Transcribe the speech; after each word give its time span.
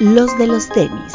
los 0.00 0.38
de 0.38 0.46
los 0.46 0.68
tenis. 0.68 1.12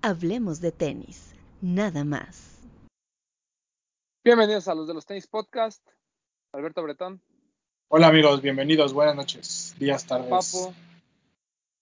Hablemos 0.00 0.60
de 0.60 0.72
tenis, 0.72 1.34
nada 1.60 2.04
más. 2.04 2.58
Bienvenidos 4.24 4.68
a 4.68 4.74
los 4.74 4.88
de 4.88 4.94
los 4.94 5.04
tenis 5.04 5.26
podcast. 5.26 5.86
Alberto 6.52 6.82
Bretón, 6.82 7.20
Hola 7.88 8.08
amigos, 8.08 8.40
bienvenidos, 8.40 8.94
buenas 8.94 9.14
noches, 9.14 9.74
días, 9.78 10.06
tardes. 10.06 10.30
Papo. 10.30 10.74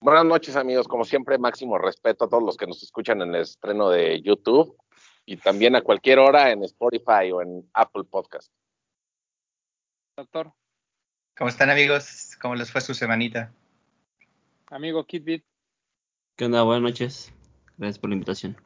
Buenas 0.01 0.25
noches 0.25 0.57
amigos, 0.57 0.89
como 0.89 1.05
siempre 1.05 1.39
máximo 1.39 1.79
respeto 1.79 2.25
a 2.25 2.29
todos 2.29 2.43
los 2.43 2.57
que 2.57 2.67
nos 2.67 2.83
escuchan 2.83 3.23
en 3.23 3.35
el 3.35 3.43
estreno 3.43 3.91
de 3.91 4.21
YouTube 4.23 4.77
y 5.27 5.37
también 5.37 5.77
a 5.77 5.83
cualquier 5.83 6.19
hora 6.19 6.51
en 6.51 6.65
Spotify 6.65 7.31
o 7.33 7.43
en 7.43 7.69
Apple 7.73 8.05
Podcast. 8.05 8.53
Doctor, 10.17 10.53
¿Cómo 11.41 11.49
están 11.49 11.71
amigos? 11.71 12.37
¿Cómo 12.43 12.55
les 12.55 12.71
fue 12.71 12.83
su 12.83 12.93
semanita? 12.93 13.51
amigo 14.67 15.05
Kitbit. 15.05 15.43
¿Qué 16.37 16.45
onda? 16.45 16.63
Buenas 16.65 16.83
noches. 16.83 17.33
Gracias 17.79 17.99
por 17.99 18.11
la 18.11 18.15
invitación. 18.15 18.59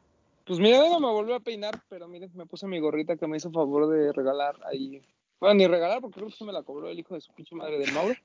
Pues 0.45 0.59
mi 0.59 0.71
dedo 0.71 0.99
me 0.99 1.07
volvió 1.07 1.35
a 1.35 1.39
peinar, 1.39 1.81
pero 1.87 2.09
miren, 2.09 2.31
me 2.35 2.45
puse 2.45 2.67
mi 2.67 2.79
gorrita 2.79 3.15
que 3.15 3.27
me 3.27 3.37
hizo 3.37 3.49
favor 3.49 3.87
de 3.87 4.11
regalar 4.11 4.57
ahí. 4.69 5.01
Bueno, 5.39 5.55
ni 5.55 5.67
regalar 5.67 6.01
porque 6.01 6.15
creo 6.15 6.27
que 6.27 6.35
se 6.35 6.43
me 6.43 6.51
la 6.51 6.63
cobró 6.63 6.89
el 6.89 6.99
hijo 6.99 7.15
de 7.15 7.21
su 7.21 7.33
pinche 7.33 7.55
madre 7.55 7.79
del 7.79 7.93
Mauro. 7.93 8.15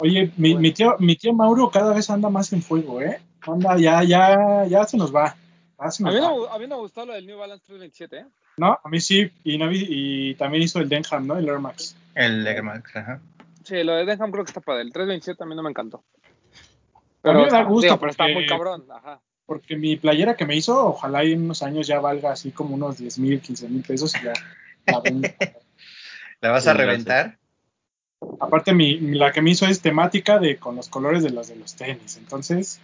Oye, 0.00 0.32
mi, 0.36 0.56
mi 0.56 0.72
tío, 0.72 0.96
mi 0.98 1.14
tío 1.14 1.32
Mauro 1.32 1.70
cada 1.70 1.94
vez 1.94 2.10
anda 2.10 2.28
más 2.28 2.52
en 2.52 2.62
fuego, 2.62 3.00
¿eh? 3.00 3.20
Anda, 3.42 3.78
ya, 3.78 4.02
ya, 4.02 4.66
ya 4.66 4.84
se 4.84 4.96
nos 4.96 5.14
va. 5.14 5.36
A 5.78 5.86
mí, 6.10 6.20
no, 6.20 6.46
a 6.46 6.58
mí 6.58 6.66
no 6.66 6.76
me 6.76 6.82
gustó 6.82 7.06
lo 7.06 7.12
del 7.14 7.26
New 7.26 7.38
Balance 7.38 7.64
327, 7.66 8.18
¿eh? 8.18 8.26
No, 8.56 8.78
a 8.82 8.88
mí 8.88 9.00
sí, 9.00 9.30
y, 9.44 9.56
no 9.58 9.68
vi- 9.68 9.86
y 9.88 10.34
también 10.34 10.64
hizo 10.64 10.80
el 10.80 10.88
Denham, 10.88 11.26
¿no? 11.26 11.38
El 11.38 11.48
Air 11.48 11.60
Max. 11.60 11.94
El 12.14 12.44
Air 12.46 12.62
Max, 12.64 12.96
ajá. 12.96 13.20
Sí, 13.62 13.84
lo 13.84 13.94
de 13.94 14.04
Denham 14.04 14.32
creo 14.32 14.44
que 14.44 14.50
está 14.50 14.60
padre. 14.60 14.82
El 14.82 14.92
327 14.92 15.42
a 15.42 15.46
mí 15.46 15.54
no 15.54 15.62
me 15.62 15.70
encantó. 15.70 16.02
A 17.22 17.32
mí 17.32 17.42
me 17.44 17.50
da 17.50 17.62
gusto 17.62 17.86
digo, 17.86 17.98
pero 18.00 18.10
está 18.10 18.26
muy 18.28 18.46
cabrón, 18.46 18.86
ajá. 18.90 19.20
Porque 19.46 19.76
mi 19.76 19.96
playera 19.96 20.36
que 20.36 20.44
me 20.46 20.56
hizo, 20.56 20.88
ojalá 20.88 21.22
en 21.22 21.42
unos 21.44 21.62
años 21.62 21.86
ya 21.86 22.00
valga 22.00 22.32
así 22.32 22.50
como 22.50 22.74
unos 22.74 22.98
10 22.98 23.18
mil, 23.18 23.40
15 23.40 23.68
mil 23.68 23.82
pesos 23.82 24.14
y 24.20 24.24
ya 24.24 24.32
la 24.86 25.00
vendo. 25.00 25.28
¿La 26.40 26.50
vas 26.50 26.64
Sí, 26.64 26.70
a 26.70 26.74
gracias. 26.74 26.86
reventar? 27.04 27.38
Aparte, 28.40 28.72
mi, 28.74 28.98
la 29.00 29.32
que 29.32 29.40
me 29.42 29.50
hizo 29.50 29.66
es 29.66 29.80
temática 29.80 30.38
de 30.38 30.56
con 30.56 30.76
los 30.76 30.88
colores 30.88 31.22
de 31.22 31.30
los 31.30 31.48
de 31.48 31.56
los 31.56 31.74
tenis. 31.76 32.16
Entonces, 32.16 32.80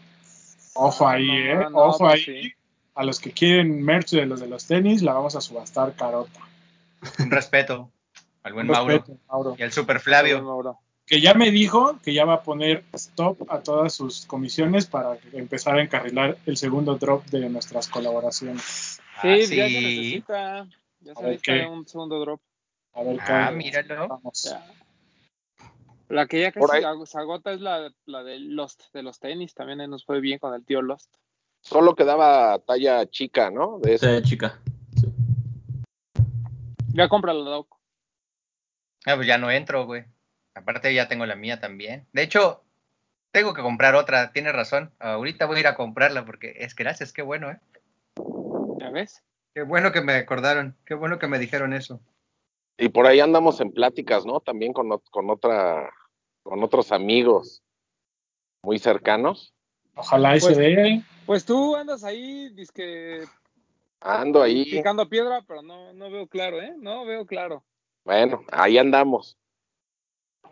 ojo 0.75 1.07
ahí, 1.09 1.27
No, 1.27 1.35
¿eh? 1.63 1.71
no, 1.71 1.79
ojo 1.85 1.99
pues 1.99 2.15
ahí. 2.15 2.25
sí. 2.43 2.55
A 2.95 3.05
los 3.05 3.19
que 3.21 3.33
quieren 3.33 3.83
merch 3.83 4.11
de 4.11 4.27
los 4.27 4.41
de 4.41 4.47
los 4.49 4.67
tenis, 4.67 5.03
la 5.03 5.13
vamos 5.15 5.35
a 5.37 5.41
subastar 5.41 5.95
carota. 5.95 6.41
Un 7.19 7.31
respeto 7.31 7.91
al 8.43 8.53
buen 8.53 8.69
Respeto, 8.69 9.17
Mauro. 9.29 9.57
Y 9.59 9.63
al 9.63 9.73
Super 9.73 10.01
Flavio. 10.01 10.43
Mauro. 10.43 10.79
Que 11.07 11.21
ya 11.21 11.35
me 11.35 11.51
dijo 11.51 11.99
que 12.03 12.15
ya 12.15 12.25
va 12.25 12.35
a 12.35 12.43
poner 12.43 12.85
stop 12.95 13.51
a 13.51 13.61
todas 13.61 13.93
sus 13.95 14.25
comisiones 14.27 14.87
para 14.87 15.19
empezar 15.33 15.77
a 15.79 15.83
encarrilar 15.83 16.39
el 16.47 16.57
segundo 16.57 16.95
drop 16.97 17.25
de 17.27 17.49
nuestras 17.51 17.89
colaboraciones. 17.89 19.01
Sí, 19.21 19.29
Ah, 19.29 19.37
ya 19.37 19.47
se 19.47 19.47
sí. 19.47 19.57
necesita. 19.57 20.67
Ya 21.01 21.15
se 21.15 21.23
necesita 21.23 21.53
qué. 21.53 21.67
un 21.67 21.87
segundo 21.87 22.21
drop. 22.21 22.41
A 22.95 23.03
ver 23.03 23.19
Ah, 23.21 23.51
míralo. 23.51 24.09
vamos. 24.09 24.45
Ya. 24.45 24.65
La 26.09 26.27
que 26.27 26.41
ya 26.41 26.53
casi 26.53 26.67
se 27.07 27.19
agota 27.19 27.53
es 27.53 27.61
la, 27.61 27.93
la 28.07 28.23
de 28.23 28.39
Lost, 28.39 28.85
de 28.93 29.03
los 29.03 29.19
tenis. 29.19 29.53
También 29.55 29.79
nos 29.91 30.05
fue 30.05 30.21
bien 30.21 30.39
con 30.39 30.55
el 30.55 30.65
tío 30.65 30.81
Lost. 30.81 31.13
Solo 31.65 31.95
quedaba 31.95 32.59
talla 32.59 33.07
chica, 33.07 33.51
¿no? 33.51 33.79
De 33.79 33.95
ese. 33.95 34.17
Esta 34.17 34.29
chica. 34.29 34.61
Sí. 35.01 35.11
Ya 36.93 37.09
cómpralo, 37.09 37.43
Doc. 37.43 37.79
Ah, 39.07 39.17
pues 39.17 39.27
ya 39.27 39.39
no 39.39 39.51
entro, 39.51 39.87
güey. 39.87 40.05
Aparte 40.55 40.93
ya 40.93 41.09
tengo 41.09 41.25
la 41.25 41.37
mía 41.37 41.61
también. 41.61 42.07
De 42.13 42.23
hecho, 42.23 42.63
tengo 43.33 43.55
que 43.55 43.63
comprar 43.63 43.95
otra. 43.95 44.31
Tienes 44.33 44.53
razón. 44.53 44.93
Ahorita 44.99 45.47
voy 45.47 45.57
a 45.57 45.61
ir 45.61 45.67
a 45.67 45.75
comprarla 45.75 46.27
porque 46.27 46.55
es 46.59 46.75
que 46.75 46.85
gracias, 46.85 47.15
qué 47.15 47.23
bueno, 47.23 47.51
¿eh? 47.51 47.59
¿Ya 48.79 48.91
ves? 48.91 49.23
Qué 49.55 49.63
bueno 49.63 49.91
que 49.91 50.03
me 50.03 50.13
acordaron. 50.13 50.77
Qué 50.85 50.95
bueno 50.95 51.19
que 51.19 51.29
me 51.29 51.39
dijeron 51.39 51.73
eso. 51.73 51.99
Y 52.77 52.91
por 52.91 53.07
ahí 53.07 53.21
andamos 53.21 53.61
en 53.61 53.73
pláticas, 53.73 54.27
¿no? 54.27 54.41
También 54.41 54.75
con, 54.75 54.91
con 55.11 55.31
otra, 55.31 55.91
con 56.43 56.63
otros 56.63 56.93
amigos 56.93 57.63
muy 58.63 58.79
cercanos. 58.79 59.54
Ojalá 59.97 60.35
ese 60.35 60.47
Pues- 60.47 60.59
dé. 60.59 61.03
Pues 61.27 61.45
tú 61.45 61.75
andas 61.77 62.05
ahí, 62.05 62.51
dizque 62.51 63.25
Ando 64.01 64.43
ahí. 64.43 64.65
picando 64.71 65.09
piedra, 65.09 65.43
pero 65.47 65.63
no, 65.63 65.93
no 65.95 66.11
veo 66.11 66.27
claro, 66.27 66.61
¿eh? 66.61 66.75
No 66.79 67.05
veo 67.07 67.25
claro. 67.25 67.65
Bueno, 68.05 68.43
ahí 68.53 68.77
andamos. 68.77 69.39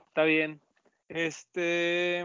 Está 0.08 0.24
bien. 0.24 0.60
Este. 1.08 2.20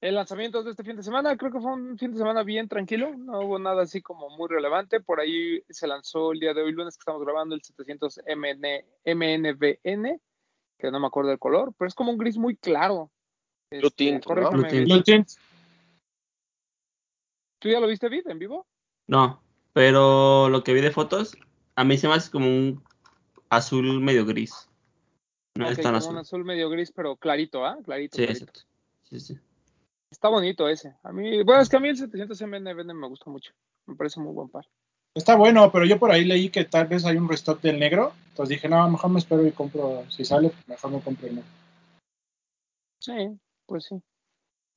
El 0.00 0.16
lanzamiento 0.16 0.64
de 0.64 0.72
este 0.72 0.82
fin 0.82 0.96
de 0.96 1.02
semana, 1.02 1.36
creo 1.36 1.52
que 1.52 1.60
fue 1.60 1.72
un 1.72 1.96
fin 1.96 2.10
de 2.10 2.18
semana 2.18 2.42
bien 2.42 2.66
tranquilo. 2.68 3.14
No 3.16 3.40
hubo 3.40 3.58
nada 3.58 3.82
así 3.82 4.00
como 4.02 4.30
muy 4.30 4.48
relevante. 4.48 5.00
Por 5.00 5.20
ahí 5.20 5.62
se 5.68 5.86
lanzó 5.86 6.32
el 6.32 6.40
día 6.40 6.54
de 6.54 6.62
hoy, 6.62 6.72
lunes, 6.72 6.96
que 6.96 7.02
estamos 7.02 7.22
grabando, 7.22 7.54
el 7.54 7.62
700 7.62 8.20
MN, 8.26 8.84
MNVN, 9.04 10.20
que 10.78 10.90
no 10.90 10.98
me 10.98 11.06
acuerdo 11.06 11.30
del 11.30 11.38
color, 11.38 11.72
pero 11.78 11.86
es 11.88 11.94
como 11.94 12.10
un 12.10 12.18
gris 12.18 12.36
muy 12.36 12.56
claro. 12.56 13.10
Blue 13.70 13.90
tint, 13.90 14.26
¿no? 14.26 14.34
corrígeme, 14.50 14.84
Blue 14.86 15.02
tint. 15.02 15.28
¿Tú 17.62 17.68
ya 17.68 17.78
lo 17.78 17.86
viste, 17.86 18.08
Vid, 18.08 18.26
en 18.26 18.40
vivo? 18.40 18.66
No, 19.06 19.40
pero 19.72 20.48
lo 20.48 20.64
que 20.64 20.74
vi 20.74 20.80
de 20.80 20.90
fotos, 20.90 21.36
a 21.76 21.84
mí 21.84 21.96
se 21.96 22.08
me 22.08 22.14
hace 22.14 22.28
como 22.28 22.46
un 22.46 22.82
azul 23.50 24.00
medio 24.00 24.26
gris. 24.26 24.68
No 25.56 25.68
es 25.68 25.76
tan 25.76 25.92
como 25.92 25.98
azul. 25.98 26.12
un 26.12 26.18
azul 26.18 26.44
medio 26.44 26.68
gris, 26.68 26.90
pero 26.90 27.14
clarito, 27.14 27.64
¿ah? 27.64 27.78
Clarito. 27.84 28.16
Sí, 28.16 28.24
clarito. 28.24 28.44
exacto. 28.44 28.60
Sí, 29.04 29.20
sí. 29.20 29.38
Está 30.10 30.28
bonito 30.28 30.68
ese. 30.68 30.96
A 31.04 31.12
mí, 31.12 31.44
bueno, 31.44 31.62
es 31.62 31.68
que 31.68 31.76
a 31.76 31.80
mí 31.80 31.88
el 31.88 31.96
700 31.96 32.42
MNVN 32.42 32.94
me 32.94 33.06
gusta 33.06 33.30
mucho. 33.30 33.52
Me 33.86 33.94
parece 33.94 34.18
muy 34.18 34.34
buen 34.34 34.48
par. 34.48 34.66
Está 35.14 35.36
bueno, 35.36 35.70
pero 35.70 35.84
yo 35.84 36.00
por 36.00 36.10
ahí 36.10 36.24
leí 36.24 36.50
que 36.50 36.64
tal 36.64 36.88
vez 36.88 37.04
hay 37.04 37.16
un 37.16 37.28
restock 37.28 37.60
del 37.60 37.78
negro. 37.78 38.12
Entonces 38.30 38.56
dije, 38.56 38.68
no, 38.68 38.90
mejor 38.90 39.10
me 39.10 39.20
espero 39.20 39.46
y 39.46 39.52
compro. 39.52 40.04
Si 40.10 40.24
sale, 40.24 40.50
mejor 40.66 40.90
me 40.90 41.00
compro 41.00 41.28
el 41.28 41.36
negro. 41.36 41.50
Sí, 42.98 43.38
pues 43.66 43.84
sí. 43.84 44.02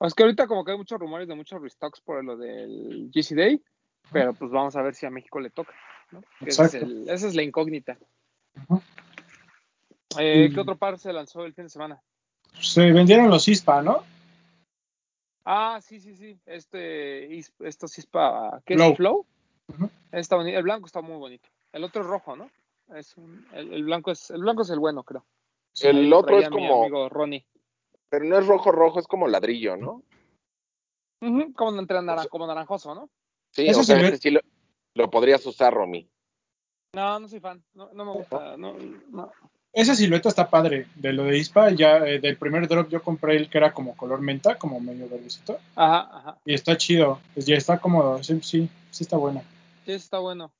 Es 0.01 0.13
que 0.13 0.23
ahorita 0.23 0.47
como 0.47 0.63
que 0.65 0.71
hay 0.71 0.77
muchos 0.77 0.99
rumores 0.99 1.27
de 1.27 1.35
muchos 1.35 1.61
restocks 1.61 2.01
por 2.01 2.23
lo 2.23 2.35
del 2.37 3.09
GC 3.13 3.35
Day, 3.35 3.63
pero 4.11 4.33
pues 4.33 4.51
vamos 4.51 4.75
a 4.75 4.81
ver 4.81 4.93
si 4.95 5.05
a 5.05 5.09
México 5.09 5.39
le 5.39 5.49
toca. 5.49 5.73
¿no? 6.11 6.19
Ese 6.41 6.49
es 6.63 6.73
Exacto. 6.73 6.85
el- 6.85 7.09
esa 7.09 7.27
es 7.27 7.35
la 7.35 7.43
incógnita. 7.43 7.97
Eh, 10.19 10.49
¿Qué 10.53 10.59
otro 10.59 10.77
par 10.77 10.97
se 10.99 11.11
lanzó 11.11 11.45
el 11.45 11.53
fin 11.53 11.65
de 11.65 11.69
semana? 11.69 12.01
Se 12.59 12.91
vendieron 12.91 13.29
los 13.29 13.47
ISPA, 13.47 13.81
¿no? 13.81 14.03
Ah, 15.43 15.79
sí, 15.81 15.99
sí, 15.99 16.15
sí. 16.15 16.39
Este, 16.45 17.37
estos 17.59 17.97
ISPA, 17.97 18.61
¿qué 18.65 18.75
Flow. 18.75 18.91
es 18.91 18.97
Flow? 18.97 19.25
Está 20.11 20.37
boni- 20.37 20.55
el 20.55 20.63
blanco 20.63 20.85
está 20.85 21.01
muy 21.01 21.17
bonito. 21.17 21.49
El 21.73 21.83
otro 21.83 22.01
es 22.01 22.07
rojo, 22.07 22.35
¿no? 22.35 22.49
Es 22.95 23.17
un- 23.17 23.45
el, 23.53 23.73
el 23.73 23.83
blanco 23.83 24.11
es 24.11 24.29
el 24.29 24.41
blanco 24.41 24.61
es 24.61 24.69
el 24.69 24.79
bueno, 24.79 25.03
creo. 25.03 25.25
El 25.81 26.13
otro 26.13 26.39
es 26.39 26.49
mi 26.49 26.55
como, 26.55 26.83
amigo 26.83 27.09
Ronnie. 27.09 27.45
Pero 28.15 28.23
no 28.23 28.37
es 28.39 28.47
rojo 28.47 28.71
rojo, 28.71 28.97
es 29.01 29.07
como 29.07 29.27
ladrillo, 29.27 29.75
¿no? 29.75 30.01
Como 31.53 31.77
entre 31.79 31.97
naran- 31.97 32.29
como 32.29 32.47
naranjoso, 32.47 32.95
¿no? 32.95 33.09
Sí, 33.51 33.67
Ese 33.67 33.81
o 33.81 33.83
sea, 33.83 34.15
sí 34.17 34.29
lo, 34.31 34.39
lo 34.93 35.09
podrías 35.09 35.45
usar, 35.45 35.73
Romy. 35.73 36.09
No, 36.93 37.19
no 37.19 37.27
soy 37.27 37.41
fan. 37.41 37.61
No, 37.73 37.91
no 37.91 38.05
me 38.05 38.11
gusta. 38.13 38.55
No, 38.55 38.73
no. 39.09 39.33
Esa 39.73 39.95
silueta 39.95 40.29
está 40.29 40.49
padre. 40.49 40.87
De 40.95 41.11
lo 41.11 41.25
de 41.25 41.37
ISPA, 41.37 41.71
ya 41.71 41.97
eh, 42.07 42.19
del 42.21 42.37
primer 42.37 42.69
drop 42.69 42.87
yo 42.87 43.03
compré 43.03 43.35
el 43.35 43.49
que 43.49 43.57
era 43.57 43.73
como 43.73 43.97
color 43.97 44.21
menta, 44.21 44.57
como 44.57 44.79
medio 44.79 45.09
verdecito. 45.09 45.59
Ajá, 45.75 46.17
ajá. 46.17 46.39
Y 46.45 46.53
está 46.53 46.77
chido. 46.77 47.19
Pues 47.33 47.45
ya 47.45 47.55
está 47.57 47.79
cómodo. 47.79 48.23
Sí, 48.23 48.39
sí, 48.41 48.69
sí 48.91 49.03
está 49.03 49.17
buena. 49.17 49.41
Sí, 49.85 49.91
está 49.91 50.19
bueno. 50.19 50.53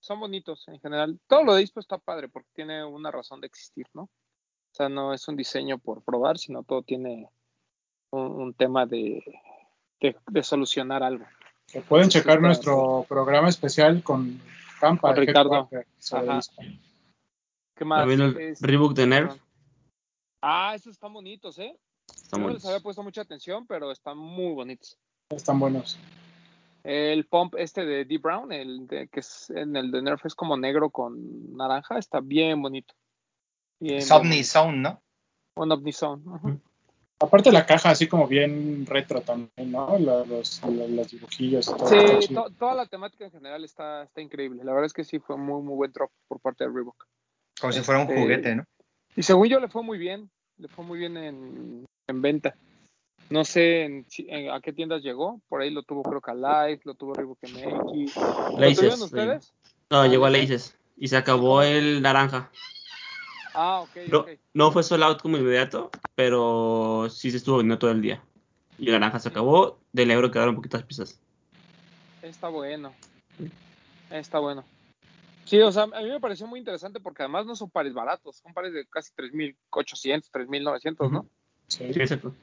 Son 0.00 0.18
bonitos 0.18 0.66
en 0.66 0.80
general. 0.80 1.20
Todo 1.28 1.44
lo 1.44 1.54
de 1.54 1.62
ISPO 1.62 1.78
está 1.78 1.98
padre 1.98 2.28
porque 2.28 2.48
tiene 2.54 2.84
una 2.84 3.12
razón 3.12 3.40
de 3.40 3.46
existir, 3.46 3.86
¿no? 3.94 4.10
O 4.76 4.82
sea, 4.84 4.90
no 4.90 5.14
es 5.14 5.26
un 5.26 5.36
diseño 5.36 5.78
por 5.78 6.02
probar, 6.02 6.36
sino 6.36 6.62
todo 6.62 6.82
tiene 6.82 7.30
un, 8.10 8.20
un 8.26 8.52
tema 8.52 8.84
de, 8.84 9.24
de, 10.02 10.14
de 10.28 10.42
solucionar 10.42 11.02
algo. 11.02 11.24
Que 11.66 11.80
pueden 11.80 12.10
checar 12.10 12.42
nuestro 12.42 13.06
programa 13.08 13.48
especial 13.48 14.02
con 14.02 14.38
Campa. 14.78 15.08
Con 15.08 15.18
el 15.18 15.26
Ricardo. 15.26 15.70
¿Qué 17.74 17.84
más? 17.86 18.00
También 18.00 18.20
el 18.20 18.36
Es- 18.38 18.60
Reebok 18.60 18.92
de 18.92 19.06
Nerf. 19.06 19.40
Ah, 20.42 20.74
esos 20.74 20.92
están 20.92 21.14
bonitos, 21.14 21.58
¿eh? 21.58 21.74
No 22.36 22.50
les 22.50 22.66
había 22.66 22.80
puesto 22.80 23.02
mucha 23.02 23.22
atención, 23.22 23.66
pero 23.66 23.90
están 23.90 24.18
muy 24.18 24.52
bonitos. 24.52 24.98
Están 25.30 25.58
buenos. 25.58 25.98
El 26.84 27.24
pump 27.24 27.54
este 27.56 27.86
de 27.86 28.04
D 28.04 28.18
Brown, 28.18 28.52
el 28.52 28.86
de, 28.86 29.08
que 29.08 29.20
es 29.20 29.48
en 29.48 29.74
el 29.74 29.90
de 29.90 30.02
Nerf 30.02 30.26
es 30.26 30.34
como 30.34 30.58
negro 30.58 30.90
con 30.90 31.56
naranja, 31.56 31.96
está 31.96 32.20
bien 32.20 32.60
bonito. 32.60 32.92
Bien, 33.80 33.98
Es 33.98 34.08
¿no? 34.10 34.16
Un. 35.54 36.22
Ujú. 36.26 36.60
Aparte 37.18 37.50
la 37.50 37.64
caja 37.64 37.90
así 37.90 38.06
como 38.06 38.26
bien 38.26 38.84
retro 38.84 39.22
también, 39.22 39.72
¿no? 39.72 39.98
Los, 39.98 40.28
los, 40.28 40.62
los 40.64 41.10
dibujillos 41.10 41.64
todo. 41.64 41.88
Sí, 41.88 42.34
to- 42.34 42.50
toda 42.58 42.74
la 42.74 42.86
temática 42.86 43.24
en 43.24 43.30
general 43.30 43.64
está, 43.64 44.02
está 44.02 44.20
increíble. 44.20 44.62
La 44.64 44.72
verdad 44.72 44.86
es 44.86 44.92
que 44.92 45.04
sí 45.04 45.18
fue 45.18 45.38
muy, 45.38 45.62
muy 45.62 45.74
buen 45.76 45.92
drop 45.92 46.10
por 46.28 46.40
parte 46.40 46.64
de 46.64 46.70
Reebok. 46.70 47.06
Como 47.58 47.72
si 47.72 47.80
fuera 47.80 48.00
un 48.02 48.08
Este, 48.08 48.20
juguete, 48.20 48.56
¿no? 48.56 48.64
Y 49.14 49.22
según 49.22 49.48
yo 49.48 49.60
le 49.60 49.68
fue 49.68 49.82
muy 49.82 49.96
bien, 49.96 50.30
le 50.58 50.68
fue 50.68 50.84
muy 50.84 50.98
bien 50.98 51.16
en, 51.16 51.86
en 52.06 52.22
venta. 52.22 52.54
No 53.30 53.44
sé 53.46 53.84
en 53.84 54.04
si- 54.10 54.26
en 54.28 54.50
a 54.50 54.60
qué 54.60 54.74
tiendas 54.74 55.02
llegó, 55.02 55.40
por 55.48 55.62
ahí 55.62 55.70
lo 55.70 55.82
tuvo 55.84 56.02
creo 56.02 56.20
que 56.20 56.30
Alive, 56.32 56.82
lo 56.84 56.94
tuvo 56.94 57.14
Reebok 57.14 57.38
MX. 57.44 58.16
¿Lo 58.16 58.58
Laces, 58.58 58.76
tuvieron 58.76 58.98
sí. 58.98 59.04
ustedes? 59.06 59.54
No, 59.88 60.06
llegó 60.06 60.26
a 60.26 60.30
Laces. 60.30 60.76
Y 60.98 61.08
se 61.08 61.16
acabó 61.16 61.62
el 61.62 62.02
naranja. 62.02 62.50
Ah, 63.58 63.80
ok, 63.80 63.96
No, 64.12 64.26
no 64.52 64.70
fue 64.70 64.82
sold 64.82 65.02
out 65.02 65.22
como 65.22 65.38
inmediato, 65.38 65.90
pero 66.14 67.08
sí 67.10 67.30
se 67.30 67.38
estuvo 67.38 67.56
vendiendo 67.56 67.78
todo 67.78 67.90
el 67.90 68.02
día. 68.02 68.22
Y 68.78 68.86
el 68.86 68.92
naranja 68.92 69.18
se 69.18 69.30
acabó, 69.30 69.78
del 69.92 70.10
euro 70.10 70.30
quedaron 70.30 70.54
poquitas 70.54 70.82
piezas. 70.82 71.18
Está 72.20 72.48
bueno. 72.48 72.92
Está 74.10 74.40
bueno. 74.40 74.62
Sí, 75.46 75.58
o 75.60 75.72
sea, 75.72 75.84
a 75.84 76.02
mí 76.02 76.10
me 76.10 76.20
pareció 76.20 76.46
muy 76.46 76.58
interesante 76.58 77.00
porque 77.00 77.22
además 77.22 77.46
no 77.46 77.56
son 77.56 77.70
pares 77.70 77.94
baratos, 77.94 78.36
son 78.36 78.52
pares 78.52 78.74
de 78.74 78.84
casi 78.86 79.14
3.800, 79.14 80.30
3.900, 80.30 81.10
¿no? 81.10 81.26
Sí. 81.68 81.94
Sí, 81.94 82.00
exacto. 82.00 82.34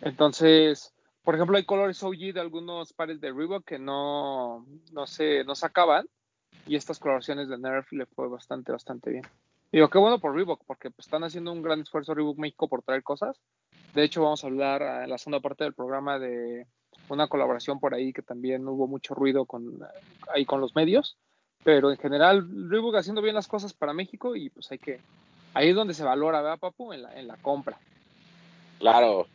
Entonces, 0.00 0.94
por 1.22 1.34
ejemplo, 1.34 1.58
hay 1.58 1.64
colores 1.64 2.02
OG 2.02 2.32
de 2.32 2.40
algunos 2.40 2.94
pares 2.94 3.20
de 3.20 3.30
Reebok 3.30 3.64
que 3.64 3.78
no, 3.78 4.64
no 4.92 5.06
se 5.06 5.44
no 5.44 5.54
sacaban 5.54 6.06
y 6.66 6.76
estas 6.76 6.98
coloraciones 6.98 7.48
de 7.48 7.58
Nerf 7.58 7.92
le 7.92 8.06
fue 8.06 8.28
bastante, 8.28 8.72
bastante 8.72 9.10
bien. 9.10 9.24
Digo, 9.74 9.90
qué 9.90 9.98
bueno 9.98 10.20
por 10.20 10.36
Reebok, 10.36 10.62
porque 10.68 10.90
están 10.98 11.24
haciendo 11.24 11.50
un 11.50 11.60
gran 11.60 11.80
esfuerzo 11.80 12.14
Reebok 12.14 12.38
México 12.38 12.68
por 12.68 12.84
traer 12.84 13.02
cosas. 13.02 13.40
De 13.92 14.04
hecho, 14.04 14.22
vamos 14.22 14.44
a 14.44 14.46
hablar 14.46 14.84
ah, 14.84 15.02
en 15.02 15.10
la 15.10 15.18
segunda 15.18 15.40
parte 15.40 15.64
del 15.64 15.74
programa 15.74 16.20
de 16.20 16.68
una 17.08 17.26
colaboración 17.26 17.80
por 17.80 17.92
ahí 17.92 18.12
que 18.12 18.22
también 18.22 18.68
hubo 18.68 18.86
mucho 18.86 19.16
ruido 19.16 19.46
con, 19.46 19.80
ahí 20.32 20.44
con 20.44 20.60
los 20.60 20.76
medios. 20.76 21.18
Pero 21.64 21.90
en 21.90 21.96
general, 21.96 22.46
Reebok 22.70 22.94
haciendo 22.94 23.20
bien 23.20 23.34
las 23.34 23.48
cosas 23.48 23.72
para 23.72 23.92
México 23.92 24.36
y 24.36 24.48
pues 24.48 24.70
hay 24.70 24.78
que... 24.78 25.00
Ahí 25.54 25.70
es 25.70 25.74
donde 25.74 25.94
se 25.94 26.04
valora, 26.04 26.40
¿verdad, 26.40 26.60
Papu? 26.60 26.92
En 26.92 27.02
la, 27.02 27.18
en 27.18 27.26
la 27.26 27.36
compra. 27.38 27.76
Claro. 28.78 29.26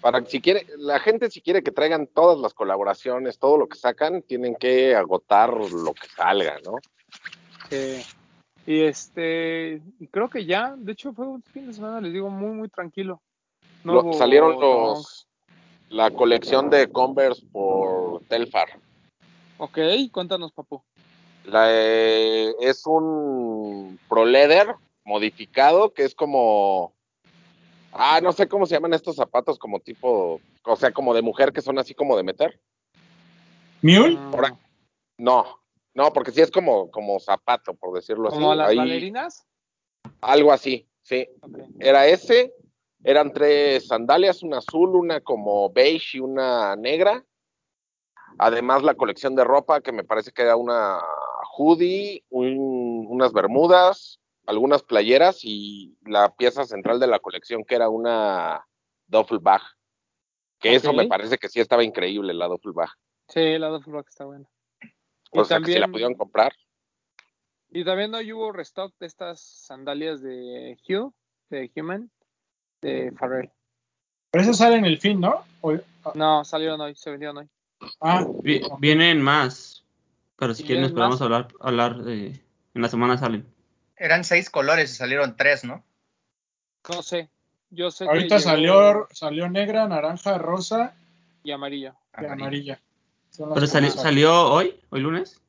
Para 0.00 0.24
si 0.24 0.40
quiere, 0.40 0.66
la 0.78 0.98
gente 0.98 1.30
si 1.30 1.42
quiere 1.42 1.62
que 1.62 1.72
traigan 1.72 2.06
todas 2.06 2.38
las 2.38 2.54
colaboraciones, 2.54 3.38
todo 3.38 3.58
lo 3.58 3.68
que 3.68 3.76
sacan, 3.76 4.22
tienen 4.22 4.56
que 4.56 4.96
agotar 4.96 5.52
lo 5.52 5.92
que 5.92 6.08
salga, 6.08 6.56
¿no? 6.64 6.78
Eh, 7.70 8.02
y 8.66 8.82
este, 8.82 9.82
y 9.98 10.06
creo 10.08 10.28
que 10.28 10.44
ya, 10.46 10.74
de 10.76 10.92
hecho 10.92 11.12
fue 11.12 11.26
un 11.26 11.42
fin 11.42 11.66
de 11.66 11.74
semana, 11.74 12.00
les 12.00 12.12
digo, 12.12 12.30
muy, 12.30 12.52
muy 12.54 12.68
tranquilo. 12.68 13.22
No 13.84 13.94
Lo- 13.94 14.00
hubo 14.02 14.12
salieron 14.14 14.58
los 14.60 15.28
la 15.90 16.10
colección 16.10 16.70
de 16.70 16.90
Converse 16.90 17.44
por 17.52 18.22
Telfar. 18.24 18.68
Ok, 19.58 19.78
cuéntanos, 20.10 20.52
papu. 20.52 20.82
La, 21.44 21.66
eh, 21.68 22.54
es 22.60 22.86
un 22.86 23.98
Pro 24.08 24.24
Leather 24.24 24.74
modificado 25.04 25.92
que 25.92 26.04
es 26.04 26.14
como 26.14 26.94
ah 27.92 28.20
no 28.22 28.32
sé 28.32 28.48
cómo 28.48 28.64
se 28.64 28.74
llaman 28.74 28.94
estos 28.94 29.16
zapatos 29.16 29.58
como 29.58 29.80
tipo 29.80 30.40
o 30.64 30.76
sea 30.76 30.92
como 30.92 31.12
de 31.12 31.20
mujer 31.20 31.52
que 31.52 31.60
son 31.60 31.78
así 31.78 31.94
como 31.94 32.16
de 32.16 32.22
meter 32.22 32.58
Mule, 33.82 34.18
Por 34.30 34.56
no 35.18 35.60
no 35.94 36.12
porque 36.12 36.30
sí 36.32 36.40
es 36.40 36.50
como 36.50 36.90
como 36.90 37.18
zapato 37.20 37.74
por 37.74 37.94
decirlo 37.94 38.28
así. 38.28 38.36
¿Como 38.36 38.54
las 38.54 38.70
Ahí- 38.70 38.76
bailarinas? 38.76 39.46
algo 40.20 40.52
así 40.52 40.88
sí. 41.02 41.28
Era 41.80 42.06
ese 42.06 42.52
eran 43.02 43.32
tres 43.32 43.86
sandalias 43.86 44.42
una 44.42 44.58
azul 44.58 44.96
una 44.96 45.20
como 45.20 45.70
beige 45.70 46.18
y 46.18 46.20
una 46.20 46.74
negra. 46.76 47.24
Además 48.38 48.82
la 48.82 48.94
colección 48.94 49.34
de 49.36 49.44
ropa 49.44 49.80
que 49.80 49.92
me 49.92 50.04
parece 50.04 50.32
que 50.32 50.42
era 50.42 50.56
una 50.56 51.00
hoodie 51.56 52.24
un- 52.30 53.06
unas 53.08 53.32
bermudas 53.32 54.20
algunas 54.46 54.82
playeras 54.82 55.38
y 55.42 55.96
la 56.04 56.34
pieza 56.34 56.64
central 56.64 57.00
de 57.00 57.06
la 57.06 57.18
colección 57.18 57.64
que 57.64 57.76
era 57.76 57.88
una 57.88 58.66
duffel 59.06 59.38
bag. 59.38 59.62
Que 60.58 60.74
eso 60.74 60.92
me 60.92 61.06
parece 61.06 61.38
que 61.38 61.48
sí 61.48 61.60
estaba 61.60 61.82
increíble 61.84 62.34
la 62.34 62.46
duffel 62.46 62.72
bag. 62.72 62.90
Sí, 63.28 63.58
la 63.58 63.68
Doppelbach 63.68 64.06
está 64.08 64.24
buena. 64.26 64.46
Y 65.34 65.38
o 65.40 65.44
sea 65.44 65.58
que 65.58 65.66
si 65.66 65.72
la 65.74 65.80
también- 65.80 65.92
pudieron 65.92 66.14
comprar 66.14 66.52
Y 67.70 67.84
también 67.84 68.14
hoy 68.14 68.32
hubo 68.32 68.52
restock 68.52 68.94
de 69.00 69.06
estas 69.06 69.40
sandalias 69.40 70.22
de 70.22 70.78
Hugh, 70.88 71.12
de 71.50 71.70
Human, 71.76 72.08
de 72.80 73.12
Farrell. 73.18 73.50
pero 74.30 74.42
eso 74.44 74.54
sale 74.54 74.76
en 74.76 74.84
el 74.84 74.98
fin, 74.98 75.20
¿no? 75.20 75.44
O- 75.60 75.74
No, 76.14 76.44
salieron 76.44 76.80
hoy, 76.80 76.94
se 76.94 77.10
vendieron 77.10 77.38
hoy. 77.38 77.48
ah, 78.00 78.24
Vi- 78.42 78.62
Vienen 78.78 79.20
más, 79.20 79.84
pero 80.36 80.54
si 80.54 80.62
¿Y 80.62 80.66
quieren 80.66 80.92
podemos 80.94 81.20
hablar, 81.20 81.48
hablar 81.60 81.98
de- 82.04 82.40
en 82.74 82.82
la 82.82 82.88
semana 82.88 83.18
salen. 83.18 83.44
Eran 83.96 84.22
seis 84.24 84.50
colores 84.50 84.92
y 84.92 84.94
salieron 84.94 85.36
tres, 85.36 85.64
¿no? 85.64 85.82
No 86.88 87.02
sé. 87.02 87.28
Yo 87.70 87.90
sé 87.90 88.04
que 88.04 88.10
ahorita 88.10 88.36
llegó- 88.38 88.50
salió, 88.50 89.08
salió 89.10 89.48
negra, 89.48 89.88
naranja, 89.88 90.38
rosa 90.38 90.94
y 91.42 91.50
amarilla. 91.50 91.96
y 92.12 92.18
Amarillo. 92.24 92.34
amarilla. 92.44 92.80
Pero 93.36 93.54
que 93.54 93.66
sali- 93.66 93.86
más 93.86 93.94
salen. 93.94 94.02
salió 94.04 94.52
hoy, 94.52 94.74
hoy 94.90 95.00
lunes. 95.00 95.40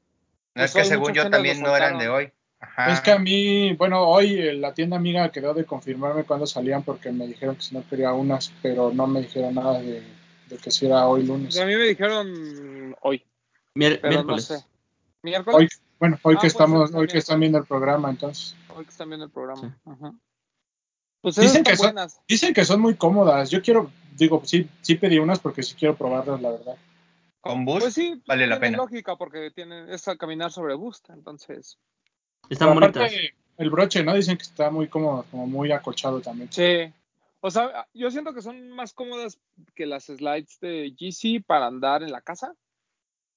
No 0.55 0.63
es 0.63 0.71
Pues 0.71 0.83
que 0.83 0.89
según 0.89 1.13
yo 1.13 1.29
también 1.29 1.61
no 1.61 1.75
eran 1.75 1.97
de 1.99 2.07
hoy. 2.09 2.31
Ajá. 2.59 2.91
Es 2.93 3.01
que 3.01 3.11
a 3.11 3.19
mí, 3.19 3.73
bueno, 3.73 4.07
hoy 4.07 4.33
eh, 4.39 4.53
la 4.53 4.73
tienda 4.73 4.95
amiga 4.97 5.31
quedó 5.31 5.53
de 5.53 5.65
confirmarme 5.65 6.23
cuándo 6.23 6.47
salían 6.47 6.83
porque 6.83 7.11
me 7.11 7.27
dijeron 7.27 7.55
que 7.57 7.61
si 7.61 7.75
no 7.75 7.83
quería 7.87 8.13
unas, 8.13 8.51
pero 8.61 8.91
no 8.93 9.05
me 9.05 9.21
dijeron 9.21 9.53
nada 9.55 9.79
de, 9.79 10.01
de 10.47 10.57
que 10.57 10.71
si 10.71 10.85
era 10.87 11.07
hoy 11.07 11.23
lunes. 11.23 11.57
A 11.59 11.65
mí 11.65 11.75
me 11.75 11.83
dijeron 11.83 12.95
hoy, 13.01 13.23
Mier- 13.75 13.99
pero 14.01 14.13
miércoles. 14.13 14.49
no 14.49 14.57
sé. 14.57 14.65
¿Miércoles? 15.21 15.57
Hoy, 15.59 15.69
bueno, 15.99 16.17
hoy 16.23 16.35
Ah, 16.37 16.41
que 16.41 16.47
estamos, 16.47 16.91
hoy 16.93 17.07
que 17.07 17.17
están 17.19 17.39
viendo 17.39 17.57
el 17.59 17.65
programa, 17.65 18.09
entonces. 18.09 18.55
Hoy 18.75 18.85
que 18.85 18.91
están 18.91 19.09
viendo 19.09 19.25
el 19.25 19.31
programa. 19.31 19.61
Sí. 19.61 19.67
Ajá. 19.85 20.13
Pues 21.21 21.35
Dicen 21.35 21.63
que 21.63 21.75
son-. 21.75 21.95
Dicen 22.27 22.53
que 22.53 22.65
son 22.65 22.79
muy 22.81 22.95
cómodas. 22.95 23.49
Yo 23.51 23.61
quiero, 23.61 23.91
digo, 24.15 24.41
sí, 24.45 24.69
sí 24.81 24.95
pedí 24.95 25.19
unas 25.19 25.39
porque 25.39 25.61
sí 25.63 25.75
quiero 25.77 25.95
probarlas, 25.95 26.41
la 26.41 26.51
verdad. 26.51 26.75
Con 27.45 27.63
bus 27.63 27.83
Pues 27.83 27.93
sí, 27.93 28.21
vale 28.25 28.47
la 28.47 28.59
pena. 28.59 28.77
lógica 28.77 29.15
porque 29.15 29.51
tienen 29.51 29.87
es 29.89 30.07
a 30.07 30.15
caminar 30.17 30.51
sobre 30.51 30.73
boost, 30.73 31.09
entonces. 31.11 31.77
Están 32.49 32.69
Pero 32.69 32.79
aparte, 32.87 32.99
bonitas. 32.99 33.21
el 33.57 33.69
broche, 33.69 34.03
¿no? 34.03 34.13
Dicen 34.15 34.35
que 34.37 34.43
está 34.43 34.71
muy 34.71 34.87
cómodo, 34.87 35.25
como 35.29 35.45
muy 35.45 35.71
acolchado 35.71 36.21
también. 36.21 36.51
Sí. 36.51 36.91
O 37.41 37.51
sea, 37.51 37.87
yo 37.93 38.09
siento 38.09 38.33
que 38.33 38.41
son 38.41 38.71
más 38.71 38.93
cómodas 38.93 39.39
que 39.75 39.85
las 39.85 40.05
slides 40.05 40.59
de 40.59 40.95
GC 40.99 41.43
para 41.45 41.67
andar 41.67 42.01
en 42.01 42.11
la 42.11 42.21
casa, 42.21 42.55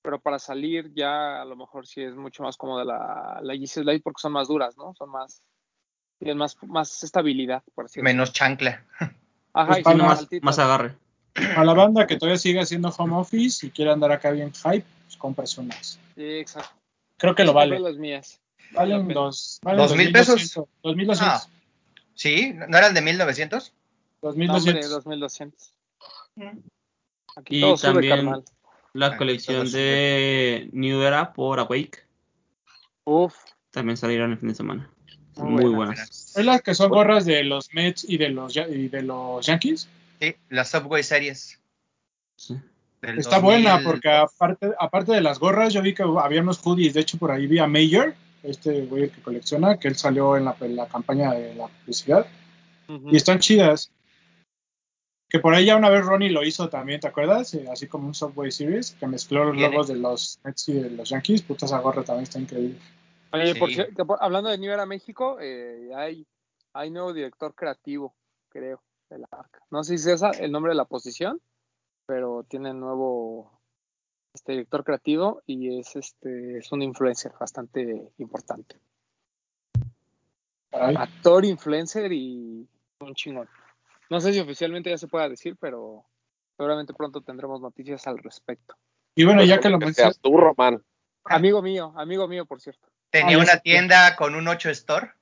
pero 0.00 0.18
para 0.20 0.38
salir 0.38 0.90
ya 0.94 1.42
a 1.42 1.44
lo 1.44 1.56
mejor 1.56 1.86
sí 1.86 2.00
es 2.02 2.14
mucho 2.16 2.42
más 2.42 2.56
cómoda 2.56 2.84
la, 2.86 3.40
la 3.42 3.54
GC 3.54 3.82
Slide 3.82 4.00
porque 4.00 4.22
son 4.22 4.32
más 4.32 4.48
duras, 4.48 4.76
¿no? 4.78 4.94
Son 4.94 5.10
más 5.10 5.42
tienen 6.18 6.38
más, 6.38 6.56
más 6.62 7.04
estabilidad, 7.04 7.62
por 7.74 7.84
así 7.84 8.00
decirlo. 8.00 8.04
Menos 8.04 8.32
chancla. 8.32 8.84
Ajá, 9.52 9.78
Pues 9.82 9.94
y 9.94 9.98
más, 9.98 10.26
más 10.42 10.58
agarre. 10.58 10.96
A 11.56 11.64
la 11.64 11.72
banda 11.74 12.06
que 12.06 12.16
todavía 12.16 12.38
sigue 12.38 12.60
haciendo 12.60 12.88
home 12.90 13.14
office 13.16 13.66
y 13.66 13.70
quiere 13.70 13.92
andar 13.92 14.10
acá 14.12 14.30
bien 14.30 14.52
hype, 14.52 14.84
pues 15.04 15.16
compras 15.16 15.56
unas. 15.58 15.98
Sí, 16.14 16.24
exacto. 16.24 16.70
Creo 17.16 17.34
que 17.34 17.44
lo 17.44 17.52
vale. 17.52 17.78
las 17.78 17.96
mías. 17.96 18.40
Valen 18.72 19.08
dos. 19.08 19.58
Valen 19.62 19.78
¿Dos 19.86 19.96
mil 19.96 20.12
pesos? 20.12 20.36
2,200, 20.54 20.68
2,200. 20.82 21.20
Ah, 21.20 21.46
¿sí? 22.14 22.52
¿No 22.54 22.76
eran 22.76 22.92
de 22.94 23.00
1900? 23.02 23.72
No, 24.22 24.28
hombre, 24.30 24.46
2,200. 24.48 24.90
2200. 24.90 25.72
Aquí 27.36 27.56
Y 27.58 27.60
todo 27.60 27.76
sube, 27.76 27.92
también 27.92 28.16
carnal. 28.16 28.44
la 28.92 29.06
Aquí 29.06 29.16
colección 29.16 29.70
de 29.70 30.68
New 30.72 31.00
Era 31.02 31.32
por 31.32 31.60
Awake 31.60 32.04
Uf, 33.04 33.34
también 33.70 33.96
salieron 33.96 34.32
el 34.32 34.38
fin 34.38 34.48
de 34.50 34.54
semana. 34.54 34.90
Muy 35.36 35.50
muy, 35.52 35.62
buenas. 35.74 35.76
buenas. 35.96 36.36
¿Es 36.36 36.44
las 36.44 36.62
que 36.62 36.74
son 36.74 36.90
gorras 36.90 37.24
de 37.24 37.42
los 37.44 37.72
Mets 37.72 38.04
y 38.08 38.18
de 38.18 38.28
los, 38.30 38.52
Ya- 38.52 38.68
y 38.68 38.88
de 38.88 39.02
los 39.02 39.46
Yankees? 39.46 39.88
Sí, 40.20 40.34
la 40.48 40.64
Subway 40.64 41.02
Series. 41.02 41.60
Sí. 42.36 42.54
Está 43.02 43.36
2000. 43.38 43.42
buena 43.42 43.80
porque 43.84 44.08
aparte, 44.10 44.72
aparte 44.78 45.12
de 45.12 45.20
las 45.20 45.38
gorras, 45.38 45.72
yo 45.72 45.82
vi 45.82 45.94
que 45.94 46.02
había 46.02 46.40
unos 46.42 46.58
hoodies. 46.58 46.94
De 46.94 47.00
hecho, 47.00 47.16
por 47.18 47.30
ahí 47.30 47.46
vi 47.46 47.58
a 47.60 47.66
Mayor, 47.68 48.14
este 48.42 48.86
güey 48.86 49.04
el 49.04 49.10
que 49.12 49.22
colecciona, 49.22 49.78
que 49.78 49.86
él 49.88 49.96
salió 49.96 50.36
en 50.36 50.46
la, 50.46 50.56
en 50.60 50.74
la 50.76 50.88
campaña 50.88 51.32
de 51.32 51.54
la 51.54 51.68
publicidad. 51.68 52.26
Y 52.88 53.16
están 53.16 53.38
chidas. 53.38 53.90
Que 55.30 55.38
por 55.40 55.54
ahí 55.54 55.66
ya 55.66 55.76
una 55.76 55.90
vez 55.90 56.04
Ronnie 56.06 56.30
lo 56.30 56.42
hizo 56.42 56.70
también, 56.70 57.00
¿te 57.00 57.06
acuerdas? 57.06 57.52
Eh, 57.54 57.66
Así 57.70 57.86
como 57.86 58.06
un 58.08 58.14
Subway 58.14 58.50
Series, 58.50 58.92
que 58.98 59.06
mezcló 59.06 59.44
los 59.44 59.56
logos 59.58 59.86
de 59.88 59.96
los 59.96 60.40
Mets 60.42 60.68
y 60.70 60.72
de 60.72 60.90
los 60.90 61.10
Yankees. 61.10 61.42
Puta, 61.42 61.66
esa 61.66 61.78
gorra 61.80 62.02
también 62.02 62.22
está 62.24 62.38
increíble. 62.40 62.78
Oye, 63.32 63.54
por 63.56 63.68
Sí. 63.68 63.76
cier- 63.76 63.94
que 63.94 64.04
por- 64.06 64.16
hablando 64.22 64.48
de 64.48 64.56
New 64.56 64.72
Era 64.72 64.86
México, 64.86 65.36
eh, 65.38 65.90
hay, 65.94 66.26
hay 66.72 66.90
nuevo 66.90 67.12
director 67.12 67.54
creativo, 67.54 68.14
creo, 68.48 68.82
de 69.10 69.18
la 69.18 69.28
marca. 69.30 69.60
No 69.70 69.82
sé 69.84 69.98
si 69.98 70.08
es 70.10 70.16
esa 70.22 70.30
el 70.30 70.52
nombre 70.52 70.70
de 70.70 70.76
la 70.76 70.84
posición, 70.84 71.40
pero 72.06 72.44
tiene 72.48 72.72
nuevo 72.74 73.60
este 74.34 74.52
director 74.52 74.84
creativo 74.84 75.42
y 75.46 75.78
es 75.80 75.96
este 75.96 76.58
es 76.58 76.70
un 76.72 76.82
influencer 76.82 77.32
bastante 77.38 78.12
importante. 78.18 78.76
Actor, 80.72 81.44
influencer 81.44 82.12
y 82.12 82.68
un 83.00 83.14
chingón. 83.14 83.48
No 84.10 84.20
sé 84.20 84.32
si 84.32 84.40
oficialmente 84.40 84.90
ya 84.90 84.98
se 84.98 85.08
pueda 85.08 85.28
decir, 85.28 85.56
pero 85.58 86.04
seguramente 86.56 86.94
pronto 86.94 87.20
tendremos 87.22 87.60
noticias 87.60 88.06
al 88.06 88.18
respecto. 88.18 88.76
Y 89.14 89.24
bueno, 89.24 89.42
ya 89.44 89.58
que 89.60 89.68
lo 89.68 89.78
Que 89.78 89.86
seas 89.86 89.96
mencionas, 89.96 90.18
tú, 90.20 90.36
Román. 90.36 90.82
Amigo 91.24 91.62
mío, 91.62 91.92
amigo 91.96 92.28
mío, 92.28 92.46
por 92.46 92.60
cierto. 92.60 92.88
Tenía 93.10 93.36
Ah, 93.36 93.40
una 93.42 93.58
tienda 93.58 94.16
con 94.16 94.34
un 94.34 94.46
8 94.46 94.70
store. 94.70 95.12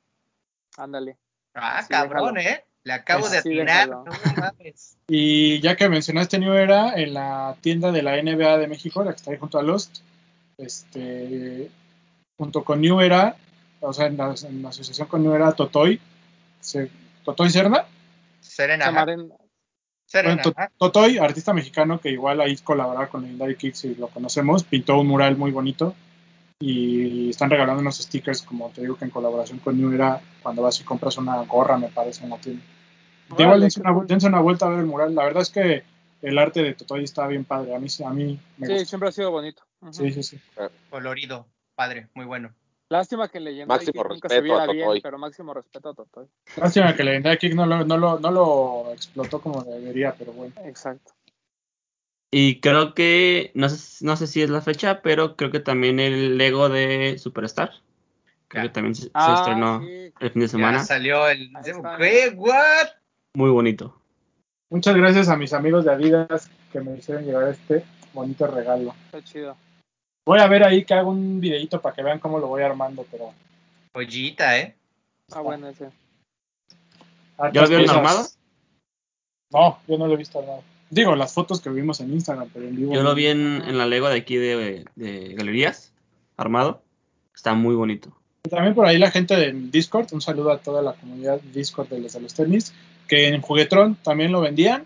Ándale. 0.76 1.16
Ah, 1.54 1.82
Sí, 1.82 1.88
cabrón, 1.88 2.34
déjalo. 2.34 2.56
¿eh? 2.56 2.64
Le 2.86 2.92
acabo 2.92 3.28
de 3.28 3.42
Sí, 3.42 3.58
atinar. 3.58 3.88
No 3.88 4.04
mames. 4.36 4.96
y 5.08 5.60
ya 5.60 5.74
que 5.74 5.88
mencionaste 5.88 6.38
New 6.38 6.52
Era, 6.52 6.94
en 6.94 7.14
la 7.14 7.56
tienda 7.60 7.90
de 7.90 8.00
la 8.00 8.16
NBA 8.22 8.58
de 8.58 8.68
México, 8.68 9.02
la 9.02 9.10
que 9.10 9.16
está 9.16 9.32
ahí 9.32 9.38
junto 9.38 9.58
a 9.58 9.62
Lost, 9.62 9.98
este, 10.56 11.68
junto 12.38 12.62
con 12.62 12.80
New 12.80 13.00
Era, 13.00 13.34
o 13.80 13.92
sea, 13.92 14.06
en 14.06 14.16
la, 14.16 14.32
en 14.40 14.62
la 14.62 14.68
asociación 14.68 15.08
con 15.08 15.24
New 15.24 15.34
Era, 15.34 15.50
Totoy, 15.50 16.00
se- 16.60 16.88
Totoy 17.24 17.50
Serna, 17.50 17.84
Serena. 20.06 20.44
Bueno. 20.44 20.70
Totoy, 20.78 21.18
artista 21.18 21.52
mexicano 21.52 22.00
que 22.00 22.10
igual 22.10 22.40
ahí 22.40 22.56
colaboraba 22.58 23.08
con 23.08 23.22
Legendary 23.22 23.56
Kids 23.56 23.84
y 23.86 23.94
lo 23.96 24.06
conocemos, 24.06 24.62
pintó 24.62 25.00
un 25.00 25.08
mural 25.08 25.36
muy 25.36 25.50
bonito 25.50 25.96
y 26.60 27.30
están 27.30 27.50
regalando 27.50 27.80
unos 27.80 27.96
stickers, 27.98 28.42
como 28.42 28.70
te 28.70 28.82
digo, 28.82 28.96
que 28.96 29.04
en 29.06 29.10
colaboración 29.10 29.58
con 29.58 29.76
New 29.76 29.92
Era, 29.92 30.20
cuando 30.40 30.62
vas 30.62 30.80
y 30.80 30.84
compras 30.84 31.18
una 31.18 31.42
gorra, 31.42 31.76
me 31.78 31.88
parece, 31.88 32.22
en 32.22 32.30
la 32.30 32.38
tienda. 32.38 32.62
De 33.36 33.42
igual 33.42 33.60
dense 33.60 33.80
una, 33.80 34.04
dense 34.04 34.26
una 34.26 34.40
vuelta 34.40 34.66
a 34.66 34.70
ver 34.70 34.80
el 34.80 34.86
mural. 34.86 35.14
La 35.14 35.24
verdad 35.24 35.42
es 35.42 35.50
que 35.50 35.82
el 36.22 36.38
arte 36.38 36.62
de 36.62 36.74
Totoy 36.74 37.04
está 37.04 37.26
bien 37.26 37.44
padre. 37.44 37.74
A 37.74 37.78
mí, 37.78 37.88
sí- 37.88 38.04
a 38.04 38.10
mí 38.10 38.38
me 38.56 38.66
Sí, 38.66 38.72
gusta. 38.74 38.88
siempre 38.88 39.08
ha 39.08 39.12
sido 39.12 39.30
bonito. 39.30 39.62
Ujú. 39.80 39.92
Sí, 39.92 40.12
sí, 40.12 40.22
sí. 40.22 40.40
Colorido. 40.90 41.46
Padre, 41.74 42.08
muy 42.14 42.24
bueno. 42.24 42.54
Lástima 42.88 43.28
que 43.28 43.40
Legendary 43.40 43.84
Máximo 43.86 44.02
Kid 44.04 44.10
nunca 44.10 44.28
se 44.28 44.34
respeto 44.36 44.54
a 44.60 44.66
viera 44.66 44.88
bien, 44.92 45.02
pero 45.02 45.18
máximo 45.18 45.52
respeto 45.52 45.88
a 45.90 45.94
Totoy. 45.94 46.26
Lástima 46.56 46.94
que 46.94 47.02
Legendary 47.04 47.36
Kick 47.38 47.54
no 47.54 47.66
lo, 47.66 47.84
no, 47.84 47.96
lo, 47.98 48.18
no 48.20 48.30
lo 48.30 48.92
explotó 48.92 49.40
como 49.40 49.62
debería, 49.64 50.14
pero 50.16 50.32
bueno. 50.32 50.54
Exacto. 50.64 51.12
Y 52.30 52.60
creo 52.60 52.94
que, 52.94 53.50
no 53.54 53.68
sé, 53.68 54.04
no 54.04 54.16
sé 54.16 54.26
si 54.26 54.40
es 54.42 54.50
la 54.50 54.60
fecha, 54.60 55.00
pero 55.02 55.36
creo 55.36 55.50
que 55.50 55.60
también 55.60 56.00
el 56.00 56.38
Lego 56.38 56.68
de 56.68 57.18
Superstar. 57.18 57.70
Creo 58.48 58.62
Ya. 58.64 58.68
que 58.68 58.74
también 58.74 58.94
se, 58.94 59.02
se 59.04 59.10
Ah, 59.14 59.34
estrenó 59.36 59.80
sí. 59.80 60.12
el 60.20 60.30
fin 60.30 60.42
de 60.42 60.48
semana. 60.48 60.78
Ya 60.78 60.84
salió 60.84 61.28
el. 61.28 61.50
¿Qué? 61.98 62.32
¿What? 62.36 62.88
Muy 63.36 63.50
bonito. 63.50 63.94
Muchas 64.70 64.96
gracias 64.96 65.28
a 65.28 65.36
mis 65.36 65.52
amigos 65.52 65.84
de 65.84 65.92
Adidas 65.92 66.50
que 66.72 66.80
me 66.80 66.96
hicieron 66.96 67.22
llegar 67.22 67.46
este 67.48 67.84
bonito 68.14 68.46
regalo. 68.46 68.94
Está 69.04 69.22
chido. 69.22 69.54
Voy 70.24 70.40
a 70.40 70.46
ver 70.46 70.64
ahí 70.64 70.86
que 70.86 70.94
hago 70.94 71.10
un 71.10 71.38
videito 71.38 71.82
para 71.82 71.94
que 71.94 72.02
vean 72.02 72.18
cómo 72.18 72.38
lo 72.38 72.46
voy 72.46 72.62
armando, 72.62 73.04
pero... 73.10 73.34
Joyita, 73.92 74.58
¿eh? 74.58 74.74
Ah, 75.32 75.42
bueno, 75.42 75.68
ese. 75.68 75.90
¿Ya 77.52 77.60
lo 77.60 77.68
vieron 77.68 77.90
armado? 77.90 78.26
No, 79.52 79.80
yo 79.86 79.98
no 79.98 80.06
lo 80.06 80.14
he 80.14 80.16
visto 80.16 80.38
armado. 80.38 80.62
Digo, 80.88 81.14
las 81.14 81.34
fotos 81.34 81.60
que 81.60 81.68
vimos 81.68 82.00
en 82.00 82.14
Instagram, 82.14 82.48
pero 82.54 82.66
en 82.66 82.74
vivo... 82.74 82.94
Yo 82.94 83.02
lo 83.02 83.14
vi 83.14 83.26
en, 83.26 83.60
en 83.66 83.76
la 83.76 83.84
Lego 83.84 84.08
de 84.08 84.16
aquí 84.16 84.36
de, 84.36 84.86
de 84.94 85.34
Galerías, 85.34 85.92
armado. 86.38 86.80
Está 87.34 87.52
muy 87.52 87.74
bonito. 87.74 88.16
También 88.48 88.74
por 88.74 88.86
ahí 88.86 88.96
la 88.96 89.10
gente 89.10 89.36
del 89.36 89.70
Discord, 89.70 90.08
un 90.12 90.22
saludo 90.22 90.52
a 90.52 90.58
toda 90.58 90.80
la 90.80 90.94
comunidad 90.94 91.40
Discord 91.52 91.88
de 91.88 92.00
los 92.00 92.14
de 92.14 92.20
los 92.20 92.32
tenis, 92.32 92.72
que 93.06 93.28
en 93.28 93.40
Juguetron 93.40 93.96
también 93.96 94.32
lo 94.32 94.40
vendían 94.40 94.84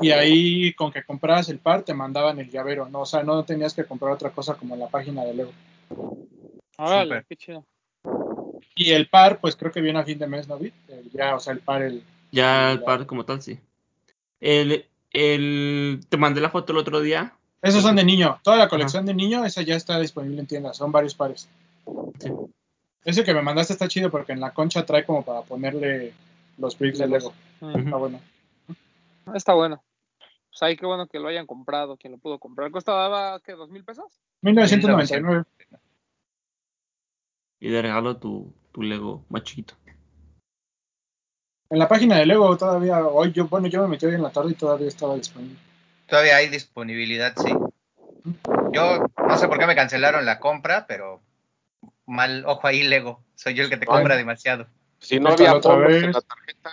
y 0.00 0.10
ahí 0.10 0.72
con 0.74 0.90
que 0.92 1.04
comprabas 1.04 1.48
el 1.48 1.58
par 1.58 1.82
te 1.82 1.94
mandaban 1.94 2.38
el 2.38 2.50
llavero, 2.50 2.88
no, 2.88 3.00
o 3.00 3.06
sea, 3.06 3.22
no 3.22 3.44
tenías 3.44 3.74
que 3.74 3.84
comprar 3.84 4.12
otra 4.12 4.30
cosa 4.30 4.54
como 4.54 4.74
en 4.74 4.80
la 4.80 4.88
página 4.88 5.24
de 5.24 5.34
Lego. 5.34 5.52
Órale, 6.78 7.24
qué 7.28 7.36
chido. 7.36 7.64
Y 8.74 8.90
el 8.92 9.08
par, 9.08 9.40
pues 9.40 9.56
creo 9.56 9.72
que 9.72 9.80
viene 9.80 9.98
a 9.98 10.04
fin 10.04 10.18
de 10.18 10.26
mes, 10.26 10.48
¿no? 10.48 10.56
El- 10.56 10.72
ya, 11.12 11.34
o 11.34 11.40
sea, 11.40 11.52
el 11.52 11.60
par, 11.60 11.82
el... 11.82 12.02
Ya 12.30 12.72
el 12.72 12.82
par 12.82 13.06
como 13.06 13.24
tal, 13.24 13.40
sí. 13.40 13.58
El, 14.40 14.84
el, 15.12 16.00
te 16.08 16.16
mandé 16.16 16.40
la 16.40 16.50
foto 16.50 16.72
el 16.72 16.78
otro 16.78 17.00
día. 17.00 17.32
Esos 17.62 17.82
son 17.82 17.96
de 17.96 18.04
niño, 18.04 18.38
toda 18.42 18.58
la 18.58 18.68
colección 18.68 19.06
de 19.06 19.14
niño, 19.14 19.44
esa 19.44 19.62
ya 19.62 19.76
está 19.76 19.98
disponible 19.98 20.40
en 20.40 20.46
tiendas, 20.46 20.76
son 20.76 20.92
varios 20.92 21.14
pares. 21.14 21.48
Sí. 22.20 22.30
Ese 23.04 23.24
que 23.24 23.32
me 23.34 23.42
mandaste 23.42 23.72
está 23.72 23.88
chido 23.88 24.10
porque 24.10 24.32
en 24.32 24.40
la 24.40 24.52
concha 24.52 24.84
trae 24.84 25.04
como 25.04 25.24
para 25.24 25.42
ponerle 25.42 26.12
los 26.58 26.78
bricks 26.78 26.98
de 26.98 27.06
Lego. 27.08 27.32
Mm, 27.60 27.78
Está 27.78 27.96
bueno. 27.96 28.20
Está 29.34 29.54
bueno. 29.54 29.82
Pues 30.50 30.62
ahí 30.62 30.76
qué 30.76 30.86
bueno 30.86 31.06
que 31.06 31.18
lo 31.18 31.28
hayan 31.28 31.46
comprado, 31.46 31.96
quien 31.96 32.12
lo 32.12 32.18
pudo 32.18 32.38
comprar. 32.38 32.70
¿Costaba 32.70 33.40
qué, 33.40 33.52
dos 33.52 33.70
mil 33.70 33.84
pesos? 33.84 34.20
1999. 34.42 35.44
Y 37.60 37.70
de 37.70 37.82
regalo 37.82 38.16
tu, 38.16 38.52
tu 38.72 38.82
Lego 38.82 39.24
más 39.28 39.42
chiquito. 39.42 39.74
En 41.68 41.78
la 41.78 41.88
página 41.88 42.16
de 42.16 42.26
Lego 42.26 42.56
todavía, 42.56 43.04
hoy 43.04 43.32
yo, 43.32 43.48
bueno, 43.48 43.66
yo 43.66 43.82
me 43.82 43.88
metí 43.88 44.06
hoy 44.06 44.14
en 44.14 44.22
la 44.22 44.30
tarde 44.30 44.52
y 44.52 44.54
todavía 44.54 44.86
estaba 44.86 45.16
disponible. 45.16 45.58
Todavía 46.06 46.36
hay 46.36 46.48
disponibilidad, 46.48 47.34
sí. 47.36 47.52
Yo 48.72 49.06
no 49.16 49.38
sé 49.38 49.48
por 49.48 49.58
qué 49.58 49.66
me 49.66 49.74
cancelaron 49.74 50.24
la 50.24 50.38
compra, 50.38 50.86
pero 50.86 51.20
mal, 52.06 52.44
ojo 52.46 52.66
ahí, 52.66 52.82
Lego. 52.84 53.20
Soy 53.34 53.54
yo 53.54 53.64
el 53.64 53.70
que 53.70 53.76
te 53.76 53.86
Ay. 53.88 53.96
compra 53.96 54.16
demasiado. 54.16 54.68
Si 55.00 55.20
no 55.20 55.30
había 55.30 55.54
vez. 55.54 56.04
en 56.04 56.12
la 56.12 56.20
tarjeta, 56.20 56.70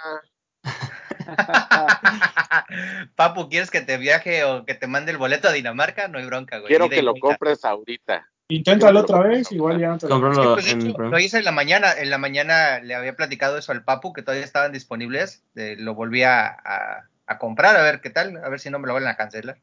Papu, 3.15 3.49
¿quieres 3.49 3.71
que 3.71 3.81
te 3.81 3.97
viaje 3.97 4.43
o 4.43 4.65
que 4.65 4.75
te 4.75 4.87
mande 4.87 5.11
el 5.11 5.17
boleto 5.17 5.47
a 5.47 5.51
Dinamarca? 5.51 6.07
No 6.07 6.19
hay 6.19 6.25
bronca, 6.25 6.57
güey. 6.59 6.69
quiero 6.69 6.89
que 6.89 7.01
lo 7.01 7.15
compres 7.15 7.63
ahorita. 7.65 8.27
Inténtalo 8.49 9.01
otra 9.01 9.19
vez, 9.19 9.51
igual 9.51 9.79
ya 9.79 9.89
no 9.89 9.97
te 9.97 10.07
lo 10.07 10.19
Cómpralo 10.19 10.59
Sí, 10.61 10.91
pues, 10.93 11.11
lo 11.11 11.19
hice 11.19 11.39
en 11.39 11.45
la 11.45 11.51
mañana. 11.51 11.91
En 11.97 12.09
la 12.09 12.17
mañana 12.17 12.79
le 12.79 12.93
había 12.93 13.15
platicado 13.15 13.57
eso 13.57 13.71
al 13.71 13.83
Papu, 13.83 14.13
que 14.13 14.21
todavía 14.21 14.45
estaban 14.45 14.71
disponibles. 14.71 15.43
Eh, 15.55 15.75
lo 15.79 15.95
volví 15.95 16.23
a, 16.23 16.47
a- 16.47 17.07
a 17.25 17.37
comprar, 17.37 17.75
a 17.77 17.83
ver 17.83 18.01
qué 18.01 18.09
tal, 18.09 18.35
a 18.43 18.49
ver 18.49 18.59
si 18.59 18.69
no 18.69 18.79
me 18.79 18.87
lo 18.87 18.93
van 18.93 19.07
a 19.07 19.15
cancelar. 19.15 19.57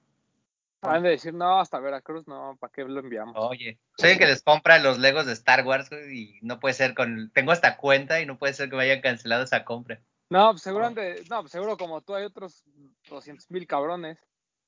Han 0.82 1.02
de 1.02 1.10
decir, 1.10 1.34
no, 1.34 1.60
hasta 1.60 1.78
Veracruz, 1.78 2.26
no, 2.26 2.56
¿para 2.58 2.72
qué 2.72 2.84
lo 2.84 3.00
enviamos? 3.00 3.34
Oye, 3.36 3.78
soy 3.98 4.12
el 4.12 4.18
que 4.18 4.26
les 4.26 4.42
compra 4.42 4.78
los 4.78 4.98
Legos 4.98 5.26
de 5.26 5.34
Star 5.34 5.66
Wars 5.66 5.90
güey, 5.90 6.18
y 6.18 6.38
no 6.42 6.58
puede 6.58 6.74
ser 6.74 6.94
con. 6.94 7.30
Tengo 7.34 7.52
esta 7.52 7.76
cuenta 7.76 8.20
y 8.20 8.26
no 8.26 8.38
puede 8.38 8.54
ser 8.54 8.70
que 8.70 8.76
me 8.76 8.84
hayan 8.84 9.02
cancelado 9.02 9.44
esa 9.44 9.64
compra. 9.64 10.00
No, 10.30 10.52
pues 10.52 10.62
seguramente, 10.62 11.22
no, 11.28 11.40
pues 11.40 11.52
seguro 11.52 11.76
como 11.76 12.00
tú 12.00 12.14
hay 12.14 12.24
otros 12.24 12.64
200 13.08 13.50
mil 13.50 13.66
cabrones. 13.66 14.18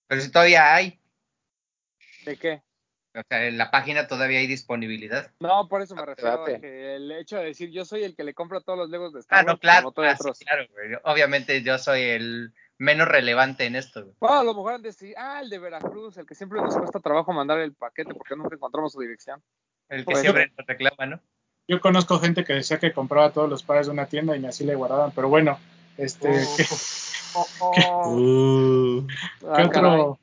Pero 0.09 0.21
si 0.21 0.31
todavía 0.31 0.75
hay, 0.75 1.01
¿De 2.27 2.37
qué? 2.37 2.63
o 3.15 3.23
sea, 3.29 3.47
en 3.47 3.59
la 3.59 3.71
página 3.71 4.07
todavía 4.07 4.41
hay 4.41 4.47
disponibilidad. 4.47 5.31
No, 5.41 5.69
por 5.69 5.83
eso 5.83 5.95
me 5.95 6.03
Date, 6.03 6.15
refiero 6.15 6.45
a 6.45 6.61
que 6.61 6.97
el 6.97 7.13
hecho 7.13 7.37
de 7.39 7.45
decir 7.47 7.71
yo 7.71 7.85
soy 7.85 8.05
el 8.05 8.17
que 8.17 8.25
le 8.25 8.35
compra 8.35 8.61
todos 8.61 8.79
los 8.79 8.91
Legos 8.91 9.13
de 9.13 9.21
Star 9.21 9.39
Ah, 9.39 9.43
Wars, 9.45 9.55
no, 9.55 9.59
claro, 9.61 9.83
como 9.85 9.93
tú 9.93 10.03
hay 10.03 10.09
ah, 10.09 10.17
sí, 10.17 10.45
claro, 10.45 10.67
güey. 10.73 10.99
Obviamente 11.05 11.63
yo 11.63 11.79
soy 11.79 12.03
el 12.03 12.53
menos 12.83 13.07
relevante 13.09 13.65
en 13.65 13.77
esto. 13.77 14.03
güey. 14.03 14.15
Bueno, 14.21 14.37
a 14.41 14.45
lo 14.45 14.55
mejor 14.55 14.75
han 14.75 14.83
de 14.83 14.89
decir, 14.89 15.15
ah, 15.17 15.41
el 15.41 15.49
de 15.49 15.59
Veracruz, 15.59 16.17
el 16.19 16.27
que 16.27 16.35
siempre 16.35 16.61
nos 16.61 16.77
cuesta 16.77 16.99
trabajo 17.01 17.33
mandar 17.33 17.61
el 17.61 17.75
paquete 17.75 18.13
porque 18.13 18.35
nunca 18.37 18.55
encontramos 18.57 18.93
su 18.93 19.01
dirección. 19.01 19.41
El 19.89 20.01
que 20.01 20.05
Pues, 20.13 20.21
siempre 20.21 20.53
nos 20.57 20.67
reclama, 20.67 21.07
¿no? 21.07 21.21
Yo 21.69 21.81
conozco 21.81 22.19
gente 22.19 22.45
que 22.45 22.55
decía 22.55 22.79
que 22.79 22.93
compraba 22.93 23.33
todos 23.33 23.49
los 23.49 23.63
pares 23.63 23.87
de 23.87 23.93
una 23.93 24.07
tienda 24.07 24.37
y 24.37 24.45
así 24.45 24.65
le 24.65 24.75
guardaban, 24.75 25.13
pero 25.13 25.29
bueno, 25.29 25.59
este, 25.97 26.29
¿qué, 26.57 26.65
Oh, 27.35 27.47
oh, 27.61 28.15
Uh, 28.15 29.07
ah, 29.49 29.57
qué 29.57 29.71
caray, 29.71 30.01
otro, 30.01 30.19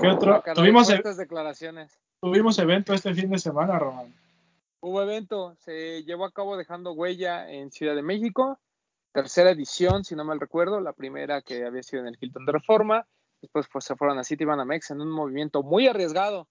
qué 0.00 0.08
otro? 0.08 0.34
ah, 0.34 0.42
caray, 0.42 0.56
Tuvimos, 0.56 0.90
e- 0.90 1.02
declaraciones. 1.16 2.00
tuvimos 2.20 2.58
evento 2.58 2.94
este 2.94 3.14
fin 3.14 3.30
de 3.30 3.38
semana, 3.38 3.78
Román. 3.78 4.12
Hubo 4.80 5.02
evento, 5.02 5.54
se 5.56 6.02
llevó 6.04 6.24
a 6.24 6.32
cabo 6.32 6.56
dejando 6.56 6.92
huella 6.92 7.50
en 7.50 7.70
Ciudad 7.70 7.94
de 7.94 8.02
México, 8.02 8.58
tercera 9.18 9.50
edición, 9.50 10.04
si 10.04 10.14
no 10.14 10.24
mal 10.24 10.38
recuerdo, 10.38 10.80
la 10.80 10.92
primera 10.92 11.42
que 11.42 11.64
había 11.64 11.82
sido 11.82 12.02
en 12.02 12.08
el 12.08 12.18
Hilton 12.20 12.46
de 12.46 12.52
Reforma, 12.52 13.04
después 13.42 13.66
pues 13.72 13.84
se 13.84 13.96
fueron 13.96 14.16
a 14.16 14.22
City 14.22 14.44
Banamex 14.44 14.92
en 14.92 15.00
un 15.00 15.10
movimiento 15.10 15.64
muy 15.64 15.88
arriesgado, 15.88 16.46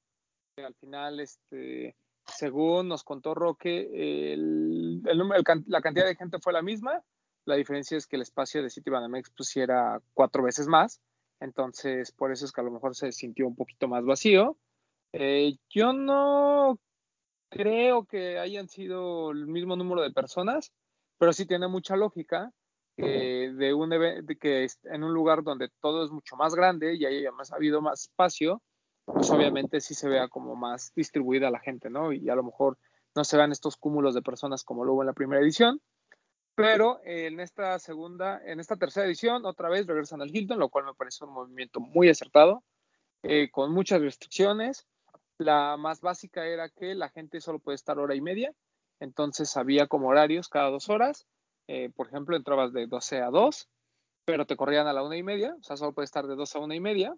al 0.57 0.75
final, 0.75 1.21
este, 1.21 1.95
según 2.25 2.89
nos 2.89 3.05
contó 3.05 3.33
Roque, 3.33 4.33
el, 4.33 5.01
el 5.05 5.21
el 5.21 5.63
la 5.67 5.79
cantidad 5.79 6.05
de 6.05 6.17
gente 6.17 6.39
fue 6.41 6.51
la 6.51 6.61
misma, 6.61 7.01
la 7.45 7.55
diferencia 7.55 7.97
es 7.97 8.05
que 8.05 8.17
el 8.17 8.23
espacio 8.23 8.61
de 8.61 8.69
City 8.69 8.89
Banamex 8.89 9.29
pusiera 9.29 10.01
cuatro 10.13 10.43
veces 10.43 10.67
más, 10.67 10.99
entonces 11.39 12.11
por 12.11 12.33
eso 12.33 12.43
es 12.43 12.51
que 12.51 12.59
a 12.59 12.65
lo 12.65 12.71
mejor 12.71 12.97
se 12.97 13.13
sintió 13.13 13.47
un 13.47 13.55
poquito 13.55 13.87
más 13.87 14.03
vacío. 14.03 14.57
Eh, 15.13 15.55
yo 15.69 15.93
no 15.93 16.77
creo 17.49 18.03
que 18.03 18.39
hayan 18.39 18.67
sido 18.67 19.31
el 19.31 19.47
mismo 19.47 19.77
número 19.77 20.01
de 20.01 20.11
personas, 20.11 20.73
pero 21.17 21.33
sí 21.33 21.45
tiene 21.45 21.67
mucha 21.67 21.95
lógica 21.95 22.51
que 22.95 23.51
de 23.53 23.73
un 23.73 23.91
que 24.39 24.67
en 24.85 25.03
un 25.03 25.13
lugar 25.13 25.43
donde 25.43 25.69
todo 25.81 26.03
es 26.03 26.11
mucho 26.11 26.35
más 26.35 26.55
grande 26.55 26.95
y 26.95 27.05
haya 27.05 27.31
más, 27.31 27.51
ha 27.51 27.55
habido 27.55 27.81
más 27.81 28.01
espacio, 28.03 28.61
pues 29.05 29.29
obviamente 29.29 29.79
sí 29.81 29.93
se 29.93 30.09
vea 30.09 30.27
como 30.27 30.55
más 30.55 30.91
distribuida 30.95 31.51
la 31.51 31.59
gente, 31.59 31.89
¿no? 31.89 32.11
Y 32.11 32.27
a 32.29 32.35
lo 32.35 32.43
mejor 32.43 32.77
no 33.15 33.23
se 33.23 33.37
vean 33.37 33.51
estos 33.51 33.77
cúmulos 33.77 34.15
de 34.15 34.21
personas 34.21 34.63
como 34.63 34.83
lo 34.83 34.93
hubo 34.93 35.03
en 35.03 35.07
la 35.07 35.13
primera 35.13 35.41
edición, 35.41 35.79
pero 36.57 36.99
en 37.03 37.39
esta 37.39 37.77
segunda, 37.77 38.41
en 38.43 38.59
esta 38.59 38.77
tercera 38.77 39.05
edición, 39.05 39.45
otra 39.45 39.69
vez 39.69 39.85
regresan 39.85 40.23
al 40.23 40.35
Hilton, 40.35 40.57
lo 40.57 40.69
cual 40.69 40.85
me 40.85 40.95
parece 40.95 41.23
un 41.23 41.31
movimiento 41.31 41.79
muy 41.79 42.09
acertado, 42.09 42.63
eh, 43.21 43.51
con 43.51 43.71
muchas 43.71 44.01
restricciones. 44.01 44.87
La 45.37 45.77
más 45.77 46.01
básica 46.01 46.47
era 46.47 46.67
que 46.69 46.95
la 46.95 47.09
gente 47.09 47.41
solo 47.41 47.59
puede 47.59 47.75
estar 47.75 47.99
hora 47.99 48.15
y 48.15 48.21
media, 48.21 48.51
entonces 48.99 49.55
había 49.57 49.87
como 49.87 50.09
horarios 50.09 50.49
cada 50.49 50.69
dos 50.69 50.89
horas. 50.89 51.27
Eh, 51.67 51.89
por 51.95 52.07
ejemplo, 52.07 52.35
entrabas 52.35 52.73
de 52.73 52.87
12 52.87 53.21
a 53.21 53.29
2 53.29 53.69
pero 54.27 54.45
te 54.45 54.57
corrían 54.57 54.87
a 54.87 54.93
la 54.93 55.03
una 55.03 55.15
y 55.15 55.23
media, 55.23 55.55
o 55.57 55.63
sea, 55.63 55.77
solo 55.77 55.93
puedes 55.93 56.09
estar 56.09 56.27
de 56.27 56.35
dos 56.35 56.53
a 56.53 56.59
una 56.59 56.75
y 56.75 56.81
media, 56.81 57.15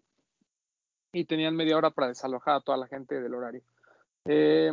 y 1.11 1.25
tenían 1.25 1.55
media 1.55 1.75
hora 1.75 1.89
para 1.89 2.09
desalojar 2.09 2.57
a 2.57 2.61
toda 2.61 2.77
la 2.77 2.85
gente 2.85 3.19
del 3.19 3.33
horario. 3.33 3.63
Eh, 4.25 4.71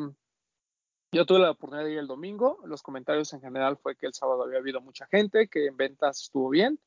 yo 1.12 1.25
tuve 1.25 1.38
la 1.38 1.52
oportunidad 1.52 1.86
de 1.86 1.92
ir 1.92 1.98
el 1.98 2.06
domingo, 2.06 2.58
los 2.66 2.82
comentarios 2.82 3.32
en 3.32 3.40
general 3.40 3.78
fue 3.78 3.96
que 3.96 4.04
el 4.04 4.12
sábado 4.12 4.42
había 4.42 4.58
habido 4.58 4.82
mucha 4.82 5.06
gente, 5.06 5.48
que 5.48 5.64
en 5.64 5.78
ventas 5.78 6.25
estuvo 6.25 6.50
bien, 6.50 6.78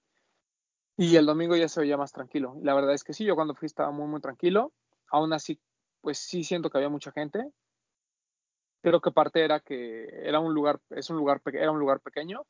y 0.96 1.16
el 1.16 1.26
domingo 1.26 1.56
ya 1.56 1.68
se 1.68 1.82
veía 1.82 1.98
más 1.98 2.12
tranquilo. 2.12 2.56
La 2.62 2.76
verdad 2.76 2.94
es 2.94 3.04
que 3.04 3.14
sí, 3.14 3.26
yo 3.26 3.34
cuando 3.34 3.56
fui 3.56 3.66
estaba 3.66 3.90
muy, 3.90 4.06
muy 4.06 4.22
tranquilo, 4.22 4.72
aún 5.10 5.34
así, 5.34 5.60
pues 6.02 6.20
sí 6.20 6.44
siento 6.44 6.70
que 6.70 6.78
había 6.78 6.90
mucha 6.90 7.12
gente, 7.12 7.52
creo 8.82 9.02
que 9.02 9.12
parte 9.12 9.44
era 9.44 9.60
que 9.60 10.08
era 10.24 10.40
un 10.40 10.54
lugar, 10.54 10.80
es 10.90 11.10
un 11.10 11.18
lugar, 11.18 11.42
era 11.46 11.72
un 11.72 11.80
lugar 11.80 12.00
pequeño, 12.00 12.46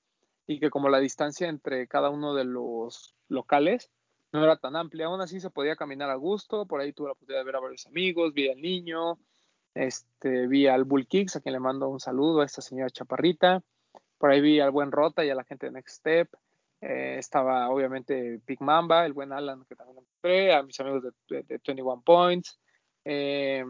y 0.47 0.59
que 0.59 0.69
como 0.69 0.89
la 0.89 0.99
distancia 0.99 1.47
entre 1.47 1.87
cada 1.87 2.09
uno 2.09 2.33
de 2.33 2.43
los 2.43 3.15
locales 3.27 3.91
no 4.31 4.43
era 4.43 4.57
tan 4.57 4.75
amplia, 4.75 5.07
aún 5.07 5.21
así 5.21 5.39
se 5.39 5.49
podía 5.49 5.75
caminar 5.75 6.09
a 6.09 6.15
gusto, 6.15 6.65
por 6.65 6.81
ahí 6.81 6.93
tuve 6.93 7.07
la 7.07 7.13
oportunidad 7.13 7.41
de 7.41 7.45
ver 7.45 7.55
a 7.55 7.59
varios 7.59 7.85
amigos, 7.87 8.33
vi 8.33 8.49
al 8.49 8.61
niño, 8.61 9.17
este, 9.73 10.47
vi 10.47 10.67
al 10.67 10.83
Bull 10.83 11.07
Kicks, 11.07 11.35
a 11.35 11.41
quien 11.41 11.53
le 11.53 11.59
mando 11.59 11.89
un 11.89 11.99
saludo, 11.99 12.41
a 12.41 12.45
esta 12.45 12.61
señora 12.61 12.89
Chaparrita, 12.89 13.63
por 14.17 14.31
ahí 14.31 14.41
vi 14.41 14.59
al 14.59 14.71
buen 14.71 14.91
Rota 14.91 15.23
y 15.23 15.29
a 15.29 15.35
la 15.35 15.43
gente 15.43 15.67
de 15.67 15.71
Next 15.71 15.97
Step, 15.97 16.29
eh, 16.81 17.17
estaba 17.17 17.69
obviamente 17.69 18.39
Big 18.45 18.61
Mamba, 18.61 19.05
el 19.05 19.13
buen 19.13 19.33
Alan 19.33 19.65
que 19.67 19.75
también 19.75 19.97
encontré, 19.97 20.53
a 20.53 20.63
mis 20.63 20.79
amigos 20.79 21.03
de, 21.03 21.43
de, 21.43 21.59
21 21.63 22.01
Points, 22.01 22.59
eh, 23.05 23.63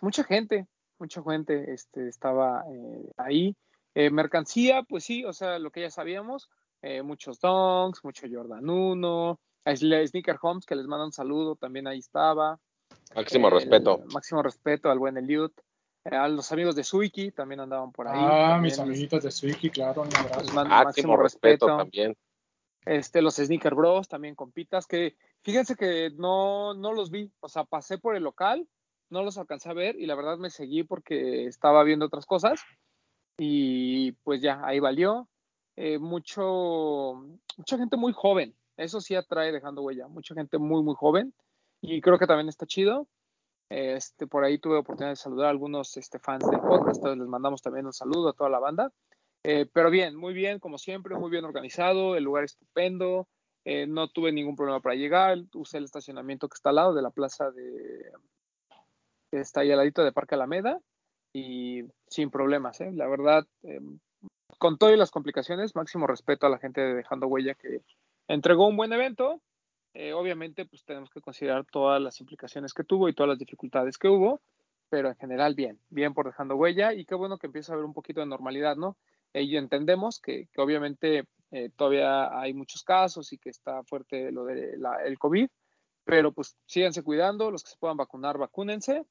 mucha 0.00 0.24
gente, 0.24 0.66
mucha 1.04 1.22
gente 1.22 1.72
este, 1.72 2.08
estaba 2.08 2.64
eh, 2.72 3.12
ahí. 3.16 3.56
Eh, 3.94 4.10
mercancía, 4.10 4.82
pues 4.82 5.04
sí, 5.04 5.24
o 5.24 5.32
sea, 5.32 5.58
lo 5.58 5.70
que 5.70 5.82
ya 5.82 5.90
sabíamos, 5.90 6.48
eh, 6.82 7.02
muchos 7.02 7.38
donks, 7.40 8.02
mucho 8.02 8.26
Jordan 8.30 8.68
1, 8.68 9.40
a 9.66 9.76
Sneaker 9.76 10.36
Homes, 10.42 10.66
que 10.66 10.74
les 10.74 10.86
manda 10.86 11.04
un 11.04 11.12
saludo, 11.12 11.56
también 11.56 11.86
ahí 11.86 11.98
estaba. 11.98 12.58
Máximo 13.14 13.50
respeto. 13.50 14.02
Máximo 14.12 14.42
respeto 14.42 14.90
al 14.90 14.98
buen 14.98 15.16
Eliud. 15.16 15.52
a 16.04 16.28
los 16.28 16.50
amigos 16.52 16.74
de 16.74 16.84
Suiki 16.84 17.30
también 17.30 17.60
andaban 17.60 17.92
por 17.92 18.08
ahí. 18.08 18.18
Ah, 18.18 18.58
mis 18.60 18.78
amiguitos 18.78 19.22
de 19.22 19.30
Suiki, 19.30 19.70
claro, 19.70 20.02
un 20.02 20.16
abrazo. 20.16 20.52
Máximo, 20.52 21.16
respeto, 21.16 21.66
también. 21.66 22.16
Este, 22.84 23.22
los 23.22 23.36
Sneaker 23.36 23.74
Bros 23.74 24.08
también 24.08 24.34
compitas, 24.34 24.86
que 24.86 25.16
fíjense 25.42 25.76
que 25.76 26.10
no, 26.16 26.74
no 26.74 26.92
los 26.92 27.10
vi, 27.10 27.30
o 27.40 27.48
sea, 27.48 27.64
pasé 27.64 27.96
por 27.96 28.16
el 28.16 28.22
local, 28.22 28.68
no 29.10 29.22
los 29.22 29.38
alcancé 29.38 29.70
a 29.70 29.74
ver 29.74 29.96
y 29.96 30.06
la 30.06 30.14
verdad 30.14 30.38
me 30.38 30.50
seguí 30.50 30.82
porque 30.84 31.46
estaba 31.46 31.82
viendo 31.84 32.06
otras 32.06 32.26
cosas 32.26 32.60
y 33.38 34.12
pues 34.24 34.40
ya, 34.40 34.60
ahí 34.64 34.80
valió. 34.80 35.28
Eh, 35.76 35.98
mucho, 35.98 37.14
mucha 37.56 37.76
gente 37.76 37.96
muy 37.96 38.12
joven, 38.12 38.54
eso 38.76 39.00
sí 39.00 39.16
atrae 39.16 39.50
dejando 39.50 39.82
huella, 39.82 40.06
mucha 40.06 40.34
gente 40.34 40.58
muy, 40.58 40.82
muy 40.84 40.94
joven 40.94 41.34
y 41.80 42.00
creo 42.00 42.18
que 42.18 42.26
también 42.26 42.48
está 42.48 42.66
chido. 42.66 43.08
Este, 43.70 44.26
por 44.26 44.44
ahí 44.44 44.58
tuve 44.58 44.76
oportunidad 44.76 45.12
de 45.12 45.16
saludar 45.16 45.46
a 45.46 45.50
algunos 45.50 45.96
este, 45.96 46.20
fans 46.20 46.48
del 46.48 46.60
podcast, 46.60 46.98
entonces 46.98 47.18
les 47.18 47.28
mandamos 47.28 47.60
también 47.60 47.86
un 47.86 47.92
saludo 47.92 48.28
a 48.28 48.32
toda 48.34 48.50
la 48.50 48.60
banda. 48.60 48.92
Eh, 49.42 49.66
pero 49.72 49.90
bien, 49.90 50.14
muy 50.16 50.32
bien, 50.32 50.58
como 50.58 50.78
siempre, 50.78 51.16
muy 51.16 51.30
bien 51.30 51.44
organizado, 51.44 52.16
el 52.16 52.24
lugar 52.24 52.44
estupendo, 52.44 53.28
eh, 53.64 53.86
no 53.86 54.08
tuve 54.08 54.32
ningún 54.32 54.56
problema 54.56 54.80
para 54.80 54.94
llegar, 54.94 55.38
usé 55.54 55.78
el 55.78 55.84
estacionamiento 55.84 56.48
que 56.48 56.54
está 56.54 56.70
al 56.70 56.76
lado 56.76 56.94
de 56.94 57.02
la 57.02 57.10
plaza 57.10 57.50
de, 57.50 58.12
está 59.40 59.60
ahí 59.60 59.70
al 59.70 59.78
ladito 59.78 60.04
de 60.04 60.12
Parque 60.12 60.34
Alameda, 60.34 60.80
y 61.34 61.82
sin 62.06 62.30
problemas, 62.30 62.80
¿eh? 62.80 62.92
la 62.92 63.08
verdad, 63.08 63.44
eh, 63.64 63.80
con 64.58 64.78
todas 64.78 64.96
las 64.96 65.10
complicaciones, 65.10 65.74
máximo 65.74 66.06
respeto 66.06 66.46
a 66.46 66.50
la 66.50 66.58
gente 66.58 66.80
de 66.80 66.94
Dejando 66.94 67.26
Huella 67.26 67.54
que 67.54 67.82
entregó 68.28 68.68
un 68.68 68.76
buen 68.76 68.92
evento. 68.92 69.42
Eh, 69.94 70.12
obviamente, 70.12 70.64
pues 70.64 70.84
tenemos 70.84 71.10
que 71.10 71.20
considerar 71.20 71.66
todas 71.66 72.00
las 72.00 72.20
implicaciones 72.20 72.72
que 72.72 72.84
tuvo 72.84 73.08
y 73.08 73.14
todas 73.14 73.30
las 73.30 73.38
dificultades 73.38 73.98
que 73.98 74.08
hubo, 74.08 74.40
pero 74.88 75.08
en 75.08 75.16
general 75.16 75.54
bien, 75.54 75.80
bien 75.90 76.14
por 76.14 76.26
Dejando 76.26 76.56
Huella 76.56 76.92
y 76.92 77.04
qué 77.04 77.16
bueno 77.16 77.36
que 77.36 77.48
empieza 77.48 77.72
a 77.72 77.74
haber 77.74 77.84
un 77.84 77.94
poquito 77.94 78.20
de 78.20 78.26
normalidad, 78.26 78.76
¿no? 78.76 78.96
Y 79.32 79.56
entendemos 79.56 80.20
que, 80.20 80.46
que 80.52 80.60
obviamente 80.60 81.24
todavía 81.76 82.38
hay 82.38 82.54
muchos 82.54 82.84
casos 82.84 83.32
y 83.32 83.38
que 83.38 83.50
está 83.50 83.82
fuerte 83.84 84.30
lo 84.30 84.44
del 84.44 84.80
de 84.80 85.16
COVID, 85.16 85.48
pero 86.04 86.32
pues 86.32 86.56
síganse 86.66 87.02
cuidando, 87.02 87.50
los 87.50 87.64
que 87.64 87.70
se 87.70 87.76
puedan 87.76 87.96
vacunar, 87.96 88.38
vacúnense 88.38 89.04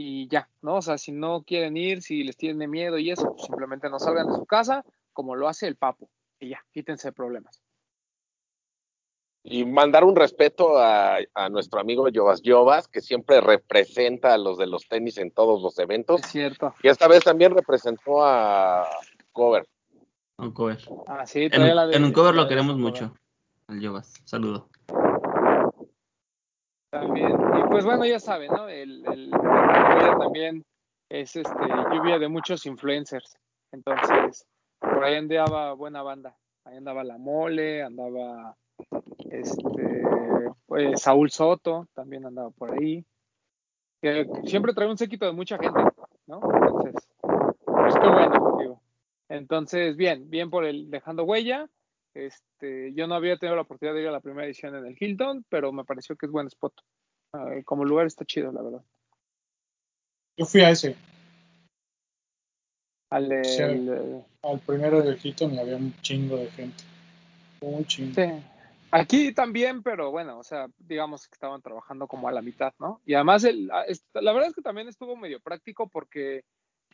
y 0.00 0.28
ya, 0.28 0.48
¿no? 0.62 0.76
O 0.76 0.82
sea, 0.82 0.96
si 0.96 1.10
no 1.10 1.42
quieren 1.42 1.76
ir, 1.76 2.02
si 2.02 2.22
les 2.22 2.36
tienen 2.36 2.70
miedo 2.70 2.98
y 2.98 3.10
eso, 3.10 3.32
pues 3.32 3.46
simplemente 3.46 3.90
no 3.90 3.98
salgan 3.98 4.28
de 4.28 4.34
su 4.34 4.46
casa, 4.46 4.84
como 5.12 5.34
lo 5.34 5.48
hace 5.48 5.66
el 5.66 5.74
Papo, 5.74 6.08
y 6.38 6.50
ya, 6.50 6.64
quítense 6.70 7.10
problemas. 7.10 7.60
Y 9.42 9.64
mandar 9.64 10.04
un 10.04 10.14
respeto 10.14 10.78
a, 10.78 11.18
a 11.34 11.48
nuestro 11.48 11.80
amigo 11.80 12.06
Jovas 12.14 12.42
Jovas, 12.44 12.86
que 12.86 13.00
siempre 13.00 13.40
representa 13.40 14.34
a 14.34 14.38
los 14.38 14.56
de 14.56 14.68
los 14.68 14.86
tenis 14.86 15.18
en 15.18 15.32
todos 15.32 15.60
los 15.62 15.76
eventos. 15.80 16.20
Es 16.20 16.26
cierto. 16.28 16.74
Y 16.80 16.88
esta 16.88 17.08
vez 17.08 17.24
también 17.24 17.52
representó 17.52 18.24
a 18.24 18.86
Cover. 19.32 19.66
Un 20.36 20.52
cover. 20.52 20.78
Ah, 21.08 21.26
sí, 21.26 21.48
en, 21.50 21.74
la 21.74 21.88
de, 21.88 21.96
en 21.96 22.04
un 22.04 22.12
cover 22.12 22.36
lo 22.36 22.46
queremos 22.46 22.76
mucho. 22.76 23.16
Al 23.66 23.84
Jovas. 23.84 24.14
Saludo. 24.24 24.68
También. 26.90 27.32
Y 27.32 27.68
pues 27.68 27.84
bueno, 27.84 28.04
ya 28.06 28.18
saben, 28.18 28.50
¿no? 28.50 28.68
El, 28.68 29.04
el, 29.06 29.30
el 29.32 30.18
también 30.18 30.64
es 31.08 31.36
este 31.36 31.66
lluvia 31.92 32.18
de 32.18 32.28
muchos 32.28 32.64
influencers. 32.66 33.36
Entonces, 33.72 34.46
por 34.80 35.04
ahí 35.04 35.16
andaba 35.16 35.74
buena 35.74 36.02
banda. 36.02 36.36
Ahí 36.64 36.76
andaba 36.76 37.04
La 37.04 37.18
Mole, 37.18 37.82
andaba 37.82 38.56
este 39.30 40.02
pues, 40.66 41.00
Saúl 41.00 41.30
Soto, 41.30 41.88
también 41.94 42.26
andaba 42.26 42.50
por 42.50 42.72
ahí. 42.72 43.04
Que 44.00 44.28
siempre 44.44 44.72
trae 44.74 44.88
un 44.88 44.96
séquito 44.96 45.26
de 45.26 45.32
mucha 45.32 45.58
gente, 45.58 45.80
¿no? 46.26 46.40
Entonces, 46.54 46.94
pues 47.64 47.94
qué 47.94 48.08
bueno, 48.08 48.56
digo. 48.58 48.80
Entonces, 49.28 49.96
bien, 49.96 50.30
bien 50.30 50.50
por 50.50 50.64
el 50.64 50.90
dejando 50.90 51.24
huella. 51.24 51.68
Este, 52.14 52.92
yo 52.94 53.06
no 53.06 53.14
había 53.14 53.36
tenido 53.36 53.56
la 53.56 53.62
oportunidad 53.62 53.94
de 53.94 54.02
ir 54.02 54.08
a 54.08 54.12
la 54.12 54.20
primera 54.20 54.46
edición 54.46 54.74
en 54.74 54.86
el 54.86 54.96
Hilton, 54.98 55.44
pero 55.48 55.72
me 55.72 55.84
pareció 55.84 56.16
que 56.16 56.26
es 56.26 56.32
buen 56.32 56.46
spot. 56.48 56.74
Uh, 57.32 57.62
como 57.64 57.84
lugar 57.84 58.06
está 58.06 58.24
chido, 58.24 58.50
la 58.52 58.62
verdad. 58.62 58.82
Yo 60.36 60.46
fui 60.46 60.62
a 60.62 60.70
ese. 60.70 60.96
Al, 63.10 63.44
Sí, 63.44 63.62
primero 64.66 65.02
del 65.02 65.18
Hilton 65.22 65.54
y 65.54 65.58
había 65.58 65.76
un 65.76 65.94
chingo 66.00 66.36
de 66.36 66.50
gente. 66.50 66.84
Un 67.60 67.84
chingo. 67.86 68.14
sí. 68.14 68.44
Aquí 68.90 69.34
también, 69.34 69.82
pero 69.82 70.10
bueno, 70.10 70.38
o 70.38 70.42
sea, 70.42 70.66
digamos 70.78 71.28
que 71.28 71.34
estaban 71.34 71.60
trabajando 71.60 72.06
como 72.06 72.26
a 72.28 72.32
la 72.32 72.40
mitad, 72.40 72.72
¿no? 72.78 73.02
Y 73.04 73.14
además, 73.14 73.44
el, 73.44 73.70
a- 73.70 73.84
est- 73.84 74.06
la 74.14 74.32
verdad 74.32 74.48
es 74.48 74.54
que 74.54 74.62
también 74.62 74.88
estuvo 74.88 75.14
medio 75.14 75.40
práctico 75.40 75.88
porque 75.88 76.44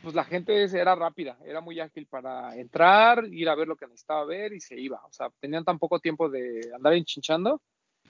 pues 0.03 0.15
la 0.15 0.25
gente 0.25 0.65
era 0.65 0.95
rápida, 0.95 1.39
era 1.45 1.61
muy 1.61 1.81
ágil 1.81 2.07
para 2.07 2.55
entrar, 2.57 3.25
ir 3.33 3.49
a 3.49 3.55
ver 3.55 3.69
lo 3.69 3.77
que 3.77 3.87
necesitaba 3.87 4.25
ver 4.25 4.53
y 4.53 4.61
se 4.61 4.79
iba. 4.79 5.01
O 5.07 5.13
sea, 5.13 5.31
tenían 5.41 5.65
tan 5.65 5.79
poco 5.79 5.99
tiempo 5.99 6.29
de 6.29 6.71
andar 6.75 6.93
enchinchando 6.93 7.61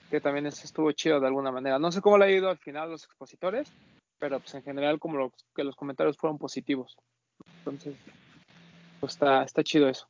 que 0.09 0.21
también 0.21 0.45
eso 0.45 0.63
estuvo 0.65 0.91
chido 0.91 1.19
de 1.19 1.27
alguna 1.27 1.51
manera. 1.51 1.79
No 1.79 1.91
sé 1.91 2.01
cómo 2.01 2.17
le 2.17 2.25
ha 2.25 2.31
ido 2.31 2.49
al 2.49 2.57
final 2.57 2.91
los 2.91 3.05
expositores, 3.05 3.71
pero 4.19 4.39
pues 4.39 4.53
en 4.55 4.63
general 4.63 4.99
como 4.99 5.17
los, 5.17 5.31
que 5.55 5.63
los 5.63 5.75
comentarios 5.75 6.17
fueron 6.17 6.37
positivos. 6.37 6.95
Entonces, 7.59 7.95
pues 8.99 9.13
está, 9.13 9.43
está 9.43 9.63
chido 9.63 9.89
eso. 9.89 10.07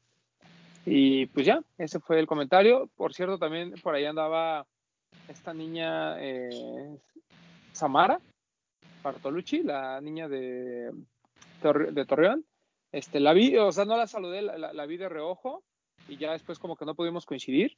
Y 0.85 1.25
pues 1.27 1.45
ya, 1.45 1.61
ese 1.77 1.99
fue 1.99 2.19
el 2.19 2.27
comentario. 2.27 2.89
Por 2.95 3.13
cierto, 3.13 3.37
también 3.37 3.73
por 3.81 3.95
ahí 3.95 4.05
andaba 4.05 4.65
esta 5.27 5.53
niña 5.53 6.17
eh, 6.19 6.99
Samara 7.71 8.19
Bartolucci, 9.03 9.63
la 9.63 10.01
niña 10.01 10.27
de, 10.27 10.91
de 11.61 12.05
Torreón. 12.05 12.45
Este, 12.91 13.19
la 13.19 13.33
vi, 13.33 13.57
o 13.57 13.71
sea, 13.71 13.85
no 13.85 13.97
la 13.97 14.07
saludé, 14.07 14.41
la, 14.41 14.57
la- 14.57 14.73
la 14.73 14.85
vi 14.85 14.97
de 14.97 15.09
reojo 15.09 15.63
y 16.07 16.17
ya 16.17 16.31
después 16.31 16.59
como 16.59 16.75
que 16.75 16.85
no 16.85 16.95
pudimos 16.95 17.25
coincidir, 17.25 17.77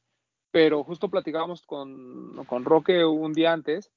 pero 0.50 0.84
justo 0.84 1.08
platicábamos 1.08 1.62
con, 1.62 2.44
con 2.46 2.64
Roque 2.64 3.04
un 3.04 3.32
día 3.32 3.52
antes 3.52 3.90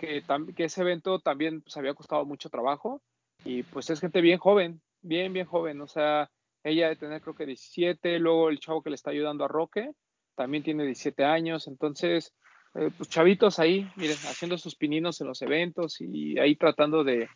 que, 0.00 0.22
que 0.56 0.64
ese 0.64 0.80
evento 0.82 1.20
también 1.20 1.60
pues, 1.62 1.76
había 1.76 1.94
costado 1.94 2.24
mucho 2.24 2.48
trabajo 2.50 3.02
y 3.44 3.62
pues 3.64 3.90
es 3.90 4.00
gente 4.00 4.20
bien 4.20 4.38
joven, 4.38 4.80
bien, 5.02 5.32
bien 5.32 5.46
joven, 5.46 5.80
o 5.80 5.86
sea, 5.86 6.30
ella 6.64 6.88
de 6.88 6.96
tener 6.96 7.20
creo 7.22 7.34
que 7.36 7.46
17, 7.46 8.18
luego 8.18 8.48
el 8.48 8.58
chavo 8.58 8.82
que 8.82 8.90
le 8.90 8.96
está 8.96 9.10
ayudando 9.10 9.44
a 9.44 9.48
Roque 9.48 9.92
también 10.34 10.62
tiene 10.64 10.84
17 10.84 11.24
años, 11.24 11.66
entonces, 11.68 12.32
eh, 12.74 12.90
pues 12.96 13.08
chavitos 13.08 13.58
ahí, 13.58 13.88
miren, 13.96 14.16
haciendo 14.16 14.56
sus 14.58 14.74
pininos 14.76 15.20
en 15.20 15.26
los 15.28 15.42
eventos 15.42 16.00
y 16.00 16.38
ahí 16.38 16.56
tratando 16.56 17.04
de 17.04 17.28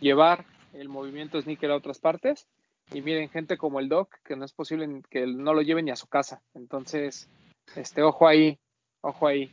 llevar 0.00 0.44
el 0.72 0.88
movimiento 0.88 1.40
sneaker 1.40 1.70
a 1.70 1.76
otras 1.76 1.98
partes. 1.98 2.46
Y 2.92 3.02
miren, 3.02 3.28
gente 3.28 3.56
como 3.56 3.80
el 3.80 3.88
Doc, 3.88 4.14
que 4.24 4.36
no 4.36 4.44
es 4.44 4.52
posible 4.52 5.02
que 5.10 5.26
no 5.26 5.54
lo 5.54 5.62
lleven 5.62 5.86
ni 5.86 5.90
a 5.90 5.96
su 5.96 6.06
casa. 6.06 6.40
Entonces, 6.54 7.28
este, 7.74 8.02
ojo 8.02 8.28
ahí, 8.28 8.58
ojo 9.00 9.26
ahí. 9.26 9.52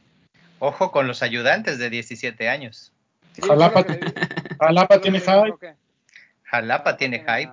Ojo 0.60 0.92
con 0.92 1.08
los 1.08 1.24
ayudantes 1.24 1.80
de 1.80 1.90
17 1.90 2.48
años. 2.48 2.94
Sí, 3.34 3.42
Jalapa, 3.42 3.84
que 3.84 4.00
Jalapa 4.60 5.02
tiene 5.02 5.20
hype. 5.20 5.76
Jalapa 6.44 6.98
tiene 6.98 7.20
hype. 7.20 7.52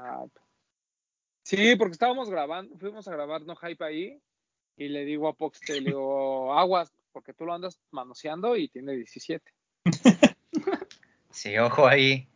Sí, 1.42 1.75
porque 1.77 1.92
estábamos 1.92 2.29
grabando, 2.29 2.77
fuimos 2.79 3.09
a 3.09 3.12
grabar 3.12 3.42
No 3.42 3.57
Hype 3.57 3.85
ahí 3.85 4.20
y 4.77 4.88
le 4.88 5.05
digo 5.05 5.29
a 5.29 5.33
Poxte, 5.33 5.81
le 5.81 5.90
digo, 5.90 6.57
aguas, 6.57 6.92
porque 7.12 7.33
tú 7.33 7.46
lo 7.46 7.55
andas 7.55 7.81
manoseando 7.90 8.57
y 8.57 8.68
tiene 8.68 8.92
17. 8.92 9.53
Sí, 11.33 11.57
ojo 11.59 11.87
ahí. 11.87 12.29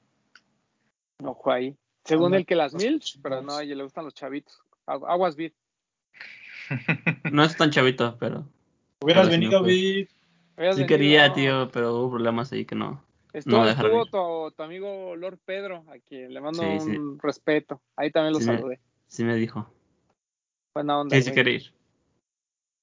Ojo 1.23 1.51
ahí. 1.53 1.77
Según 2.05 2.35
el 2.35 2.45
que 2.45 2.55
las 2.55 2.75
mil, 2.75 3.03
pero 3.23 3.41
no, 3.43 3.57
a 3.57 3.63
ella 3.63 3.75
le 3.77 3.83
gustan 3.85 4.05
los 4.05 4.15
chavitos. 4.15 4.61
Agu- 4.87 5.07
Aguas 5.09 5.37
Vid. 5.37 5.53
No 7.33 7.45
es 7.45 7.57
tan 7.57 7.71
chavito, 7.71 8.17
pero 8.19 8.47
Hubieras 9.01 9.27
Pero 9.27 9.35
sí 9.35 9.41
venido, 9.41 9.61
fue. 9.61 9.69
Vid. 9.69 10.09
Hubieras 10.57 10.77
sí 10.77 10.87
quería, 10.87 11.29
no. 11.29 11.35
tío, 11.35 11.69
pero 11.73 11.95
hubo 11.97 12.11
problemas 12.13 12.53
ahí 12.53 12.65
que 12.65 12.75
no. 12.75 13.05
Estuvo, 13.33 13.59
no 13.65 13.69
estuvo 13.69 14.07
tu, 14.07 14.53
tu 14.57 14.63
amigo 14.63 15.17
Lord 15.17 15.39
Pedro, 15.45 15.85
a 15.89 15.99
quien 15.99 16.33
le 16.33 16.41
mando 16.41 16.63
Sí, 16.63 16.81
sí. 16.81 16.91
un 16.97 17.19
respeto. 17.19 17.81
Ahí 17.97 18.11
también 18.13 18.33
lo 18.35 18.41
Sí 18.41 18.47
me- 18.49 18.57
saludé. 18.57 18.81
Sí 19.09 19.25
me 19.25 19.35
dijo. 19.35 19.69
Buena 20.75 21.01
onda. 21.01 21.15
Que 21.17 21.23
sí 21.23 21.31
güey. 21.31 21.35
quería 21.35 21.55
ir. 21.57 21.73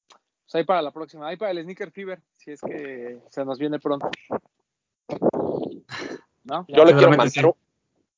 Pues 0.09 0.55
ahí 0.55 0.63
para 0.65 0.81
la 0.81 0.91
próxima. 0.91 1.27
Ahí 1.27 1.37
para 1.37 1.51
el 1.51 1.63
Sneaker 1.63 1.91
Fever, 1.91 2.21
si 2.35 2.51
es 2.51 2.61
que 2.61 3.19
se 3.29 3.45
nos 3.45 3.57
viene 3.59 3.79
pronto. 3.79 4.09
¿No? 6.43 6.65
Yo 6.67 6.83
le, 6.85 6.93
quiero 6.93 7.09
mandar 7.09 7.29
sí. 7.29 7.41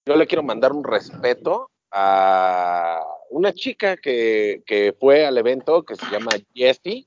Yo 0.05 0.15
le 0.15 0.27
quiero 0.27 0.43
mandar 0.43 0.73
un 0.73 0.83
respeto 0.83 1.69
a 1.91 2.99
una 3.29 3.53
chica 3.53 3.97
que, 3.97 4.63
que 4.65 4.95
fue 4.99 5.25
al 5.25 5.37
evento 5.37 5.83
que 5.83 5.95
se 5.95 6.05
llama 6.11 6.31
Jessie. 6.53 7.05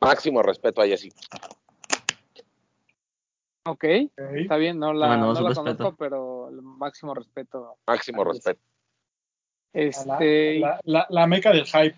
Máximo 0.00 0.42
respeto 0.42 0.80
a 0.82 0.86
Jessie. 0.86 1.12
Ok, 3.66 3.84
está 4.36 4.56
bien, 4.56 4.78
no 4.78 4.92
la, 4.92 5.16
no 5.16 5.32
la 5.32 5.54
conozco, 5.54 5.94
pero 5.96 6.50
el 6.50 6.60
máximo 6.60 7.14
respeto. 7.14 7.78
Máximo 7.86 8.22
respeto. 8.24 8.60
La, 9.72 9.80
Este, 9.80 10.58
la, 10.58 10.68
la, 10.68 10.80
la- 10.84 11.06
la 11.08 11.26
meca 11.26 11.50
del 11.50 11.64
hype. 11.64 11.96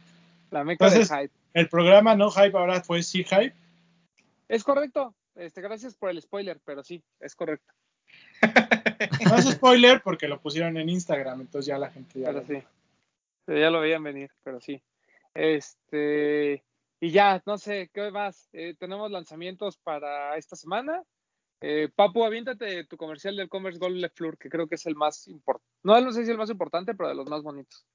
meca 0.52 0.70
Entonces- 0.86 1.08
del 1.08 1.18
hype. 1.22 1.34
El 1.54 1.68
programa 1.70 2.14
no 2.14 2.30
hype 2.30 2.56
ahora 2.56 2.82
fue 2.82 3.02
sí 3.02 3.24
hype. 3.24 3.54
Es 4.46 4.62
correcto. 4.62 5.14
Este, 5.34 5.60
gracias 5.62 5.96
por 5.96 6.10
el 6.10 6.20
spoiler, 6.20 6.60
pero 6.64 6.84
sí, 6.84 7.02
es 7.18 7.34
correcto. 7.34 7.72
No 9.44 9.50
es 9.50 9.54
spoiler 9.56 10.02
porque 10.02 10.28
lo 10.28 10.40
pusieron 10.40 10.76
en 10.76 10.88
Instagram, 10.88 11.40
entonces 11.42 11.66
ya 11.66 11.78
la 11.78 11.90
gente 11.90 12.20
ya 12.20 12.26
Pero 12.28 12.40
lo- 12.40 12.46
sí. 12.46 12.62
Ya 13.48 13.70
lo 13.70 13.80
veían 13.80 14.02
venir, 14.02 14.30
pero 14.42 14.60
sí. 14.60 14.82
Este, 15.34 16.64
y 17.00 17.10
ya, 17.10 17.42
no 17.46 17.58
sé, 17.58 17.90
¿qué 17.92 18.10
más? 18.10 18.48
Eh, 18.52 18.74
tenemos 18.78 19.10
lanzamientos 19.10 19.76
para 19.78 20.36
esta 20.36 20.56
semana. 20.56 21.02
Eh, 21.60 21.88
Papu, 21.94 22.24
aviéntate 22.24 22.84
tu 22.84 22.96
comercial 22.96 23.36
del 23.36 23.48
Commerce 23.48 23.78
Gold 23.78 23.96
Le 23.96 24.08
Fleur, 24.10 24.36
que 24.36 24.48
creo 24.50 24.66
que 24.68 24.74
es 24.74 24.86
el 24.86 24.94
más 24.96 25.26
importante. 25.28 25.66
No, 25.82 26.00
no 26.00 26.12
sé 26.12 26.24
si 26.24 26.30
el 26.30 26.38
más 26.38 26.50
importante, 26.50 26.94
pero 26.94 27.08
de 27.08 27.14
los 27.14 27.28
más 27.28 27.42
bonitos. 27.42 27.86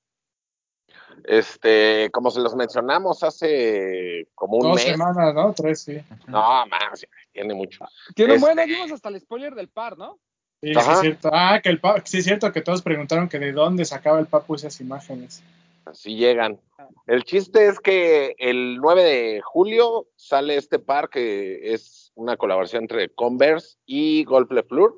Este, 1.24 2.10
como 2.12 2.32
se 2.32 2.42
los 2.42 2.56
mencionamos 2.56 3.24
hace 3.24 4.28
como 4.36 4.58
un 4.58 4.64
Dos 4.64 4.76
mes. 4.76 4.84
semanas, 4.86 5.34
¿no? 5.34 5.54
Tres, 5.54 5.82
sí. 5.82 5.98
No, 6.28 6.66
más, 6.68 7.06
tiene 7.32 7.54
mucho. 7.54 7.86
Tiene 8.16 8.36
Este- 8.36 8.46
bueno, 8.46 8.66
dimos 8.66 8.92
hasta 8.92 9.10
el 9.10 9.20
spoiler 9.20 9.54
del 9.56 9.70
par, 9.70 9.98
¿no? 9.98 10.20
Sí, 10.62 10.74
sí, 10.74 10.80
es 10.92 11.00
cierto. 11.02 11.30
Ah, 11.34 11.60
que 11.62 11.70
el 11.70 11.80
pa- 11.80 12.02
sí 12.06 12.20
es 12.20 12.26
cierto 12.26 12.52
que 12.52 12.62
todos 12.62 12.82
preguntaron 12.82 13.28
que 13.28 13.40
de 13.40 13.52
dónde 13.52 13.84
sacaba 13.86 14.20
el 14.20 14.28
papu 14.28 14.56
esas 14.56 14.80
imágenes. 14.80 15.42
Así 15.86 16.16
llegan. 16.16 16.60
El 17.08 17.24
chiste 17.24 17.68
es 17.68 17.80
que 17.80 18.36
el 18.38 18.78
9 18.78 19.04
de 19.04 19.42
julio 19.42 20.08
sale 20.16 20.56
este 20.56 20.78
par 20.78 21.10
que 21.10 21.74
es 21.74 22.12
una 22.16 22.38
colaboración 22.38 22.84
entre 22.84 23.10
Converse 23.10 23.78
y 23.86 24.24
Golf 24.26 24.52
Le 24.52 24.62
Fleur. 24.64 24.94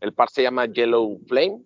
El 0.00 0.12
par 0.12 0.30
se 0.30 0.42
llama 0.42 0.66
Yellow 0.66 1.18
Flame 1.26 1.60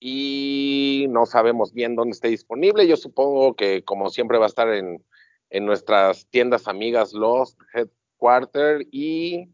y 0.00 1.06
no 1.10 1.26
sabemos 1.26 1.74
bien 1.74 1.94
dónde 1.94 2.12
esté 2.12 2.28
disponible. 2.28 2.88
Yo 2.88 2.96
supongo 2.96 3.54
que 3.54 3.84
como 3.84 4.08
siempre 4.08 4.38
va 4.38 4.46
a 4.46 4.48
estar 4.48 4.72
en, 4.72 5.04
en 5.50 5.66
nuestras 5.66 6.26
tiendas 6.30 6.66
amigas 6.66 7.12
Lost, 7.12 7.60
Headquarter 7.74 8.86
y 8.90 9.50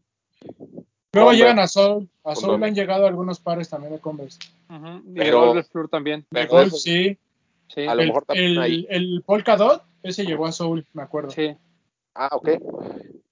Luego 1.16 1.29
Converse. 1.31 1.42
llegan 1.42 1.59
a 1.59 1.68
Soul. 1.68 2.09
A 2.22 2.22
Con 2.22 2.37
Soul 2.37 2.52
doble. 2.52 2.66
han 2.66 2.74
llegado 2.74 3.07
algunos 3.07 3.40
pares 3.40 3.68
también 3.68 3.92
de 3.92 3.98
Converse. 4.00 4.38
Y 5.05 5.14
Pero- 5.14 5.55
Le 5.55 5.62
Fleur 5.64 5.88
también. 5.88 6.20
De 6.31 6.40
Pero 6.42 6.48
Gold, 6.50 6.66
eso- 6.68 6.76
sí. 6.79 7.18
Sí, 7.68 7.85
a 7.87 7.94
lo 7.94 8.02
El, 8.02 8.09
mejor 8.09 8.24
también 8.24 8.50
el, 8.52 8.59
ahí. 8.61 8.87
el 8.90 9.22
Polka 9.26 9.57
Dot, 9.57 9.83
ese 10.02 10.24
llegó 10.24 10.46
a 10.46 10.52
Soul, 10.52 10.87
me 10.92 11.02
acuerdo. 11.02 11.31
sí. 11.31 11.57
Ah, 12.14 12.31
ok. 12.33 12.48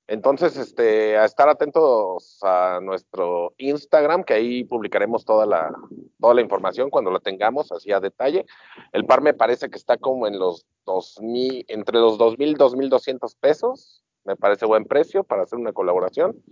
Entonces, 0.06 0.56
este, 0.58 1.16
a 1.16 1.24
estar 1.24 1.48
atentos 1.48 2.38
a 2.42 2.78
nuestro 2.82 3.54
Instagram, 3.56 4.22
que 4.22 4.34
ahí 4.34 4.64
publicaremos 4.64 5.24
toda 5.24 5.46
la, 5.46 5.72
toda 6.20 6.34
la 6.34 6.42
información 6.42 6.90
cuando 6.90 7.10
la 7.10 7.20
tengamos, 7.20 7.72
así 7.72 7.90
a 7.90 8.00
detalle. 8.00 8.44
El 8.92 9.06
par 9.06 9.22
me 9.22 9.32
parece 9.32 9.70
que 9.70 9.78
está 9.78 9.96
como 9.96 10.26
en 10.26 10.38
los 10.38 10.66
2000, 10.84 11.64
entre 11.68 11.98
los 11.98 12.18
2.000 12.18 12.50
y 12.50 12.54
2.200 12.54 13.34
pesos. 13.40 14.03
Me 14.24 14.36
parece 14.36 14.64
buen 14.64 14.84
precio 14.84 15.24
para 15.24 15.42
hacer 15.42 15.58
una 15.58 15.72
colaboración. 15.72 16.42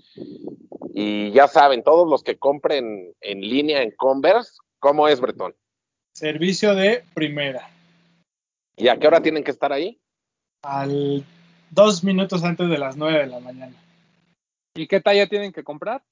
Y 0.94 1.30
ya 1.32 1.48
saben, 1.48 1.82
todos 1.82 2.08
los 2.08 2.22
que 2.22 2.36
compren 2.36 3.14
en 3.20 3.40
línea 3.40 3.82
en 3.82 3.92
Converse, 3.92 4.52
¿cómo 4.78 5.08
es, 5.08 5.20
Bretón? 5.20 5.54
Servicio 6.14 6.74
de 6.74 7.04
primera. 7.14 7.70
¿Y 8.76 8.88
a 8.88 8.98
qué 8.98 9.06
hora 9.06 9.22
tienen 9.22 9.44
que 9.44 9.50
estar 9.50 9.72
ahí? 9.72 9.98
Al 10.62 11.24
dos 11.70 12.04
minutos 12.04 12.44
antes 12.44 12.68
de 12.68 12.78
las 12.78 12.96
nueve 12.96 13.20
de 13.20 13.26
la 13.26 13.40
mañana. 13.40 13.74
¿Y 14.74 14.86
qué 14.86 15.00
talla 15.00 15.26
tienen 15.26 15.52
que 15.52 15.64
comprar? 15.64 16.02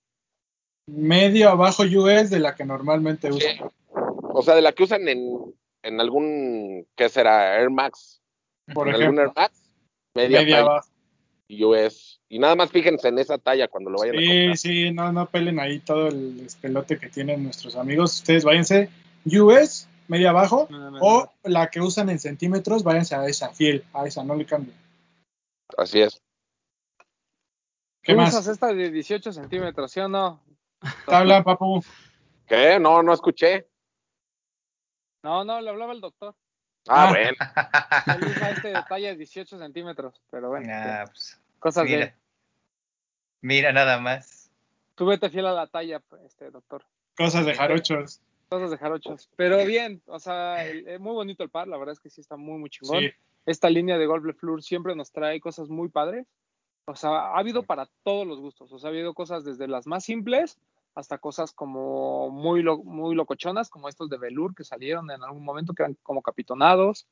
Medio 0.86 1.50
abajo 1.50 1.82
US 1.82 2.30
de 2.30 2.40
la 2.40 2.54
que 2.54 2.64
normalmente 2.64 3.30
usan. 3.30 3.70
O 4.32 4.42
sea, 4.42 4.54
de 4.54 4.62
la 4.62 4.72
que 4.72 4.84
usan 4.84 5.06
en, 5.08 5.54
en 5.82 6.00
algún, 6.00 6.86
¿qué 6.96 7.08
será? 7.08 7.58
Air 7.58 7.70
Max. 7.70 8.22
Por 8.74 8.88
en 8.88 8.94
algún 8.94 9.18
ejemplo, 9.18 9.22
Air 9.22 9.32
Max. 9.36 9.70
Media, 10.14 10.40
media 10.40 10.60
abajo. 10.60 10.89
US. 11.64 12.20
Y 12.28 12.38
nada 12.38 12.54
más 12.54 12.70
fíjense 12.70 13.08
en 13.08 13.18
esa 13.18 13.38
talla 13.38 13.68
cuando 13.68 13.90
lo 13.90 13.98
vayan 13.98 14.16
a 14.16 14.18
Sí, 14.20 14.26
comprar. 14.26 14.56
sí, 14.56 14.90
no, 14.92 15.12
no 15.12 15.26
pelen 15.26 15.58
ahí 15.58 15.80
todo 15.80 16.08
el 16.08 16.40
espelote 16.40 16.98
que 16.98 17.08
tienen 17.08 17.42
nuestros 17.42 17.76
amigos. 17.76 18.14
Ustedes 18.16 18.44
váyanse 18.44 18.88
US, 19.26 19.88
media 20.08 20.30
abajo, 20.30 20.68
o 21.00 21.30
la 21.44 21.70
que 21.70 21.80
usan 21.80 22.08
en 22.10 22.18
centímetros, 22.18 22.84
váyanse 22.84 23.14
a 23.14 23.26
esa, 23.26 23.50
fiel, 23.50 23.84
a 23.92 24.06
esa, 24.06 24.22
no 24.24 24.34
le 24.34 24.46
cambien. 24.46 24.76
Así 25.76 26.00
es. 26.00 26.22
¿Qué 28.02 28.12
Tú 28.12 28.18
más? 28.18 28.30
usas 28.30 28.46
esta 28.46 28.72
de 28.72 28.90
18 28.90 29.32
centímetros, 29.32 29.92
¿sí 29.92 30.00
o 30.00 30.08
no? 30.08 30.40
¿Te 31.06 31.14
hablan, 31.14 31.44
papu? 31.44 31.82
¿Qué? 32.46 32.78
No, 32.80 33.02
no 33.02 33.12
escuché. 33.12 33.68
No, 35.22 35.44
no, 35.44 35.60
le 35.60 35.68
hablaba 35.70 35.92
el 35.92 36.00
doctor. 36.00 36.34
Ah, 36.88 37.08
Ah. 37.08 37.10
bueno. 37.10 37.36
Este 38.56 38.68
de 38.68 38.82
talla 38.88 39.08
de 39.08 39.16
18 39.16 39.58
centímetros, 39.58 40.20
pero 40.30 40.48
bueno, 40.48 40.66
Ah, 40.72 41.04
pues, 41.06 41.40
cosas 41.58 41.84
de... 41.84 41.90
mira. 41.96 42.16
Mira 43.42 43.72
nada 43.72 43.98
más. 43.98 44.50
Tú 44.94 45.06
vete 45.06 45.30
fiel 45.30 45.46
a 45.46 45.52
la 45.52 45.66
talla, 45.66 46.02
este 46.26 46.50
doctor. 46.50 46.84
Cosas 47.16 47.46
de 47.46 47.54
jarochos. 47.54 48.20
Cosas 48.48 48.70
de 48.70 48.78
jarochos. 48.78 49.30
Pero 49.36 49.64
bien, 49.64 50.02
o 50.06 50.18
sea, 50.18 50.66
el- 50.66 50.86
es 50.88 51.00
muy 51.00 51.12
bonito 51.12 51.42
el 51.42 51.50
par, 51.50 51.68
la 51.68 51.78
verdad 51.78 51.92
es 51.92 52.00
que 52.00 52.10
sí 52.10 52.20
está 52.20 52.36
muy, 52.36 52.58
muy 52.58 52.68
chingón. 52.70 53.00
Sí, 53.00 53.10
Esta 53.46 53.70
línea 53.70 53.96
de 53.96 54.06
Golf 54.06 54.24
Le 54.24 54.34
Fleur 54.34 54.62
siempre 54.62 54.94
nos 54.94 55.10
trae 55.12 55.40
cosas 55.40 55.68
muy 55.68 55.88
padres. 55.88 56.26
O 56.86 56.94
sea, 56.96 57.10
ha 57.10 57.38
habido 57.38 57.62
para 57.62 57.88
todos 58.02 58.26
los 58.26 58.40
gustos. 58.40 58.70
O 58.72 58.78
sea, 58.78 58.88
ha 58.88 58.92
habido 58.92 59.14
cosas 59.14 59.44
desde 59.44 59.68
las 59.68 59.86
más 59.86 60.04
simples 60.04 60.58
hasta 60.94 61.18
cosas 61.18 61.52
como 61.52 62.30
muy, 62.30 62.62
lo- 62.62 62.82
muy 62.82 63.14
locochonas, 63.14 63.70
como 63.70 63.88
estos 63.88 64.08
de 64.10 64.18
velour 64.18 64.54
que 64.54 64.64
salieron 64.64 65.10
en 65.10 65.22
algún 65.22 65.44
momento, 65.44 65.72
que 65.74 65.82
eran 65.84 65.96
como 66.02 66.22
capitonados, 66.22 67.06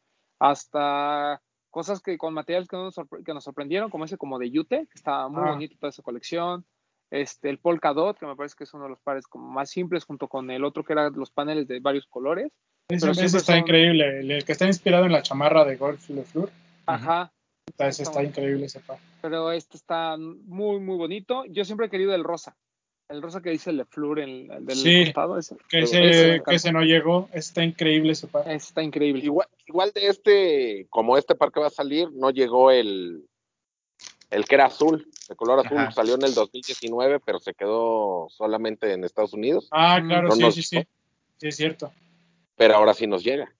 hasta 0.53 1.41
cosas 1.71 2.01
que 2.01 2.17
con 2.19 2.35
materiales 2.35 2.69
que 2.69 2.77
nos, 2.77 2.95
que 3.25 3.35
nos 3.35 3.45
sorprendieron, 3.45 3.91
como 3.91 4.05
ese 4.05 4.17
como 4.17 4.39
de 4.39 4.51
Yute, 4.51 4.87
que 4.87 4.95
está 4.95 5.29
muy 5.29 5.43
Ah. 5.47 5.53
bonito 5.53 5.77
toda 5.79 5.91
esa 5.91 6.03
colección. 6.03 6.65
Este, 7.11 7.49
el 7.49 7.59
Polka 7.59 7.93
Dot, 7.95 8.19
que 8.19 8.27
me 8.27 8.37
parece 8.37 8.55
que 8.57 8.65
es 8.65 8.75
uno 8.75 8.85
de 8.85 8.91
los 8.91 9.01
pares 9.01 9.27
como 9.27 9.49
más 9.49 9.71
simples, 9.71 10.05
junto 10.05 10.29
con 10.29 10.51
el 10.51 10.65
otro 10.65 10.85
que 10.85 10.93
eran 10.93 11.13
los 11.15 11.31
paneles 11.31 11.67
de 11.67 11.81
varios 11.81 12.07
colores. 12.07 12.53
ese 12.89 13.01
siempre 13.15 13.27
está 13.27 13.41
son- 13.53 13.59
increíble. 13.59 14.21
El, 14.21 14.31
el 14.31 14.45
que 14.45 14.53
está 14.53 14.67
inspirado 14.67 15.05
en 15.07 15.13
la 15.13 15.23
chamarra 15.23 15.65
de 15.65 15.77
Golf 15.77 16.09
Le 16.11 16.25
Fleur. 16.25 16.51
Ajá. 16.87 17.33
Está, 17.67 17.89
ese 17.89 18.03
está 18.03 18.23
increíble 18.23 18.65
ese 18.67 18.81
par. 18.81 18.99
pero 19.21 19.53
este 19.53 19.77
está 19.77 20.17
muy, 20.19 20.81
muy 20.81 20.97
bonito. 20.97 21.45
Yo 21.47 21.65
siempre 21.65 21.87
he 21.87 21.91
querido 21.91 22.15
el 22.15 22.25
rosa. 22.25 22.57
El 23.09 23.23
rosa 23.23 23.41
que 23.41 23.51
dice 23.51 23.73
Le 23.73 23.85
Fleur 23.87 24.19
en 24.19 24.51
el 24.53 24.67
del 24.67 24.77
Sí. 24.77 25.05
costado. 25.07 25.39
Ese, 25.39 25.57
Que 25.69 25.79
ese 25.81 25.99
me 26.01 26.11
ese, 26.11 26.29
encanta. 26.35 26.51
que 26.51 26.57
ese 26.57 26.73
no 26.73 26.83
llegó. 26.83 27.29
Está 27.33 27.65
increíble 27.65 28.13
ese 28.13 28.27
par. 28.27 28.43
Ese 28.47 28.69
está 28.69 28.83
increíble. 28.83 29.25
Igual, 29.25 29.49
igual 29.67 29.93
de 29.95 30.09
este, 30.09 30.87
como 30.91 31.17
este 31.17 31.35
par 31.35 31.51
que 31.51 31.61
va 31.61 31.69
a 31.69 31.71
salir, 31.71 32.11
no 32.13 32.31
llegó 32.31 32.71
el, 32.71 33.25
el 34.31 34.45
que 34.45 34.55
era 34.57 34.67
azul, 34.67 35.11
de 35.29 35.37
color 35.37 35.61
azul, 35.65 35.79
Ajá. 35.79 35.91
salió 35.93 36.17
en 36.17 36.25
el 36.25 36.35
2019, 36.35 37.21
pero 37.21 37.39
se 37.39 37.55
quedó 37.55 38.29
solamente 38.31 38.93
en 38.93 39.05
Estados 39.05 39.33
Unidos. 39.33 39.69
Ah, 39.71 40.01
claro, 40.07 40.29
no 40.29 40.35
sí, 40.53 40.63
sí, 40.63 40.63
sí. 40.63 40.87
Sí, 41.39 41.49
es 41.49 41.57
cierto. 41.57 41.91
Pero 42.57 42.75
ahora 42.75 42.93
sí 42.93 43.07
nos 43.07 43.25
llega. 43.25 43.51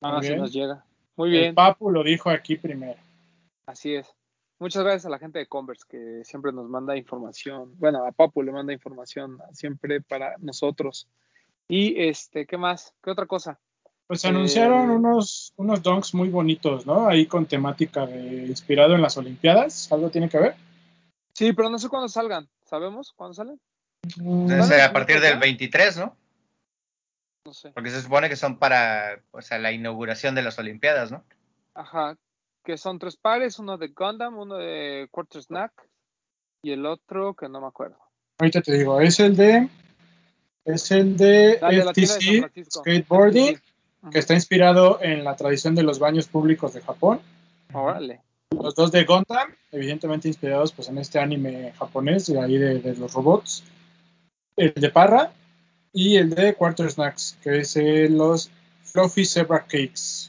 Ah, 0.00 0.16
Muy 0.18 0.26
sí 0.26 0.34
nos 0.36 0.52
llega. 0.52 0.84
Muy 1.16 1.34
El 1.34 1.40
bien, 1.40 1.54
Papu 1.54 1.90
lo 1.90 2.02
dijo 2.04 2.30
aquí 2.30 2.56
primero. 2.56 2.98
así 3.66 3.94
es. 3.96 4.08
Muchas 4.60 4.82
gracias 4.82 5.06
a 5.06 5.10
la 5.10 5.18
gente 5.18 5.38
de 5.38 5.46
Converse 5.46 5.84
que 5.88 6.22
siempre 6.24 6.52
nos 6.52 6.68
manda 6.68 6.96
información. 6.96 7.78
Bueno, 7.78 8.04
a 8.04 8.10
Papu 8.10 8.42
le 8.42 8.50
manda 8.50 8.72
información 8.72 9.38
siempre 9.52 10.00
para 10.00 10.34
nosotros. 10.38 11.08
Y 11.68 12.00
este, 12.02 12.46
¿qué 12.46 12.56
más? 12.56 12.92
¿Qué 13.02 13.10
otra 13.10 13.26
cosa? 13.26 13.60
Pues 14.08 14.22
se 14.22 14.28
anunciaron 14.28 14.90
Eh, 14.90 14.94
unos, 14.94 15.52
unos 15.56 15.82
donks 15.82 16.14
muy 16.14 16.28
bonitos, 16.28 16.86
¿no? 16.86 17.08
Ahí 17.08 17.26
con 17.26 17.46
temática 17.46 18.06
de 18.06 18.46
inspirado 18.46 18.94
en 18.94 19.02
las 19.02 19.16
Olimpiadas. 19.16 19.92
¿Algo 19.92 20.10
tiene 20.10 20.28
que 20.28 20.38
ver? 20.38 20.56
Sí, 21.34 21.52
pero 21.52 21.70
no 21.70 21.78
sé 21.78 21.88
cuándo 21.88 22.08
salgan. 22.08 22.48
¿Sabemos 22.64 23.12
cuándo 23.12 23.34
salen? 23.34 23.60
¿Van 24.16 24.64
ser 24.64 24.80
a 24.80 24.92
partir 24.92 25.20
del 25.20 25.34
fecha? 25.34 25.40
23, 25.40 25.98
¿no? 25.98 26.16
No 27.44 27.52
sé. 27.52 27.70
Porque 27.70 27.90
se 27.90 28.02
supone 28.02 28.28
que 28.28 28.36
son 28.36 28.58
para 28.58 29.20
o 29.30 29.40
sea, 29.40 29.58
la 29.58 29.70
inauguración 29.70 30.34
de 30.34 30.42
las 30.42 30.58
Olimpiadas, 30.58 31.12
¿no? 31.12 31.22
Ajá. 31.74 32.16
Que 32.68 32.76
son 32.76 32.98
tres 32.98 33.16
pares, 33.16 33.58
uno 33.58 33.78
de 33.78 33.88
Gundam, 33.88 34.36
uno 34.36 34.58
de 34.58 35.08
Quarter 35.10 35.42
Snack 35.42 35.88
y 36.62 36.72
el 36.72 36.84
otro 36.84 37.32
que 37.32 37.48
no 37.48 37.62
me 37.62 37.66
acuerdo. 37.66 37.96
Ahorita 38.38 38.60
te 38.60 38.76
digo, 38.76 39.00
es 39.00 39.18
el 39.20 39.34
de 39.36 39.70
es 40.66 40.90
el 40.90 41.16
de 41.16 41.56
Dale, 41.62 41.82
de 41.82 41.94
FTC. 41.94 42.70
Skateboarding, 42.70 43.58
que 44.12 44.18
está 44.18 44.34
inspirado 44.34 44.98
en 45.00 45.24
la 45.24 45.34
tradición 45.34 45.74
de 45.74 45.82
los 45.82 45.98
baños 45.98 46.28
públicos 46.28 46.74
de 46.74 46.82
Japón. 46.82 47.22
Órale. 47.72 48.20
Los 48.50 48.74
dos 48.74 48.92
de 48.92 49.06
Gundam, 49.06 49.48
evidentemente 49.72 50.28
inspirados 50.28 50.70
pues 50.72 50.90
en 50.90 50.98
este 50.98 51.18
anime 51.18 51.72
japonés, 51.78 52.26
de 52.26 52.38
ahí 52.38 52.58
de, 52.58 52.80
de 52.80 52.96
los 52.96 53.14
robots. 53.14 53.64
El 54.58 54.74
de 54.74 54.90
Parra 54.90 55.32
y 55.90 56.16
el 56.16 56.28
de 56.34 56.52
Quarter 56.52 56.90
Snacks, 56.90 57.38
que 57.42 57.60
es 57.60 57.74
eh, 57.78 58.10
los 58.10 58.50
Fluffy 58.84 59.24
Zebra 59.24 59.60
Cakes. 59.60 60.28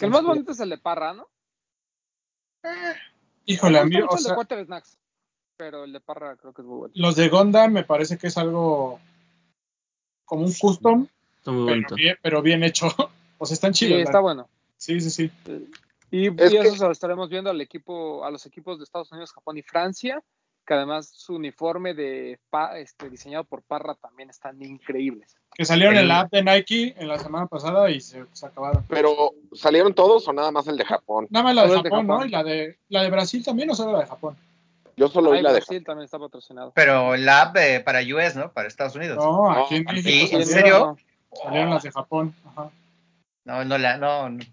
El 0.00 0.10
más 0.10 0.22
bonito 0.22 0.52
es 0.52 0.60
el 0.60 0.70
de 0.70 0.78
Parra, 0.78 1.14
¿no? 1.14 1.31
Híjole, 3.46 3.78
a 3.78 3.84
me 3.84 3.90
mí, 3.90 4.00
gusta 4.00 4.06
mucho 4.06 4.14
o 4.14 4.16
el 4.16 4.22
de 4.22 4.28
sea, 4.28 4.34
Quarter 4.34 4.64
Snacks. 4.66 4.98
Pero 5.56 5.84
el 5.84 5.92
de 5.92 6.00
Parra 6.00 6.36
creo 6.36 6.52
que 6.52 6.62
es 6.62 6.66
muy 6.66 6.78
bueno. 6.78 6.94
los 6.96 7.16
de 7.16 7.28
Gundam 7.28 7.72
me 7.72 7.84
parece 7.84 8.16
que 8.18 8.28
es 8.28 8.38
algo 8.38 9.00
como 10.24 10.44
un 10.44 10.52
custom, 10.54 11.06
Está 11.38 11.50
muy 11.52 11.82
pero 11.84 11.96
bien, 11.96 12.16
pero 12.22 12.42
bien 12.42 12.62
hecho. 12.62 12.86
O 13.38 13.44
sea, 13.46 13.54
están 13.54 13.74
Sí, 13.74 13.86
chidos. 13.86 14.02
está 14.02 14.12
la- 14.18 14.20
bueno. 14.20 14.48
Sí, 14.76 15.00
sí, 15.00 15.10
sí. 15.10 15.30
Y, 16.12 16.28
Es 16.40 16.52
y 16.52 16.56
eso 16.58 16.70
que- 16.72 16.78
se 16.78 16.84
lo 16.84 16.92
estaremos 16.92 17.28
viendo 17.28 17.50
al 17.50 17.60
equipo, 17.60 18.24
a 18.24 18.30
los 18.30 18.46
equipos 18.46 18.78
de 18.78 18.84
Estados 18.84 19.10
Unidos, 19.10 19.32
Japón 19.32 19.58
y 19.58 19.62
Francia, 19.62 20.22
que 20.66 20.74
además 20.74 21.08
su 21.08 21.34
uniforme 21.34 21.94
de 21.94 22.38
pa- 22.50 22.78
este, 22.78 23.10
diseñado 23.10 23.44
por 23.44 23.62
Parra 23.62 23.94
también 23.96 24.30
están 24.30 24.62
increíbles. 24.62 25.36
Que 25.54 25.64
salieron 25.64 25.94
El- 25.96 26.02
en 26.02 26.08
la 26.08 26.20
app 26.20 26.32
de 26.32 26.42
Nike 26.42 26.94
en 26.96 27.08
la 27.08 27.18
semana 27.18 27.46
pasada 27.46 27.90
y 27.90 28.00
se, 28.00 28.24
se 28.32 28.46
acabaron. 28.46 28.84
Pero, 28.88 29.32
¿salieron 29.52 29.92
todos 29.94 30.26
o 30.28 30.32
nada 30.32 30.50
más 30.50 30.66
el 30.68 30.76
de 30.76 30.84
Japón? 30.84 31.26
Nada 31.30 31.44
más 31.44 31.54
la 31.54 31.66
de 31.66 31.76
Japón, 31.82 32.06
¿no? 32.06 32.24
Y 32.24 32.30
la 32.30 32.42
de, 32.44 32.78
la 32.88 33.02
de 33.02 33.10
Brasil 33.10 33.44
también, 33.44 33.68
o 33.70 33.74
solo 33.74 33.92
la 33.92 34.00
de 34.00 34.06
Japón. 34.06 34.36
Yo 34.96 35.08
solo 35.08 35.30
vi 35.32 35.40
la 35.42 35.50
de 35.50 35.56
Brasil 35.56 35.78
Japón. 35.78 35.84
también 35.84 36.04
está 36.04 36.18
patrocinado. 36.18 36.72
Pero 36.74 37.16
la 37.16 37.42
app 37.42 37.56
para 37.84 38.00
US, 38.00 38.36
¿no? 38.36 38.52
Para 38.52 38.68
Estados 38.68 38.94
Unidos. 38.94 39.16
No, 39.16 39.50
aquí 39.50 39.76
en 39.76 39.88
¿en 39.88 39.94
México 39.96 40.36
¿en 40.38 40.46
salieron, 40.46 40.96
serio? 40.96 40.96
salieron 41.42 41.70
las 41.70 41.82
de 41.82 41.90
Japón. 41.90 42.34
Ajá. 42.46 42.70
No, 43.44 43.64
no 43.64 43.78
la, 43.78 43.96
no, 43.96 44.28
no. 44.30 44.44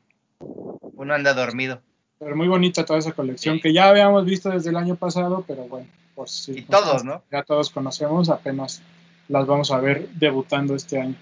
Uno 0.95 1.13
anda 1.13 1.34
dormido. 1.34 1.82
Pero 2.17 2.36
muy 2.36 2.48
bonita 2.48 2.84
toda 2.84 3.00
esa 3.00 3.12
colección 3.13 3.56
Sí. 3.56 3.62
que 3.62 3.74
ya 3.74 3.88
habíamos 3.89 4.26
visto 4.26 4.50
desde 4.50 4.69
el 4.72 4.76
año 4.78 4.95
pasado, 4.95 5.43
pero 5.48 5.63
bueno, 5.63 5.88
por 6.20 6.28
si 6.28 6.52
Y 6.52 6.62
todos, 6.64 7.06
¿no? 7.06 7.24
ya 7.32 7.44
todos 7.44 7.70
conocemos, 7.70 8.28
apenas 8.30 8.82
las 9.30 9.48
vamos 9.48 9.72
a 9.72 9.80
ver 9.80 10.10
debutando 10.10 10.76
este 10.76 11.00
año. 11.00 11.16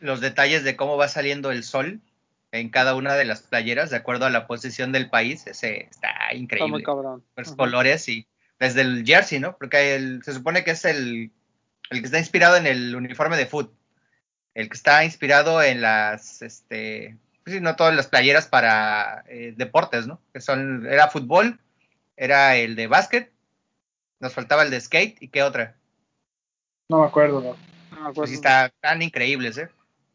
Los 0.00 0.20
detalles 0.20 0.64
de 0.64 0.76
cómo 0.76 0.98
va 0.98 1.08
saliendo 1.08 1.50
el 1.50 1.64
sol 1.64 2.00
en 2.52 2.68
cada 2.68 2.94
una 2.94 3.14
de 3.14 3.24
las 3.24 3.40
playeras, 3.40 3.88
de 3.88 3.96
acuerdo 3.96 4.26
a 4.26 4.30
la 4.30 4.46
posición 4.46 4.92
del 4.92 5.08
país, 5.08 5.46
ese 5.46 5.88
está 5.90 6.08
Está 6.10 6.28
muy 6.32 6.40
increíble. 6.42 6.82
cabrón. 6.82 7.24
Los 7.36 7.52
colores 7.56 8.06
y 8.10 8.26
desde 8.60 8.82
el 8.82 9.02
jersey, 9.06 9.40
¿no? 9.40 9.56
Porque 9.56 9.94
el- 9.94 10.22
se 10.22 10.34
supone 10.34 10.62
que 10.62 10.72
es 10.72 10.84
el, 10.84 11.30
el 11.88 12.00
que 12.00 12.04
está 12.04 12.18
inspirado 12.18 12.56
en 12.58 12.66
el 12.66 12.94
uniforme 12.94 13.38
de 13.38 13.46
foot, 13.46 13.72
el 14.52 14.68
que 14.68 14.76
está 14.76 15.06
inspirado 15.06 15.62
en 15.62 15.80
las, 15.80 16.42
este, 16.42 17.16
pues 17.44 17.62
no 17.62 17.76
todas 17.76 17.94
las 17.96 18.08
playeras 18.08 18.46
para 18.46 19.24
eh, 19.26 19.54
deportes, 19.56 20.06
¿no? 20.06 20.20
Que 20.34 20.42
son, 20.42 20.86
era 20.86 21.08
fútbol, 21.08 21.58
era 22.14 22.56
el 22.56 22.76
de 22.76 22.88
básquet, 22.88 23.32
nos 24.24 24.32
faltaba 24.32 24.62
el 24.62 24.70
de 24.70 24.80
skate 24.80 25.22
y 25.22 25.28
qué 25.28 25.42
otra. 25.42 25.76
No 26.90 27.00
me 27.00 27.06
acuerdo. 27.06 27.40
¿no? 27.40 27.50
No 27.50 27.56
me 27.90 27.96
acuerdo. 27.98 28.14
Pues 28.14 28.30
sí, 28.30 28.36
está 28.36 28.72
tan 28.80 29.02
increíbles, 29.02 29.58
¿eh? 29.58 29.68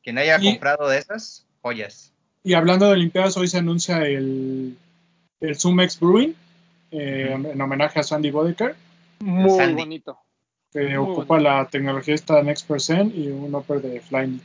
Quien 0.03 0.17
haya 0.17 0.37
Y- 0.41 0.51
comprado 0.53 0.89
de 0.89 0.97
esas, 0.97 1.45
joyas. 1.61 2.11
Y 2.43 2.53
hablando 2.55 2.87
de 2.87 2.93
Olimpiadas, 2.93 3.37
hoy 3.37 3.47
se 3.47 3.59
anuncia 3.59 3.97
el, 4.05 4.75
el 5.41 5.55
Sumex 5.59 5.99
Brewing, 5.99 6.33
eh, 6.91 7.31
en 7.33 7.61
homenaje 7.61 7.99
a 7.99 8.03
Sandy 8.03 8.31
Bodeker, 8.31 8.75
Muy 9.19 9.51
Sandy. 9.57 9.75
bonito. 9.75 10.17
que 10.71 10.81
Muy 10.83 10.95
ocupa 10.95 11.35
bonito. 11.35 11.49
la 11.49 11.67
tecnología 11.67 12.15
esta 12.15 12.41
Next 12.41 12.67
Percent 12.67 13.13
y 13.15 13.27
un 13.27 13.53
upper 13.53 13.81
de 13.81 13.99
Flyknit. 14.01 14.41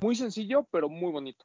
Muy 0.00 0.14
sencillo, 0.14 0.64
pero 0.70 0.88
muy 0.88 1.10
bonito. 1.10 1.44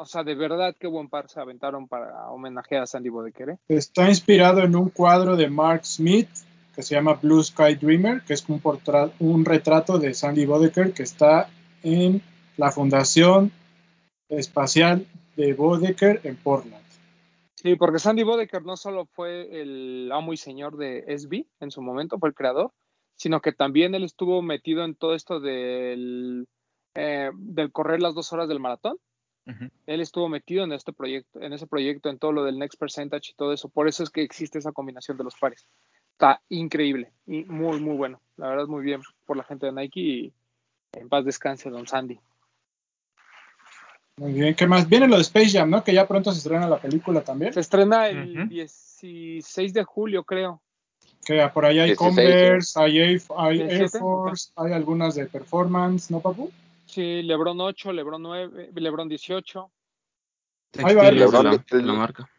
O 0.00 0.06
sea, 0.06 0.24
de 0.24 0.34
verdad 0.34 0.74
qué 0.80 0.86
buen 0.86 1.10
par 1.10 1.28
se 1.28 1.40
aventaron 1.40 1.86
para 1.86 2.30
homenajear 2.30 2.84
a 2.84 2.86
Sandy 2.86 3.10
Bodeker. 3.10 3.50
¿eh? 3.50 3.58
Está 3.68 4.08
inspirado 4.08 4.62
en 4.62 4.74
un 4.74 4.88
cuadro 4.88 5.36
de 5.36 5.50
Mark 5.50 5.84
Smith 5.84 6.30
que 6.74 6.82
se 6.82 6.94
llama 6.94 7.18
Blue 7.22 7.42
Sky 7.42 7.74
Dreamer, 7.74 8.22
que 8.22 8.32
es 8.32 8.48
un, 8.48 8.62
un 9.18 9.44
retrato 9.44 9.98
de 9.98 10.14
Sandy 10.14 10.46
Bodeker 10.46 10.94
que 10.94 11.02
está 11.02 11.50
en 11.82 12.22
la 12.56 12.70
Fundación 12.70 13.52
Espacial 14.30 15.06
de 15.36 15.52
Bodeker 15.52 16.22
en 16.24 16.36
Portland. 16.36 16.82
Sí, 17.56 17.76
porque 17.76 17.98
Sandy 17.98 18.22
Bodeker 18.22 18.64
no 18.64 18.78
solo 18.78 19.04
fue 19.04 19.60
el 19.60 20.10
amo 20.14 20.32
y 20.32 20.38
señor 20.38 20.78
de 20.78 21.04
SB 21.14 21.44
en 21.60 21.70
su 21.70 21.82
momento, 21.82 22.18
fue 22.18 22.30
el 22.30 22.34
creador, 22.34 22.72
sino 23.16 23.42
que 23.42 23.52
también 23.52 23.94
él 23.94 24.04
estuvo 24.04 24.40
metido 24.40 24.82
en 24.82 24.94
todo 24.94 25.14
esto 25.14 25.40
del, 25.40 26.48
eh, 26.94 27.30
del 27.34 27.70
correr 27.70 28.00
las 28.00 28.14
dos 28.14 28.32
horas 28.32 28.48
del 28.48 28.60
maratón. 28.60 28.96
Él 29.86 30.00
estuvo 30.00 30.28
metido 30.28 30.64
en 30.64 30.72
este 30.72 30.92
proyecto, 30.92 31.40
en 31.40 31.52
ese 31.52 31.66
proyecto, 31.66 32.10
en 32.10 32.18
todo 32.18 32.32
lo 32.32 32.44
del 32.44 32.58
Next 32.58 32.78
Percentage 32.78 33.30
y 33.30 33.34
todo 33.34 33.52
eso. 33.52 33.68
Por 33.68 33.88
eso 33.88 34.02
es 34.02 34.10
que 34.10 34.22
existe 34.22 34.58
esa 34.58 34.72
combinación 34.72 35.16
de 35.16 35.24
los 35.24 35.34
pares. 35.36 35.66
Está 36.12 36.42
increíble 36.48 37.12
y 37.26 37.44
muy, 37.44 37.80
muy 37.80 37.96
bueno. 37.96 38.20
La 38.36 38.48
verdad, 38.48 38.66
muy 38.66 38.82
bien 38.82 39.00
por 39.26 39.36
la 39.36 39.44
gente 39.44 39.66
de 39.66 39.72
Nike 39.72 40.00
y 40.00 40.32
en 40.92 41.08
paz 41.08 41.24
descanse, 41.24 41.70
don 41.70 41.86
Sandy. 41.86 42.20
Muy 44.16 44.34
bien, 44.34 44.54
¿qué 44.54 44.66
más? 44.66 44.86
Viene 44.86 45.08
lo 45.08 45.16
de 45.16 45.22
Space 45.22 45.50
Jam, 45.50 45.70
¿no? 45.70 45.82
Que 45.82 45.94
ya 45.94 46.06
pronto 46.06 46.30
se 46.30 46.38
estrena 46.38 46.68
la 46.68 46.78
película 46.78 47.22
también. 47.22 47.54
Se 47.54 47.60
estrena 47.60 48.06
el 48.08 48.38
Ujú. 48.38 48.48
16 48.48 49.72
de 49.72 49.82
julio, 49.82 50.24
creo. 50.24 50.60
Que 51.24 51.48
por 51.54 51.64
ahí 51.64 51.78
hay 51.78 51.88
16, 51.88 51.96
Converse, 51.96 52.80
hay 52.80 52.98
Air, 52.98 53.22
hay 53.36 53.60
Air 53.60 53.68
17, 53.68 53.98
Force, 53.98 54.52
hay 54.56 54.72
algunas 54.72 55.14
de 55.14 55.26
performance, 55.26 56.10
¿no, 56.10 56.20
papu? 56.20 56.50
Sí, 56.90 57.22
Lebron 57.22 57.60
8, 57.60 57.92
Lebron 57.92 58.22
9, 58.22 58.70
Lebron 58.74 59.08
18. 59.08 59.70
Ahí 60.84 60.94
va, 60.94 61.02
Textiles 61.02 61.04
de 61.04 61.12
Lebron, 61.12 61.44
la, 61.44 61.64
de 61.70 61.82
la 61.82 61.92
marca. 61.92 62.30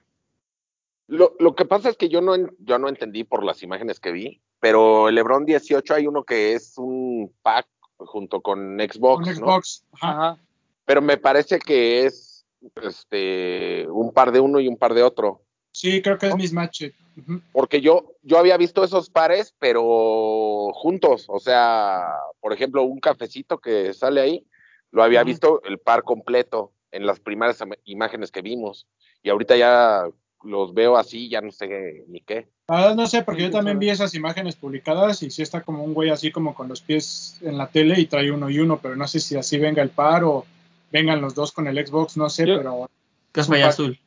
Lo, 1.07 1.35
lo 1.39 1.55
que 1.55 1.65
pasa 1.65 1.89
es 1.89 1.97
que 1.97 2.07
yo 2.07 2.21
no, 2.21 2.35
yo 2.59 2.79
no 2.79 2.87
entendí 2.87 3.23
por 3.23 3.43
las 3.43 3.63
imágenes 3.63 3.99
que 3.99 4.11
vi, 4.11 4.41
pero 4.61 5.09
el 5.09 5.15
LeBron 5.15 5.45
18 5.45 5.93
hay 5.93 6.07
uno 6.07 6.23
que 6.23 6.53
es 6.53 6.77
un 6.77 7.33
pack 7.41 7.67
junto 7.97 8.41
con 8.41 8.77
Xbox, 8.79 9.25
Con 9.25 9.39
¿no? 9.41 9.47
Xbox. 9.47 9.85
Ajá. 9.99 10.37
Pero 10.85 11.01
me 11.01 11.17
parece 11.17 11.59
que 11.59 12.05
es 12.05 12.45
este 12.81 13.87
un 13.89 14.13
par 14.13 14.31
de 14.31 14.39
uno 14.39 14.59
y 14.59 14.67
un 14.67 14.77
par 14.77 14.93
de 14.93 15.03
otro. 15.03 15.41
Sí, 15.71 16.01
creo 16.01 16.17
que 16.17 16.27
es 16.27 16.35
mismatch. 16.35 16.83
Ujú. 17.17 17.41
Porque 17.51 17.81
yo, 17.81 18.13
yo 18.23 18.37
había 18.37 18.57
visto 18.57 18.83
esos 18.83 19.09
pares, 19.09 19.53
pero 19.59 20.71
juntos. 20.73 21.25
O 21.27 21.39
sea, 21.39 22.07
por 22.39 22.53
ejemplo, 22.53 22.83
un 22.83 22.99
cafecito 22.99 23.57
que 23.59 23.93
sale 23.93 24.21
ahí, 24.21 24.45
lo 24.91 25.03
había 25.03 25.23
visto 25.23 25.61
el 25.63 25.77
par 25.79 26.03
completo 26.03 26.71
en 26.91 27.05
las 27.05 27.19
primeras 27.19 27.59
im- 27.61 27.77
imágenes 27.85 28.31
que 28.31 28.41
vimos. 28.41 28.87
Y 29.23 29.29
ahorita 29.29 29.55
ya 29.55 30.03
los 30.43 30.73
veo 30.73 30.97
así, 30.97 31.29
ya 31.29 31.39
no 31.41 31.51
sé 31.51 32.03
ni 32.07 32.21
qué. 32.21 32.49
La 32.67 32.77
verdad 32.77 32.95
no 32.95 33.07
sé, 33.07 33.21
porque 33.23 33.41
Sí, 33.41 33.47
yo 33.47 33.51
también 33.51 33.75
sabe. 33.75 33.85
vi 33.85 33.89
esas 33.91 34.15
imágenes 34.15 34.55
publicadas 34.55 35.21
y 35.23 35.29
sí 35.29 35.41
está 35.41 35.61
como 35.61 35.83
un 35.83 35.93
güey 35.93 36.09
así 36.09 36.31
como 36.31 36.53
con 36.55 36.67
los 36.67 36.81
pies 36.81 37.37
en 37.41 37.57
la 37.57 37.67
tele 37.67 37.99
y 37.99 38.07
trae 38.07 38.31
uno 38.31 38.49
y 38.49 38.59
uno, 38.59 38.79
pero 38.81 38.95
no 38.95 39.07
sé 39.07 39.19
si 39.19 39.35
así 39.37 39.57
venga 39.59 39.81
el 39.83 39.89
par 39.89 40.23
o 40.23 40.45
vengan 40.91 41.21
los 41.21 41.35
dos 41.35 41.51
con 41.51 41.67
el 41.67 41.85
Xbox, 41.85 42.17
no 42.17 42.29
sé, 42.29 42.47
Yo- 42.47 42.57
pero 42.57 42.89
Café 43.31 43.59
y 43.59 43.61
pack. 43.61 43.69
azul. 43.69 43.99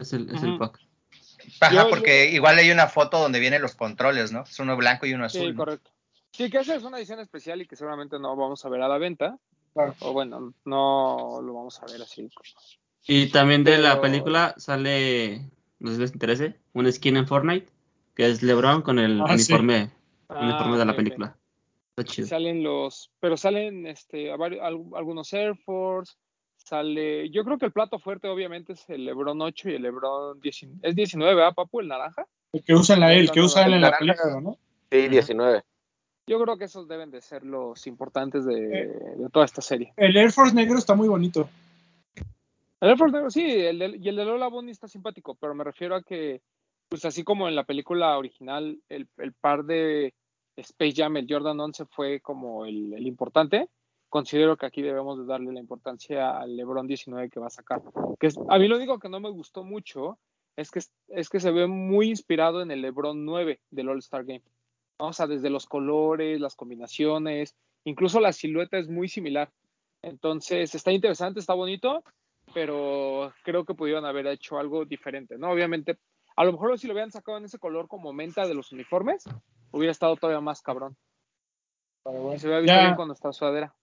Es 0.00 0.12
el, 0.12 0.30
es 0.34 0.42
el 0.42 0.56
pack. 0.58 0.80
Ajá, 1.60 1.84
Yo- 1.84 1.90
porque 1.90 2.30
igual 2.30 2.58
hay 2.58 2.70
una 2.70 2.86
foto 2.88 3.18
donde 3.18 3.40
vienen 3.40 3.62
los 3.62 3.74
controles, 3.74 4.32
¿no? 4.32 4.42
Es 4.42 4.58
uno 4.58 4.76
blanco 4.76 5.06
y 5.06 5.14
uno 5.14 5.24
azul. 5.24 5.40
Sí, 5.42 5.50
¿no? 5.52 5.56
correcto. 5.56 5.90
Sí, 6.32 6.48
que 6.50 6.58
esa 6.58 6.74
es 6.76 6.84
una 6.84 6.98
edición 6.98 7.20
especial 7.20 7.60
y 7.60 7.66
que 7.66 7.76
seguramente 7.76 8.18
no 8.18 8.36
vamos 8.36 8.64
a 8.64 8.68
ver 8.68 8.82
a 8.82 8.88
la 8.88 8.98
venta. 8.98 9.38
claro. 9.74 9.94
O 10.00 10.12
bueno, 10.12 10.54
no 10.64 11.40
lo 11.42 11.54
vamos 11.54 11.80
a 11.82 11.86
ver 11.86 12.02
así. 12.02 12.28
Y 13.06 13.28
también 13.30 13.64
de 13.64 13.78
la 13.78 14.00
película 14.00 14.54
sale, 14.58 15.50
no 15.78 15.90
sé 15.90 15.96
si 15.96 16.00
les 16.02 16.12
interese, 16.12 16.60
un 16.72 16.90
skin 16.92 17.16
en 17.16 17.26
Fortnite, 17.26 17.72
que 18.14 18.26
es 18.28 18.42
LeBron 18.42 18.82
con 18.82 18.98
el 18.98 19.20
Ah, 19.20 19.26
sí. 19.28 19.34
uniforme, 19.34 19.90
Ah, 20.28 20.44
uniforme 20.44 20.78
de 20.78 20.84
la 20.84 20.94
película. 20.96 21.36
Está 21.96 22.04
chido. 22.12 22.28
salen 22.28 22.62
los, 22.62 23.10
pero 23.18 23.36
salen 23.36 23.86
este 23.86 24.30
a 24.30 24.34
algunos 24.36 25.32
Air 25.32 25.56
Force, 25.56 26.14
sale, 26.64 27.30
yo 27.30 27.44
creo 27.44 27.58
que 27.58 27.66
el 27.66 27.72
plato 27.72 27.98
fuerte 27.98 28.28
obviamente 28.28 28.74
es 28.74 28.88
el 28.90 29.04
Lebron 29.04 29.40
8 29.40 29.70
y 29.70 29.74
el 29.74 29.82
Lebron 29.82 30.40
19, 30.40 30.78
es 30.82 30.94
19, 30.94 31.42
¿ah, 31.44 31.52
papu? 31.52 31.80
El 31.80 31.88
naranja. 31.88 32.26
El 32.52 32.62
que 32.64 32.74
usa 32.74 32.96
la, 32.96 33.12
el 33.14 33.30
que 33.30 33.40
usa 33.40 33.64
él 33.64 33.70
la- 33.72 33.76
en 33.76 33.82
la 33.82 33.98
película, 33.98 34.40
¿no? 34.40 34.58
Sí, 34.90 34.98
Ujú. 35.02 35.10
19. 35.10 35.62
Yo 36.26 36.40
creo 36.42 36.56
que 36.58 36.64
esos 36.64 36.86
deben 36.86 37.10
de 37.10 37.20
ser 37.20 37.44
los 37.44 37.86
importantes 37.86 38.44
de, 38.44 38.82
Eh. 38.82 38.86
de 39.16 39.28
toda 39.32 39.44
esta 39.44 39.62
serie. 39.62 39.92
El 39.96 40.16
Air 40.16 40.30
Force 40.32 40.54
negro 40.54 40.78
está 40.78 40.94
muy 40.94 41.08
bonito. 41.08 41.48
El 42.80 42.88
Air 42.88 42.96
Force 42.98 43.12
Negro, 43.14 43.30
sí, 43.30 43.42
el 43.44 43.78
de- 43.78 43.98
y 44.00 44.08
el 44.08 44.16
de 44.16 44.24
Lola 44.24 44.48
Bunny 44.48 44.70
está 44.70 44.88
simpático, 44.88 45.34
pero 45.34 45.54
me 45.54 45.64
refiero 45.64 45.94
a 45.96 46.02
que, 46.02 46.40
pues 46.88 47.04
así 47.04 47.24
como 47.24 47.46
en 47.48 47.54
la 47.54 47.64
película 47.64 48.16
original, 48.16 48.78
el, 48.88 49.06
el 49.18 49.32
par 49.34 49.64
de 49.64 50.14
Space 50.56 50.94
Jam, 50.96 51.16
el 51.18 51.26
Jordan 51.28 51.60
11 51.60 51.84
fue 51.86 52.20
como 52.20 52.64
el, 52.64 52.94
el 52.94 53.06
importante, 53.06 53.68
considero 54.10 54.56
que 54.58 54.66
aquí 54.66 54.82
debemos 54.82 55.18
de 55.18 55.24
darle 55.24 55.52
la 55.52 55.60
importancia 55.60 56.38
al 56.38 56.56
LeBron 56.56 56.86
19 56.86 57.30
que 57.30 57.40
va 57.40 57.46
a 57.46 57.50
sacar. 57.50 57.80
Que 58.18 58.26
es- 58.26 58.38
a 58.48 58.58
mí 58.58 58.68
lo 58.68 58.76
único 58.76 58.98
que 58.98 59.08
no 59.08 59.20
me 59.20 59.30
gustó 59.30 59.64
mucho 59.64 60.18
es 60.56 60.70
que, 60.70 60.80
es 61.08 61.28
que 61.30 61.40
se 61.40 61.50
ve 61.52 61.66
muy 61.66 62.10
inspirado 62.10 62.60
en 62.60 62.70
el 62.70 62.82
LeBron 62.82 63.24
9 63.24 63.60
del 63.70 63.88
All-Star 63.88 64.24
Game. 64.24 64.42
¿no? 64.98 65.06
O 65.06 65.12
sea, 65.14 65.26
desde 65.26 65.48
los 65.48 65.64
colores, 65.64 66.38
las 66.40 66.54
combinaciones, 66.56 67.56
incluso 67.84 68.20
la 68.20 68.32
silueta 68.34 68.76
es 68.76 68.88
muy 68.88 69.08
similar. 69.08 69.50
Entonces, 70.02 70.74
está 70.74 70.92
interesante, 70.92 71.40
está 71.40 71.54
bonito, 71.54 72.02
pero 72.52 73.32
creo 73.44 73.64
que 73.64 73.74
pudieron 73.74 74.04
haber 74.04 74.26
hecho 74.26 74.58
algo 74.58 74.84
diferente, 74.84 75.38
¿no? 75.38 75.50
Obviamente, 75.50 75.98
a 76.36 76.44
lo 76.44 76.52
mejor 76.52 76.78
si 76.78 76.86
lo 76.86 76.92
hubieran 76.94 77.10
sacado 77.12 77.38
en 77.38 77.44
ese 77.44 77.58
color 77.58 77.86
como 77.88 78.12
menta 78.12 78.46
de 78.46 78.54
los 78.54 78.72
uniformes, 78.72 79.24
hubiera 79.72 79.92
estado 79.92 80.16
todavía 80.16 80.40
más 80.40 80.60
cabrón. 80.62 80.96
Pero 82.04 82.18
bueno, 82.18 82.36
Y 82.36 82.38
se 82.38 82.46
hubiera 82.46 82.60
visto 82.60 82.74
ya- 82.76 82.82
bien 82.82 82.96
con 82.96 83.06
nuestra 83.08 83.32
sudadera. 83.32 83.74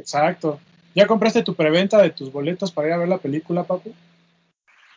Exacto. 0.00 0.58
¿Ya 0.94 1.06
compraste 1.06 1.42
tu 1.42 1.54
preventa 1.54 2.00
de 2.02 2.10
tus 2.10 2.32
boletos 2.32 2.72
para 2.72 2.88
ir 2.88 2.94
a 2.94 2.98
ver 2.98 3.08
la 3.08 3.18
película, 3.18 3.62
papu? 3.64 3.94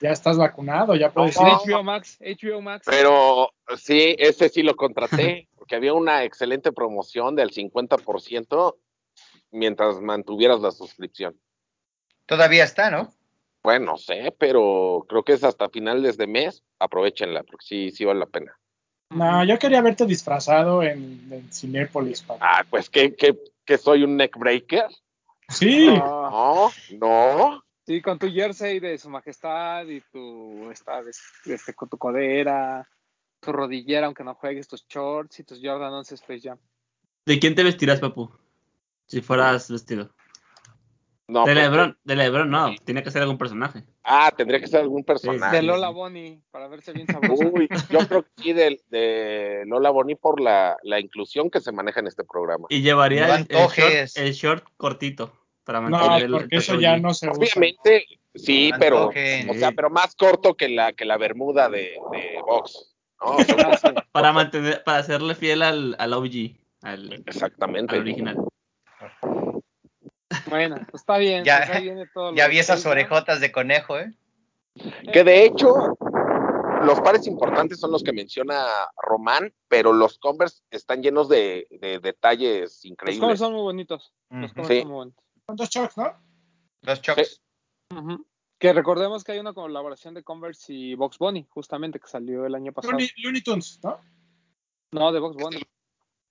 Ya 0.01 0.09
estás 0.09 0.37
vacunado, 0.37 0.95
ya 0.95 1.11
puedes 1.11 1.39
No. 1.39 1.47
ir. 1.47 1.71
HBO 1.71 1.83
Max, 1.83 2.17
HBO 2.19 2.61
Max. 2.61 2.87
Pero 2.89 3.51
sí, 3.77 4.15
ese 4.17 4.49
sí 4.49 4.63
lo 4.63 4.75
contraté, 4.75 5.47
porque 5.55 5.75
había 5.75 5.93
una 5.93 6.23
excelente 6.23 6.71
promoción 6.71 7.35
del 7.35 7.51
50% 7.51 8.77
mientras 9.51 10.01
mantuvieras 10.01 10.61
la 10.61 10.71
suscripción. 10.71 11.39
Todavía 12.25 12.63
está, 12.63 12.89
¿no? 12.89 13.13
Bueno, 13.61 13.91
no 13.91 13.97
sé, 13.97 14.33
pero 14.37 15.05
creo 15.07 15.23
que 15.23 15.33
es 15.33 15.43
hasta 15.43 15.69
finales 15.69 16.17
de 16.17 16.27
mes. 16.27 16.63
Aprovechenla, 16.79 17.43
porque 17.43 17.65
sí, 17.65 17.91
sí 17.91 18.03
vale 18.03 18.21
la 18.21 18.25
pena. 18.25 18.57
No, 19.11 19.43
yo 19.45 19.59
quería 19.59 19.81
verte 19.81 20.05
disfrazado 20.05 20.81
en, 20.81 21.27
en 21.31 21.53
Cinépolis, 21.53 22.23
papu. 22.23 22.39
Ah, 22.41 22.65
pues 22.69 22.89
que, 22.89 23.13
que, 23.15 23.37
que 23.65 23.77
soy 23.77 24.03
un 24.03 24.17
neck 24.17 24.37
breaker. 24.37 24.87
Sí, 25.49 25.87
No, 25.87 26.71
no. 26.99 27.63
sí, 27.85 28.01
con 28.01 28.17
tu 28.17 28.29
jersey 28.31 28.79
de 28.79 28.97
su 28.97 29.09
majestad 29.09 29.85
y 29.87 30.01
tu, 30.11 30.71
esta, 30.71 31.01
este, 31.45 31.73
con 31.73 31.89
tu 31.89 31.97
codera, 31.97 32.87
tu 33.39 33.51
rodillera, 33.51 34.07
aunque 34.07 34.23
no 34.23 34.35
juegues, 34.35 34.67
tus 34.67 34.85
shorts 34.87 35.39
y 35.39 35.43
tus 35.43 35.59
Jordan 35.61 35.93
11 35.93 36.15
Space 36.15 36.41
Jam. 36.47 36.57
¿De 37.25 37.39
quién 37.39 37.55
te 37.55 37.63
vestirás, 37.63 37.99
papu? 37.99 38.31
Si 39.05 39.21
fueras 39.21 39.69
vestido. 39.69 40.13
No 41.27 41.45
de 41.45 41.53
pues, 41.53 41.55
Lebron, 41.55 41.97
de 42.03 42.15
Lebron 42.15 42.49
no, 42.49 42.75
tiene 42.83 43.01
que 43.01 43.11
ser 43.11 43.21
algún 43.21 43.37
personaje. 43.37 43.83
Ah, 44.03 44.31
tendría 44.35 44.59
que 44.59 44.67
ser 44.67 44.81
algún 44.81 45.03
personaje. 45.03 45.55
De 45.55 45.63
Lola. 45.63 45.89
Bonnie, 45.89 46.41
para 46.51 46.67
verse 46.67 46.91
bien 46.91 47.07
sabrosa. 47.07 47.45
Uy, 47.47 47.69
yo 47.89 47.99
creo 48.07 48.23
que 48.23 48.29
sí, 48.43 48.53
de, 48.53 48.81
de 48.89 49.63
Lola 49.65 49.89
Boni 49.89 50.15
por 50.15 50.41
la, 50.41 50.77
la 50.83 50.99
inclusión 50.99 51.49
que 51.49 51.61
se 51.61 51.71
maneja 51.71 52.01
en 52.01 52.07
este 52.07 52.23
programa. 52.25 52.67
Y 52.69 52.81
llevaría 52.81 53.27
No 53.27 53.35
el, 53.35 53.47
short, 53.47 54.17
el 54.17 54.33
short 54.33 54.65
cortito 54.75 55.31
para 55.63 55.79
no, 55.79 55.89
mantener 55.89 56.23
el 56.23 56.31
porque 56.31 56.57
eso 56.57 56.79
ya 56.79 56.97
no 56.97 57.13
se 57.13 57.29
usa. 57.29 57.39
Obviamente, 57.39 58.05
sí, 58.35 58.71
No 58.71 58.77
pero, 58.79 59.07
o 59.07 59.53
sea, 59.53 59.71
pero 59.71 59.89
más 59.89 60.15
corto 60.15 60.55
que 60.55 60.67
la, 60.67 60.91
que 60.91 61.05
la 61.05 61.17
bermuda 61.17 61.69
de, 61.69 61.97
de 62.11 62.41
Vox. 62.45 62.93
¿no? 63.21 63.37
Para 64.11 64.33
mantener, 64.33 64.83
para 64.83 65.01
serle 65.03 65.33
fiel 65.33 65.61
al, 65.61 65.95
al 65.97 66.13
OG, 66.13 66.57
al, 66.81 67.13
exactamente. 67.25 67.95
al 67.95 68.01
original. 68.01 68.37
Bueno, 70.53 70.75
pues 70.89 71.01
está 71.01 71.17
bien. 71.17 71.43
Ya- 71.43 71.65
pues 71.67 71.81
viene 71.81 72.05
todo 72.13 72.33
Ya 72.35 72.47
vi 72.47 72.59
esas 72.59 72.85
orejotas 72.85 73.39
de 73.41 73.51
conejo, 73.51 73.97
¿eh? 73.97 74.13
Que 75.11 75.23
de 75.23 75.45
hecho, 75.45 75.95
los 76.83 76.99
pares 77.01 77.27
importantes 77.27 77.79
son 77.79 77.91
los 77.91 78.03
que 78.03 78.11
menciona 78.13 78.65
Román, 78.97 79.53
pero 79.67 79.93
los 79.93 80.17
Converse 80.19 80.63
están 80.71 81.01
llenos 81.03 81.29
de, 81.29 81.67
de 81.69 81.99
detalles 81.99 82.61
Los 82.61 82.71
covers 82.71 82.85
increíbles. 82.85 83.39
son 83.39 83.53
muy 83.53 83.61
bonitos. 83.61 84.13
Los 84.29 84.51
covers 84.53 84.67
Sí. 84.67 84.79
son 84.81 84.87
muy 84.87 84.95
bonitos. 84.97 85.23
Son 85.45 85.55
dos 85.55 85.69
shocks, 85.69 85.97
¿no? 85.97 86.13
Los 86.81 87.01
chocks. 87.01 87.41
Ujú. 87.95 88.25
Que 88.59 88.73
recordemos 88.73 89.23
que 89.23 89.33
hay 89.33 89.39
una 89.39 89.53
colaboración 89.53 90.13
de 90.13 90.23
Converse 90.23 90.73
y 90.73 90.95
Box 90.95 91.17
Bunny, 91.19 91.45
justamente, 91.49 91.99
que 91.99 92.07
salió 92.07 92.45
el 92.45 92.55
año 92.55 92.71
pasado. 92.73 92.93
Looney, 92.93 93.09
Looney 93.17 93.41
Tunes, 93.41 93.79
¿no? 93.83 93.99
No, 94.91 95.11
de 95.11 95.19
Box 95.19 95.35
Bunny. 95.37 95.61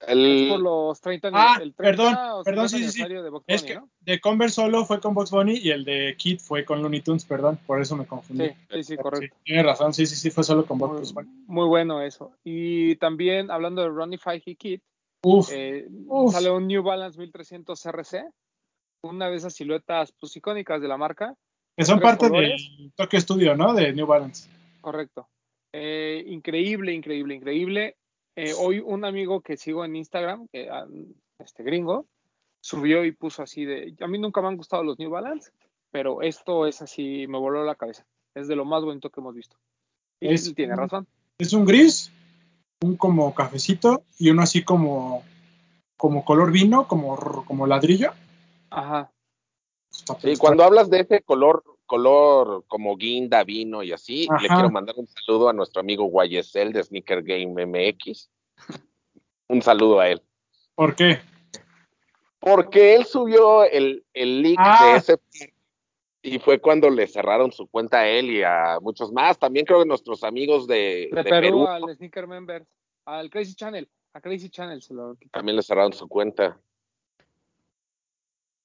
El- 0.06 0.26
Es 0.44 0.50
por 0.50 0.60
los 0.60 1.00
30 1.00 1.30
Ah, 1.32 1.58
el 1.62 1.74
30 1.74 1.76
perdón, 1.76 2.44
perdón, 2.44 2.68
50 2.68 2.92
sí, 2.92 3.02
sí, 3.08 3.08
de 3.08 3.28
Box 3.30 3.44
Es 3.46 3.62
Bunny, 3.62 3.72
que 3.72 3.78
¿no? 3.80 3.88
de 4.00 4.20
Converse 4.20 4.54
solo 4.56 4.84
fue 4.84 5.00
con 5.00 5.14
Box 5.14 5.30
Bunny 5.30 5.58
y 5.58 5.70
el 5.70 5.84
de 5.84 6.14
Kid 6.18 6.40
fue 6.40 6.64
con 6.64 6.82
Looney 6.82 7.00
Tunes, 7.02 7.24
perdón, 7.24 7.58
por 7.66 7.80
eso 7.80 7.96
me 7.96 8.04
confundí. 8.06 8.48
Sí, 8.48 8.54
sí, 8.70 8.82
sí, 8.82 8.96
correcto. 8.96 9.36
Sí, 9.36 9.42
tienes 9.44 9.64
razón, 9.64 9.92
sí, 9.94 10.06
sí, 10.06 10.16
sí, 10.16 10.30
fue 10.30 10.42
solo 10.44 10.64
con 10.66 10.78
Box 10.78 11.12
Bunny. 11.14 11.28
muy 11.46 11.66
bueno 11.68 12.02
eso. 12.02 12.32
Y 12.44 12.96
también, 12.96 13.50
hablando 13.50 13.82
de 13.82 13.88
Ronnie 13.88 14.18
Fike 14.18 14.56
Kid, 14.56 14.80
Uf, 15.24 15.50
eh, 15.52 15.86
Uf. 16.08 16.32
sale 16.32 16.50
un 16.50 16.66
New 16.66 16.82
Balance 16.82 17.16
1300 17.18 17.86
RC, 17.86 18.24
una 19.04 19.30
de 19.30 19.36
esas 19.36 19.54
siluetas 19.54 20.12
pues, 20.18 20.36
icónicas 20.36 20.80
de 20.82 20.88
la 20.88 20.96
marca. 20.96 21.34
que 21.76 21.84
son 21.84 22.00
parte 22.00 22.28
colores. 22.28 22.60
del 22.78 22.92
Tokyo 22.94 23.20
Studio, 23.20 23.56
¿no? 23.56 23.72
De 23.72 23.92
New 23.92 24.06
Balance. 24.06 24.48
Correcto. 24.80 25.28
Eh, 25.72 26.22
increíble, 26.26 26.92
increíble, 26.92 27.34
increíble. 27.36 27.96
Eh, 28.36 28.52
hoy 28.58 28.80
un 28.80 29.04
amigo 29.04 29.40
que 29.42 29.56
sigo 29.56 29.84
en 29.84 29.96
Instagram, 29.96 30.48
que, 30.48 30.70
ah, 30.70 30.86
este 31.38 31.62
gringo, 31.62 32.06
subió 32.60 33.04
y 33.04 33.12
puso 33.12 33.42
así 33.42 33.64
de, 33.64 33.94
a 34.00 34.06
mí 34.06 34.18
nunca 34.18 34.40
me 34.40 34.48
han 34.48 34.56
gustado 34.56 34.82
los 34.84 34.98
New 34.98 35.10
Balance, 35.10 35.50
pero 35.90 36.22
esto 36.22 36.66
es 36.66 36.80
así, 36.80 37.26
me 37.26 37.38
voló 37.38 37.64
la 37.64 37.74
cabeza. 37.74 38.06
Es 38.34 38.48
de 38.48 38.56
lo 38.56 38.64
más 38.64 38.82
bonito 38.82 39.10
que 39.10 39.20
hemos 39.20 39.34
visto. 39.34 39.56
Y 40.20 40.32
Es 40.32 40.46
él 40.46 40.54
tiene 40.54 40.74
razón. 40.76 41.06
Es 41.38 41.52
un 41.52 41.64
gris, 41.66 42.10
un 42.82 42.96
como 42.96 43.34
cafecito 43.34 44.04
y 44.18 44.30
uno 44.30 44.42
así 44.42 44.64
como, 44.64 45.22
como 45.98 46.24
color 46.24 46.50
vino, 46.52 46.88
como, 46.88 47.44
como 47.44 47.66
ladrillo. 47.66 48.12
Ajá. 48.70 49.12
Sí, 49.90 50.04
está- 50.30 50.40
cuando 50.40 50.64
hablas 50.64 50.88
de 50.88 51.00
ese 51.00 51.20
color, 51.22 51.62
color 51.92 52.64
como 52.68 52.96
guinda, 52.96 53.44
vino 53.44 53.82
y 53.82 53.92
así, 53.92 54.26
le 54.40 54.46
Ajá. 54.46 54.54
quiero 54.54 54.70
mandar 54.70 54.94
un 54.96 55.06
saludo 55.06 55.50
a 55.50 55.52
nuestro 55.52 55.80
amigo 55.80 56.04
Guayesel 56.06 56.72
de 56.72 56.82
Sneaker 56.82 57.22
Game 57.22 57.66
MX. 57.66 58.30
Un 59.48 59.60
saludo 59.60 60.00
a 60.00 60.08
él. 60.08 60.22
¿Por 60.74 60.94
qué? 60.96 61.20
Porque 62.38 62.94
él 62.94 63.04
subió 63.04 63.64
el, 63.64 64.06
el 64.14 64.40
link 64.40 64.58
Ah. 64.58 64.92
de 64.92 64.96
ese 64.98 65.18
y 66.22 66.38
fue 66.38 66.58
cuando 66.60 66.88
le 66.88 67.06
cerraron 67.06 67.52
su 67.52 67.66
cuenta 67.66 67.98
a 68.00 68.08
él 68.08 68.30
y 68.30 68.42
a 68.42 68.78
muchos 68.80 69.12
más. 69.12 69.38
También 69.38 69.66
creo 69.66 69.80
que 69.80 69.86
nuestros 69.86 70.24
amigos 70.24 70.66
de, 70.66 71.10
De, 71.12 71.22
de 71.22 71.30
Perú, 71.30 71.64
Perú, 71.64 71.66
al 71.68 71.94
Sneaker 71.94 72.26
Member, 72.26 72.64
al 73.04 73.28
Crazy 73.28 73.54
Channel, 73.54 73.86
a 74.14 74.20
Crazy 74.22 74.48
Channel 74.48 74.80
se 74.80 74.94
lo 74.94 75.14
quitó. 75.16 75.30
también 75.32 75.56
le 75.56 75.62
cerraron 75.62 75.92
su 75.92 76.08
cuenta. 76.08 76.58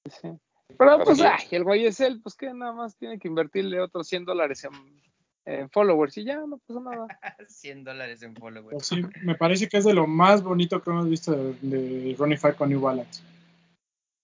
Sí. 0.06 0.28
Pero 0.76 1.02
pues, 1.04 1.20
ay, 1.20 1.46
el 1.50 1.64
güey 1.64 1.86
es 1.86 2.00
él, 2.00 2.20
pues 2.22 2.34
que 2.34 2.52
nada 2.52 2.72
más 2.72 2.96
tiene 2.96 3.18
que 3.18 3.28
invertirle 3.28 3.80
otros 3.80 4.06
100 4.08 4.24
dólares 4.26 4.64
en, 4.64 4.72
en 5.44 5.70
followers 5.70 6.16
y 6.18 6.24
ya, 6.24 6.36
no 6.46 6.58
pasa 6.58 6.80
nada. 6.80 7.06
100 7.48 7.84
dólares 7.84 8.22
en 8.22 8.36
follow, 8.36 8.68
Pues 8.68 8.86
sí, 8.86 9.02
me 9.22 9.34
parece 9.34 9.68
que 9.68 9.78
es 9.78 9.84
de 9.84 9.94
lo 9.94 10.06
más 10.06 10.42
bonito 10.42 10.82
que 10.82 10.90
hemos 10.90 11.08
visto 11.08 11.32
de, 11.32 11.54
de 11.62 12.16
Ronnie 12.18 12.36
Five 12.36 12.54
con 12.54 12.68
New 12.68 12.80
Balance. 12.80 13.22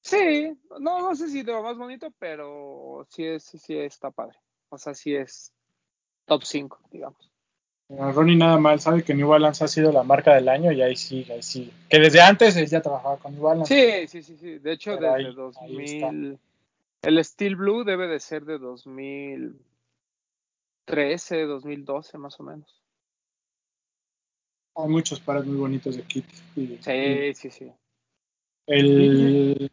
Sí, 0.02 0.52
no, 0.80 1.00
no 1.00 1.14
sé 1.14 1.28
si 1.28 1.42
de 1.42 1.52
lo 1.52 1.62
más 1.62 1.78
bonito, 1.78 2.12
pero 2.18 3.06
sí 3.10 3.24
es, 3.24 3.44
sí, 3.44 3.58
sí 3.58 3.78
está 3.78 4.10
padre. 4.10 4.38
O 4.68 4.76
sea, 4.76 4.92
sí 4.92 5.14
es 5.14 5.54
top 6.26 6.44
5, 6.44 6.80
digamos. 6.90 7.33
A 7.90 8.10
Ronnie 8.12 8.34
nada 8.36 8.56
mal 8.58 8.80
sabe 8.80 9.04
que 9.04 9.12
New 9.14 9.28
Balance 9.28 9.62
ha 9.62 9.68
sido 9.68 9.92
la 9.92 10.02
marca 10.02 10.34
del 10.34 10.48
año 10.48 10.72
y 10.72 10.80
ahí 10.80 10.96
sí, 10.96 11.26
ahí 11.30 11.42
sí. 11.42 11.70
Que 11.88 11.98
desde 11.98 12.22
antes 12.22 12.56
él 12.56 12.66
ya 12.66 12.80
trabajaba 12.80 13.18
con 13.18 13.34
New 13.34 13.42
Balance. 13.42 13.74
Sí, 13.74 14.08
sí, 14.08 14.22
sí, 14.22 14.36
sí. 14.38 14.58
De 14.58 14.72
hecho, 14.72 14.92
Pero 14.98 15.12
desde 15.12 15.16
ahí- 15.16 15.26
ahí 15.26 15.34
2000. 15.34 16.38
El 17.02 17.22
Steel 17.24 17.56
Blue 17.56 17.84
debe 17.84 18.06
de 18.08 18.18
ser 18.20 18.46
de 18.46 18.58
2013, 18.58 21.42
2012, 21.44 22.16
más 22.16 22.40
o 22.40 22.44
menos. 22.44 22.80
Hay 24.76 24.88
muchos 24.88 25.20
pares 25.20 25.44
muy 25.44 25.56
bonitos 25.56 25.96
de 25.96 26.02
Kit. 26.02 26.24
Y- 26.56 26.62
y 26.62 26.78
Sí, 26.80 27.34
sí, 27.34 27.50
sí. 27.50 27.70
el, 28.66 29.70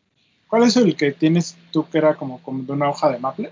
¿Cuál 0.47 0.63
es 0.63 0.75
el 0.75 0.97
que 0.97 1.13
tienes 1.13 1.55
tú 1.71 1.87
que 1.89 1.97
era 1.97 2.15
como, 2.17 2.43
como 2.43 2.61
de 2.63 2.73
una 2.73 2.89
hoja 2.89 3.09
de 3.09 3.19
maple? 3.19 3.51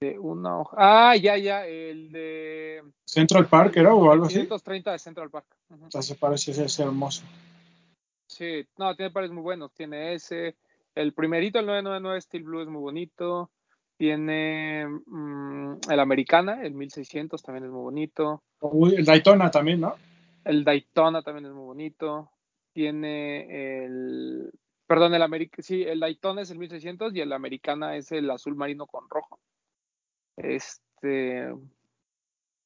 De 0.00 0.18
una 0.18 0.60
hoja. 0.60 0.76
Ah, 0.78 1.16
ya, 1.16 1.36
ya, 1.36 1.66
el 1.66 2.12
de. 2.12 2.84
Central 3.04 3.46
Park 3.46 3.76
era 3.76 3.92
o 3.94 4.10
algo 4.12 4.26
así. 4.26 4.34
530 4.34 4.92
de 4.92 4.98
Central 4.98 5.30
Park. 5.30 5.46
O 5.70 5.90
sea, 5.90 6.02
se 6.02 6.14
parece 6.14 6.52
ese 6.52 6.82
hermoso. 6.82 7.24
Sí, 8.28 8.64
no, 8.76 8.94
tiene 8.94 9.10
pares 9.10 9.32
muy 9.32 9.42
buenos. 9.42 9.72
Tiene 9.72 10.14
ese. 10.14 10.56
El 10.94 11.14
primerito, 11.14 11.58
el 11.58 11.66
999 11.66 12.20
Steel 12.20 12.44
Blue 12.44 12.62
es 12.62 12.68
muy 12.68 12.80
bonito. 12.80 13.50
Tiene 13.96 14.86
mm, 14.86 15.78
el 15.90 16.00
Americana, 16.00 16.62
el 16.62 16.74
1600 16.74 17.42
también 17.42 17.64
es 17.64 17.70
muy 17.70 17.82
bonito. 17.82 18.42
Uy, 18.60 18.94
el 18.94 19.04
Daytona 19.04 19.50
también, 19.50 19.80
¿no? 19.80 19.96
El 20.44 20.62
Daytona 20.62 21.22
también 21.22 21.46
es 21.46 21.52
muy 21.52 21.64
bonito. 21.64 22.30
Tiene 22.72 23.84
el. 23.84 24.52
Perdón, 24.86 25.14
el 25.14 25.22
América. 25.22 25.60
Sí, 25.62 25.82
el 25.82 25.98
Daytona 25.98 26.42
es 26.42 26.50
el 26.50 26.58
1600 26.58 27.14
y 27.14 27.20
el 27.20 27.32
Americana 27.32 27.96
es 27.96 28.12
el 28.12 28.30
azul 28.30 28.54
marino 28.54 28.86
con 28.86 29.08
rojo. 29.10 29.40
Este. 30.38 31.52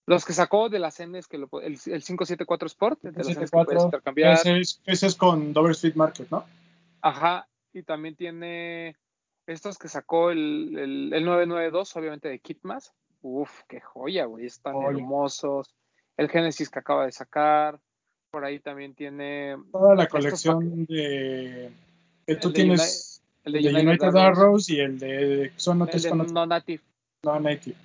Los 0.07 0.25
que 0.25 0.33
sacó 0.33 0.69
de 0.69 0.79
las 0.81 0.99
N 1.01 1.17
es 1.19 1.29
que 1.29 1.39
lo, 1.39 1.49
el, 1.61 1.75
el 1.75 2.03
574 2.03 2.67
Sport, 2.67 3.03
de 3.03 3.13
las 3.13 3.29
Ns 3.29 3.39
que 3.39 3.47
puedes 3.47 3.83
74, 3.83 3.85
intercambiar. 3.85 4.33
ese, 4.35 4.59
es, 4.59 4.83
ese 4.85 5.07
es 5.07 5.15
con 5.15 5.53
Dover 5.53 5.73
Street 5.73 5.95
Market, 5.95 6.29
¿no? 6.31 6.45
Ajá, 7.01 7.49
y 7.73 7.83
también 7.85 8.17
tiene 8.17 8.97
estos 9.47 9.79
que 9.79 9.89
sacó 9.89 10.31
el, 10.31 10.77
el, 10.77 11.13
el 11.13 11.25
992, 11.25 11.97
obviamente 11.97 12.29
de 12.29 12.39
Kitmas. 12.41 12.93
Uf, 13.23 13.63
qué 13.69 13.81
joya, 13.81 14.25
güey, 14.25 14.47
están 14.47 14.75
Joya. 14.75 14.89
hermosos. 14.99 15.75
El 16.17 16.29
Genesis 16.29 16.69
que 16.69 16.79
acaba 16.81 17.07
de 17.07 17.13
sacar. 17.13 17.81
Por 18.31 18.45
ahí 18.45 18.59
también 18.61 18.95
tiene 18.95 19.57
Toda 19.71 19.95
la 19.95 20.09
colección 20.09 20.87
de 20.87 21.71
que 22.27 22.37
tú 22.37 22.49
El 22.49 22.55
de 22.55 22.61
tienes 22.61 23.23
el 23.45 23.57
el 23.57 23.63
de 23.63 23.69
de 23.73 23.75
United, 23.75 23.89
United 23.89 24.17
Arrows, 24.17 24.71
y 24.71 24.81
el 24.81 24.99
de 24.99 25.53
son 25.57 25.77
el 25.79 25.83
otros 25.83 26.03
de 26.03 26.09
con 26.11 26.27
No 26.33 26.47
Native. 26.47 26.83
No 27.25 27.39
native. 27.41 27.77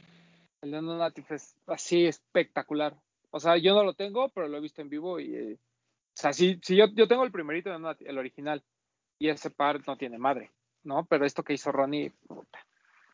El 0.62 0.72
de 0.72 0.82
No 0.82 0.98
Native 0.98 1.36
es 1.36 1.56
así 1.68 2.06
espectacular. 2.06 2.96
O 3.30 3.40
sea, 3.40 3.58
yo 3.58 3.76
no 3.76 3.84
lo 3.84 3.94
tengo, 3.94 4.30
pero 4.30 4.48
lo 4.48 4.58
he 4.58 4.62
visto 4.62 4.82
en 4.82 4.90
vivo 4.90 5.20
y. 5.20 5.36
eh, 5.36 5.54
o 5.54 6.20
sea, 6.20 6.34
sí, 6.34 6.60
sí, 6.64 6.76
yo, 6.76 6.88
yo 6.96 7.08
tengo 7.08 7.24
el 7.24 7.32
primerito, 7.32 7.70
de 7.70 7.78
No 7.78 7.88
Native, 7.88 8.10
el 8.10 8.18
original. 8.18 8.64
Y 9.20 9.30
ese 9.30 9.50
par 9.52 9.82
no 9.88 9.98
tiene 9.98 10.18
madre, 10.18 10.52
¿no? 10.84 11.06
Pero 11.06 11.26
esto 11.26 11.44
que 11.44 11.54
hizo 11.54 11.72
Ronnie, 11.72 12.12
puta. 12.28 12.66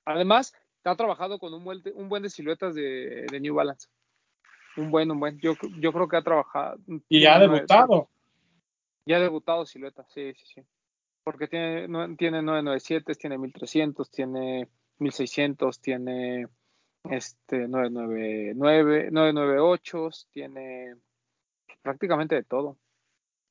Además, 0.05 0.53
ha 0.83 0.95
trabajado 0.95 1.39
con 1.39 1.53
un 1.53 1.63
buen, 1.63 1.81
un 1.95 2.09
buen 2.09 2.23
de 2.23 2.29
siluetas 2.29 2.75
de, 2.75 3.25
de 3.29 3.39
New 3.39 3.55
Balance. 3.55 3.87
Un 4.75 4.89
buen, 4.91 5.11
un 5.11 5.19
buen. 5.19 5.37
Yo, 5.39 5.53
yo 5.79 5.93
creo 5.93 6.07
que 6.07 6.17
ha 6.17 6.23
trabajado. 6.23 6.77
Y 7.09 7.25
ha 7.25 7.39
debutado. 7.39 8.09
Ya 9.05 9.17
ha 9.17 9.19
debutado 9.21 9.65
silueta, 9.65 10.05
sí, 10.13 10.33
sí, 10.33 10.45
sí. 10.55 10.61
Porque 11.23 11.47
tiene, 11.47 11.87
no- 11.87 12.15
tiene 12.15 12.41
997, 12.41 13.15
tiene 13.15 13.37
1300, 13.37 14.09
tiene 14.09 14.69
1600, 15.03 15.79
tiene 15.79 16.47
este 17.09 17.67
999, 17.67 19.11
998, 19.11 20.09
tiene 20.31 20.95
prácticamente 21.81 22.35
de 22.35 22.43
todo. 22.43 22.77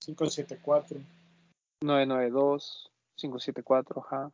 574. 0.00 0.98
992, 1.82 2.90
574, 3.16 4.00
ajá. 4.00 4.32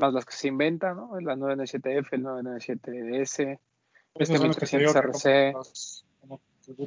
Más 0.00 0.14
las 0.14 0.24
que 0.24 0.34
se 0.34 0.48
inventan, 0.48 0.96
¿no? 0.96 1.18
La 1.20 1.34
997F, 1.34 2.08
el 2.12 2.22
997S. 2.22 3.58
Esos 4.14 4.36
son 4.36 4.48
los 4.48 4.56
que 4.56 4.66
te 4.66 4.78
digo 4.78 4.92
1300 4.92 6.04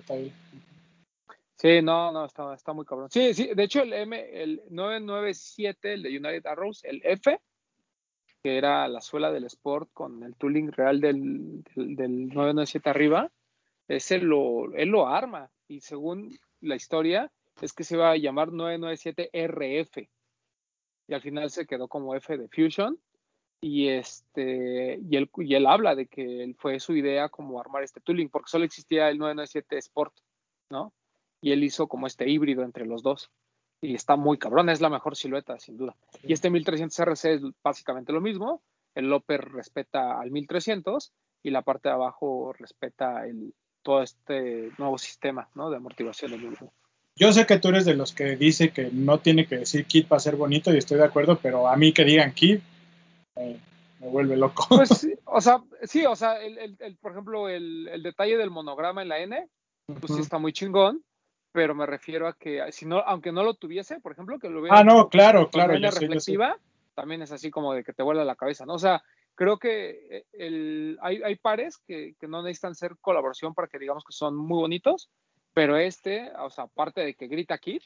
que 0.05 0.13
RC. 0.13 0.34
Sí, 1.57 1.82
no, 1.82 2.11
no, 2.11 2.25
está, 2.25 2.53
está 2.53 2.73
muy 2.73 2.86
cabrón. 2.86 3.11
Sí, 3.11 3.34
sí, 3.34 3.51
de 3.53 3.63
hecho 3.63 3.84
el 3.84 3.93
M, 3.93 4.41
el 4.41 4.63
997, 4.69 5.93
el 5.93 6.03
de 6.03 6.09
United 6.09 6.45
Arrows, 6.47 6.84
el 6.84 7.01
F, 7.03 7.39
que 8.43 8.57
era 8.57 8.87
la 8.87 9.01
suela 9.01 9.31
del 9.31 9.45
Sport 9.45 9.89
con 9.93 10.23
el 10.23 10.35
tooling 10.35 10.71
real 10.71 10.99
del, 10.99 11.63
del, 11.75 11.95
del 11.95 12.27
997 12.27 12.89
arriba, 12.89 13.31
ese 13.87 14.19
lo, 14.19 14.73
él 14.73 14.89
lo 14.89 15.07
arma 15.07 15.51
y 15.67 15.81
según 15.81 16.37
la 16.61 16.75
historia 16.75 17.31
es 17.61 17.73
que 17.73 17.83
se 17.83 17.95
iba 17.95 18.11
a 18.11 18.17
llamar 18.17 18.49
997RF 18.49 20.09
y 21.07 21.13
al 21.13 21.21
final 21.21 21.49
se 21.49 21.65
quedó 21.65 21.87
como 21.87 22.15
F 22.15 22.37
de 22.37 22.47
Fusion 22.47 22.97
y 23.59 23.89
este 23.89 24.99
y 25.07 25.17
él, 25.17 25.29
y 25.37 25.55
él 25.55 25.67
habla 25.67 25.95
de 25.95 26.07
que 26.07 26.55
fue 26.57 26.79
su 26.79 26.95
idea 26.95 27.29
como 27.29 27.59
armar 27.59 27.83
este 27.83 28.01
tooling 28.01 28.29
porque 28.29 28.49
solo 28.49 28.65
existía 28.65 29.09
el 29.09 29.17
997 29.17 29.77
Sport, 29.77 30.13
¿no? 30.69 30.93
y 31.41 31.51
él 31.51 31.63
hizo 31.63 31.87
como 31.87 32.07
este 32.07 32.29
híbrido 32.29 32.63
entre 32.63 32.85
los 32.85 33.01
dos. 33.01 33.31
Y 33.82 33.95
está 33.95 34.15
muy 34.15 34.38
cabrón, 34.38 34.69
es 34.69 34.79
la 34.79 34.89
mejor 34.89 35.15
silueta, 35.15 35.59
sin 35.59 35.77
duda. 35.77 35.95
Y 36.23 36.34
este 36.34 36.49
1300 36.49 36.99
RC 36.99 37.34
es 37.34 37.41
básicamente 37.63 38.13
lo 38.13 38.21
mismo. 38.21 38.61
El 38.93 39.09
Loper 39.09 39.51
respeta 39.51 40.19
al 40.19 40.32
1300 40.32 41.11
y 41.43 41.49
la 41.49 41.63
parte 41.63 41.89
de 41.89 41.95
abajo 41.95 42.53
respeta 42.53 43.25
el, 43.25 43.53
todo 43.82 44.03
este 44.03 44.71
nuevo 44.77 44.97
sistema 44.97 45.49
¿no? 45.55 45.69
de 45.69 45.77
amortiguación 45.77 46.32
del 46.32 46.41
mismo. 46.41 46.71
Yo 47.15 47.34
sé 47.34 47.45
que 47.45 47.59
tú 47.59 47.69
eres 47.69 47.86
de 47.86 47.95
los 47.95 48.13
que 48.13 48.36
dice 48.36 48.71
que 48.71 48.89
no 48.91 49.19
tiene 49.19 49.45
que 49.45 49.57
decir 49.57 49.86
kit 49.86 50.07
para 50.07 50.19
ser 50.19 50.36
bonito 50.36 50.73
y 50.73 50.77
estoy 50.77 50.97
de 50.97 51.05
acuerdo, 51.05 51.39
pero 51.41 51.67
a 51.67 51.75
mí 51.75 51.93
que 51.93 52.05
digan 52.05 52.34
kit 52.34 52.61
eh, 53.36 53.59
me 53.99 54.07
vuelve 54.07 54.38
loco. 54.38 54.65
Pues, 54.69 54.89
sí, 54.89 55.13
o 55.25 55.41
sea, 55.41 55.61
sí, 55.84 56.05
o 56.05 56.15
sea, 56.15 56.41
el, 56.41 56.57
el, 56.57 56.77
el, 56.79 56.95
por 56.97 57.11
ejemplo, 57.11 57.49
el, 57.49 57.88
el, 57.89 58.03
detalle 58.03 58.38
del 58.38 58.49
monograma 58.49 59.01
en 59.01 59.09
la 59.09 59.19
N, 59.19 59.47
pues 59.86 60.13
sí 60.15 60.21
está 60.21 60.38
muy 60.38 60.53
chingón, 60.53 61.03
pero 61.51 61.75
me 61.75 61.85
refiero 61.85 62.27
a 62.27 62.33
que 62.33 62.71
si 62.71 62.85
no, 62.85 62.99
aunque 62.99 63.31
no 63.31 63.43
lo 63.43 63.53
tuviese, 63.55 63.99
por 63.99 64.11
ejemplo, 64.11 64.39
que 64.39 64.49
lo 64.49 64.61
hubiera 64.61 64.77
Ah, 64.77 64.83
no, 64.83 65.09
claro, 65.09 65.49
claro. 65.49 65.73
Sé, 65.73 65.91
sé. 65.91 65.99
reflexiva, 65.99 66.57
también 66.93 67.21
es 67.21 67.31
así 67.31 67.51
como 67.51 67.73
de 67.73 67.83
que 67.83 67.93
te 67.93 68.03
vuela 68.03 68.23
la 68.23 68.35
cabeza, 68.35 68.65
¿no? 68.65 68.73
O 68.75 68.79
sea, 68.79 69.03
creo 69.35 69.57
que 69.57 70.25
el, 70.33 70.97
hay, 71.01 71.21
hay 71.23 71.35
pares 71.35 71.77
que, 71.77 72.15
que 72.19 72.27
no 72.27 72.41
necesitan 72.43 72.75
ser 72.75 72.97
colaboración 73.01 73.53
para 73.53 73.67
que 73.67 73.79
digamos 73.79 74.03
que 74.03 74.13
son 74.13 74.35
muy 74.35 74.59
bonitos, 74.59 75.09
pero 75.53 75.77
este, 75.77 76.31
o 76.39 76.49
sea, 76.49 76.65
aparte 76.65 77.01
de 77.01 77.13
que 77.15 77.27
grita 77.27 77.57
Kit, 77.57 77.83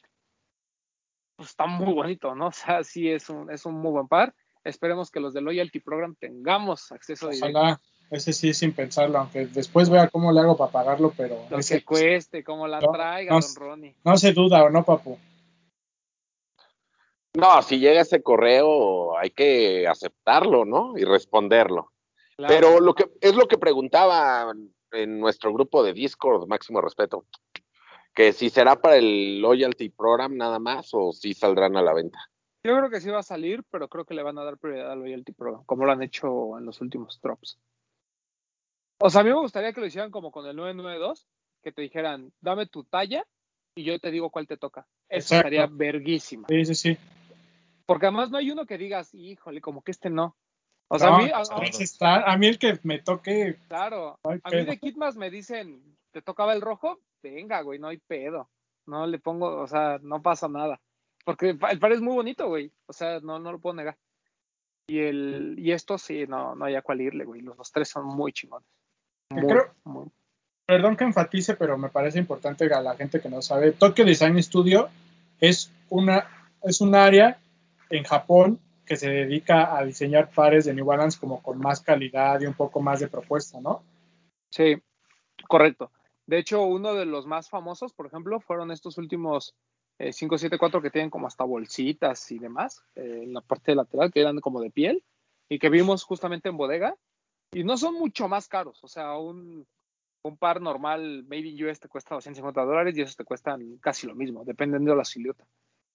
pues 1.36 1.50
está 1.50 1.66
muy 1.66 1.94
bonito, 1.94 2.36
¿no? 2.36 2.48
O 2.48 2.52
sea, 2.52 2.84
sí 2.84 3.10
es 3.10 3.30
un, 3.30 3.52
es 3.52 3.66
un 3.66 3.76
muy 3.76 3.92
buen 3.92 4.08
par. 4.08 4.34
Esperemos 4.64 5.12
que 5.12 5.20
los 5.20 5.34
de 5.34 5.42
Loyalty 5.42 5.80
Program 5.80 6.16
tengamos 6.16 6.92
acceso 6.92 7.30
directo. 7.30 7.80
Ese 8.12 8.34
sí 8.34 8.54
sin 8.54 8.74
pensarlo, 8.74 9.18
aunque 9.18 9.48
después 9.48 9.90
vea 9.90 10.08
cómo 10.10 10.32
le 10.32 10.40
hago 10.40 10.56
para 10.56 10.72
pagarlo, 10.72 11.12
pero 11.18 11.38
Lo 11.50 11.58
ese- 11.58 11.80
que 11.80 11.86
cueste, 11.86 12.44
como 12.44 12.68
la 12.68 12.80
No, 12.80 12.92
traiga, 12.92 13.34
no, 13.34 13.40
don 13.42 13.56
Ronnie. 13.56 13.96
no 14.04 14.18
se 14.18 14.32
duda 14.32 14.64
o 14.64 14.70
no, 14.70 14.84
papu. 14.84 15.18
No, 17.34 17.62
si 17.62 17.80
llega 17.80 18.02
ese 18.02 18.22
correo 18.24 19.18
hay 19.18 19.32
que 19.32 19.88
aceptarlo, 19.88 20.64
¿no? 20.66 20.98
Y 20.98 21.04
responderlo. 21.04 21.92
Claro. 22.38 22.54
Pero 22.54 22.80
lo 22.80 22.94
que 22.94 23.06
es 23.22 23.36
lo 23.36 23.48
que 23.48 23.58
preguntaba 23.58 24.54
en 24.92 25.20
nuestro 25.20 25.52
grupo 25.54 25.84
de 25.84 25.94
Discord, 25.94 26.48
máximo 26.48 26.80
respeto, 26.82 27.26
que 28.14 28.32
si 28.32 28.50
será 28.50 28.78
para 28.78 28.96
el 28.98 29.42
loyalty 29.42 29.90
program 29.90 30.38
nada 30.38 30.60
más 30.60 30.90
o 30.94 31.12
si 31.12 31.34
saldrán 31.34 31.76
a 31.76 31.82
la 31.82 31.94
venta. 31.94 32.20
Yo 32.64 32.76
creo 32.78 32.90
que 32.90 33.02
sí 33.02 33.10
va 33.10 33.20
a 33.20 33.24
salir, 33.24 33.64
pero 33.70 33.90
creo 33.90 34.06
que 34.06 34.14
le 34.14 34.24
van 34.24 34.38
a 34.40 34.44
dar 34.44 34.58
prioridad 34.58 34.92
al 34.92 35.00
Loyalty 35.00 35.34
Program, 35.34 35.64
como 35.66 35.86
lo 35.86 35.92
han 35.92 36.02
hecho 36.02 36.58
en 36.58 36.66
los 36.66 36.82
últimos 36.82 37.20
drops. 37.22 37.60
O 39.00 39.10
sea, 39.10 39.22
a 39.22 39.24
mí 39.24 39.30
me 39.30 39.36
gustaría 39.40 39.74
que 39.74 39.82
lo 39.82 39.88
hicieran 39.88 40.12
como 40.12 40.32
con 40.32 40.46
el 40.46 40.56
992, 40.56 41.28
que 41.62 41.72
te 41.72 41.82
dijeran, 41.82 42.32
dame 42.42 42.66
tu 42.68 42.84
talla 42.86 43.26
y 43.76 43.84
yo 43.84 44.00
te 44.00 44.12
digo 44.12 44.30
cuál 44.30 44.48
te 44.48 44.58
toca. 44.58 44.88
Eso 45.10 45.36
Exacto. 45.36 45.36
estaría 45.50 45.68
verguísima. 45.68 46.48
Sí, 46.48 46.66
sí, 46.66 46.76
sí. 46.76 46.98
Porque 47.86 48.06
además 48.08 48.32
no 48.32 48.38
hay 48.38 48.50
uno 48.52 48.66
que 48.66 48.78
digas, 48.78 49.14
híjole, 49.14 49.62
como 49.62 49.82
que 49.84 49.92
este 49.92 50.10
no. 50.10 50.36
O 50.88 50.98
sea, 51.00 51.10
No, 51.10 51.16
a 51.16 51.20
mí, 51.20 51.30
a- 51.34 51.42
pues, 51.44 51.98
a- 52.02 52.38
mí 52.38 52.48
el 52.48 52.60
que 52.60 52.80
me 52.84 53.00
toque, 53.00 53.58
claro, 53.68 54.20
no 54.24 54.32
a 54.44 54.50
mí 54.52 54.66
de 54.66 54.78
Kitmas 54.78 55.16
me 55.16 55.30
dicen, 55.30 55.98
¿te 56.12 56.22
tocaba 56.22 56.54
el 56.54 56.62
rojo? 56.62 57.00
Venga, 57.22 57.62
güey, 57.62 57.80
no 57.80 57.88
hay 57.88 57.98
pedo. 57.98 58.50
No 58.86 59.08
le 59.08 59.18
pongo, 59.20 59.62
o 59.62 59.68
sea, 59.68 60.00
no 60.04 60.22
pasa 60.22 60.48
nada. 60.48 60.80
Porque 61.26 61.50
el 61.50 61.58
pa- 61.58 61.72
el 61.72 61.80
par 61.80 61.92
es 61.92 62.02
muy 62.02 62.14
bonito, 62.14 62.48
güey. 62.48 62.72
O 62.86 62.94
sea, 62.94 63.20
no, 63.20 63.40
no 63.40 63.52
lo 63.52 63.60
puedo 63.60 63.76
negar. 63.76 63.98
Y 64.88 65.00
el, 65.00 65.56
y 65.58 65.72
esto 65.72 65.98
sí, 65.98 66.26
no, 66.28 66.56
no 66.56 66.66
hay 66.66 66.76
a 66.76 66.84
cuál 66.84 67.02
irle, 67.02 67.26
güey. 67.26 67.42
Los, 67.42 67.58
los 67.58 67.72
tres 67.72 67.90
son 67.90 68.06
muy 68.06 68.32
chingones. 68.32 68.68
Muy, 69.30 69.48
creo- 69.48 69.74
muy. 69.84 70.06
perdón 70.66 70.96
que 70.96 71.04
enfatice, 71.04 71.56
pero 71.56 71.78
me 71.78 71.90
parece 71.90 72.20
importante 72.20 72.66
a 72.74 72.82
la 72.82 72.96
gente 72.96 73.20
que 73.20 73.30
no 73.30 73.42
sabe. 73.42 73.72
Tokyo 73.72 74.06
Design 74.06 74.42
Studio 74.42 74.90
es 75.40 75.72
una 75.90 76.28
es 76.64 76.82
un 76.82 76.96
área 76.96 77.38
en 77.90 78.04
Japón 78.04 78.60
que 78.86 78.96
se 78.96 79.10
dedica 79.10 79.76
a 79.78 79.84
diseñar 79.84 80.30
pares 80.32 80.66
de 80.66 80.74
New 80.74 80.86
Balance 80.86 81.20
como 81.20 81.42
con 81.42 81.60
más 81.60 81.82
calidad 81.82 82.40
y 82.42 82.46
un 82.46 82.54
poco 82.54 82.82
más 82.82 83.00
de 83.00 83.08
propuesta, 83.08 83.60
¿no? 83.60 83.84
Sí, 84.50 84.76
correcto. 85.48 85.92
De 86.28 86.40
hecho, 86.40 86.64
uno 86.64 86.94
de 86.96 87.06
los 87.06 87.26
más 87.28 87.50
famosos, 87.50 87.94
por 87.94 88.08
ejemplo, 88.08 88.40
fueron 88.40 88.72
estos 88.72 88.98
últimos 88.98 89.54
eh, 90.00 90.12
574 90.12 90.82
que 90.82 90.90
tienen 90.90 91.10
como 91.10 91.28
hasta 91.28 91.44
bolsitas 91.44 92.32
y 92.32 92.40
demás 92.40 92.84
eh, 92.96 93.22
en 93.24 93.34
la 93.34 93.42
parte 93.42 93.76
lateral, 93.76 94.12
que 94.12 94.22
eran 94.22 94.40
como 94.40 94.62
de 94.62 94.72
piel 94.72 95.04
y 95.50 95.60
que 95.60 95.70
vimos 95.70 96.04
justamente 96.04 96.50
en 96.50 96.58
bodega. 96.58 96.96
Y 97.54 97.64
no 97.64 97.78
son 97.78 97.94
mucho 97.96 98.28
más 98.28 98.48
caros, 98.48 98.84
o 98.84 98.88
sea, 98.88 99.18
un, 99.18 99.66
un 100.24 100.38
par 100.38 100.62
normal 100.62 101.24
Made 101.24 101.48
in 101.48 101.66
US 101.66 101.80
te 101.80 101.88
cuesta 101.88 102.16
250 102.16 102.64
dólares 102.64 102.98
y 102.98 103.02
esos 103.02 103.16
te 103.16 103.24
cuestan 103.24 103.78
casi 103.78 104.08
lo 104.08 104.16
mismo, 104.16 104.44
dependiendo 104.44 104.92
de 104.92 104.98
la 104.98 105.06
silueta. 105.06 105.46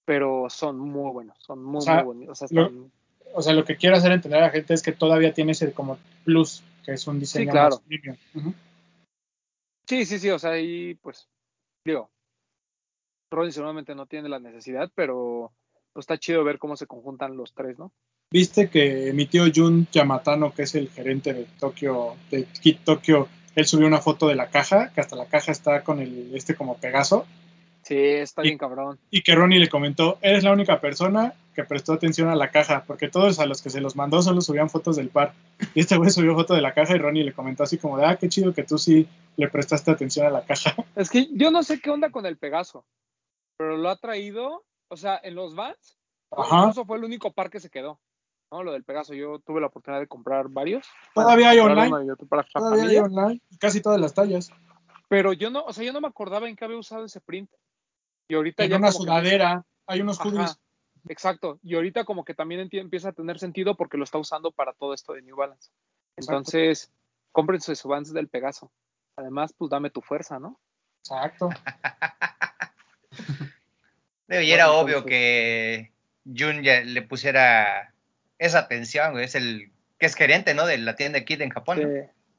Pero 0.04 0.48
son 0.48 0.78
muy 0.78 1.12
buenos, 1.12 1.36
son 1.40 1.62
muy, 1.62 1.78
O 1.78 1.82
sea, 1.82 1.96
muy 1.96 2.04
bonitos. 2.04 2.42
O 2.42 2.46
sea, 2.46 2.56
lo- 2.56 2.66
están- 2.66 2.92
O 3.32 3.42
sea, 3.42 3.52
lo 3.52 3.64
que 3.64 3.76
quiero 3.76 3.96
hacer 3.96 4.10
entender 4.10 4.40
a 4.40 4.46
la 4.46 4.50
gente 4.50 4.74
es 4.74 4.82
que 4.82 4.92
todavía 4.92 5.32
tiene 5.32 5.52
ese 5.52 5.72
como 5.72 5.98
plus, 6.24 6.64
que 6.84 6.92
es 6.92 7.06
un 7.06 7.20
diseño 7.20 7.52
claro. 7.52 7.76
más 7.76 7.80
premium. 7.80 8.16
Ujú. 8.34 8.54
Sí, 9.86 10.04
sí, 10.04 10.18
sí, 10.18 10.30
o 10.30 10.38
sea, 10.38 10.52
ahí 10.52 10.94
pues, 10.94 11.28
digo, 11.84 12.10
Ronnie 13.30 13.52
seguramente 13.52 13.94
no 13.94 14.06
tiene 14.06 14.28
la 14.28 14.40
necesidad, 14.40 14.90
pero 14.94 15.52
pues, 15.92 16.04
está 16.04 16.18
chido 16.18 16.42
ver 16.44 16.58
cómo 16.58 16.76
se 16.76 16.86
conjuntan 16.86 17.36
los 17.36 17.54
tres, 17.54 17.78
¿no? 17.78 17.92
Viste 18.32 18.70
que 18.70 19.12
mi 19.12 19.26
tío 19.26 19.44
Jun 19.52 19.88
Yamatano, 19.90 20.54
que 20.54 20.62
es 20.62 20.76
el 20.76 20.88
gerente 20.88 21.34
de 21.34 21.46
Tokio, 21.58 22.14
de 22.30 22.44
Kit 22.44 22.84
Tokyo, 22.84 23.26
él 23.56 23.66
subió 23.66 23.88
una 23.88 23.98
foto 23.98 24.28
de 24.28 24.36
la 24.36 24.50
caja, 24.50 24.92
que 24.94 25.00
hasta 25.00 25.16
la 25.16 25.26
caja 25.26 25.50
está 25.50 25.82
con 25.82 25.98
el 25.98 26.30
este 26.32 26.54
como 26.54 26.76
Pegaso. 26.76 27.26
Sí, 27.82 27.96
está 27.96 28.42
bien 28.42 28.56
cabrón. 28.56 29.00
Y 29.10 29.22
que 29.22 29.34
Ronnie 29.34 29.58
le 29.58 29.68
comentó, 29.68 30.18
eres 30.22 30.44
la 30.44 30.52
única 30.52 30.80
persona 30.80 31.34
que 31.56 31.64
prestó 31.64 31.92
atención 31.92 32.28
a 32.28 32.36
la 32.36 32.52
caja, 32.52 32.84
porque 32.86 33.08
todos 33.08 33.40
a 33.40 33.46
los 33.46 33.62
que 33.62 33.70
se 33.70 33.80
los 33.80 33.96
mandó 33.96 34.22
solo 34.22 34.40
subían 34.42 34.70
fotos 34.70 34.94
del 34.94 35.08
par. 35.08 35.32
Y 35.74 35.80
este 35.80 35.96
güey 35.96 36.10
subió 36.10 36.36
foto 36.36 36.54
de 36.54 36.60
la 36.60 36.72
caja 36.72 36.94
y 36.94 36.98
Ronnie 36.98 37.24
le 37.24 37.32
comentó 37.32 37.64
así 37.64 37.78
como 37.78 37.98
de, 37.98 38.06
ah, 38.06 38.16
qué 38.16 38.28
chido 38.28 38.54
que 38.54 38.62
tú 38.62 38.78
sí 38.78 39.08
le 39.36 39.48
prestaste 39.48 39.90
atención 39.90 40.26
a 40.26 40.30
la 40.30 40.44
caja. 40.44 40.76
Es 40.94 41.10
que 41.10 41.26
yo 41.32 41.50
no 41.50 41.64
sé 41.64 41.80
qué 41.80 41.90
onda 41.90 42.10
con 42.10 42.26
el 42.26 42.38
Pegaso, 42.38 42.84
pero 43.56 43.76
lo 43.76 43.88
ha 43.88 43.96
traído, 43.96 44.64
o 44.88 44.96
sea, 44.96 45.18
en 45.20 45.34
los 45.34 45.56
Vans, 45.56 45.98
Ajá. 46.30 46.60
incluso 46.60 46.84
fue 46.84 46.98
el 46.98 47.04
único 47.04 47.32
par 47.32 47.50
que 47.50 47.58
se 47.58 47.70
quedó. 47.70 47.98
¿No? 48.50 48.62
Lo 48.62 48.72
del 48.72 48.84
Pegaso, 48.84 49.14
yo 49.14 49.38
tuve 49.40 49.60
la 49.60 49.68
oportunidad 49.68 50.00
de 50.00 50.06
comprar 50.08 50.48
varios. 50.48 50.86
Todavía 51.14 51.50
hay 51.50 51.58
online. 51.60 52.14
para 52.28 52.42
Todavía 52.44 52.84
hay 52.84 52.96
online, 52.98 53.40
casi 53.58 53.80
todas 53.80 54.00
las 54.00 54.14
tallas. 54.14 54.50
Pero 55.08 55.32
yo 55.32 55.50
no, 55.50 55.64
o 55.64 55.72
sea, 55.72 55.84
yo 55.84 55.92
no 55.92 56.00
me 56.00 56.08
acordaba 56.08 56.48
en 56.48 56.56
qué 56.56 56.64
había 56.64 56.78
usado 56.78 57.04
ese 57.04 57.20
print. 57.20 57.50
Y 58.28 58.34
ahorita 58.34 58.64
En 58.64 58.70
ya 58.70 58.76
una 58.76 58.88
que- 58.88 58.92
sudadera, 58.94 59.64
hay 59.86 60.00
unos 60.00 60.18
hoodies. 60.18 60.58
exacto. 61.08 61.58
Y 61.62 61.74
ahorita 61.74 62.04
como 62.04 62.24
que 62.24 62.34
también 62.34 62.68
empieza 62.72 63.08
a 63.08 63.12
tener 63.12 63.38
sentido 63.38 63.76
porque 63.76 63.96
lo 63.98 64.04
está 64.04 64.18
usando 64.18 64.52
para 64.52 64.72
todo 64.72 64.94
esto 64.94 65.12
de 65.14 65.22
New 65.22 65.36
Balance. 65.36 65.70
Entonces, 66.16 66.92
cómprense 67.32 67.74
su 67.74 67.88
Vans 67.88 68.12
del 68.12 68.28
Pegaso. 68.28 68.70
Además, 69.16 69.52
pues 69.56 69.70
dame 69.70 69.90
tu 69.90 70.00
fuerza, 70.00 70.38
¿no? 70.38 70.60
Exacto. 71.02 71.48
Y 74.28 74.52
era 74.52 74.70
obvio 74.70 74.98
entonces- 74.98 75.10
que 75.10 75.92
Jun 76.24 76.62
ya 76.62 76.82
le 76.82 77.02
pusiera 77.02 77.92
esa 78.40 78.58
atención, 78.58 79.12
güey. 79.12 79.24
Es 79.26 79.36
el 79.36 79.70
que 79.98 80.06
es 80.06 80.14
gerente, 80.16 80.54
¿no? 80.54 80.66
De 80.66 80.78
la 80.78 80.96
tienda 80.96 81.20
Kid 81.24 81.42
en 81.42 81.50
Japón. 81.50 81.78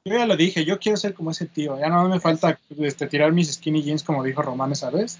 Yo 0.04 0.18
ya 0.18 0.26
lo 0.26 0.36
dije, 0.36 0.64
yo 0.64 0.78
quiero 0.80 0.98
ser 0.98 1.14
como 1.14 1.30
ese 1.30 1.46
tío. 1.46 1.78
Ya 1.78 1.88
no 1.88 2.08
me 2.08 2.18
falta 2.20 2.58
este, 2.80 3.06
tirar 3.06 3.32
mis 3.32 3.52
skinny 3.52 3.82
jeans, 3.82 4.02
como 4.02 4.24
dijo 4.24 4.42
Román 4.42 4.72
esa 4.72 4.90
vez, 4.90 5.18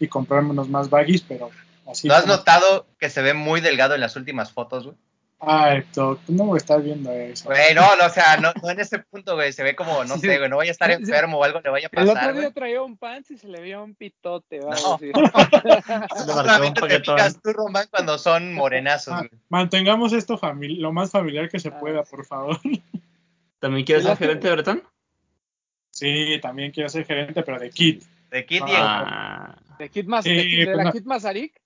y 0.00 0.08
comprarme 0.08 0.50
unos 0.50 0.68
más 0.70 0.88
baggies, 0.88 1.20
pero 1.20 1.50
así. 1.86 2.08
¿No 2.08 2.14
has 2.14 2.22
como- 2.22 2.36
notado 2.36 2.86
que 2.98 3.10
se 3.10 3.20
ve 3.20 3.34
muy 3.34 3.60
delgado 3.60 3.94
en 3.94 4.00
las 4.00 4.16
últimas 4.16 4.50
fotos, 4.50 4.84
güey? 4.86 4.96
Ay, 5.44 5.82
Doc, 5.92 6.20
no 6.28 6.44
voy 6.44 6.56
a 6.56 6.58
estar 6.58 6.80
viendo 6.80 7.10
eso. 7.10 7.46
Güey, 7.46 7.74
no, 7.74 7.96
no, 7.96 8.06
o 8.06 8.08
sea, 8.10 8.36
no, 8.36 8.52
no 8.62 8.70
en 8.70 8.78
ese 8.78 9.00
punto, 9.00 9.34
güey. 9.34 9.52
Se 9.52 9.64
ve 9.64 9.74
como, 9.74 10.04
no 10.04 10.14
Sí. 10.14 10.20
sé, 10.20 10.38
güey, 10.38 10.48
no 10.48 10.56
vaya 10.58 10.70
a 10.70 10.72
estar 10.72 10.90
enfermo 10.92 11.38
o 11.38 11.42
algo 11.44 11.60
le 11.60 11.68
vaya 11.70 11.88
a 11.92 12.00
el 12.00 12.08
otro 12.08 12.14
pasar, 12.14 12.34
día 12.38 12.50
traía 12.52 12.80
un 12.82 12.96
pants 12.96 13.32
y 13.32 13.38
se 13.38 13.48
le 13.48 13.60
veía 13.60 13.80
un 13.80 13.94
pitote. 13.96 14.60
¿va? 14.60 14.76
No. 14.76 14.96
Un 15.02 16.26
Solamente 16.26 16.80
te 16.86 17.00
fijas 17.00 17.40
tú, 17.42 17.52
Román, 17.52 17.86
cuando 17.90 18.18
son 18.18 18.54
morenazos, 18.54 19.14
Ah, 19.14 19.18
güey. 19.18 19.30
mantengamos 19.48 20.12
esto 20.12 20.38
famili- 20.38 20.78
lo 20.78 20.92
más 20.92 21.10
familiar 21.10 21.48
que 21.48 21.58
se 21.58 21.68
Ah, 21.70 21.78
pueda, 21.80 22.04
por 22.04 22.24
favor. 22.24 22.60
¿También 23.58 23.84
quieres 23.84 24.04
ser 24.04 24.16
gerente 24.16 24.46
de 24.46 24.52
Bretón? 24.54 24.82
Sí, 25.90 26.38
también 26.40 26.70
quiero 26.70 26.88
ser 26.88 27.04
gerente, 27.04 27.42
pero 27.42 27.58
de 27.58 27.70
Kit. 27.70 28.02
De 28.30 28.46
Kid 28.46 28.62
y 28.66 28.72
Ah, 28.76 29.56
De, 29.78 29.88
Kid 29.90 30.06
Mas- 30.06 30.24
Sí, 30.24 30.30
de, 30.34 30.42
de 30.58 30.64
pues 30.66 30.76
la 30.76 30.84
no. 30.84 30.92
Kid 30.92 31.04
Mazarik. 31.04 31.60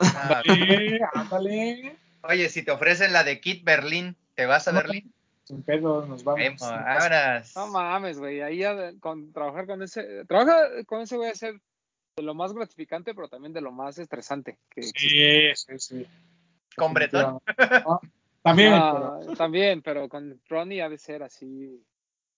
Ah, 0.00 0.42
Ándale, 0.44 1.00
ándale. 1.14 1.96
Oye, 2.28 2.48
si 2.48 2.62
te 2.64 2.70
ofrecen 2.70 3.12
la 3.12 3.24
de 3.24 3.40
Kid 3.40 3.62
Berlín, 3.64 4.16
¿te 4.34 4.46
vas 4.46 4.66
a 4.68 4.72
No. 4.72 4.78
Berlín? 4.78 5.12
Sin 5.44 5.62
pedo, 5.62 6.06
nos 6.06 6.24
vamos. 6.24 6.40
Vemos, 6.40 6.60
No 6.62 6.68
pasa- 6.68 7.08
vámonos. 7.10 7.56
No 7.56 7.66
mames, 7.68 8.18
güey. 8.18 8.40
Ahí 8.40 8.58
ya 8.58 8.92
con, 9.00 9.32
trabajar 9.32 9.66
con 9.66 9.82
ese. 9.82 10.24
Trabajar 10.24 10.86
con 10.86 11.02
ese 11.02 11.16
voy 11.16 11.28
a 11.28 11.34
ser 11.34 11.60
de 12.16 12.22
lo 12.22 12.34
más 12.34 12.52
gratificante, 12.54 13.14
pero 13.14 13.28
también 13.28 13.52
de 13.52 13.60
lo 13.60 13.70
más 13.72 13.98
estresante. 13.98 14.58
Que 14.70 14.80
existe. 14.80 15.54
Sí, 15.54 15.76
sí, 15.78 15.78
sí. 15.78 16.06
¿Con 16.76 16.94
Bretón? 16.94 17.38
Ah, 17.58 18.00
También, 18.42 18.72
Ah, 18.74 19.18
pero 19.20 19.36
También, 19.36 19.82
pero 19.82 20.08
con 20.08 20.40
Ronnie 20.48 20.82
ha 20.82 20.88
de 20.88 20.98
ser 20.98 21.22
así. 21.22 21.82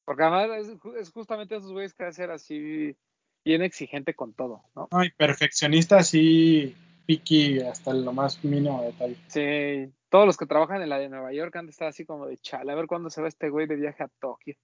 Porque 0.04 0.22
además 0.24 0.68
es, 0.68 0.76
es 1.00 1.10
justamente 1.10 1.56
esos 1.56 1.72
güeyes 1.72 1.94
que 1.94 2.02
ha 2.04 2.06
de 2.06 2.12
ser 2.12 2.30
así 2.30 2.96
bien 3.44 3.62
exigente 3.62 4.14
con 4.14 4.32
todo, 4.34 4.62
¿no? 4.74 4.88
ay, 4.90 5.10
perfeccionista, 5.16 6.02
sí, 6.02 6.76
piqui 7.06 7.60
hasta 7.60 7.92
lo 7.94 8.12
más 8.12 8.44
mínimo 8.44 8.82
detalle. 8.82 9.16
Sí, 9.28 9.92
todos 10.08 10.26
los 10.26 10.36
que 10.36 10.46
trabajan 10.46 10.82
en 10.82 10.88
la 10.88 10.98
de 10.98 11.08
Nueva 11.08 11.32
York 11.32 11.54
han 11.56 11.66
de 11.66 11.70
estar 11.70 11.88
así 11.88 12.04
como 12.04 12.26
de 12.26 12.36
chale, 12.38 12.72
a 12.72 12.74
ver 12.74 12.86
cuándo 12.86 13.08
se 13.10 13.22
va 13.22 13.28
este 13.28 13.48
güey 13.48 13.66
de 13.66 13.76
viaje 13.76 14.02
a 14.02 14.08
Tokio. 14.20 14.56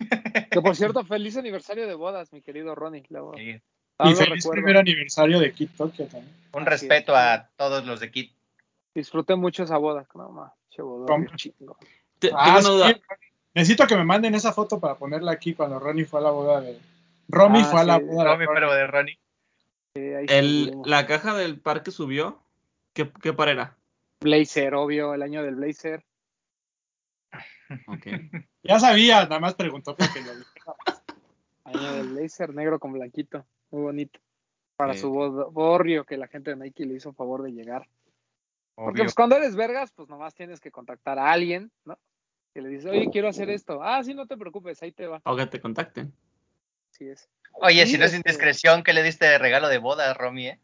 Que 0.50 0.60
por 0.60 0.76
cierto, 0.76 1.04
feliz 1.04 1.36
aniversario 1.36 1.86
de 1.86 1.94
bodas, 1.94 2.32
mi 2.32 2.42
querido 2.42 2.74
Ronnie. 2.74 3.02
Sí. 3.08 3.14
y 3.14 4.14
feliz 4.14 4.18
recuerdo. 4.18 4.50
primer 4.50 4.76
aniversario 4.76 5.40
de 5.40 5.52
Kit 5.52 5.70
Tokyo 5.76 6.06
también. 6.06 6.34
Un 6.52 6.62
Así 6.62 6.70
respeto 6.70 7.12
es. 7.12 7.18
a 7.18 7.50
todos 7.56 7.86
los 7.86 8.00
de 8.00 8.10
Kid. 8.10 8.30
Disfruté 8.94 9.36
mucho 9.36 9.62
esa 9.62 9.78
boda. 9.78 10.06
No, 10.14 10.52
qué 10.70 11.36
chingo. 11.36 11.76
te- 12.18 12.30
Ah, 12.34 12.44
tengo 12.44 12.58
una 12.58 12.60
sí, 12.88 12.94
duda. 12.94 13.00
Necesito 13.54 13.86
que 13.86 13.96
me 13.96 14.04
manden 14.04 14.34
esa 14.34 14.52
foto 14.52 14.80
para 14.80 14.96
ponerla 14.96 15.32
aquí 15.32 15.54
cuando 15.54 15.78
Ronnie 15.78 16.04
fue 16.04 16.20
a 16.20 16.22
la 16.24 16.30
boda 16.30 16.60
de. 16.60 16.78
Romy 17.28 17.60
Ah, 17.62 17.64
fue 17.64 17.80
a 17.80 17.84
la 17.84 17.98
sí. 17.98 18.04
boda 18.04 18.24
No, 18.24 18.30
de 18.30 18.36
Ronnie. 18.46 18.48
pero 18.54 18.74
de 18.74 18.86
Ronnie. 18.86 19.18
Eh, 19.94 20.26
El, 20.28 20.72
la 20.84 21.06
caja 21.06 21.34
del 21.34 21.60
parque 21.60 21.90
subió. 21.90 22.42
¿Qué, 22.92 23.10
qué 23.22 23.32
par 23.32 23.48
era? 23.48 23.76
Blazer, 24.20 24.74
obvio, 24.74 25.14
el 25.14 25.22
año 25.22 25.42
del 25.42 25.56
Blazer. 25.56 26.04
Ok. 27.86 28.06
Ya 28.64 28.78
sabía, 28.78 29.24
nada 29.24 29.40
más 29.40 29.56
preguntó 29.56 29.96
para 29.96 30.12
que 30.12 30.20
lo. 30.20 30.30
Año 31.64 31.92
del 31.94 32.10
Blazer 32.10 32.54
negro 32.54 32.78
con 32.78 32.92
blanquito. 32.92 33.44
Muy 33.72 33.82
bonito. 33.82 34.20
Para 34.76 34.92
Ok. 34.92 34.98
su 34.98 35.10
borrio 35.10 36.04
que 36.04 36.16
la 36.16 36.28
gente 36.28 36.50
de 36.50 36.56
Nike 36.56 36.86
le 36.86 36.94
hizo 36.94 37.12
favor 37.12 37.42
de 37.42 37.50
llegar. 37.50 37.88
Porque 38.76 39.02
pues 39.02 39.16
cuando 39.16 39.34
eres 39.34 39.56
vergas, 39.56 39.90
pues 39.90 40.08
nomás 40.08 40.32
tienes 40.32 40.60
que 40.60 40.70
contactar 40.70 41.18
a 41.18 41.32
alguien, 41.32 41.72
¿no? 41.84 41.98
Que 42.54 42.62
le 42.62 42.68
dices, 42.68 42.86
oye, 42.86 43.10
quiero 43.10 43.26
hacer 43.26 43.50
esto. 43.50 43.82
Ah, 43.82 44.02
sí, 44.04 44.14
no 44.14 44.28
te 44.28 44.36
preocupes, 44.36 44.80
ahí 44.80 44.92
te 44.92 45.08
va. 45.08 45.20
O 45.24 45.34
que 45.34 45.46
te 45.46 45.60
contacten. 45.60 46.12
Así 46.92 47.08
es. 47.08 47.28
Oye, 47.54 47.84
Sí, 47.86 47.92
si 47.92 47.98
no 47.98 48.04
es 48.04 48.14
indiscreción, 48.14 48.82
¿qué 48.82 48.92
le 48.92 49.02
diste 49.02 49.26
de 49.26 49.38
regalo 49.38 49.68
de 49.68 49.78
boda, 49.78 50.12
Romy, 50.14 50.48
eh? 50.48 50.60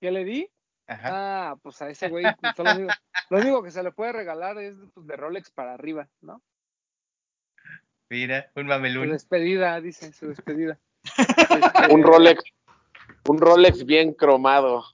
¿Qué 0.00 0.10
le 0.10 0.24
di? 0.24 0.50
Ajá. 0.86 1.08
Ah, 1.12 1.56
pues 1.62 1.80
a 1.82 1.88
ese 1.88 2.08
güey, 2.08 2.24
pues, 2.36 2.58
lo, 2.58 2.70
único, 2.72 2.92
lo 3.30 3.38
único 3.38 3.62
que 3.62 3.70
se 3.70 3.82
le 3.82 3.90
puede 3.90 4.12
regalar 4.12 4.58
es 4.58 4.76
pues, 4.92 5.06
de 5.06 5.16
Rolex 5.16 5.50
para 5.50 5.72
arriba, 5.74 6.08
¿no? 6.20 6.42
Mira, 8.10 8.50
un 8.54 8.64
Su 8.64 8.68
mamelún. 8.68 9.10
despedida, 9.10 9.80
dice, 9.80 10.12
su 10.12 10.28
despedida. 10.28 10.78
Este, 11.04 11.04
Un 11.94 12.02
Rolex, 12.02 12.44
un 13.28 13.38
Rolex 13.38 13.84
bien 13.84 14.12
cromado. 14.12 14.84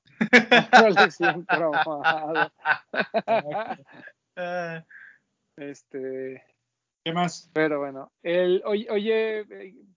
Rolex 0.73 1.19
bien 1.19 1.45
cromado. 1.45 2.53
Ah, 4.37 4.85
Este, 5.57 6.45
¿Qué 7.05 7.13
más? 7.13 7.51
pero 7.53 7.81
bueno, 7.81 8.13
el, 8.23 8.63
oye, 8.65 8.87
oye, 8.91 9.45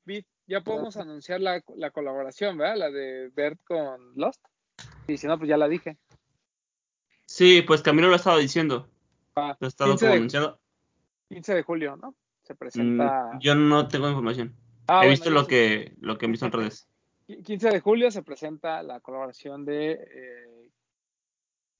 Vic, 0.06 0.26
ya 0.48 0.62
podemos 0.62 0.98
anunciar 0.98 1.42
la, 1.42 1.64
la 1.76 1.92
colaboración, 1.92 2.58
¿verdad? 2.58 2.78
La 2.78 2.92
de 2.92 3.30
Bert 3.34 3.60
con 3.64 4.14
Lost. 4.16 4.44
Y 5.08 5.18
si 5.18 5.28
no, 5.28 5.38
pues 5.38 5.50
ya 5.50 5.58
la 5.58 5.68
dije. 5.68 5.98
Sí, 7.26 7.62
pues 7.62 7.82
Camilo 7.82 8.10
lo 8.10 8.16
estaba 8.16 8.38
diciendo. 8.38 8.90
Ah, 9.36 9.56
Lo 9.60 9.66
ha 9.66 9.70
estado 9.70 9.92
15 9.92 10.06
como 10.06 10.12
de- 10.12 10.18
anunciando. 10.18 10.60
15 11.30 11.56
de 11.56 11.64
julio, 11.64 11.96
¿no? 11.96 12.16
Se 12.44 12.56
presenta. 12.56 13.32
Mm, 13.34 13.40
Yo 13.40 13.56
no 13.56 13.88
tengo 13.88 14.08
información. 14.10 14.56
Ah, 14.88 14.96
He 14.96 15.08
bueno, 15.08 15.10
visto 15.12 15.30
lo 15.30 15.42
sí. 15.42 15.48
que 15.48 15.94
lo 16.02 16.18
que 16.18 16.26
han 16.26 16.32
visto 16.32 16.46
en 16.46 16.52
redes. 16.52 16.88
15 17.44 17.70
de 17.70 17.80
julio 17.80 18.12
se 18.12 18.22
presenta 18.22 18.84
la 18.84 19.00
colaboración 19.00 19.64
de 19.66 19.92
eh, 19.94 20.70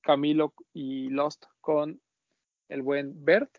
Camilo 0.00 0.54
y 0.72 1.10
Lost 1.10 1.44
con 1.60 2.00
el 2.68 2.82
buen 2.82 3.24
Bert, 3.24 3.58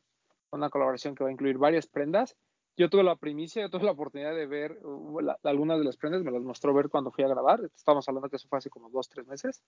una 0.51 0.69
colaboración 0.69 1.15
que 1.15 1.23
va 1.23 1.29
a 1.29 1.33
incluir 1.33 1.57
varias 1.57 1.85
prendas. 1.87 2.35
Yo 2.77 2.89
tuve 2.89 3.03
la 3.03 3.15
primicia, 3.15 3.61
yo 3.61 3.69
tuve 3.69 3.83
la 3.85 3.91
oportunidad 3.91 4.35
de 4.35 4.45
ver 4.47 4.79
uh, 4.83 5.21
la- 5.21 5.37
algunas 5.43 5.79
de 5.79 5.85
las 5.85 5.95
prendas, 5.95 6.23
me 6.23 6.31
las 6.31 6.41
mostró 6.41 6.73
Bert 6.73 6.89
cuando 6.91 7.11
fui 7.11 7.23
a 7.23 7.27
grabar. 7.29 7.61
Estamos 7.75 8.07
hablando 8.09 8.29
que 8.29 8.35
eso 8.35 8.47
fue 8.49 8.57
hace 8.57 8.69
como 8.69 8.89
dos, 8.89 9.07
tres 9.07 9.25
meses. 9.27 9.63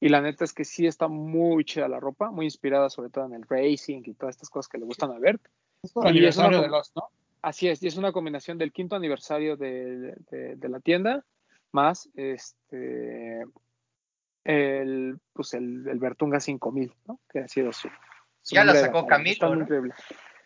Y 0.00 0.08
la 0.08 0.20
neta 0.20 0.44
es 0.44 0.52
que 0.52 0.64
sí 0.64 0.86
está 0.86 1.08
muy 1.08 1.64
chida 1.64 1.88
la 1.88 1.98
ropa, 1.98 2.30
muy 2.30 2.46
inspirada 2.46 2.88
sobre 2.88 3.10
todo 3.10 3.26
en 3.26 3.34
el 3.34 3.42
racing 3.48 4.02
y 4.04 4.14
todas 4.14 4.36
estas 4.36 4.48
cosas 4.50 4.68
que 4.68 4.78
le 4.78 4.84
gustan 4.84 5.10
a 5.10 5.18
Bert. 5.18 5.42
Es 5.82 5.92
por 5.92 6.04
Y 6.04 6.08
es 6.08 6.12
aniversario 6.12 6.58
una 6.58 6.66
de 6.66 6.70
los, 6.70 6.92
¿no? 6.94 7.08
Así 7.42 7.66
es, 7.68 7.82
y 7.82 7.88
es 7.88 7.96
una 7.96 8.12
combinación 8.12 8.56
del 8.58 8.72
quinto 8.72 8.94
aniversario 8.94 9.56
de, 9.56 10.14
de- 10.30 10.54
de 10.54 10.68
la 10.68 10.78
tienda, 10.78 11.24
más 11.72 12.08
este 12.14 13.44
el 14.44 15.18
pues 15.32 15.54
el, 15.54 15.86
el 15.88 15.98
Bertunga 15.98 16.38
5000, 16.40 16.94
¿no? 17.06 17.18
Que 17.28 17.40
ha 17.40 17.48
sido 17.48 17.72
su, 17.72 17.88
su 18.42 18.54
Ya 18.54 18.64
la 18.64 18.74
sacó. 18.74 19.06
Camilo, 19.06 19.32
Está 19.32 19.48
increíble. 19.54 19.94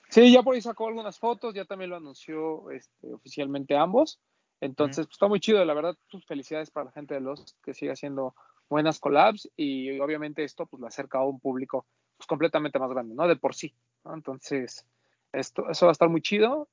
Sí, 0.08 0.32
ya 0.32 0.42
por 0.42 0.54
ahí 0.54 0.62
sacó 0.62 0.88
algunas 0.88 1.18
fotos, 1.18 1.54
ya 1.54 1.64
también 1.64 1.90
lo 1.90 1.96
anunció 1.96 2.70
este, 2.70 3.12
oficialmente 3.12 3.76
ambos. 3.76 4.20
Entonces, 4.60 5.06
pues, 5.06 5.14
está 5.14 5.28
muy 5.28 5.40
chido, 5.40 5.64
la 5.64 5.74
verdad, 5.74 5.96
pues, 6.10 6.24
felicidades 6.24 6.70
para 6.70 6.86
la 6.86 6.92
gente 6.92 7.14
de 7.14 7.20
los 7.20 7.56
que 7.62 7.74
sigue 7.74 7.92
haciendo 7.92 8.34
buenas 8.68 8.98
collabs 8.98 9.48
y 9.56 9.98
obviamente 10.00 10.42
esto 10.42 10.66
pues 10.66 10.80
lo 10.80 10.88
acerca 10.88 11.18
a 11.18 11.24
un 11.24 11.38
público 11.38 11.86
pues, 12.16 12.26
completamente 12.26 12.78
más 12.78 12.90
grande, 12.90 13.14
¿no? 13.14 13.28
De 13.28 13.36
por 13.36 13.54
sí, 13.54 13.74
¿no? 14.04 14.14
Entonces, 14.14 14.86
esto, 15.32 15.68
eso 15.70 15.86
va 15.86 15.90
a 15.90 15.92
estar 15.92 16.08
muy 16.08 16.22
chido. 16.22 16.68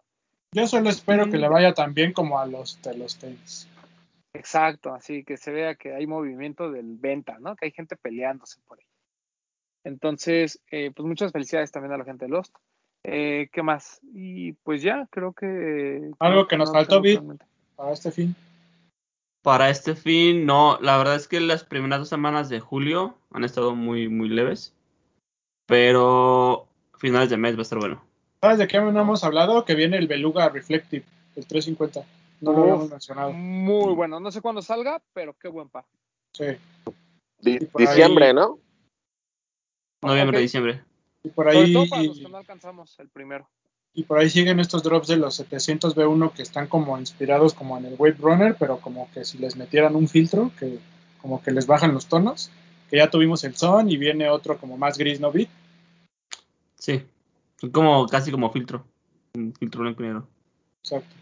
Yo 0.53 0.67
solo 0.67 0.89
espero 0.89 1.29
que 1.29 1.37
le 1.37 1.49
vaya 1.49 1.73
tan 1.73 1.93
bien 1.93 2.13
como 2.13 2.39
a 2.39 2.45
los 2.45 2.81
de 2.81 2.95
los 2.97 3.17
tenis. 3.17 3.67
Exacto, 4.33 4.93
así 4.93 5.23
que 5.23 5.37
se 5.37 5.51
vea 5.51 5.75
que 5.75 5.93
hay 5.93 6.07
movimiento 6.07 6.71
del 6.71 6.97
venta, 6.97 7.37
¿no? 7.39 7.55
Que 7.55 7.65
hay 7.65 7.71
gente 7.71 7.95
peleándose 7.95 8.61
por 8.61 8.79
ahí. 8.79 8.85
Entonces, 9.83 10.61
eh, 10.71 10.91
pues 10.95 11.05
muchas 11.07 11.31
felicidades 11.31 11.71
también 11.71 11.93
a 11.93 11.97
la 11.97 12.05
gente 12.05 12.25
de 12.25 12.31
Lost. 12.31 12.55
Eh, 13.03 13.49
¿Qué 13.51 13.63
más? 13.63 13.99
Y 14.13 14.53
pues 14.53 14.81
ya, 14.81 15.07
creo 15.11 15.33
que... 15.33 16.11
Algo 16.19 16.47
que 16.47 16.57
nos 16.57 16.71
faltó, 16.71 17.01
Vic. 17.01 17.15
realmente. 17.15 17.45
Para 17.75 17.91
este 17.91 18.11
fin. 18.11 18.35
Para 19.41 19.69
este 19.69 19.95
fin, 19.95 20.45
no, 20.45 20.77
la 20.81 20.97
verdad 20.97 21.15
es 21.15 21.27
que 21.27 21.41
las 21.41 21.65
primeras 21.65 21.99
dos 21.99 22.09
semanas 22.09 22.47
de 22.47 22.61
julio 22.61 23.15
han 23.31 23.43
estado 23.43 23.75
muy, 23.75 24.07
muy 24.07 24.29
leves. 24.29 24.73
Pero 25.65 26.67
finales 26.97 27.29
de 27.29 27.37
mes 27.37 27.55
va 27.55 27.59
a 27.59 27.61
estar 27.63 27.79
bueno. 27.79 28.01
¿Sabes 28.41 28.57
de 28.57 28.67
qué 28.67 28.79
no 28.79 28.99
hemos 29.01 29.23
hablado? 29.23 29.65
Que 29.65 29.75
viene 29.75 29.97
el 29.97 30.07
Beluga 30.07 30.47
Reflective, 30.49 31.05
el 31.35 31.45
350. 31.45 32.05
No 32.41 32.51
lo 32.51 32.61
habíamos 32.63 32.89
mencionado. 32.89 33.31
Muy 33.33 33.93
bueno. 33.93 34.19
No 34.19 34.31
sé 34.31 34.41
cuándo 34.41 34.61
salga, 34.61 35.01
pero 35.13 35.33
qué 35.33 35.47
buen 35.47 35.69
par. 35.69 35.85
Sí. 36.33 36.45
Di- 37.39 37.51
ahí- 37.57 37.69
diciembre, 37.77 38.33
¿no? 38.33 38.59
Noviembre, 40.01 40.39
diciembre. 40.39 40.81
Y 41.23 41.29
por 41.29 41.45
Sobre 41.45 41.57
ahí, 41.59 41.73
todo 41.73 41.85
para 41.89 42.03
los 42.03 42.19
que 42.19 42.29
no 42.29 42.37
alcanzamos 42.37 42.99
el 42.99 43.09
primero. 43.09 43.47
y 43.93 44.03
por 44.03 44.17
ahí 44.19 44.29
siguen 44.29 44.59
estos 44.59 44.83
drops 44.83 45.07
de 45.07 45.17
los 45.17 45.35
700 45.35 45.95
B1 45.95 46.33
que 46.33 46.41
están 46.41 46.67
como 46.67 46.97
inspirados 46.99 47.53
como 47.53 47.77
en 47.77 47.85
el 47.85 47.95
Wave 47.97 48.17
Runner, 48.19 48.55
pero 48.59 48.79
como 48.79 49.09
que 49.11 49.23
si 49.23 49.37
les 49.37 49.55
metieran 49.55 49.95
un 49.95 50.07
filtro, 50.07 50.51
que 50.59 50.79
como 51.21 51.41
que 51.41 51.51
les 51.51 51.65
bajan 51.67 51.93
los 51.93 52.07
tonos. 52.07 52.51
Que 52.89 52.97
ya 52.97 53.09
tuvimos 53.09 53.43
el 53.43 53.55
son 53.55 53.89
y 53.89 53.97
viene 53.97 54.29
otro 54.29 54.57
como 54.59 54.77
más 54.77 54.97
gris, 54.97 55.19
¿no 55.19 55.31
vi? 55.31 55.47
Sí. 56.75 57.03
Como, 57.71 58.05
casi 58.07 58.29
como 58.31 58.51
filtro. 58.51 58.85
Un 59.35 59.53
filtro 59.53 59.81
blanco 59.81 60.03
y 60.03 60.07
negro. 60.07 60.27
Exacto. 60.81 61.15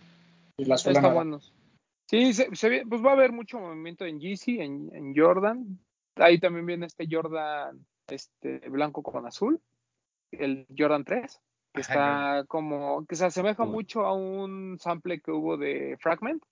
Y 0.57 0.65
la 0.65 0.75
Está 0.75 0.85
suela 0.89 1.01
nada. 1.01 1.13
buenos. 1.13 1.53
Sí, 2.09 2.33
se, 2.33 2.53
se 2.55 2.67
ve- 2.69 2.83
pues 2.89 3.01
va 3.05 3.11
a 3.11 3.13
haber 3.13 3.31
mucho 3.31 3.59
movimiento 3.59 4.05
en 4.05 4.19
Yeezy, 4.19 4.59
en, 4.59 4.89
en 4.93 5.13
Jordan. 5.15 5.79
Ahí 6.15 6.39
también 6.39 6.65
viene 6.65 6.87
este 6.87 7.07
Jordan 7.09 7.85
este 8.07 8.59
blanco 8.69 9.01
con 9.01 9.25
azul, 9.25 9.61
el 10.31 10.67
Jordan 10.77 11.03
3, 11.03 11.41
que 11.73 11.81
Ajá, 11.81 12.39
está 12.39 12.45
como, 12.47 13.05
que 13.05 13.15
se 13.15 13.25
asemeja 13.25 13.65
mucho 13.65 14.05
a 14.05 14.13
un 14.13 14.77
sample 14.79 15.21
que 15.21 15.31
hubo 15.31 15.57
de 15.57 15.97
Fragment. 15.99 16.43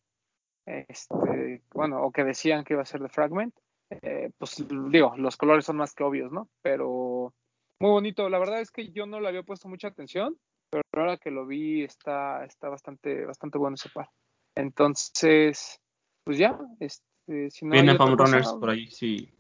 Este, 0.66 1.64
bueno, 1.74 2.04
o 2.04 2.12
que 2.12 2.24
decían 2.24 2.64
que 2.64 2.74
iba 2.74 2.84
a 2.84 2.86
ser 2.86 3.02
de 3.02 3.10
Fragment. 3.10 3.54
Eh, 3.90 4.30
pues 4.38 4.64
digo, 4.68 5.14
los 5.18 5.36
colores 5.36 5.66
son 5.66 5.78
más 5.78 5.96
que 5.96 6.04
obvios, 6.04 6.32
¿no? 6.32 6.48
Pero 6.62 7.34
muy 7.80 7.92
bonito. 7.92 8.30
La 8.30 8.40
verdad 8.40 8.62
es 8.62 8.72
que 8.72 8.92
yo 8.92 9.06
no 9.06 9.20
le 9.20 9.28
había 9.28 9.44
puesto 9.44 9.68
mucha 9.68 9.88
atención, 9.88 10.38
pero 10.70 10.84
ahora 10.96 11.18
que 11.18 11.32
lo 11.32 11.46
vi 11.48 11.84
está, 11.84 12.46
está 12.46 12.70
bastante, 12.70 13.26
bastante 13.26 13.58
bueno 13.58 13.76
ese 13.76 13.90
par. 13.90 14.10
Entonces, 14.56 15.80
pues 16.24 16.38
ya, 16.38 16.60
este, 16.80 17.50
si 17.50 17.66
no 17.66 17.76
Home 17.76 17.98
cosa, 17.98 18.16
Runners 18.16 18.54
por 18.54 18.70
ahí, 18.70 18.90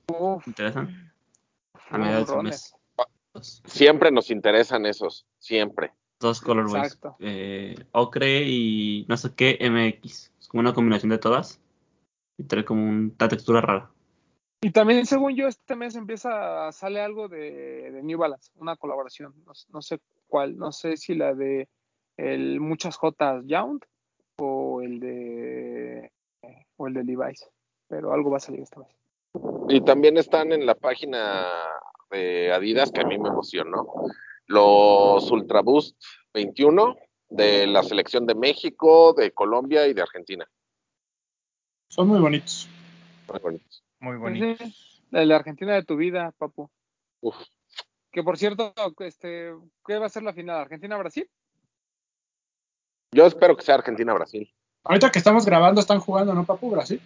uf, 0.08 0.48
interesan. 0.48 1.14
A 1.90 1.98
mediados 1.98 2.30
Runners. 2.30 2.74
mes. 2.74 2.78
Siempre 3.41 4.11
nos 4.11 4.32
interesan 4.32 4.86
esos, 4.86 5.25
siempre. 5.38 5.93
dos 6.19 6.41
colorways. 6.41 6.93
Exacto. 6.93 7.15
Eh, 7.19 7.75
ocre 7.91 8.43
y 8.43 9.05
no 9.07 9.17
sé 9.17 9.34
qué 9.36 9.57
MX. 9.61 10.32
Es 10.39 10.47
como 10.47 10.61
una 10.61 10.73
combinación 10.73 11.09
de 11.09 11.17
todas. 11.17 11.61
Y 12.38 12.43
trae 12.43 12.65
como 12.65 12.84
una 12.88 13.27
textura 13.27 13.61
rara. 13.61 13.91
Y 14.61 14.71
también, 14.71 15.05
según 15.05 15.36
yo, 15.36 15.47
este 15.47 15.75
mes 15.75 15.95
empieza, 15.95 16.71
sale 16.71 17.01
algo 17.01 17.30
de, 17.30 17.91
de 17.91 18.03
New 18.03 18.17
Balance, 18.17 18.51
una 18.55 18.75
colaboración. 18.75 19.34
No, 19.45 19.53
no 19.69 19.82
sé 19.82 19.99
cuál, 20.27 20.57
no 20.57 20.71
sé 20.71 20.97
si 20.97 21.15
la 21.15 21.34
de 21.34 21.69
el 22.17 22.59
Muchas 22.59 22.97
Jotas 22.97 23.45
Yount 23.45 23.86
o 24.38 24.82
el 24.82 24.99
de 24.99 26.11
o 26.77 26.88
el 26.88 26.93
de 26.93 27.03
Levi's, 27.03 27.49
pero 27.88 28.13
algo 28.13 28.32
va 28.32 28.38
a 28.38 28.41
salir 28.41 28.61
esta 28.61 28.82
vez. 28.82 28.89
Y 29.69 29.82
también 29.82 30.17
están 30.17 30.51
en 30.51 30.65
la 30.65 30.75
página 30.75 31.45
de 32.10 32.51
Adidas, 32.51 32.91
que 32.91 33.01
a 33.01 33.05
mí 33.05 33.18
me 33.18 33.30
emocionó, 33.30 33.88
los 34.47 35.30
Ultra 35.32 35.62
Boost 35.62 35.95
21 36.34 36.97
de 37.30 37.68
la 37.68 37.84
selección 37.84 38.26
de 38.26 38.36
México, 38.36 39.14
de 39.14 39.32
Colombia 39.32 39.88
y 39.88 39.93
de 39.93 40.01
Argentina. 40.01 40.47
Son 41.89 42.07
muy 42.07 42.20
bonitos. 42.20 42.68
Muy 43.28 43.39
bonitos. 43.39 43.84
Muy 43.99 44.18
Pues 44.18 44.39
bonito. 44.39 44.64
sí, 44.64 45.05
la 45.12 45.20
de 45.20 45.26
la 45.26 45.36
Argentina 45.36 45.74
de 45.74 45.84
tu 45.84 45.95
vida, 45.97 46.32
papu. 46.38 46.70
Uf. 47.22 47.36
Que 48.12 48.24
por 48.24 48.38
cierto, 48.38 48.74
este, 48.99 49.53
¿qué 49.86 49.97
va 49.97 50.07
a 50.07 50.10
ser 50.10 50.24
la 50.24 50.34
final? 50.34 50.62
¿Argentina-Brasil? 50.62 51.30
Yo 53.12 53.26
espero 53.26 53.55
que 53.55 53.64
sea 53.64 53.76
Argentina-Brasil. 53.76 54.51
Ahorita 54.84 55.12
que 55.12 55.20
estamos 55.20 55.45
grabando 55.45 55.82
están 55.82 55.99
jugando, 55.99 56.34
¿no, 56.34 56.45
Papu? 56.45 56.72
Brasil. 56.72 57.01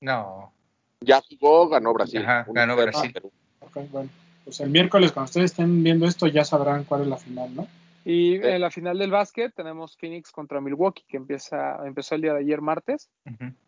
No. 0.00 0.52
Ya 1.00 1.20
jugó, 1.20 1.68
ganó 1.68 1.92
Brasil. 1.92 2.22
Ajá, 2.22 2.46
ganó 2.48 2.76
Brasil. 2.76 3.12
Perú. 3.12 3.32
Bueno. 3.90 4.10
Pues 4.44 4.60
el 4.60 4.70
miércoles, 4.70 5.10
cuando 5.10 5.26
ustedes 5.26 5.50
estén 5.50 5.82
viendo 5.82 6.06
esto, 6.06 6.28
ya 6.28 6.44
sabrán 6.44 6.84
cuál 6.84 7.02
es 7.02 7.08
la 7.08 7.16
final, 7.16 7.54
¿no? 7.54 7.66
Y 8.04 8.36
en 8.36 8.60
la 8.60 8.70
final 8.70 8.96
del 8.96 9.10
básquet 9.10 9.52
tenemos 9.52 9.96
Phoenix 9.96 10.30
contra 10.30 10.60
Milwaukee, 10.60 11.02
que 11.08 11.16
empieza, 11.16 11.84
empezó 11.84 12.14
el 12.14 12.20
día 12.20 12.34
de 12.34 12.38
ayer 12.38 12.60
martes. 12.60 13.10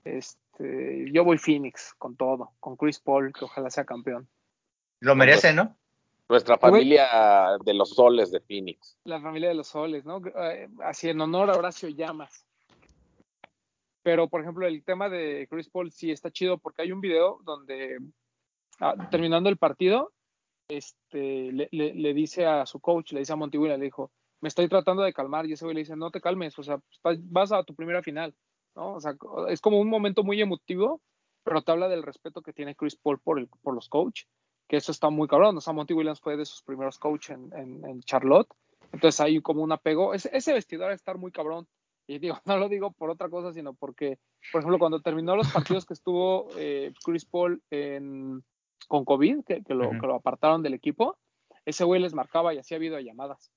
Este, 0.04 1.11
yo 1.12 1.24
voy 1.24 1.38
Phoenix 1.38 1.92
con 1.98 2.14
todo, 2.14 2.52
con 2.61 2.76
Chris 2.76 3.00
Paul, 3.00 3.32
que 3.32 3.44
ojalá 3.44 3.68
sea 3.70 3.84
campeón. 3.84 4.28
Lo 5.00 5.16
merece, 5.16 5.52
¿no? 5.52 5.76
Nuestra 6.28 6.56
familia 6.56 7.09
de 7.64 7.74
los 7.74 7.90
soles 7.90 8.30
de 8.30 8.38
Phoenix. 8.38 8.96
La 9.02 9.20
familia 9.20 9.48
de 9.48 9.56
los 9.56 9.66
soles, 9.66 10.04
¿no? 10.04 10.22
Eh, 10.24 10.68
Así 10.84 11.09
en 11.09 11.20
honor 11.20 11.50
a 11.50 11.56
Horacio 11.56 11.88
Llamas. 11.88 12.46
Pero, 14.02 14.28
por 14.28 14.42
ejemplo, 14.42 14.68
el 14.68 14.84
tema 14.84 15.09
de 15.09 15.48
Chris 15.50 15.68
Paul 15.68 15.90
sí 15.90 16.12
está 16.12 16.30
chido 16.30 16.59
porque 16.59 16.82
hay 16.82 16.92
un 16.92 17.00
video 17.00 17.40
donde, 17.44 17.98
ah, 18.81 18.95
terminando 19.11 19.49
el 19.49 19.57
partido, 19.57 20.12
este, 20.68 21.53
le, 21.53 21.68
le- 21.70 22.14
dice 22.14 22.47
a 22.47 22.66
su 22.66 22.81
coach, 22.81 23.12
le 23.12 23.20
dice 23.20 23.33
a 23.33 23.37
Montigüina, 23.37 23.76
le 23.76 23.85
dijo, 23.87 24.11
me 24.41 24.49
estoy 24.49 24.68
tratando 24.68 25.03
de 25.03 25.12
calmar, 25.12 25.47
y 25.47 25.53
ese 25.55 25.64
güey 25.64 25.74
le 25.74 25.81
dice, 25.81 25.97
no 25.97 26.11
te 26.11 26.20
calmes, 26.20 26.59
o 26.59 26.62
sea, 26.62 26.81
vas 27.03 27.53
a 27.53 27.64
tu 27.64 27.74
primera 27.74 28.03
final, 28.03 28.35
¿no? 28.76 28.95
O 28.95 29.01
sea, 29.01 29.16
es 29.49 29.61
como 29.61 29.81
un 29.81 29.89
momento 29.89 30.22
muy 30.22 30.41
emotivo, 30.41 31.01
pero 31.43 31.62
te 31.62 31.72
habla 31.72 31.89
del 31.89 32.03
respeto 32.03 32.43
que 32.43 32.53
tiene 32.53 32.74
Chris 32.74 32.97
Paul 32.97 33.18
por, 33.18 33.39
el, 33.39 33.49
por 33.62 33.74
los 33.74 33.89
coach, 33.89 34.24
que 34.68 34.76
eso 34.76 34.93
está 34.93 35.09
muy 35.09 35.26
cabrón, 35.26 35.57
o 35.57 35.61
sea, 35.61 35.72
Monty 35.72 35.95
Williams 35.95 36.20
fue 36.20 36.37
de 36.37 36.45
sus 36.45 36.62
primeros 36.62 36.99
coach 36.99 37.31
en, 37.31 37.51
en- 37.55 38.03
Charlotte, 38.03 38.49
entonces 38.93 39.20
hay 39.20 39.41
como 39.41 39.62
un 39.62 39.72
apego, 39.72 40.12
ese, 40.14 40.31
ese 40.37 40.53
vestidor 40.53 40.89
va 40.89 40.93
a 40.93 40.95
estar 40.95 41.16
muy 41.16 41.33
cabrón, 41.33 41.66
y 42.07 42.18
digo, 42.18 42.39
no 42.45 42.59
lo 42.59 42.68
digo 42.68 42.91
por 42.93 43.09
otra 43.11 43.31
cosa, 43.31 43.53
sino 43.55 43.72
porque, 43.72 44.18
por 44.53 44.61
ejemplo, 44.61 44.79
cuando 44.79 45.01
terminó 45.01 45.35
los 45.35 45.49
partidos 45.51 45.87
que 45.87 45.95
estuvo 45.95 46.49
eh, 46.59 46.93
Chris 47.05 47.24
Paul 47.24 47.62
en, 47.70 48.45
con 48.87 49.05
COVID, 49.05 49.45
que, 49.45 49.62
que 49.62 49.74
lo, 49.74 49.91
que 49.91 50.07
lo 50.07 50.14
apartaron 50.14 50.62
del 50.62 50.74
equipo, 50.74 51.16
ese 51.64 51.85
güey 51.85 52.01
les 52.01 52.14
marcaba 52.14 52.55
y 52.55 52.59
hacía 52.59 52.79
videollamadas 52.79 53.51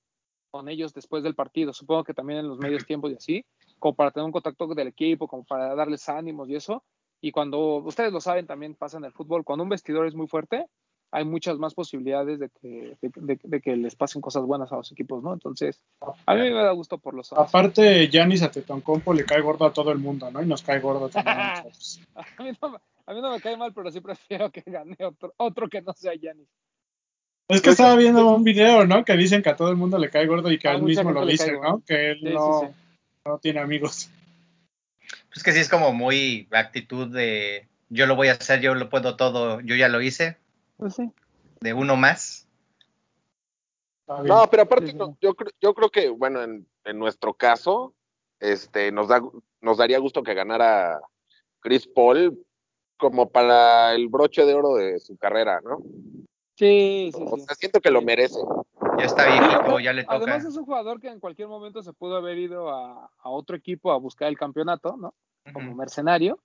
con 0.50 0.68
ellos 0.68 0.92
después 0.92 1.22
del 1.22 1.34
partido, 1.34 1.72
supongo 1.72 2.04
que 2.04 2.12
también 2.12 2.40
en 2.40 2.48
los 2.48 2.58
medios 2.58 2.84
tiempos 2.84 3.10
y 3.10 3.14
así, 3.14 3.46
como 3.78 3.94
para 3.94 4.10
tener 4.10 4.26
un 4.26 4.32
contacto 4.32 4.66
del 4.74 4.88
equipo, 4.88 5.26
como 5.26 5.44
para 5.44 5.74
darles 5.74 6.08
ánimos 6.10 6.48
y 6.50 6.56
eso, 6.56 6.84
y 7.22 7.32
cuando, 7.32 7.76
ustedes 7.76 8.12
lo 8.12 8.20
saben, 8.20 8.46
también 8.46 8.74
pasa 8.74 8.98
en 8.98 9.04
el 9.04 9.12
fútbol, 9.12 9.44
cuando 9.44 9.62
un 9.62 9.70
vestidor 9.70 10.06
es 10.06 10.14
muy 10.14 10.26
fuerte, 10.26 10.66
hay 11.14 11.24
muchas 11.24 11.58
más 11.58 11.74
posibilidades 11.74 12.40
de 12.40 12.48
que, 12.48 12.96
de, 13.02 13.10
de- 13.14 13.40
de 13.42 13.60
que 13.60 13.76
les 13.76 13.94
pasen 13.94 14.20
cosas 14.22 14.42
buenas 14.44 14.72
a 14.72 14.76
los 14.76 14.90
equipos, 14.90 15.22
¿no? 15.22 15.32
Entonces, 15.32 15.80
a 16.26 16.34
mí 16.34 16.40
me 16.40 16.50
da 16.54 16.72
gusto 16.72 16.98
por 16.98 17.14
los 17.14 17.28
Suns. 17.28 17.40
Aparte, 17.40 18.08
Giannis 18.08 18.42
Antetokounmpo 18.42 19.12
le 19.12 19.24
cae 19.24 19.40
gordo 19.42 19.66
a 19.66 19.72
todo 19.72 19.92
el 19.92 19.98
mundo, 19.98 20.30
¿no? 20.30 20.42
Y 20.42 20.46
nos 20.46 20.62
cae 20.62 20.80
gordo 20.80 21.08
también. 21.10 21.36
a 21.38 21.50
nosotros. 21.64 22.00
A 22.14 22.42
mí, 22.42 22.50
no, 22.60 22.70
me- 22.70 22.78
a 23.06 23.14
mí 23.14 23.20
no 23.20 23.30
me 23.30 23.40
cae 23.40 23.56
mal, 23.56 23.72
pero 23.74 23.90
sí 23.90 24.00
prefiero 24.00 24.50
que 24.50 24.62
gane 24.66 24.96
otro, 25.04 25.34
otro 25.36 25.68
que 25.68 25.82
no 25.82 25.92
sea 25.92 26.14
Giannis. 26.14 26.48
es 27.48 27.60
que 27.60 27.70
estaba 27.70 27.94
viendo 27.96 28.34
un 28.34 28.42
video, 28.44 28.86
¿no? 28.86 29.04
Que 29.04 29.16
dicen 29.16 29.42
que 29.42 29.50
a 29.50 29.56
todo 29.56 29.68
el 29.68 29.76
mundo 29.76 29.98
le 29.98 30.08
cae 30.08 30.26
gordo 30.26 30.50
y 30.50 30.58
que 30.58 30.68
A 30.68 30.72
él 30.74 30.82
mismo 30.82 31.10
lo 31.12 31.26
dice, 31.26 31.52
¿no? 31.52 31.82
Que 31.86 32.12
él 32.12 32.20
Sí, 32.20 32.28
sí, 32.28 32.32
no, 32.34 32.60
sí. 32.60 32.66
no 33.26 33.38
tiene 33.38 33.60
amigos. 33.60 34.08
Pues 35.30 35.42
que 35.42 35.52
sí 35.52 35.58
es 35.60 35.68
como 35.68 35.92
muy 35.92 36.48
actitud 36.52 37.08
de 37.08 37.66
yo 37.90 38.06
lo 38.06 38.16
voy 38.16 38.28
a 38.28 38.32
hacer, 38.32 38.60
yo 38.60 38.74
lo 38.74 38.88
puedo 38.88 39.16
todo, 39.16 39.60
yo 39.60 39.76
ya 39.76 39.88
lo 39.88 40.00
hice, 40.00 40.38
Pues 40.82 40.96
sí. 40.96 41.12
de 41.60 41.72
uno 41.74 41.94
más. 41.94 42.48
No, 44.08 44.48
pero 44.50 44.64
aparte, 44.64 44.86
Sí, 44.86 44.92
sí, 44.92 44.98
no, 44.98 45.16
yo, 45.20 45.32
creo- 45.36 45.52
yo 45.60 45.74
creo 45.74 45.90
que, 45.90 46.08
bueno, 46.08 46.42
en, 46.42 46.66
en 46.84 46.98
nuestro 46.98 47.34
caso, 47.34 47.94
este, 48.40 48.90
nos, 48.90 49.06
da, 49.06 49.22
nos 49.60 49.78
daría 49.78 50.00
gusto 50.00 50.24
que 50.24 50.34
ganara 50.34 51.00
Chris 51.60 51.86
Paul 51.86 52.44
como 52.96 53.30
para 53.30 53.94
el 53.94 54.08
broche 54.08 54.44
de 54.44 54.54
oro 54.54 54.74
de 54.74 54.98
su 54.98 55.16
carrera, 55.16 55.60
¿no? 55.60 55.78
Sí, 56.56 57.12
sí, 57.14 57.22
O 57.24 57.36
sí. 57.36 57.42
sea, 57.44 57.54
siento 57.54 57.80
que 57.80 57.92
lo 57.92 58.02
merece. 58.02 58.40
Ya 58.98 59.04
está 59.04 59.26
viejito, 59.26 59.60
además- 59.60 59.84
ya 59.84 59.92
le 59.92 60.02
toca. 60.02 60.16
Además 60.16 60.44
es 60.44 60.56
un 60.56 60.64
jugador 60.64 61.00
que 61.00 61.08
en 61.08 61.20
cualquier 61.20 61.46
momento 61.46 61.80
se 61.84 61.92
pudo 61.92 62.16
haber 62.16 62.38
ido 62.38 62.70
a, 62.70 63.08
a 63.18 63.28
otro 63.30 63.54
equipo 63.56 63.92
a 63.92 63.98
buscar 63.98 64.26
el 64.26 64.36
campeonato, 64.36 64.96
¿no? 64.96 65.14
Como 65.52 65.76
mercenario, 65.76 66.40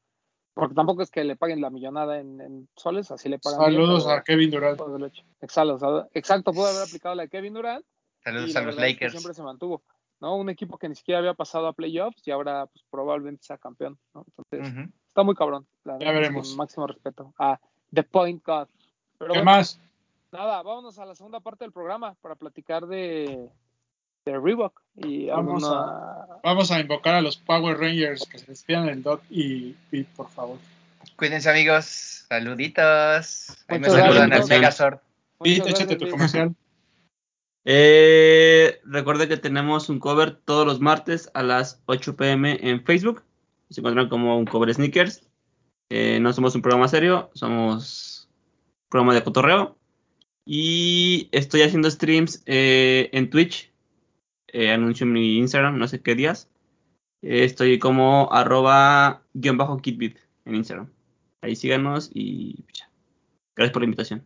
porque 0.57 0.75
tampoco 0.75 1.01
es 1.01 1.11
que 1.11 1.23
le 1.23 1.35
paguen 1.35 1.61
la 1.61 1.69
millonada 1.69 2.19
en, 2.19 2.41
en 2.41 2.69
soles, 2.75 3.11
así 3.11 3.29
le 3.29 3.39
pagan. 3.39 3.59
bien, 3.69 3.81
Saludos 3.81 4.03
pero- 4.05 4.15
a 4.17 4.23
Kevin 4.23 4.51
Durant. 4.51 4.79
Exacto, 5.41 5.73
o 5.75 5.79
sea, 5.79 6.07
exacto, 6.13 6.53
pudo 6.53 6.67
haber 6.67 6.83
aplicado 6.83 7.15
la 7.15 7.23
de 7.23 7.29
Kevin 7.29 7.53
Durant 7.53 7.85
Saludos 8.23 8.49
y 8.53 8.57
a 8.57 8.61
los 8.61 8.75
es 8.75 8.81
que 8.81 8.87
Lakers. 8.87 9.11
siempre 9.13 9.33
se 9.33 9.43
mantuvo, 9.43 9.83
¿no? 10.19 10.35
Un 10.35 10.49
equipo 10.49 10.77
que 10.77 10.89
ni 10.89 10.95
siquiera 10.95 11.19
había 11.19 11.33
pasado 11.33 11.67
a 11.67 11.73
playoffs 11.73 12.27
y 12.27 12.31
ahora 12.31 12.65
pues, 12.67 12.83
probablemente 12.89 13.43
sea 13.43 13.57
campeón, 13.57 13.97
¿no? 14.13 14.25
Entonces, 14.37 14.89
está 15.07 15.23
muy 15.23 15.35
cabrón. 15.35 15.65
La 15.83 15.97
Ya 15.99 16.11
veremos. 16.11 16.55
Máximo 16.55 16.87
respeto 16.87 17.33
a 17.39 17.59
The 17.93 18.03
Point 18.03 18.43
God. 18.45 18.67
Pero 19.17 19.33
¿Qué 19.33 19.39
bueno, 19.39 19.45
más? 19.45 19.79
Nada, 20.31 20.61
vámonos 20.61 20.99
a 20.99 21.05
la 21.05 21.15
segunda 21.15 21.39
parte 21.39 21.63
del 21.63 21.71
programa 21.71 22.15
para 22.21 22.35
platicar 22.35 22.85
de, 22.85 23.49
de 24.31 24.39
Reebok. 24.39 24.81
Y 24.95 25.27
Vamos 25.27 26.71
a 26.71 26.79
invocar 26.79 27.15
a 27.15 27.21
los 27.21 27.37
Power 27.37 27.77
Rangers 27.77 28.25
que 28.25 28.37
se 28.37 28.45
despidan 28.45 28.89
el 28.89 29.03
Doc 29.03 29.21
y 29.29 29.73
Pete, 29.89 30.09
por 30.15 30.29
favor. 30.29 30.57
Cuídense, 31.15 31.49
amigos. 31.49 32.25
Saluditos. 32.29 33.57
Ahí 33.67 33.79
me 33.79 33.87
Muchas 33.87 34.01
saludan 34.01 34.29
gracias. 34.29 34.51
al 34.51 34.59
Megazord. 34.59 34.99
Pete, 35.41 35.69
échate 35.69 35.95
tu 35.95 36.09
comercial. 36.09 36.55
Eh, 37.69 38.79
recuerda 38.85 39.27
que 39.27 39.37
tenemos 39.37 39.89
un 39.89 39.99
cover 39.99 40.37
todos 40.45 40.65
los 40.65 40.79
martes 40.79 41.29
a 41.33 41.43
las 41.43 41.81
8 41.85 42.15
pm 42.15 42.57
en 42.61 42.83
Facebook. 42.83 43.23
Se 43.69 43.81
encuentran 43.81 44.09
como 44.09 44.37
un 44.37 44.45
cover 44.45 44.73
sneakers. 44.73 45.23
Eh, 45.89 46.19
no 46.21 46.31
somos 46.33 46.55
un 46.55 46.61
programa 46.61 46.87
serio, 46.87 47.29
somos 47.33 48.29
un 48.83 48.89
programa 48.89 49.13
de 49.15 49.23
cotorreo. 49.23 49.77
Y 50.45 51.27
estoy 51.33 51.61
haciendo 51.63 51.91
streams 51.91 52.41
eh, 52.45 53.09
en 53.11 53.29
Twitch. 53.29 53.71
Eh, 54.59 54.71
anuncio 54.71 55.03
en 55.03 55.13
mi 55.13 55.37
Instagram, 55.37 55.77
no 55.77 55.87
sé 55.87 56.01
qué 56.01 56.15
días. 56.15 56.49
Eh, 57.21 57.43
estoy 57.43 57.77
como 57.77 58.27
arroba 58.33 59.21
guion 59.35 59.55
bajo 59.55 59.77
kitbit 59.77 60.17
en 60.45 60.55
Instagram. 60.55 60.91
Ahí 61.41 61.55
síganos 61.55 62.09
y 62.11 62.65
ya. 62.73 62.89
gracias 63.55 63.71
por 63.71 63.83
la 63.83 63.85
invitación. 63.85 64.25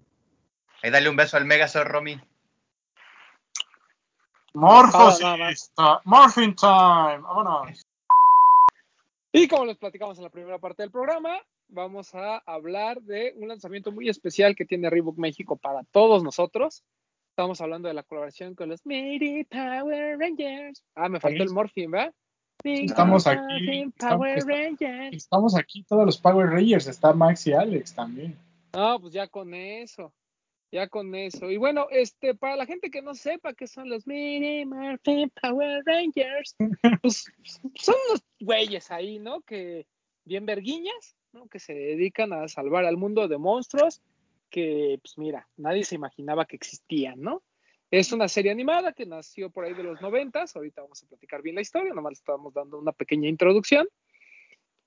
Ahí 0.81 0.89
dale 0.89 1.09
un 1.09 1.17
beso 1.17 1.35
al 1.35 1.43
Megazord, 1.43 1.89
Romy. 1.89 2.17
Morphosista. 4.53 5.99
Morphin 6.05 6.55
Time. 6.55 7.19
Vámonos. 7.23 7.85
Y 9.33 9.49
como 9.49 9.65
les 9.65 9.75
platicamos 9.75 10.17
en 10.17 10.23
la 10.23 10.29
primera 10.29 10.59
parte 10.59 10.83
del 10.83 10.91
programa, 10.91 11.41
vamos 11.67 12.15
a 12.15 12.37
hablar 12.45 13.01
de 13.01 13.33
un 13.35 13.49
lanzamiento 13.49 13.91
muy 13.91 14.07
especial 14.07 14.55
que 14.55 14.63
tiene 14.63 14.89
Reebok 14.89 15.17
México 15.17 15.57
para 15.57 15.83
todos 15.91 16.23
nosotros. 16.23 16.85
Estamos 17.41 17.59
hablando 17.59 17.87
de 17.87 17.95
la 17.95 18.03
colaboración 18.03 18.53
con 18.53 18.69
los 18.69 18.85
Mighty 18.85 19.45
Power 19.45 20.19
Rangers. 20.19 20.83
Ah, 20.93 21.09
me 21.09 21.19
faltó 21.19 21.41
el 21.41 21.49
Morphin, 21.49 21.89
¿verdad? 21.89 22.13
Estamos 22.63 23.25
aquí, 23.25 23.91
estamos- 25.11 25.55
aquí 25.55 25.83
todos 25.89 26.05
los 26.05 26.19
Power 26.19 26.45
Rangers. 26.51 26.85
Está 26.85 27.13
Max 27.13 27.47
y 27.47 27.53
Alex 27.53 27.95
también. 27.95 28.37
No, 28.73 28.99
pues 28.99 29.11
ya 29.13 29.25
con 29.27 29.55
eso. 29.55 30.13
Ya 30.71 30.87
con 30.87 31.15
eso. 31.15 31.49
Y 31.49 31.57
bueno, 31.57 31.87
este, 31.89 32.35
para 32.35 32.55
la 32.57 32.67
gente 32.67 32.91
que 32.91 33.01
no 33.01 33.15
sepa 33.15 33.55
qué 33.55 33.65
son 33.65 33.89
los 33.89 34.05
Mighty 34.05 34.63
Morphin 34.65 35.31
Power 35.41 35.81
Rangers, 35.83 36.55
pues 37.01 37.25
son 37.73 37.95
unos 38.07 38.23
güeyes 38.39 38.91
ahí, 38.91 39.17
¿no? 39.17 39.41
Que 39.41 39.87
bien 40.25 40.45
verguiñas, 40.45 41.15
¿no? 41.33 41.47
Que 41.47 41.57
se 41.57 41.73
dedican 41.73 42.33
a 42.33 42.47
salvar 42.47 42.85
al 42.85 42.97
mundo 42.97 43.27
de 43.27 43.39
monstruos 43.39 43.99
que, 44.51 44.99
pues 45.01 45.17
mira, 45.17 45.47
nadie 45.57 45.83
se 45.83 45.95
imaginaba 45.95 46.45
que 46.45 46.55
existían, 46.55 47.19
¿no? 47.19 47.41
Es 47.89 48.11
una 48.11 48.27
serie 48.27 48.51
animada 48.51 48.93
que 48.93 49.05
nació 49.05 49.49
por 49.49 49.65
ahí 49.65 49.73
de 49.73 49.83
los 49.83 49.99
noventas. 50.01 50.55
Ahorita 50.55 50.81
vamos 50.81 51.03
a 51.03 51.07
platicar 51.07 51.41
bien 51.41 51.55
la 51.55 51.61
historia, 51.61 51.93
nomás 51.93 52.11
le 52.11 52.15
estamos 52.15 52.53
dando 52.53 52.77
una 52.77 52.91
pequeña 52.91 53.27
introducción. 53.27 53.87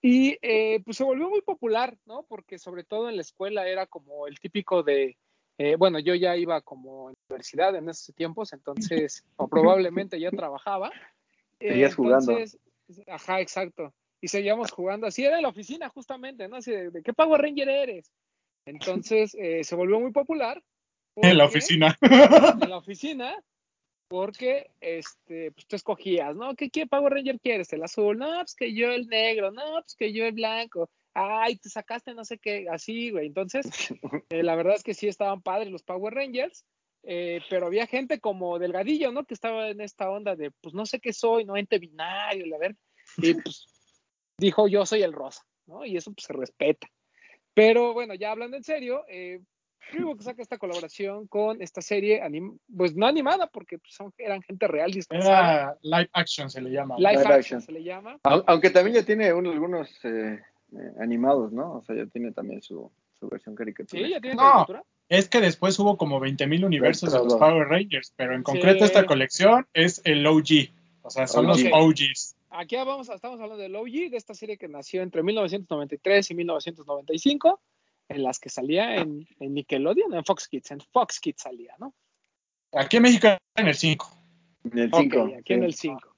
Y 0.01 0.39
eh, 0.43 0.81
pues 0.85 0.97
se 0.99 1.05
volvió 1.05 1.29
muy 1.29 1.43
popular, 1.43 1.99
¿no? 2.07 2.25
Porque 2.25 2.59
sobre 2.59 2.85
todo 2.85 3.09
en 3.09 3.17
la 3.17 3.23
escuela 3.23 3.67
era 3.69 3.87
como 3.87 4.27
el 4.27 4.39
típico 4.39 4.83
de, 4.83 5.19
eh, 5.59 5.77
bueno, 5.77 5.99
yo 5.99 6.15
ya 6.15 6.37
iba 6.37 6.61
como 6.63 7.11
en 7.11 7.17
universidad 7.29 7.77
en 7.77 7.89
esos 7.89 8.15
tiempos, 8.15 8.53
entonces, 8.53 9.25
o 9.37 9.49
probablemente 9.49 10.19
ya 10.19 10.31
trabajaba. 10.31 10.91
Eh, 11.61 11.71
Seguías 11.71 11.95
jugando. 11.95 12.37
Ajá, 13.07 13.41
exacto. 13.41 13.95
Y 14.21 14.29
seguíamos 14.29 14.71
jugando 14.73 15.07
así, 15.07 15.25
era 15.25 15.37
en 15.37 15.43
la 15.43 15.49
oficina 15.49 15.89
justamente, 15.91 16.49
¿no? 16.49 16.57
Así 16.57 16.71
de, 16.71 16.91
¿de 16.91 17.03
qué 17.03 17.13
Power 17.13 17.41
Ranger 17.41 17.69
eres? 17.69 18.11
Entonces 18.67 19.35
eh, 19.39 19.65
se 19.65 19.75
volvió 19.75 20.01
muy 20.01 20.13
popular. 20.13 20.63
En 21.17 21.39
la 21.39 21.45
oficina. 21.45 21.97
en 22.01 22.69
la 22.69 22.79
oficina 22.79 23.37
porque 24.09 24.71
este 24.81 25.53
pues 25.53 25.67
tú 25.67 25.77
escogías, 25.77 26.37
¿no? 26.37 26.55
¿Qué, 26.55 26.71
qué 26.71 26.87
Power 26.87 27.13
Ranger 27.13 27.41
quieres? 27.41 27.73
¿El 27.73 27.83
azul? 27.83 28.19
No, 28.19 28.33
pues 28.37 28.55
que 28.55 28.75
yo 28.75 28.91
el 28.91 29.07
negro, 29.07 29.51
no, 29.51 29.81
pues 29.81 29.97
que 29.97 30.13
yo 30.13 30.25
el 30.27 30.33
blanco. 30.33 30.91
Ay, 31.15 31.57
te 31.57 31.69
sacaste 31.69 32.15
no 32.15 32.25
sé 32.25 32.39
qué, 32.39 32.67
así, 32.71 33.11
güey. 33.11 33.27
Entonces, 33.27 33.67
eh, 34.31 34.43
la 34.43 34.57
verdad 34.57 34.75
es 34.75 34.83
que 34.83 34.95
sí 34.95 35.09
estaban 35.09 35.43
padres 35.43 35.71
los 35.71 35.83
Power 35.83 36.13
Rangers, 36.13 36.65
eh, 37.05 37.41
pero 37.49 37.67
había 37.67 37.87
gente 37.87 38.21
como 38.21 38.59
Delgadillo, 38.59 39.13
¿no? 39.13 39.25
Que 39.25 39.35
estaba 39.35 39.69
en 39.69 39.81
esta 39.81 40.11
onda 40.11 40.37
de, 40.37 40.51
pues 40.61 40.75
no 40.75 40.87
sé 40.87 41.01
qué 41.01 41.13
soy, 41.13 41.45
no 41.45 41.57
ente 41.57 41.79
binario, 41.79 42.47
la 42.47 42.59
verdad. 42.59 42.77
Y 43.19 43.35
pues 43.35 43.67
dijo, 44.39 44.67
yo 44.69 44.87
soy 44.87 45.03
el 45.03 45.13
rosa, 45.13 45.47
¿no? 45.67 45.85
Y 45.85 45.97
eso 45.97 46.13
pues 46.13 46.27
se 46.27 46.33
respeta. 46.33 46.89
Pero 47.55 47.93
bueno, 47.95 48.15
ya 48.15 48.33
hablando 48.33 48.57
en 48.57 48.65
serio, 48.65 49.05
eh, 49.09 49.41
Reebok 49.93 50.23
saca 50.23 50.43
esta 50.43 50.59
colaboración 50.59 51.27
con 51.27 51.61
esta 51.63 51.83
serie, 51.83 52.23
anim- 52.23 52.59
pues 52.75 52.97
no 52.97 53.07
animada, 53.07 53.47
porque 53.49 53.79
pues, 53.79 53.95
son, 53.95 54.13
eran 54.19 54.43
gente 54.43 54.67
real 54.67 54.91
disfrazada. 54.91 55.63
Era 55.63 55.79
live 55.83 56.11
action, 56.15 56.51
se 56.51 56.61
le 56.63 56.71
llama. 56.71 56.97
Live, 56.99 57.11
Live 57.13 57.21
action, 57.23 57.39
action. 57.39 57.61
se 57.63 57.73
le 57.73 57.85
llama. 57.85 58.19
Au- 58.25 58.45
Aunque 58.47 58.71
también 58.71 58.97
ya 58.97 59.05
tiene 59.05 59.33
un- 59.33 59.47
algunos 59.47 59.91
eh, 60.05 60.41
eh, 60.73 60.93
animados, 61.01 61.53
¿no? 61.53 61.75
O 61.75 61.85
sea, 61.85 61.95
ya 61.97 62.07
tiene 62.07 62.33
también 62.33 62.63
su, 62.63 62.91
su 63.21 63.29
versión 63.29 63.55
caricatura. 63.55 64.03
Sí, 64.03 64.11
ya 64.11 64.21
tiene 64.21 64.37
No. 64.37 64.43
caricatura. 64.43 64.83
Es 65.11 65.29
que 65.29 65.41
después 65.43 65.79
hubo 65.79 65.99
como 65.99 66.19
20.000 66.19 66.65
universos 66.65 67.13
de 67.13 67.19
los. 67.19 67.35
Power 67.35 67.69
Rangers, 67.69 68.13
pero 68.17 68.33
en 68.35 68.41
Sí. 68.41 68.45
concreto 68.45 68.87
esta 68.87 69.05
colección 69.05 69.67
es 69.75 70.01
el 70.05 70.27
OG. 70.27 70.71
O 71.03 71.11
sea, 71.11 71.27
son 71.27 71.47
los. 71.47 71.63
OGs. 71.63 72.34
Aquí 72.57 72.77
vamos 72.77 73.11
a- 73.11 73.15
estamos 73.17 73.41
hablando 73.41 73.57
del 73.61 73.75
OG, 73.75 74.11
de 74.11 74.17
esta 74.17 74.33
serie 74.33 74.57
que 74.57 74.69
nació 74.69 75.03
entre 75.03 75.23
1993 75.25 76.31
y 76.31 76.35
1995, 76.37 77.61
en 78.09 78.23
las 78.23 78.39
que 78.39 78.49
salía 78.49 78.95
en, 78.97 79.27
en 79.41 79.55
Nickelodeon, 79.55 80.15
en 80.15 80.25
Fox 80.25 80.47
Kids, 80.49 80.71
en 80.71 80.81
Fox 80.81 81.19
Kids 81.19 81.43
salía, 81.43 81.75
¿no? 81.79 81.95
Aquí 82.73 82.99
en 82.99 83.03
México 83.03 83.27
en 83.57 83.67
el 83.69 83.75
5. 83.75 84.09
En 84.71 84.79
el 84.79 84.89
Ok, 84.93 85.01
5. 85.03 85.31
aquí 85.39 85.53
en 85.55 85.65
el 85.65 85.75
5. 85.75 86.17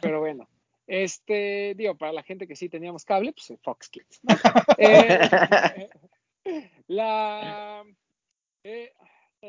Pero 0.00 0.18
bueno, 0.20 0.48
este, 0.88 1.74
digo, 1.76 1.96
para 1.96 2.12
la 2.12 2.22
gente 2.24 2.48
que 2.48 2.56
sí 2.56 2.68
teníamos 2.68 3.04
cable, 3.04 3.32
pues 3.32 3.50
en 3.50 3.58
Fox 3.58 3.88
Kids. 3.88 4.20
¿no? 4.22 4.34
Eh, 4.78 5.90
la, 6.86 7.84
eh, 8.64 8.92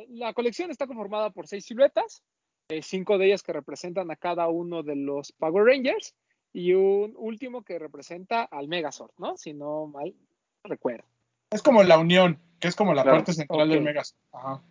la 0.09 0.34
colección 0.34 0.69
está 0.69 0.86
conformada 0.86 1.30
por 1.32 1.47
seis 1.47 1.65
siluetas, 1.65 2.23
eh, 2.70 2.82
cinco 2.84 3.17
de 3.17 3.26
ellas 3.28 3.43
que 3.43 3.51
representan 3.53 4.11
a 4.11 4.15
cada 4.15 4.47
uno 4.47 4.84
de 4.84 4.95
los 4.95 5.32
Power 5.34 5.65
Rangers 5.65 6.15
y 6.53 6.74
un 6.74 7.13
último 7.17 7.63
que 7.63 7.80
representa 7.80 8.43
al 8.43 8.67
Megazord, 8.67 9.11
¿no? 9.17 9.38
Si 9.38 9.53
no 9.53 9.88
mal 9.88 10.15
recuerdo. 10.63 11.05
Es 11.51 11.63
como 11.63 11.84
la 11.84 11.97
unión, 11.97 12.39
que 12.59 12.67
es 12.67 12.76
como 12.76 12.93
la 12.93 13.03
Claro. 13.03 13.17
parte 13.17 13.34
central 13.34 13.70
del 13.70 13.82
Megazord. 13.82 14.20
Ajá. 14.32 14.63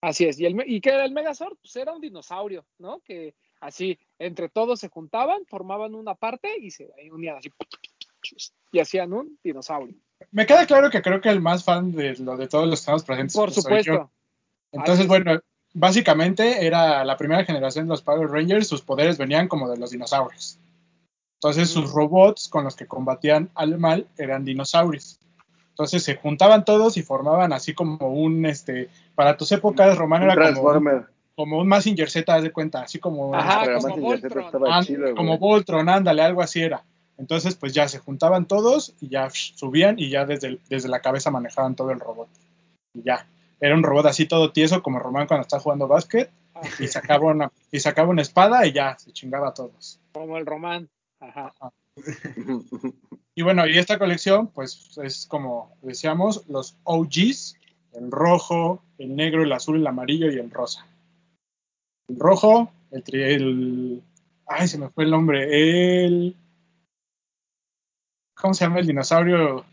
Así 0.00 0.24
es. 0.26 0.38
¿Y, 0.38 0.46
el, 0.46 0.62
¿Y 0.66 0.80
qué 0.80 0.90
era 0.90 1.04
el 1.04 1.12
Megazord? 1.12 1.56
Pues 1.60 1.74
era 1.76 1.92
un 1.92 2.00
dinosaurio, 2.00 2.64
¿no? 2.78 3.00
Que 3.00 3.34
así, 3.60 3.98
entre 4.18 4.48
todos 4.48 4.80
se 4.80 4.88
juntaban, 4.88 5.44
formaban 5.46 5.94
una 5.94 6.14
parte 6.14 6.56
y 6.58 6.70
se 6.70 6.88
unían 7.12 7.36
así. 7.36 7.50
Y 8.72 8.80
hacían 8.80 9.12
un 9.12 9.38
dinosaurio. 9.42 9.94
Me 10.32 10.46
queda 10.46 10.66
claro 10.66 10.90
que 10.90 11.02
creo 11.02 11.20
que 11.20 11.28
el 11.28 11.40
más 11.40 11.64
fan 11.64 11.92
de 11.92 12.16
lo 12.16 12.36
de 12.36 12.48
todos 12.48 12.66
los 12.68 12.80
que 12.80 12.82
estamos 12.82 13.04
presentes 13.04 13.34
Por 13.34 13.46
pues, 13.46 13.54
soy 13.54 13.62
supuesto. 13.62 13.92
yo. 13.92 14.10
Entonces, 14.72 15.06
bueno, 15.06 15.40
básicamente 15.78 16.66
era 16.66 17.04
la 17.04 17.16
primera 17.16 17.44
generación 17.44 17.86
de 17.86 17.90
los 17.90 18.02
Power 18.02 18.28
Rangers, 18.30 18.68
sus 18.68 18.82
poderes 18.82 19.18
venían 19.18 19.48
como 19.48 19.68
de 19.70 19.76
los 19.78 19.90
dinosaurios. 19.90 20.58
Entonces, 21.40 21.68
sus 21.70 21.92
robots 21.92 22.48
con 22.48 22.64
los 22.64 22.74
que 22.74 22.86
combatían 22.86 23.50
al 23.54 23.78
mal 23.78 24.06
eran 24.16 24.44
dinosaurios. 24.44 25.18
Entonces 25.70 26.02
se 26.02 26.16
juntaban 26.16 26.64
todos 26.64 26.96
y 26.96 27.02
formaban 27.02 27.52
así 27.52 27.72
como 27.74 28.08
un, 28.08 28.44
este, 28.46 28.88
para 29.14 29.36
tus 29.36 29.52
épocas, 29.52 29.96
Román 29.96 30.24
era 30.24 30.34
como, 30.56 30.68
un- 30.78 30.84
como 31.36 31.58
un 31.58 31.68
Mazinger 31.68 32.10
Z, 32.10 32.34
haz 32.34 32.42
de 32.42 32.50
cuenta, 32.50 32.82
así 32.82 32.98
como, 32.98 33.32
Ajá, 33.32 33.60
Pero 33.64 33.78
como 33.78 33.94
Voltron. 34.02 34.44
Ah, 34.72 34.82
chido, 34.82 35.14
como. 35.14 35.38
Voltron, 35.38 35.88
ándale, 35.88 36.22
algo 36.22 36.42
así 36.42 36.60
era. 36.60 36.82
Entonces, 37.16 37.54
pues 37.54 37.72
ya 37.72 37.86
se 37.86 38.00
juntaban 38.00 38.46
todos 38.46 38.94
y 39.00 39.08
ya 39.08 39.28
subían 39.30 39.96
y 40.00 40.10
ya 40.10 40.24
desde, 40.24 40.48
el- 40.48 40.60
desde 40.68 40.88
la 40.88 40.98
cabeza 41.00 41.30
manejaban 41.30 41.76
todo 41.76 41.92
el 41.92 42.00
robot. 42.00 42.28
Y 42.94 43.02
ya. 43.04 43.24
Era 43.60 43.74
un 43.74 43.82
robot 43.82 44.06
así 44.06 44.26
todo 44.26 44.52
tieso 44.52 44.82
como 44.82 44.98
Román 44.98 45.26
cuando 45.26 45.42
está 45.42 45.58
jugando 45.58 45.88
básquet 45.88 46.30
y 46.78 46.86
sacaba 46.86 47.30
una, 47.32 47.52
y 47.72 47.80
sacaba 47.80 48.08
una 48.10 48.22
espada 48.22 48.66
y 48.66 48.72
ya, 48.72 48.96
se 48.98 49.12
chingaba 49.12 49.48
a 49.48 49.54
todos. 49.54 50.00
como 50.12 50.36
el 50.38 50.46
Román. 50.46 50.88
Ajá. 51.20 51.52
Y 53.34 53.42
bueno, 53.42 53.66
y 53.66 53.76
esta 53.78 53.98
colección, 53.98 54.48
pues 54.48 54.96
es 55.02 55.26
como 55.26 55.76
decíamos, 55.82 56.46
los 56.48 56.76
OGs, 56.84 57.56
el 57.94 58.10
rojo, 58.10 58.82
el 58.98 59.16
negro, 59.16 59.42
el 59.42 59.52
azul, 59.52 59.76
el 59.78 59.86
amarillo 59.86 60.30
y 60.30 60.38
el 60.38 60.50
rosa. 60.50 60.86
El 62.08 62.18
rojo, 62.18 62.72
el, 62.92 63.02
tri- 63.04 63.34
el 63.34 64.02
ay, 64.46 64.68
se 64.68 64.78
me 64.78 64.88
fue 64.90 65.04
el 65.04 65.10
nombre, 65.10 66.04
el 66.04 66.36
¿cómo 68.34 68.54
se 68.54 68.64
llama 68.64 68.78
el 68.78 68.86
dinosaurio? 68.86 69.64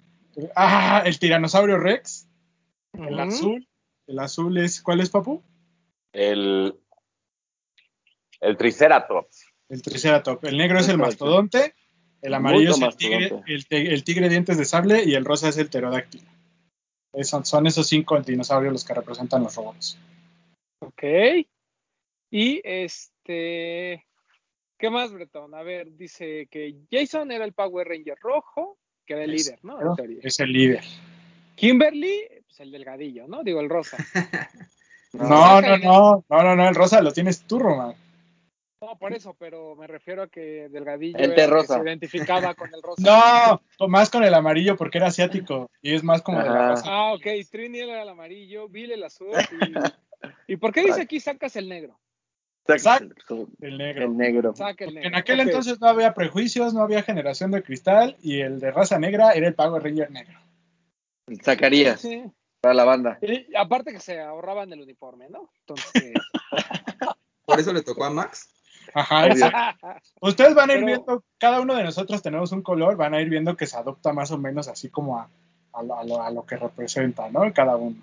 Ah, 0.56 1.04
el 1.06 1.18
tiranosaurio 1.20 1.78
Rex, 1.78 2.28
el 2.94 3.20
azul, 3.20 3.68
el 4.08 4.20
azul 4.20 4.58
es 4.58 4.82
¿cuál 4.82 5.02
es, 5.02 5.10
papu? 5.10 5.42
El, 6.14 6.76
el 8.42 8.58
Triceratops. 8.58 9.46
El 9.68 9.82
triceratops. 9.82 10.44
El 10.44 10.58
negro 10.58 10.80
es 10.80 10.88
el 10.90 10.98
mastodonte, 11.00 11.74
el 12.22 12.34
amarillo 12.36 12.70
es 12.72 12.82
el 12.82 12.96
tigre, 12.96 13.32
el, 13.48 13.66
el 13.70 14.04
tigre 14.04 14.30
dientes 14.30 14.58
de 14.58 14.66
sable 14.66 15.04
y 15.04 15.16
el 15.16 15.26
rosa 15.26 15.50
es 15.50 15.58
el 15.58 15.70
pterodáctilo. 15.70 16.30
Es- 17.14 17.30
Son, 17.30 17.46
son 17.46 17.66
esos 17.66 17.88
cinco 17.88 18.20
dinosaurios 18.22 18.72
los 18.74 18.86
que 18.86 18.94
representan 18.94 19.42
los 19.44 19.56
robots. 19.56 19.98
Ok. 20.80 21.04
Y 22.30 22.62
este, 22.64 24.06
¿qué 24.78 24.90
más, 24.92 25.12
Bretón? 25.12 25.56
A 25.56 25.64
ver, 25.64 25.96
dice 25.96 26.48
que 26.52 26.76
Jason 26.92 27.32
era 27.32 27.44
el 27.46 27.54
Power 27.54 27.88
Ranger 27.88 28.18
rojo, 28.22 28.78
que 29.06 29.14
era 29.14 29.24
el 29.24 29.34
Es- 29.34 29.46
líder, 29.48 29.60
¿no? 29.64 29.96
Es 30.22 30.40
el 30.40 30.52
líder. 30.54 30.84
Kimberly, 31.56 32.22
pues 32.56 32.66
el 32.66 32.72
delgadillo, 32.72 33.28
¿no? 33.28 33.44
Digo, 33.44 33.60
el 33.60 33.70
rosa. 33.70 33.98
No, 35.14 35.62
no, 35.62 35.78
no, 35.78 36.26
no, 36.30 36.44
no, 36.44 36.56
no, 36.58 36.68
el 36.68 36.76
rosa 36.76 37.02
lo 37.02 37.14
tienes 37.14 37.44
tú, 37.44 37.58
Román. 37.58 37.96
No, 38.82 38.98
por 39.00 39.14
eso, 39.14 39.34
pero 39.40 39.74
me 39.78 39.88
refiero 39.88 40.24
a 40.24 40.28
que 40.28 40.68
delgadillo 40.68 41.18
El 41.18 41.30
de 41.30 41.36
el 41.36 41.36
que 41.36 41.48
rosa. 41.48 41.78
se 41.78 41.84
identificaba 41.86 42.54
con 42.54 42.68
el 42.74 42.82
rosa. 42.82 43.62
No, 43.80 43.88
más 43.88 44.10
con 44.10 44.26
el 44.26 44.34
amarillo 44.34 44.76
porque 44.76 44.98
era 44.98 45.08
asiático 45.08 45.72
y 45.82 45.94
es 45.94 46.04
más 46.04 46.22
como 46.22 46.40
de 46.40 46.50
la 46.50 46.72
rosa. 46.72 46.84
Ah, 46.86 47.14
ok, 47.14 47.26
Trini 47.50 47.80
era 47.80 48.04
el 48.04 48.10
amarillo, 48.10 48.68
Bill 48.68 48.92
el 48.92 49.06
azul 49.06 49.30
y... 49.62 49.74
¿Y 50.54 50.58
por 50.58 50.74
qué 50.74 50.82
dice 50.82 51.04
aquí 51.04 51.22
sacas 51.22 51.56
el 51.56 51.70
negro? 51.70 51.98
Exacto. 52.68 53.48
El 53.62 53.78
negro. 53.78 54.04
El 54.08 54.18
negro. 54.18 54.54
Saca 54.54 54.84
el 54.84 54.90
Porque 54.90 54.94
negro. 54.96 55.08
en 55.08 55.16
aquel 55.16 55.40
entonces 55.40 55.80
no 55.80 55.88
había 55.88 56.14
prejuicios, 56.14 56.74
no 56.74 56.82
había 56.82 57.04
generación 57.04 57.52
de 57.52 57.64
cristal 57.64 58.18
y 58.22 58.42
el 58.42 58.60
de 58.60 58.70
raza 58.72 59.00
negra 59.00 59.32
era 59.32 59.48
el 59.48 59.56
Power 59.56 59.82
Ranger 59.82 60.12
negro. 60.12 60.42
Zacarías 61.42 62.02
Sí. 62.02 62.22
Para 62.66 62.74
la 62.74 62.84
banda. 62.84 63.20
Y 63.22 63.56
aparte 63.56 63.92
que 63.92 64.00
se 64.00 64.20
ahorraban 64.20 64.74
el 64.74 64.82
uniforme, 64.82 65.30
¿no? 65.30 65.52
Entonces... 65.60 66.14
Por 67.46 67.60
eso 67.60 67.72
le 67.72 67.84
tocó 67.84 68.06
a 68.06 68.10
Max. 68.10 68.50
Ajá, 68.94 69.28
exacto. 69.28 69.88
Ustedes 70.22 70.56
van 70.56 70.70
a 70.72 70.74
ir 70.74 70.80
Pero- 70.80 70.88
viendo, 70.88 71.24
cada 71.38 71.62
uno 71.62 71.76
de 71.76 71.84
nosotros 71.84 72.24
tenemos 72.24 72.52
un 72.52 72.64
color, 72.64 72.96
van 72.98 73.14
a 73.14 73.22
ir 73.22 73.30
viendo 73.30 73.56
que 73.56 73.68
se 73.68 73.78
adopta 73.78 74.14
más 74.14 74.32
o 74.32 74.38
menos 74.40 74.68
así 74.68 74.90
como 74.90 75.20
a, 75.20 75.30
a 75.74 75.84
lo, 75.84 75.96
a 76.00 76.04
lo- 76.04 76.24
a 76.24 76.32
lo 76.32 76.44
que 76.46 76.58
representa, 76.58 77.30
¿no? 77.30 77.42
Cada 77.54 77.76
uno. 77.76 77.98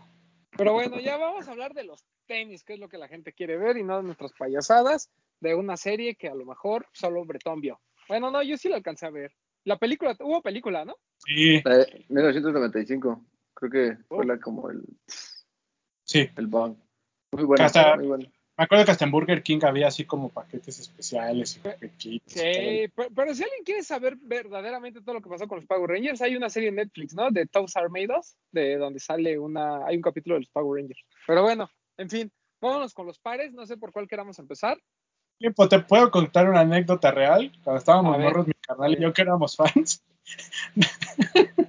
Pero 0.56 0.74
bueno, 0.74 1.00
ya 1.00 1.16
vamos 1.16 1.48
a 1.48 1.50
hablar 1.52 1.74
de 1.74 1.82
los 1.84 2.04
tenis, 2.26 2.62
que 2.62 2.74
es 2.74 2.78
lo 2.78 2.88
que 2.88 2.98
la 2.98 3.08
gente 3.08 3.32
quiere 3.32 3.56
ver, 3.56 3.78
y 3.78 3.82
no 3.82 3.96
de 3.96 4.02
nuestras 4.04 4.32
payasadas, 4.38 5.10
de 5.40 5.56
una 5.56 5.76
serie 5.76 6.14
que 6.14 6.28
a 6.28 6.34
lo 6.36 6.44
mejor 6.44 6.86
solo 6.92 7.24
Bretón 7.24 7.60
vio. 7.60 7.80
Bueno, 8.08 8.30
no, 8.30 8.42
yo 8.44 8.56
sí 8.56 8.68
la 8.68 8.76
alcancé 8.76 9.06
a 9.06 9.10
ver. 9.10 9.32
La 9.64 9.76
película, 9.78 10.14
hubo 10.20 10.40
película, 10.42 10.84
¿no? 10.84 10.94
Sí, 11.18 11.60
La 11.64 11.78
de 11.78 12.04
1995. 12.08 13.20
Creo 13.54 13.70
que 13.70 13.96
Oh. 14.08 14.16
fue 14.16 14.26
la, 14.26 14.38
como 14.38 14.70
el, 14.70 14.82
sí. 16.04 16.28
el 16.36 16.46
bond. 16.46 16.76
Muy 17.32 17.44
buena. 17.44 17.66
Hasta- 17.66 17.96
Muy 17.96 18.06
buena. 18.06 18.28
Me 18.58 18.64
acuerdo 18.64 18.84
que 18.84 18.90
hasta 18.90 19.06
en 19.06 19.10
Burger 19.10 19.42
King 19.42 19.60
había 19.62 19.88
así 19.88 20.04
como 20.04 20.28
paquetes 20.28 20.78
especiales 20.78 21.56
y 21.56 21.60
paquetitos. 21.60 22.36
y 22.36 22.38
todo. 22.38 22.44
Sí, 22.44 22.92
pero, 22.94 23.08
pero 23.16 23.34
si 23.34 23.42
alguien 23.42 23.64
quiere 23.64 23.82
saber 23.82 24.16
verdaderamente 24.20 25.00
todo 25.00 25.14
lo 25.14 25.22
que 25.22 25.30
pasó 25.30 25.48
con 25.48 25.56
los 25.56 25.66
Power 25.66 25.88
Rangers, 25.90 26.20
hay 26.20 26.36
una 26.36 26.50
serie 26.50 26.68
en 26.68 26.74
Netflix, 26.76 27.14
¿no? 27.14 27.30
De 27.30 27.48
Made 27.90 28.08
Us, 28.18 28.36
de 28.52 28.76
donde 28.76 29.00
sale 29.00 29.38
una, 29.38 29.86
hay 29.86 29.96
un 29.96 30.02
capítulo 30.02 30.34
de 30.34 30.40
los 30.40 30.50
Power 30.50 30.80
Rangers. 30.82 31.00
Pero 31.26 31.42
bueno, 31.42 31.70
en 31.96 32.10
fin, 32.10 32.30
vámonos 32.60 32.92
con 32.92 33.06
los 33.06 33.18
pares, 33.18 33.54
no 33.54 33.64
sé 33.66 33.78
por 33.78 33.90
cuál 33.90 34.06
queramos 34.06 34.38
empezar. 34.38 34.78
Tiempo, 35.38 35.66
¿Te 35.66 35.80
puedo 35.80 36.10
contar 36.10 36.48
una 36.48 36.60
anécdota 36.60 37.10
real? 37.10 37.50
Cuando 37.64 37.78
estábamos 37.78 38.18
morros, 38.18 38.46
mi 38.46 38.52
carnal 38.60 38.92
A 38.92 38.96
y 38.96 39.00
yo 39.00 39.12
que 39.14 39.22
éramos 39.22 39.56
fans. 39.56 40.04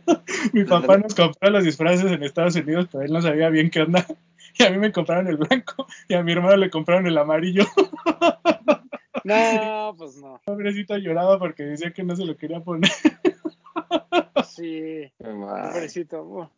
mi 0.53 0.63
papá 0.65 0.97
nos 0.97 1.13
compró 1.15 1.49
los 1.49 1.63
disfraces 1.63 2.11
en 2.11 2.23
Estados 2.23 2.55
Unidos, 2.55 2.87
pero 2.91 3.03
él 3.03 3.11
no 3.13 3.21
sabía 3.21 3.49
bien 3.49 3.69
qué 3.69 3.81
onda. 3.81 4.05
Y 4.59 4.63
a 4.63 4.69
mí 4.69 4.77
me 4.77 4.91
compraron 4.91 5.27
el 5.27 5.37
blanco 5.37 5.87
y 6.07 6.13
a 6.13 6.21
mi 6.21 6.31
hermano 6.33 6.57
le 6.57 6.69
compraron 6.69 7.07
el 7.07 7.17
amarillo. 7.17 7.63
No, 9.23 9.95
pues 9.97 10.17
no. 10.17 10.41
Pobrecito 10.45 10.97
lloraba 10.97 11.39
porque 11.39 11.63
decía 11.63 11.91
que 11.93 12.03
no 12.03 12.13
se 12.15 12.25
lo 12.25 12.35
quería 12.35 12.59
poner. 12.59 12.91
Sí. 14.49 15.11
Pobrecito. 15.17 16.23
bu- 16.25 16.49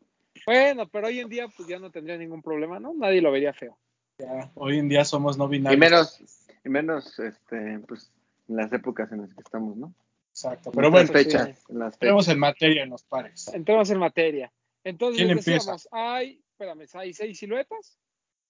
Bueno, 0.46 0.88
pero 0.90 1.08
hoy 1.08 1.20
en 1.20 1.30
día 1.30 1.48
pues 1.56 1.68
ya 1.68 1.80
no 1.80 1.92
tendría 1.92 2.18
ningún 2.18 2.42
problema, 2.42 2.80
¿no? 2.80 2.94
Nadie 2.94 3.22
lo 3.22 3.32
vería 3.32 3.54
feo. 3.54 3.78
Ya, 4.18 4.50
hoy 4.56 4.80
en 4.80 4.90
día 4.90 5.06
somos 5.06 5.38
no 5.38 5.48
binarios. 5.48 5.78
Y 5.78 5.80
menos, 5.80 6.22
y 6.66 6.70
menos, 6.70 7.20
este, 7.20 7.80
pues, 7.88 8.12
en 8.48 8.56
las 8.58 8.72
épocas 8.74 9.12
en 9.12 9.22
las 9.22 9.34
que 9.34 9.42
estamos, 9.42 9.76
¿no? 9.78 9.94
Exacto. 10.36 10.72
Pero 10.72 10.88
En 10.88 10.92
bueno, 10.92 11.08
sí. 11.08 11.30
en 11.70 11.80
las 11.80 11.94
entremos 11.94 12.28
en 12.28 12.40
materia 12.40 12.84
en 12.84 12.90
los 12.90 13.04
pares. 13.04 13.48
Entremos 13.54 13.90
en 13.90 14.00
materia. 14.00 14.52
Entonces, 14.84 15.18
¿Quién 15.18 15.30
les 15.30 15.38
empieza? 15.48 15.72
decíamos, 15.72 15.88
hay, 15.94 16.44
espérame, 16.52 16.86
hay 16.94 17.14
seis 17.14 17.40
siluetas. 17.40 17.98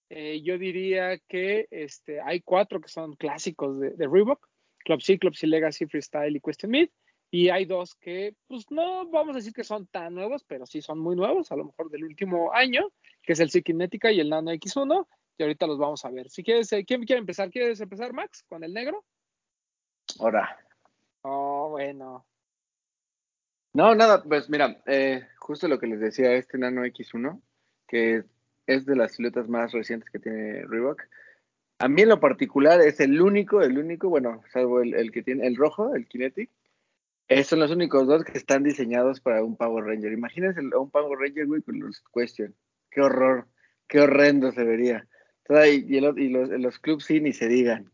Eh, 0.08 0.42
yo 0.42 0.58
diría 0.58 1.16
que 1.28 1.68
este, 1.70 2.20
hay 2.20 2.40
cuatro 2.40 2.80
que 2.80 2.88
son 2.88 3.14
clásicos 3.14 3.78
de, 3.78 3.90
de 3.90 4.08
Reebok. 4.08 4.48
Club 4.84 5.00
C, 5.00 5.16
Club 5.18 5.36
C 5.36 5.46
Legacy, 5.46 5.86
Freestyle 5.86 6.34
y 6.34 6.40
Question 6.40 6.72
Mid. 6.72 6.88
Y 7.30 7.50
hay 7.50 7.64
dos 7.66 7.94
que, 7.94 8.34
pues 8.48 8.68
no 8.70 9.08
vamos 9.08 9.34
a 9.34 9.38
decir 9.38 9.52
que 9.52 9.64
son 9.64 9.86
tan 9.86 10.14
nuevos, 10.14 10.42
pero 10.44 10.66
sí 10.66 10.82
son 10.82 10.98
muy 10.98 11.14
nuevos, 11.14 11.50
a 11.52 11.56
lo 11.56 11.64
mejor 11.66 11.90
del 11.90 12.04
último 12.04 12.52
año, 12.52 12.88
que 13.22 13.32
es 13.34 13.40
el 13.40 13.50
C 13.50 13.62
Kinetica 13.62 14.10
y 14.10 14.18
el 14.18 14.30
Nano 14.30 14.50
X1. 14.52 15.06
Y 15.38 15.42
ahorita 15.42 15.66
los 15.68 15.78
vamos 15.78 16.04
a 16.04 16.10
ver. 16.10 16.30
Si 16.30 16.42
quieres, 16.42 16.72
eh, 16.72 16.84
¿quién 16.84 17.04
quiere 17.04 17.20
empezar? 17.20 17.50
¿Quieres 17.50 17.80
empezar, 17.80 18.12
Max, 18.12 18.42
con 18.48 18.64
el 18.64 18.72
negro? 18.72 19.04
Ahora. 20.18 20.58
Oh, 21.28 21.70
bueno. 21.70 22.24
No, 23.72 23.96
nada, 23.96 24.22
pues 24.22 24.48
mira, 24.48 24.80
eh, 24.86 25.26
justo 25.38 25.66
lo 25.66 25.80
que 25.80 25.88
les 25.88 25.98
decía, 25.98 26.32
este 26.32 26.56
Nano 26.56 26.84
X1, 26.84 27.42
que 27.88 28.22
es 28.64 28.86
de 28.86 28.94
las 28.94 29.12
siluetas 29.14 29.48
más 29.48 29.72
recientes 29.72 30.08
que 30.08 30.20
tiene 30.20 30.64
Reebok. 30.66 31.02
A 31.80 31.88
mí 31.88 32.02
en 32.02 32.10
lo 32.10 32.20
particular 32.20 32.80
es 32.80 33.00
el 33.00 33.20
único, 33.20 33.60
el 33.60 33.76
único, 33.76 34.08
bueno, 34.08 34.40
salvo 34.52 34.80
el, 34.80 35.10
que 35.10 35.24
tiene 35.24 35.48
el 35.48 35.56
rojo, 35.56 35.96
el 35.96 36.06
Kinetic, 36.06 36.48
eh, 37.26 37.42
son 37.42 37.58
los 37.58 37.72
únicos 37.72 38.06
dos 38.06 38.22
que 38.22 38.38
están 38.38 38.62
diseñados 38.62 39.20
para 39.20 39.42
un 39.42 39.56
Power 39.56 39.84
Ranger. 39.84 40.12
Imagínense 40.12 40.60
un 40.60 40.90
Power 40.90 41.18
Ranger, 41.18 41.46
güey, 41.48 41.62
con 41.62 41.80
los 41.80 42.04
Question. 42.14 42.54
Qué 42.88 43.00
horror, 43.00 43.48
qué 43.88 43.98
horrendo 43.98 44.52
se 44.52 44.62
vería. 44.62 45.08
Y, 45.48 45.96
y 45.96 46.00
los, 46.00 46.48
los 46.50 46.78
clubs 46.78 47.04
sí 47.04 47.20
ni 47.20 47.32
se 47.32 47.48
digan. 47.48 47.90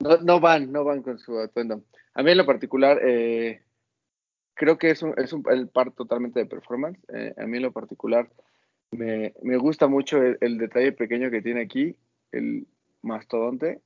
No, 0.00 0.16
no 0.18 0.40
van, 0.40 0.72
no 0.72 0.84
van 0.84 1.02
con 1.02 1.18
su 1.18 1.38
atuendo. 1.38 1.82
A 2.14 2.22
mí 2.22 2.30
en 2.30 2.38
lo 2.38 2.46
particular, 2.46 2.98
eh, 3.02 3.62
creo 4.54 4.78
que 4.78 4.90
es 4.90 5.02
un, 5.02 5.14
es 5.18 5.32
un 5.32 5.44
el 5.50 5.68
par 5.68 5.92
totalmente 5.92 6.40
de 6.40 6.46
performance. 6.46 6.98
Eh, 7.12 7.34
a 7.36 7.46
mí 7.46 7.58
en 7.58 7.62
lo 7.64 7.72
particular 7.72 8.28
me, 8.90 9.34
me 9.42 9.56
gusta 9.56 9.86
mucho 9.86 10.22
el, 10.22 10.38
el 10.40 10.58
detalle 10.58 10.92
pequeño 10.92 11.30
que 11.30 11.42
tiene 11.42 11.62
aquí, 11.62 11.96
el 12.32 12.66
mastodonte. 13.02 13.80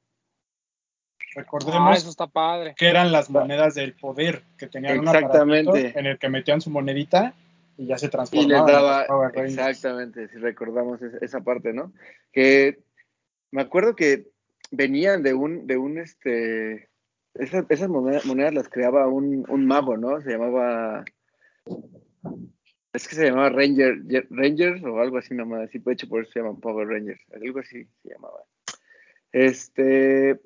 Recordemos 1.35 1.81
Ah, 1.81 1.95
eso 1.95 2.11
está 2.11 2.29
padre. 2.29 2.75
que 2.77 2.87
eran 2.89 3.11
las 3.11 3.29
monedas 3.29 3.75
del 3.75 3.95
poder, 3.95 4.45
que 4.57 4.69
tenían 4.69 4.99
Exactamente. 5.01 5.99
en 5.99 6.07
el 6.07 6.19
que 6.19 6.29
metían 6.29 6.61
su 6.61 6.71
monedita 6.71 7.35
y 7.77 7.87
ya 7.87 7.99
se 7.99 8.09
Y 8.31 8.47
les 8.47 8.65
daba, 8.65 9.05
Power 9.09 9.33
Rangers. 9.33 9.59
exactamente, 9.59 10.29
si 10.29 10.37
recordamos 10.39 11.03
es- 11.03 11.21
esa 11.21 11.41
parte, 11.41 11.73
¿no? 11.73 11.93
Que 12.33 12.79
me 13.51 13.62
acuerdo 13.62 13.97
que 13.97 14.29
venían 14.71 15.23
de 15.23 15.35
un, 15.35 15.67
de 15.67 15.77
un, 15.77 15.99
este, 15.99 16.89
esas, 17.35 17.65
esas 17.69 17.89
monedas, 17.89 18.25
monedas 18.27 18.55
las 18.55 18.69
creaba 18.69 19.09
un, 19.09 19.45
un 19.49 19.67
mago, 19.67 19.97
¿no? 19.97 20.21
Se 20.21 20.31
llamaba, 20.31 21.05
es 22.93 23.09
que 23.09 23.17
se 23.17 23.27
llamaba 23.27 23.51
Ranger, 23.51 23.99
Rangers 24.31 24.83
o 24.85 25.01
algo 25.01 25.19
así 25.19 25.35
nomás, 25.35 25.62
así, 25.62 25.79
de 25.79 25.93
hecho 25.93 26.09
por 26.09 26.23
eso 26.23 26.33
se 26.33 26.41
llaman 26.41 26.61
Power 26.61 26.89
Rangers, 26.89 27.21
algo 27.35 27.61
así 27.61 27.87
se 28.03 28.09
llamaba. 28.11 28.41
Este, 29.33 30.41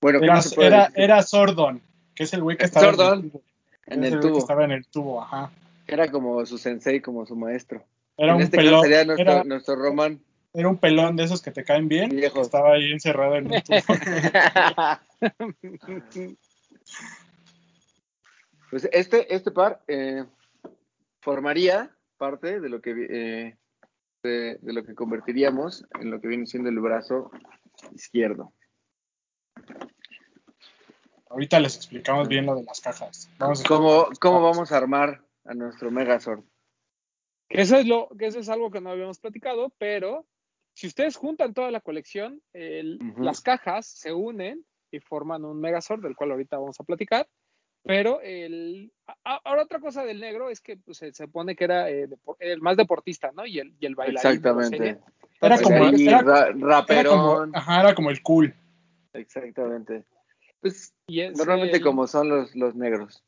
bueno, 0.00 0.20
¿qué 0.20 0.26
Era, 0.26 0.42
era, 0.58 0.92
era 0.94 1.22
Sordon, 1.22 1.80
que 2.14 2.24
es 2.24 2.34
el 2.34 2.42
güey 2.42 2.56
que 2.56 2.66
estaba 2.66 2.92
Sordon, 2.92 3.18
en 3.18 3.24
el 3.24 3.30
tubo. 3.30 3.42
en 3.86 4.04
el 4.04 4.10
güey 4.10 4.20
que 4.20 4.28
tubo, 4.28 4.38
estaba 4.38 4.64
en 4.64 4.72
el 4.72 4.86
tubo, 4.86 5.22
ajá. 5.22 5.50
era 5.86 6.10
como 6.10 6.44
su 6.44 6.58
sensei, 6.58 7.00
como 7.00 7.24
su 7.24 7.36
maestro. 7.36 7.82
Era 8.16 8.32
en 8.32 8.36
un 8.36 8.42
este 8.42 8.58
caso 8.58 8.82
sería 8.82 9.04
nuestro, 9.04 9.32
era, 9.32 9.44
nuestro 9.44 9.76
Roman. 9.76 10.20
Era 10.54 10.68
un 10.68 10.78
pelón 10.78 11.16
de 11.16 11.24
esos 11.24 11.42
que 11.42 11.50
te 11.50 11.64
caen 11.64 11.88
bien, 11.88 12.16
estaba 12.18 12.74
ahí 12.74 12.92
encerrado 12.92 13.36
en 13.36 13.46
un 13.52 13.60
tubo. 13.62 13.80
Pues 18.70 18.88
este, 18.92 19.32
este 19.32 19.50
par 19.52 19.82
eh, 19.86 20.24
formaría 21.20 21.94
parte 22.16 22.60
de 22.60 22.68
lo 22.68 22.80
que 22.80 22.90
eh, 23.08 23.56
de, 24.24 24.58
de 24.60 24.72
lo 24.72 24.84
que 24.84 24.94
convertiríamos 24.96 25.84
en 26.00 26.10
lo 26.10 26.20
que 26.20 26.26
viene 26.28 26.46
siendo 26.46 26.70
el 26.70 26.80
brazo 26.80 27.30
izquierdo. 27.94 28.52
Ahorita 31.28 31.60
les 31.60 31.76
explicamos 31.76 32.26
bien 32.28 32.46
lo 32.46 32.56
de 32.56 32.64
las 32.64 32.80
cajas. 32.80 33.30
Vamos 33.38 33.60
a- 33.64 33.68
¿Cómo, 33.68 34.08
cómo 34.20 34.42
vamos 34.42 34.72
a 34.72 34.76
armar 34.76 35.22
a 35.44 35.54
nuestro 35.54 35.90
Megazord? 35.92 36.42
Que 37.48 37.60
eso 37.62 37.76
es 37.76 37.86
lo, 37.86 38.08
que 38.18 38.26
eso 38.26 38.40
es 38.40 38.48
algo 38.48 38.70
que 38.72 38.80
no 38.80 38.90
habíamos 38.90 39.20
platicado, 39.20 39.72
pero 39.78 40.26
si 40.74 40.86
ustedes 40.88 41.16
juntan 41.16 41.54
toda 41.54 41.70
la 41.70 41.80
colección, 41.80 42.42
el- 42.52 42.98
las 43.18 43.40
cajas 43.40 43.86
se 43.86 44.12
unen 44.12 44.64
y 44.90 45.00
forman 45.00 45.44
un 45.44 45.60
Megazord, 45.60 46.02
del 46.02 46.16
cual 46.16 46.32
ahorita 46.32 46.58
vamos 46.58 46.78
a 46.80 46.84
platicar. 46.84 47.28
Pero 47.84 48.20
el, 48.22 48.92
a- 49.24 49.40
ahora 49.44 49.62
otra 49.62 49.78
cosa 49.78 50.04
del 50.04 50.18
negro 50.20 50.48
es 50.50 50.60
que 50.60 50.76
pues, 50.78 50.98
se, 50.98 51.12
se 51.12 51.28
pone 51.28 51.54
que 51.54 51.64
era 51.64 51.90
eh, 51.90 52.08
el 52.40 52.60
más 52.62 52.76
deportista, 52.76 53.30
¿no? 53.32 53.44
Y 53.46 53.58
el, 53.58 53.74
y 53.78 53.86
el 53.86 53.94
bailarín. 53.94 54.30
Exactamente. 54.30 55.00
Era 55.40 55.58
como, 55.60 55.78
Bailarín, 55.78 56.08
era, 56.08 56.22
ra- 56.22 56.46
era 56.48 56.52
como, 56.54 56.66
raperón. 56.66 57.50
ajá, 57.54 57.80
era 57.80 57.94
como 57.94 58.10
el 58.10 58.22
cool. 58.22 58.54
Exactamente. 59.12 60.04
Pues 60.60 60.94
Y 61.06 61.20
es 61.20 61.36
normalmente 61.36 61.76
el- 61.76 61.82
como 61.82 62.06
son 62.06 62.28
los, 62.28 62.54
los 62.56 62.74
negros. 62.74 63.22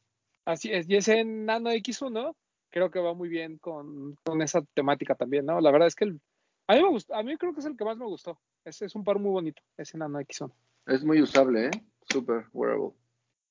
Así 0.47 0.73
es, 0.73 0.89
y 0.89 0.97
ese 0.97 1.25
Nano 1.25 1.71
X1 1.71 2.35
creo 2.71 2.91
que 2.91 2.99
va 3.01 3.15
muy 3.15 3.29
bien 3.29 3.59
con, 3.59 4.17
con 4.25 4.41
esa 4.43 4.63
temática 4.75 5.15
también, 5.15 5.45
¿no? 5.47 5.61
La 5.61 5.71
verdad 5.71 5.89
es 5.89 5.95
que 5.95 6.05
el, 6.05 6.21
A 6.69 6.75
mí 6.75 6.83
me 6.83 6.89
gustó, 6.89 7.15
a 7.15 7.23
mí 7.23 7.37
creo 7.37 7.53
que 7.53 7.61
es 7.61 7.67
el 7.67 7.77
que 7.77 7.85
más 7.85 7.97
me 7.97 8.07
gustó. 8.07 8.39
Ese 8.65 8.87
es 8.87 8.95
un 8.95 9.05
par 9.05 9.19
muy 9.19 9.31
bonito, 9.31 9.63
ese 9.77 9.97
Nano 9.97 10.21
X1. 10.21 10.53
Es 10.87 11.05
muy 11.05 11.23
usable, 11.23 11.67
¿eh? 11.67 11.71
Super 12.11 12.47
wearable. 12.53 12.91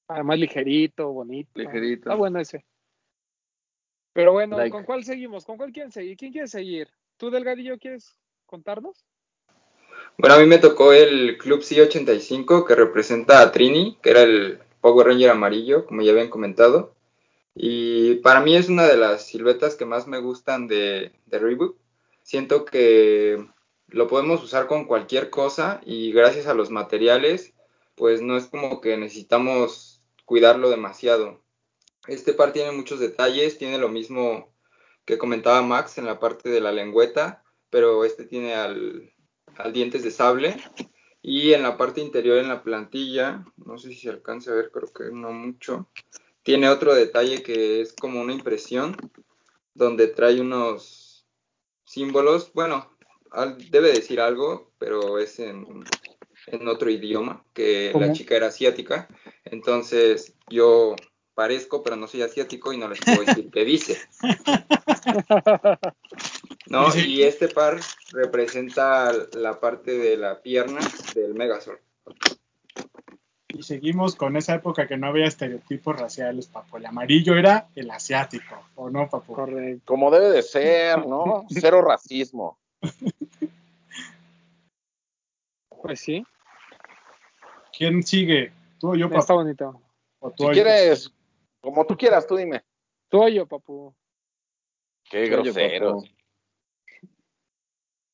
Además 0.08 0.40
ligerito, 0.40 1.12
bonito. 1.12 1.52
Ligerito. 1.56 2.10
Está 2.10 2.16
bueno 2.16 2.40
ese. 2.40 2.66
Pero 4.14 4.34
bueno, 4.34 4.58
Like. 4.58 4.72
¿con 4.72 4.84
cuál 4.84 5.04
seguimos? 5.04 5.46
¿Con 5.46 5.58
cuál 5.58 5.72
quieren 5.72 5.92
seguir? 5.92 6.16
¿Quién 6.16 6.32
quiere 6.32 6.48
seguir? 6.48 6.90
¿Tú, 7.18 7.30
Delgadillo, 7.30 7.78
quieres 7.78 8.16
contarnos? 8.46 9.06
Bueno, 10.18 10.36
a 10.36 10.40
mí 10.40 10.46
me 10.46 10.60
tocó 10.60 10.94
el 10.94 11.38
Club 11.38 11.62
C85 11.62 12.66
que 12.66 12.76
representa 12.76 13.42
a 13.42 13.52
Trini, 13.52 13.98
que 14.02 14.12
era 14.12 14.22
el 14.22 14.60
Power 14.80 15.08
Ranger 15.08 15.32
amarillo, 15.32 15.86
como 15.86 16.02
ya 16.02 16.12
habían 16.12 16.30
comentado. 16.30 16.96
Y 17.54 18.16
para 18.16 18.40
mí 18.42 18.56
es 18.56 18.70
una 18.70 18.84
de 18.84 18.98
las 18.98 19.28
siluetas 19.28 19.76
que 19.76 19.86
más 19.86 20.08
me 20.08 20.20
gustan 20.20 20.68
de, 20.68 21.12
de 21.26 21.40
Reebok. 21.40 21.78
Siento 22.26 22.66
que 22.66 23.38
lo 23.86 24.08
podemos 24.08 24.44
usar 24.44 24.66
con 24.66 24.86
cualquier 24.86 25.30
cosa 25.30 25.80
y 25.86 26.12
gracias 26.12 26.48
a 26.48 26.56
los 26.56 26.72
materiales, 26.72 27.54
pues 27.94 28.24
no 28.24 28.36
es 28.36 28.48
como 28.48 28.82
que 28.82 28.98
necesitamos 28.98 30.02
cuidarlo 30.26 30.72
demasiado. 30.72 31.44
Este 32.08 32.34
par 32.34 32.52
tiene 32.52 32.72
muchos 32.72 33.00
detalles, 33.00 33.60
tiene 33.60 33.78
lo 33.78 33.90
mismo 33.90 34.52
que 35.06 35.20
comentaba 35.20 35.62
Max 35.62 36.00
en 36.00 36.08
la 36.08 36.20
parte 36.20 36.50
de 36.50 36.62
la 36.62 36.72
lengüeta, 36.72 37.44
pero 37.70 38.04
este 38.06 38.26
tiene 38.26 38.56
al, 38.56 39.14
al 39.58 39.72
dientes 39.72 40.02
de 40.02 40.10
sable. 40.10 40.58
Y 41.22 41.54
en 41.54 41.62
la 41.62 41.78
parte 41.78 42.02
interior, 42.02 42.40
en 42.40 42.50
la 42.50 42.64
plantilla, 42.64 43.46
no 43.58 43.78
sé 43.78 43.90
si 43.90 44.00
se 44.00 44.10
alcanza 44.10 44.52
a 44.52 44.56
ver, 44.56 44.72
creo 44.72 44.92
que 44.92 45.16
no 45.16 45.32
mucho. 45.32 45.92
Tiene 46.42 46.70
otro 46.70 46.96
detalle 46.96 47.44
que 47.44 47.82
es 47.82 47.94
como 47.94 48.20
una 48.20 48.34
impresión, 48.34 48.98
donde 49.76 50.08
trae 50.08 50.42
unos 50.42 51.05
símbolos. 51.86 52.52
Bueno, 52.54 52.92
al- 53.32 53.58
debe 53.72 53.94
decir 53.94 54.20
algo, 54.20 54.72
pero 54.78 55.20
es 55.20 55.40
en, 55.40 55.66
en 56.48 56.68
otro 56.68 56.90
idioma, 56.90 57.44
que 57.54 57.92
la 57.94 58.08
chica 58.14 58.36
era 58.36 58.48
asiática. 58.48 59.08
Entonces 59.46 60.34
yo 60.50 60.96
parezco, 61.34 61.84
pero 61.84 61.96
no 61.96 62.08
soy 62.08 62.22
asiático 62.22 62.72
y 62.74 62.78
no 62.78 62.88
les 62.88 63.00
puedo 63.02 63.24
decir 63.24 63.50
qué 63.52 63.66
dice. 63.66 63.98
¿no? 66.68 66.96
Y 66.98 67.24
este 67.24 67.48
par 67.48 67.80
representa 68.12 69.12
la 69.34 69.60
parte 69.60 69.98
de 69.98 70.18
la 70.18 70.42
pierna 70.42 70.80
del 71.14 71.34
Megazord. 71.34 71.80
Y 73.58 73.64
seguimos 73.64 74.18
con 74.18 74.36
esa 74.36 74.56
época 74.56 74.86
que 74.86 74.98
no 74.98 75.08
había 75.08 75.28
estereotipos 75.28 75.98
raciales, 75.98 76.48
papu. 76.48 76.76
El 76.76 76.88
amarillo 76.88 77.38
era 77.38 77.70
el 77.74 77.90
asiático, 77.90 78.54
¿o 78.76 78.90
no, 78.90 79.08
papu? 79.10 79.32
Correcto. 79.34 79.82
Como 79.86 80.12
debe 80.12 80.30
de 80.30 80.42
ser, 80.42 81.08
¿no? 81.08 81.46
Cero 81.50 81.82
racismo. 81.82 82.60
Pues 85.82 86.02
sí, 86.02 86.26
¿Quién 87.78 88.04
sigue? 88.04 88.52
¿Tú 88.78 88.92
o 88.92 88.96
yo, 88.96 89.06
está 89.06 89.20
papu? 89.20 89.34
bonito. 89.36 89.82
¿O 90.20 90.32
tú 90.32 90.44
Si 90.44 90.44
o 90.44 90.48
yo? 90.48 90.54
quieres, 90.54 91.14
como 91.62 91.86
tú 91.86 91.96
quieras, 91.96 92.28
tú 92.28 92.36
dime. 92.36 92.62
Tú 93.08 93.24
o 93.24 93.30
yo, 93.30 93.48
papu. 93.48 93.96
Qué 95.10 95.28
grosero. 95.30 96.04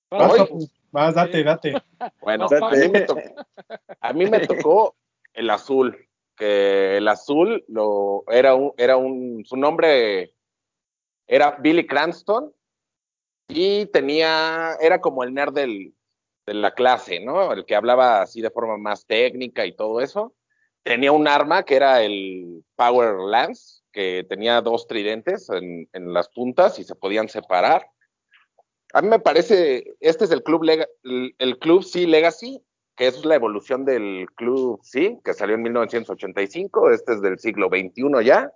papu. 0.07 0.69
Vas, 0.91 1.15
papu. 1.15 1.15
date, 1.15 1.43
date. 1.43 1.73
Bueno, 2.21 2.47
Vas, 2.47 2.61
a 2.61 2.75
mí, 2.75 2.89
me 2.89 3.01
tocó, 3.01 3.21
a 4.01 4.13
mí 4.13 4.25
me 4.29 4.39
tocó 4.45 4.95
el 5.33 5.49
azul, 5.49 6.07
que 6.35 6.97
el 6.97 7.07
azul 7.07 7.63
lo, 7.67 8.23
era 8.27 8.55
un, 8.55 8.73
era 8.77 8.97
un, 8.97 9.43
su 9.45 9.57
nombre 9.57 10.33
era 11.27 11.51
Billy 11.59 11.85
Cranston 11.87 12.53
y 13.47 13.85
tenía, 13.87 14.75
era 14.81 14.99
como 14.99 15.23
el 15.23 15.33
nerd 15.33 15.53
de 15.53 15.93
la 16.45 16.73
clase, 16.73 17.19
¿no? 17.19 17.53
El 17.53 17.65
que 17.65 17.75
hablaba 17.75 18.21
así 18.21 18.41
de 18.41 18.49
forma 18.49 18.77
más 18.77 19.05
técnica 19.05 19.65
y 19.65 19.75
todo 19.75 20.01
eso. 20.01 20.33
Tenía 20.83 21.11
un 21.11 21.27
arma 21.27 21.63
que 21.63 21.75
era 21.75 22.01
el 22.01 22.63
Power 22.75 23.15
Lance, 23.29 23.83
que 23.91 24.25
tenía 24.27 24.61
dos 24.61 24.87
tridentes 24.87 25.49
en, 25.49 25.87
en 25.93 26.13
las 26.13 26.27
puntas 26.29 26.79
y 26.79 26.83
se 26.83 26.95
podían 26.95 27.29
separar. 27.29 27.87
A 28.93 29.01
mí 29.01 29.07
me 29.07 29.19
parece, 29.19 29.85
este 29.99 30.25
es 30.25 30.31
el 30.31 30.43
club, 30.43 30.63
Lega- 30.63 30.89
el, 31.03 31.35
el 31.37 31.59
club 31.59 31.83
C 31.83 32.07
Legacy, 32.07 32.61
que 32.95 33.07
es 33.07 33.23
la 33.25 33.35
evolución 33.35 33.85
del 33.85 34.27
club 34.35 34.79
C, 34.83 35.19
que 35.23 35.33
salió 35.33 35.55
en 35.55 35.61
1985, 35.63 36.91
este 36.91 37.13
es 37.13 37.21
del 37.21 37.39
siglo 37.39 37.67
XXI 37.69 38.23
ya. 38.25 38.51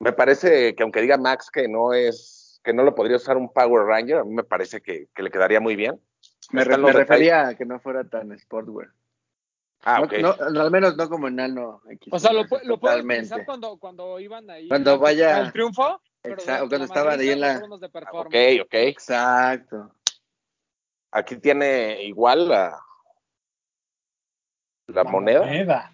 Me 0.00 0.12
parece 0.12 0.74
que 0.74 0.82
aunque 0.82 1.00
diga 1.02 1.16
Max 1.18 1.50
que 1.52 1.68
no 1.68 1.92
es, 1.92 2.60
que 2.62 2.72
no 2.72 2.82
lo 2.84 2.94
podría 2.94 3.16
usar 3.16 3.36
un 3.36 3.52
Power 3.52 3.84
Ranger, 3.86 4.18
a 4.18 4.24
mí 4.24 4.32
me 4.34 4.44
parece 4.44 4.80
que, 4.80 5.08
que 5.14 5.22
le 5.22 5.30
quedaría 5.30 5.60
muy 5.60 5.74
bien. 5.76 6.00
Me, 6.52 6.64
re- 6.64 6.76
refería 6.76 7.48
a 7.48 7.54
que 7.56 7.64
no 7.66 7.78
fuera 7.80 8.04
tan 8.08 8.36
sportwear. 8.38 8.90
Ah, 9.84 9.98
No- 10.00 10.04
ok. 10.06 10.12
no, 10.52 10.60
al 10.62 10.70
menos 10.70 10.96
no 10.96 11.08
como 11.08 11.28
Nano 11.30 11.82
X. 11.90 12.12
O 12.12 12.18
sea, 12.18 12.32
lo, 12.32 12.44
lo 12.64 12.78
puedes 12.80 13.04
utilizar 13.04 13.44
cuando, 13.44 13.76
cuando 13.78 14.18
iban 14.20 14.48
ahí. 14.50 14.68
Cuando 14.68 14.98
vaya- 14.98 15.36
al 15.36 15.52
triunfo. 15.52 16.00
Exacto, 16.22 16.68
cuando 16.68 16.84
estaban 16.86 17.20
ahí 17.20 17.30
en 17.30 17.40
la- 17.40 17.58
de 17.60 17.64
ok, 17.86 17.92
performance. 17.92 18.60
ok. 18.62 18.74
Exacto. 18.74 19.92
Aquí 21.12 21.36
tiene 21.36 22.02
igual 22.04 22.48
la, 22.48 22.78
la, 24.88 25.04
moneda. 25.04 25.92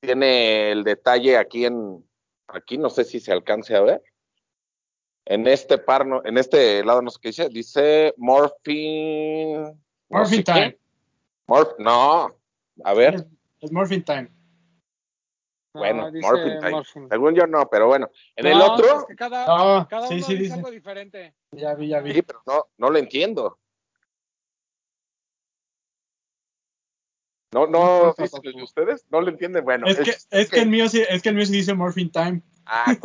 Tiene 0.00 0.72
el 0.72 0.82
detalle 0.82 1.36
aquí 1.36 1.66
en, 1.66 2.04
aquí 2.48 2.78
no 2.78 2.88
sé 2.90 3.04
si 3.04 3.20
se 3.20 3.32
alcance 3.32 3.74
a 3.76 3.82
ver. 3.82 4.02
En 5.26 5.46
este 5.46 5.78
par, 5.78 6.06
no- 6.06 6.24
en 6.24 6.38
este 6.38 6.82
lado 6.84 7.02
no 7.02 7.10
sé 7.10 7.18
qué 7.20 7.28
dice, 7.28 7.48
dice 7.50 8.14
Morphine. 8.16 9.58
no 9.62 9.76
Morphin 10.08 10.38
sé 10.38 10.44
qué. 10.44 10.52
Time. 10.52 10.78
Morph- 11.46 11.76
no, 11.78 12.34
a 12.84 12.94
ver, 12.94 13.14
Es, 13.14 13.26
es 13.60 13.72
Morphin 13.72 14.02
Time. 14.04 14.28
No, 15.74 15.80
bueno, 15.80 16.10
Morphine 16.20 16.58
Time. 16.58 16.70
Morphine. 16.70 17.08
Según 17.10 17.34
yo 17.34 17.46
no, 17.46 17.68
pero 17.68 17.86
bueno. 17.86 18.10
En 18.34 18.46
el 18.46 18.58
No, 18.58 18.72
otro, 18.72 19.00
es 19.00 19.04
que 19.06 19.16
cada, 19.16 19.46
No, 19.46 19.86
cada 19.88 20.08
sí, 20.08 20.14
uno 20.14 20.24
sí, 20.26 20.32
dice 20.32 20.42
dice. 20.44 20.54
algo 20.54 20.70
diferente. 20.70 21.34
Ya 21.52 21.74
vi, 21.74 21.88
ya 21.88 22.00
vi. 22.00 22.14
sí, 22.14 22.22
pero 22.22 22.42
no, 22.46 22.68
no 22.78 22.90
lo 22.90 22.98
entiendo. 22.98 23.58
No, 27.52 27.66
no, 27.66 27.96
importa, 28.10 28.22
dicen 28.22 28.40
el 28.44 28.52
de 28.52 28.52
papu. 28.52 28.64
ustedes, 28.64 29.06
no 29.10 29.20
lo 29.20 29.28
entienden. 29.30 29.64
Bueno, 29.64 29.86
es, 29.86 29.98
que, 29.98 30.10
es- 30.10 30.28
es 30.30 30.50
que 30.50 30.60
el 30.60 30.68
mío 30.68 30.88
sí, 30.88 31.02
es 31.08 31.20
que 31.22 31.30
el 31.30 31.34
mío 31.34 31.46
sí 31.46 31.52
dice 31.52 31.74
Morphin 31.74 32.10
Time. 32.10 32.42
Ah. 32.66 32.96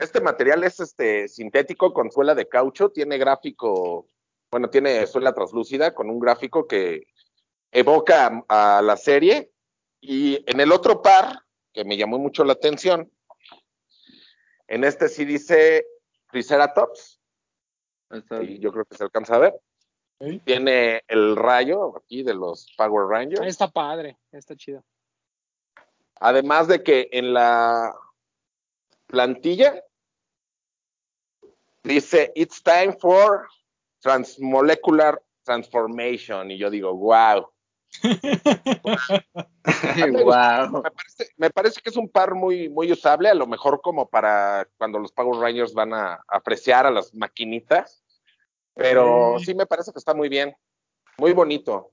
Este 0.00 0.20
material 0.20 0.62
es 0.62 0.78
este 0.78 1.26
sintético 1.26 1.92
con 1.92 2.10
suela 2.12 2.34
de 2.36 2.46
caucho, 2.48 2.90
tiene 2.90 3.18
gráfico, 3.18 4.06
bueno, 4.50 4.70
tiene 4.70 5.04
suela 5.08 5.34
translúcida 5.34 5.92
con 5.92 6.08
un 6.08 6.20
gráfico 6.20 6.68
que 6.68 7.08
evoca 7.72 8.44
a, 8.48 8.78
a 8.78 8.82
la 8.82 8.96
serie. 8.96 9.50
Y 10.00 10.44
en 10.48 10.60
el 10.60 10.70
otro 10.70 11.02
par, 11.02 11.40
que 11.72 11.84
me 11.84 11.96
llamó 11.96 12.18
mucho 12.20 12.44
la 12.44 12.52
atención, 12.52 13.10
en 14.68 14.84
este 14.84 15.08
sí 15.08 15.24
dice 15.24 15.84
Triceratops, 16.30 17.20
y 18.42 18.60
yo 18.60 18.70
creo 18.70 18.84
que 18.84 18.96
se 18.96 19.02
alcanza 19.02 19.34
a 19.34 19.38
ver. 19.38 19.54
Tiene 20.44 21.04
el 21.06 21.36
rayo 21.36 21.96
aquí 21.96 22.22
de 22.22 22.34
los 22.34 22.72
Power 22.76 23.06
Rangers. 23.06 23.46
está 23.46 23.68
padre, 23.68 24.18
está 24.32 24.56
chido. 24.56 24.82
Además 26.20 26.66
de 26.66 26.82
que 26.82 27.08
en 27.12 27.32
la 27.32 27.94
plantilla 29.06 29.84
dice 31.84 32.32
It's 32.34 32.62
time 32.62 32.96
for 32.98 33.48
transmolecular 34.00 35.22
transformation. 35.44 36.50
Y 36.50 36.58
yo 36.58 36.70
digo, 36.70 36.94
wow. 36.94 37.50
wow. 40.24 40.82
Me 40.82 40.90
parece, 40.90 41.32
me 41.36 41.50
parece 41.50 41.80
que 41.80 41.90
es 41.90 41.96
un 41.96 42.08
par 42.08 42.34
muy, 42.34 42.68
muy 42.68 42.90
usable, 42.92 43.28
a 43.28 43.34
lo 43.34 43.46
mejor 43.46 43.80
como 43.80 44.08
para 44.08 44.66
cuando 44.76 44.98
los 44.98 45.12
Power 45.12 45.40
Rangers 45.40 45.72
van 45.74 45.94
a 45.94 46.22
apreciar 46.28 46.86
a 46.86 46.90
las 46.90 47.14
maquinitas. 47.14 48.02
Pero 48.78 49.38
Sí. 49.40 49.46
sí 49.46 49.54
me 49.56 49.66
parece 49.66 49.90
que 49.92 49.98
está 49.98 50.14
muy 50.14 50.28
bien. 50.28 50.56
Muy 51.18 51.32
bonito. 51.32 51.90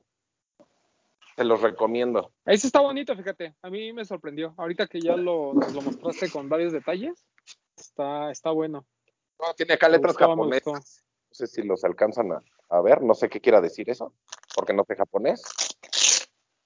Se 1.35 1.43
los 1.43 1.59
recomiendo. 1.61 2.31
Ese 2.45 2.67
está 2.67 2.79
bonito, 2.79 3.15
fíjate. 3.15 3.55
A 3.63 3.69
mí 3.71 3.91
me 3.91 4.05
sorprendió. 4.05 4.53
Ahorita 4.55 4.85
que 4.87 5.01
ya 5.01 5.15
lo, 5.17 5.53
nos 5.53 5.73
lo 5.73 5.81
mostraste 5.81 6.29
con 6.29 6.47
varios 6.47 6.71
detalles, 6.71 7.25
está, 7.75 8.29
está 8.31 8.51
bueno. 8.51 8.85
No, 9.39 9.53
tiene 9.55 9.73
acá 9.73 9.87
Me 9.87 9.93
letras 9.93 10.13
gustó, 10.13 10.29
japonesas. 10.29 11.03
No 11.29 11.33
sé 11.33 11.47
si 11.47 11.63
los 11.63 11.83
alcanzan 11.83 12.31
a, 12.31 12.41
a 12.69 12.81
ver. 12.81 13.01
No 13.01 13.15
sé 13.15 13.27
qué 13.29 13.41
quiera 13.41 13.59
decir 13.59 13.89
eso, 13.89 14.13
porque 14.55 14.73
no 14.73 14.83
sé 14.87 14.95
japonés. 14.95 15.41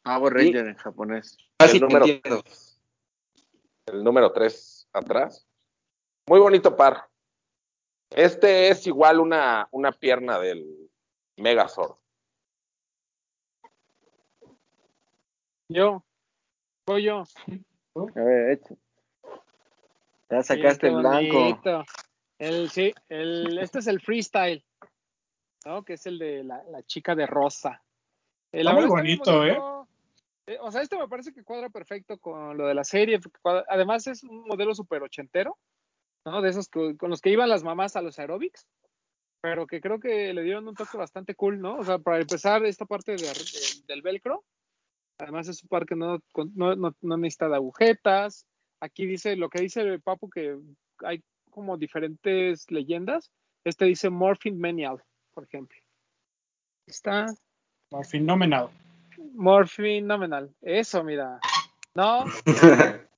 Power 0.04 0.34
Ranger 0.34 0.68
en 0.68 0.76
japonés. 0.76 1.38
Ah, 1.60 1.66
El 1.66 1.80
número- 1.82 2.06
entiendo. 2.06 2.44
El 3.88 4.04
número 4.04 4.32
3 4.34 4.88
atrás. 4.94 5.48
Muy 6.28 6.40
bonito 6.40 6.76
par. 6.76 7.09
Este 8.12 8.70
es 8.70 8.88
igual 8.88 9.20
una, 9.20 9.68
una 9.72 9.92
pierna 9.92 10.40
del 10.40 10.90
Megazord. 11.38 11.96
Yo, 15.70 16.04
voy 16.86 17.04
yo. 17.04 17.24
A 17.96 18.22
ver, 18.22 18.52
echa. 18.52 18.76
Ya 20.32 20.44
sacaste 20.44 20.88
Sí, 20.88 20.94
el 20.94 21.00
blanco. 21.00 21.62
El, 22.40 22.70
sí, 22.70 22.94
el, 23.10 23.58
este 23.60 23.80
es 23.80 23.88
el 23.88 24.00
freestyle. 24.02 24.64
¿no? 25.66 25.84
Que 25.84 25.94
es 25.94 26.06
el 26.06 26.18
de 26.18 26.44
la, 26.44 26.64
la 26.64 26.82
chica 26.84 27.14
de 27.16 27.28
rosa. 27.28 27.84
Eh, 28.52 28.60
Está 28.60 28.74
muy 28.74 28.86
bonito, 28.86 29.46
¿eh? 29.46 29.60
Eh, 30.48 30.58
O 30.62 30.72
sea, 30.72 30.82
este 30.82 30.98
me 30.98 31.08
parece 31.08 31.32
que 31.34 31.44
cuadra 31.44 31.70
perfecto 31.70 32.18
con 32.18 32.58
lo 32.58 32.66
de 32.66 32.74
la 32.74 32.84
serie. 32.84 33.20
cuadra- 33.42 33.66
Además 33.68 34.08
es 34.08 34.24
un 34.24 34.48
modelo 34.48 34.74
súper 34.74 35.04
ochentero, 35.04 35.58
¿no? 36.30 36.42
De 36.42 36.50
esos 36.50 36.68
que- 36.70 36.96
con 36.98 37.10
los 37.10 37.22
que 37.22 37.32
iban 37.32 37.50
las 37.50 37.64
mamás 37.64 37.96
a 37.96 38.02
los 38.02 38.20
aeróbics, 38.20 38.68
pero 39.42 39.66
que 39.68 39.82
creo 39.82 40.00
que 40.00 40.34
le 40.34 40.44
dieron 40.44 40.68
un 40.68 40.76
toque 40.76 40.98
bastante 40.98 41.34
cool, 41.36 41.60
¿no? 41.60 41.78
O 41.78 41.84
sea, 41.84 41.98
para 42.00 42.20
empezar, 42.20 42.64
esta 42.66 42.86
parte 42.86 43.14
de- 43.14 43.24
de- 43.24 43.84
del 43.88 44.02
velcro, 44.02 44.44
además 45.18 45.48
es 45.48 45.64
un 45.64 45.70
par 45.70 45.86
que 45.86 45.96
no, 45.96 46.20
no, 46.56 46.76
no, 46.76 46.96
no 47.02 47.18
necesita 47.18 47.50
de 47.50 47.56
agujetas. 47.56 48.46
Aquí 48.82 49.06
dice, 49.06 49.36
lo 49.36 49.50
que 49.50 49.62
dice 49.62 50.00
Papu, 50.00 50.30
que 50.30 50.58
hay 51.00 51.22
como 51.50 51.78
diferentes 51.78 52.70
leyendas. 52.70 53.32
Este 53.66 53.86
dice 53.86 54.10
Morphine 54.10 54.58
Manial, 54.58 55.04
por 55.34 55.44
ejemplo. 55.44 55.78
Está 56.88 57.26
Fenomenal. 58.10 58.70
Morphine 59.34 60.02
Nominal. 60.02 60.54
Eso, 60.62 61.04
mira. 61.04 61.40
No, 61.96 62.24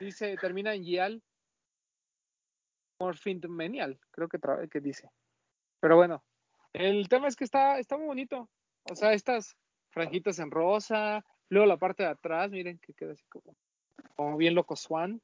dice, 0.00 0.36
termina 0.36 0.74
en 0.74 0.82
Gial. 0.84 1.22
Morphine 2.98 3.46
Manial, 3.48 3.98
creo 4.10 4.28
que, 4.28 4.38
que 4.70 4.80
dice. 4.80 5.10
Pero 5.80 5.96
bueno, 5.96 6.24
el 6.72 7.08
tema 7.08 7.28
es 7.28 7.36
que 7.36 7.44
está, 7.44 7.78
está 7.78 7.96
muy 7.96 8.06
bonito. 8.06 8.48
O 8.90 8.94
sea, 8.94 9.12
estas 9.12 9.56
franjitas 9.90 10.38
en 10.38 10.50
rosa, 10.50 11.24
luego 11.48 11.66
la 11.66 11.76
parte 11.76 12.02
de 12.02 12.10
atrás, 12.10 12.50
miren 12.50 12.78
que 12.78 12.94
queda 12.94 13.12
así 13.12 13.24
como, 13.28 13.56
como 14.16 14.36
bien 14.36 14.54
loco 14.54 14.76
Swan. 14.76 15.20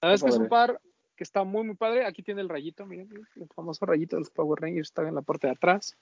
La 0.00 0.08
verdad 0.08 0.14
es 0.14 0.22
que 0.22 0.30
es 0.30 0.38
un 0.38 0.48
par 0.48 0.80
que 1.16 1.24
está 1.24 1.44
muy, 1.44 1.64
muy 1.64 1.74
padre. 1.74 2.04
Aquí 2.04 2.22
tiene 2.22 2.42
el 2.42 2.48
rayito, 2.48 2.86
miren, 2.86 3.08
el 3.36 3.48
famoso 3.54 3.86
rayito 3.86 4.16
de 4.16 4.20
los 4.20 4.30
Power 4.30 4.60
Rangers 4.60 4.88
está 4.88 5.06
en 5.06 5.14
la 5.14 5.22
parte 5.22 5.46
de 5.46 5.54
atrás. 5.54 5.96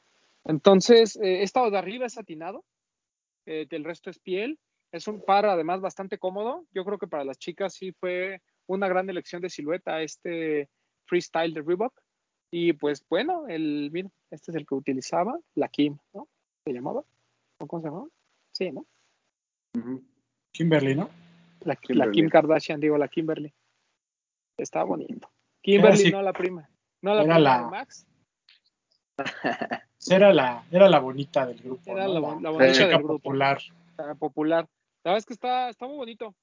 Entonces, 0.44 1.16
eh, 1.16 1.42
esta 1.42 1.68
de 1.70 1.78
arriba 1.78 2.06
es 2.06 2.14
satinado, 2.14 2.64
eh, 3.46 3.66
el 3.70 3.84
resto 3.84 4.10
es 4.10 4.18
piel. 4.18 4.58
Es 4.92 5.08
un 5.08 5.24
par 5.24 5.46
además 5.46 5.80
bastante 5.80 6.18
cómodo. 6.18 6.66
Yo 6.72 6.84
creo 6.84 6.98
que 6.98 7.08
para 7.08 7.24
las 7.24 7.38
chicas 7.38 7.74
sí 7.74 7.92
fue 7.92 8.40
una 8.66 8.88
gran 8.88 9.08
elección 9.10 9.42
de 9.42 9.50
silueta 9.50 10.00
este 10.02 10.68
freestyle 11.06 11.52
de 11.54 11.62
Reebok. 11.62 11.92
Y 12.50 12.72
pues 12.74 13.04
bueno, 13.08 13.46
el, 13.48 13.90
mira, 13.92 14.08
este 14.30 14.50
es 14.52 14.56
el 14.56 14.66
que 14.66 14.74
utilizaba 14.74 15.38
la 15.54 15.68
Kim, 15.68 15.98
¿no? 16.12 16.28
¿Se 16.64 16.72
llamaba? 16.72 17.02
¿O 17.60 17.66
¿Cómo 17.66 17.82
se 17.82 17.88
llamaba? 17.88 18.06
Sí, 18.52 18.70
¿no? 18.70 18.86
Kimberly, 20.52 20.94
¿no? 20.94 21.10
La. 21.64 21.74
Kim 22.10 22.28
Kardashian, 22.28 22.78
digo, 22.80 22.96
la 22.96 23.08
Kimberly. 23.08 23.52
Está 24.56 24.84
bonito. 24.84 25.28
Kimberly, 25.62 25.94
así- 26.02 26.12
no 26.12 26.22
la 26.22 26.32
prima. 26.32 26.68
No 27.02 27.14
la 27.14 27.22
era 27.24 27.34
prima 27.34 27.38
la- 27.40 27.58
de 27.64 27.70
Max, 27.70 28.06
Era 30.08 30.32
la, 30.32 30.64
era 30.70 30.88
la 30.88 30.98
bonita 31.00 31.46
del 31.46 31.58
grupo. 31.60 31.82
Era 31.90 32.06
¿no? 32.06 32.14
la 32.14 32.14
la, 32.14 32.20
bon- 32.20 32.42
la 32.42 32.50
la 32.50 32.56
bonita 32.56 32.72
chica 32.72 32.86
del 32.88 32.98
grupo. 32.98 33.14
popular. 33.14 33.58
popular. 34.18 34.68
La 35.02 35.10
verdad 35.12 35.18
es 35.18 35.26
que 35.26 35.34
está, 35.34 35.68
está 35.70 35.86
muy 35.86 35.96
bonito. 35.96 36.34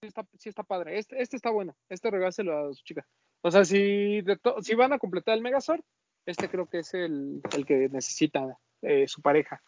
Sí 0.00 0.06
está, 0.08 0.26
sí 0.38 0.48
está 0.48 0.62
padre. 0.62 0.98
Este, 0.98 1.20
este 1.20 1.36
está 1.36 1.50
bueno. 1.50 1.76
Este 1.88 2.10
regáselo 2.10 2.68
a 2.68 2.74
su 2.74 2.82
chica. 2.84 3.06
O 3.42 3.50
sea, 3.50 3.64
si, 3.64 4.20
de 4.22 4.36
to- 4.36 4.60
si 4.62 4.74
van 4.74 4.92
a 4.92 4.98
completar 4.98 5.34
el 5.36 5.42
Megazord, 5.42 5.80
este 6.26 6.48
creo 6.48 6.66
que 6.66 6.78
es 6.80 6.92
el, 6.94 7.40
el 7.54 7.64
que 7.66 7.88
necesita 7.88 8.58
eh, 8.82 9.06
su 9.08 9.22
pareja. 9.22 9.62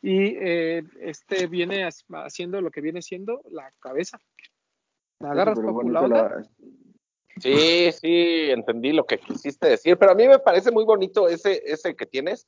Y 0.00 0.36
eh, 0.38 0.82
este 1.00 1.46
viene 1.46 1.88
haciendo 2.12 2.60
lo 2.60 2.70
que 2.70 2.80
viene 2.80 3.02
siendo 3.02 3.42
la 3.50 3.70
cabeza. 3.80 4.18
La 5.20 5.32
agarras 5.32 5.58
la- 6.08 6.44
Sí, 7.40 7.90
sí, 7.92 8.50
entendí 8.50 8.92
lo 8.92 9.06
que 9.06 9.18
quisiste 9.18 9.66
decir, 9.68 9.98
pero 9.98 10.12
a 10.12 10.14
mí 10.14 10.28
me 10.28 10.38
parece 10.38 10.70
muy 10.70 10.84
bonito 10.84 11.28
ese, 11.28 11.62
ese 11.66 11.96
que 11.96 12.06
tienes, 12.06 12.46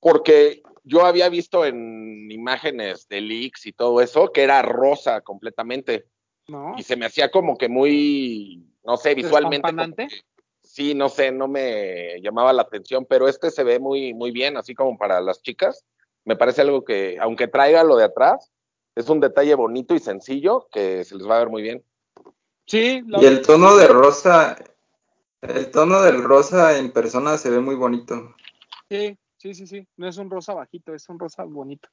porque 0.00 0.62
yo 0.84 1.06
había 1.06 1.30
visto 1.30 1.64
en 1.64 2.30
imágenes 2.30 3.08
de 3.08 3.22
leaks 3.22 3.64
y 3.64 3.72
todo 3.72 4.02
eso 4.02 4.30
que 4.30 4.42
era 4.42 4.60
rosa 4.60 5.22
completamente 5.22 6.08
¿no? 6.48 6.74
y 6.76 6.82
se 6.82 6.96
me 6.96 7.06
hacía 7.06 7.30
como 7.30 7.56
que 7.56 7.68
muy, 7.68 8.66
no 8.84 8.96
sé, 8.96 9.14
visualmente. 9.14 9.72
que- 10.08 10.22
sí, 10.62 10.94
no 10.94 11.08
sé, 11.08 11.32
no 11.32 11.48
me 11.48 12.20
llamaba 12.20 12.52
la 12.52 12.62
atención, 12.62 13.04
pero 13.08 13.28
este 13.28 13.50
se 13.50 13.64
ve 13.64 13.78
muy, 13.78 14.14
muy 14.14 14.30
bien, 14.30 14.56
así 14.56 14.74
como 14.74 14.96
para 14.96 15.20
las 15.20 15.42
chicas. 15.42 15.84
Me 16.24 16.36
parece 16.36 16.62
algo 16.62 16.84
que, 16.84 17.18
aunque 17.20 17.48
traiga 17.48 17.84
lo 17.84 17.96
de 17.96 18.04
atrás, 18.04 18.50
es 18.94 19.08
un 19.08 19.20
detalle 19.20 19.54
bonito 19.54 19.94
y 19.94 19.98
sencillo 19.98 20.68
que 20.70 21.04
se 21.04 21.16
les 21.16 21.28
va 21.28 21.36
a 21.36 21.40
ver 21.40 21.48
muy 21.48 21.62
bien. 21.62 21.84
Sí, 22.66 23.02
la 23.06 23.20
Y 23.20 23.24
el 23.26 23.42
tono 23.42 23.76
de 23.76 23.88
rosa, 23.88 24.56
el 25.42 25.70
tono 25.70 26.00
del 26.02 26.22
rosa 26.22 26.78
en 26.78 26.92
persona 26.92 27.36
se 27.38 27.50
ve 27.50 27.60
muy 27.60 27.74
bonito. 27.74 28.34
Sí, 28.88 29.18
sí, 29.36 29.54
sí, 29.54 29.66
sí. 29.66 29.86
No 29.96 30.08
es 30.08 30.16
un 30.16 30.30
rosa 30.30 30.54
bajito, 30.54 30.94
es 30.94 31.08
un 31.08 31.18
rosa 31.18 31.44
bonito. 31.44 31.88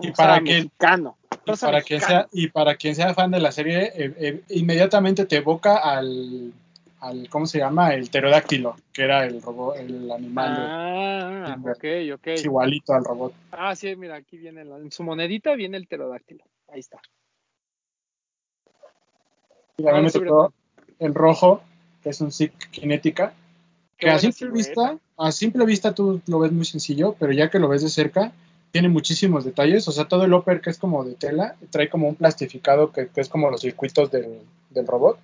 Y 0.00 0.10
para 0.12 0.38
que- 0.40 0.52
mexicano. 0.54 1.16
Y 1.46 1.50
Rosa 1.52 1.66
para, 1.68 1.82
sea, 1.82 2.28
y 2.32 2.48
para 2.48 2.76
quien 2.76 2.94
sea 2.94 3.14
fan 3.14 3.30
de 3.30 3.40
la 3.40 3.50
serie, 3.50 3.92
eh, 3.94 4.14
eh, 4.18 4.42
inmediatamente 4.50 5.24
te 5.26 5.36
evoca 5.36 5.78
al, 5.78 6.52
al, 7.00 7.28
¿cómo 7.30 7.46
se 7.46 7.58
llama? 7.58 7.94
El 7.94 8.08
pterodáctilo, 8.10 8.76
que 8.92 9.02
era 9.02 9.24
el 9.24 9.40
robot, 9.40 9.76
el 9.78 10.10
animal 10.12 10.54
de- 10.54 10.62
Ah, 10.68 11.56
ok, 11.60 11.84
ok. 12.14 12.26
es 12.26 12.44
igualito 12.44 12.92
al 12.92 13.04
robot. 13.04 13.32
Ah, 13.52 13.74
sí, 13.74 13.96
mira, 13.96 14.16
aquí 14.16 14.36
viene, 14.36 14.64
la- 14.64 14.76
en 14.76 14.92
su 14.92 15.02
monedita 15.02 15.54
viene 15.54 15.76
el 15.78 15.86
pterodáctilo. 15.86 16.44
Ahí 16.68 16.80
está. 16.80 17.00
Y 19.78 19.82
a 19.82 19.84
mí 19.84 19.88
Ahora 19.90 20.02
me 20.02 20.10
tocó 20.10 20.52
el 20.98 21.14
rojo, 21.14 21.62
que 22.02 22.10
es 22.10 22.20
un 22.20 22.30
SIC 22.32 22.52
kinética, 22.70 23.32
que 23.96 24.10
a 24.10 24.18
simple 24.18 24.50
vista, 24.50 24.98
a 25.16 25.32
simple 25.32 25.64
vista 25.64 25.94
tú 25.94 26.20
lo 26.26 26.38
ves 26.38 26.52
muy 26.52 26.64
sencillo, 26.66 27.14
pero 27.18 27.32
ya 27.32 27.48
que 27.50 27.58
lo 27.58 27.68
ves 27.68 27.82
de 27.82 27.88
cerca, 27.88 28.32
tiene 28.70 28.88
muchísimos 28.88 29.44
detalles. 29.44 29.86
O 29.88 29.92
sea, 29.92 30.06
todo 30.06 30.24
el 30.24 30.34
upper 30.34 30.60
que 30.60 30.70
es 30.70 30.78
como 30.78 31.04
de 31.04 31.14
tela, 31.14 31.56
trae 31.70 31.88
como 31.88 32.08
un 32.08 32.14
plastificado 32.14 32.92
que, 32.92 33.08
que 33.08 33.20
es 33.20 33.28
como 33.28 33.50
los 33.50 33.60
circuitos 33.60 34.10
del, 34.10 34.40
del 34.70 34.86
robot. 34.86 35.18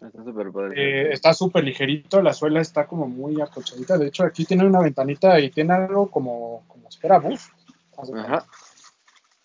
Está 0.00 0.24
súper 0.24 0.52
padre. 0.52 0.74
Eh, 0.76 1.12
está 1.12 1.34
súper 1.34 1.64
ligerito, 1.64 2.22
la 2.22 2.32
suela 2.32 2.60
está 2.60 2.86
como 2.86 3.08
muy 3.08 3.40
acolchadita. 3.40 3.98
De 3.98 4.06
hecho, 4.06 4.24
aquí 4.24 4.44
tiene 4.44 4.64
una 4.64 4.80
ventanita 4.80 5.40
y 5.40 5.50
tiene 5.50 5.74
algo 5.74 6.08
como, 6.08 6.62
como 6.68 6.90
si 6.90 7.00
fuera 7.00 7.18
buff. 7.18 7.48
Ajá. 8.14 8.46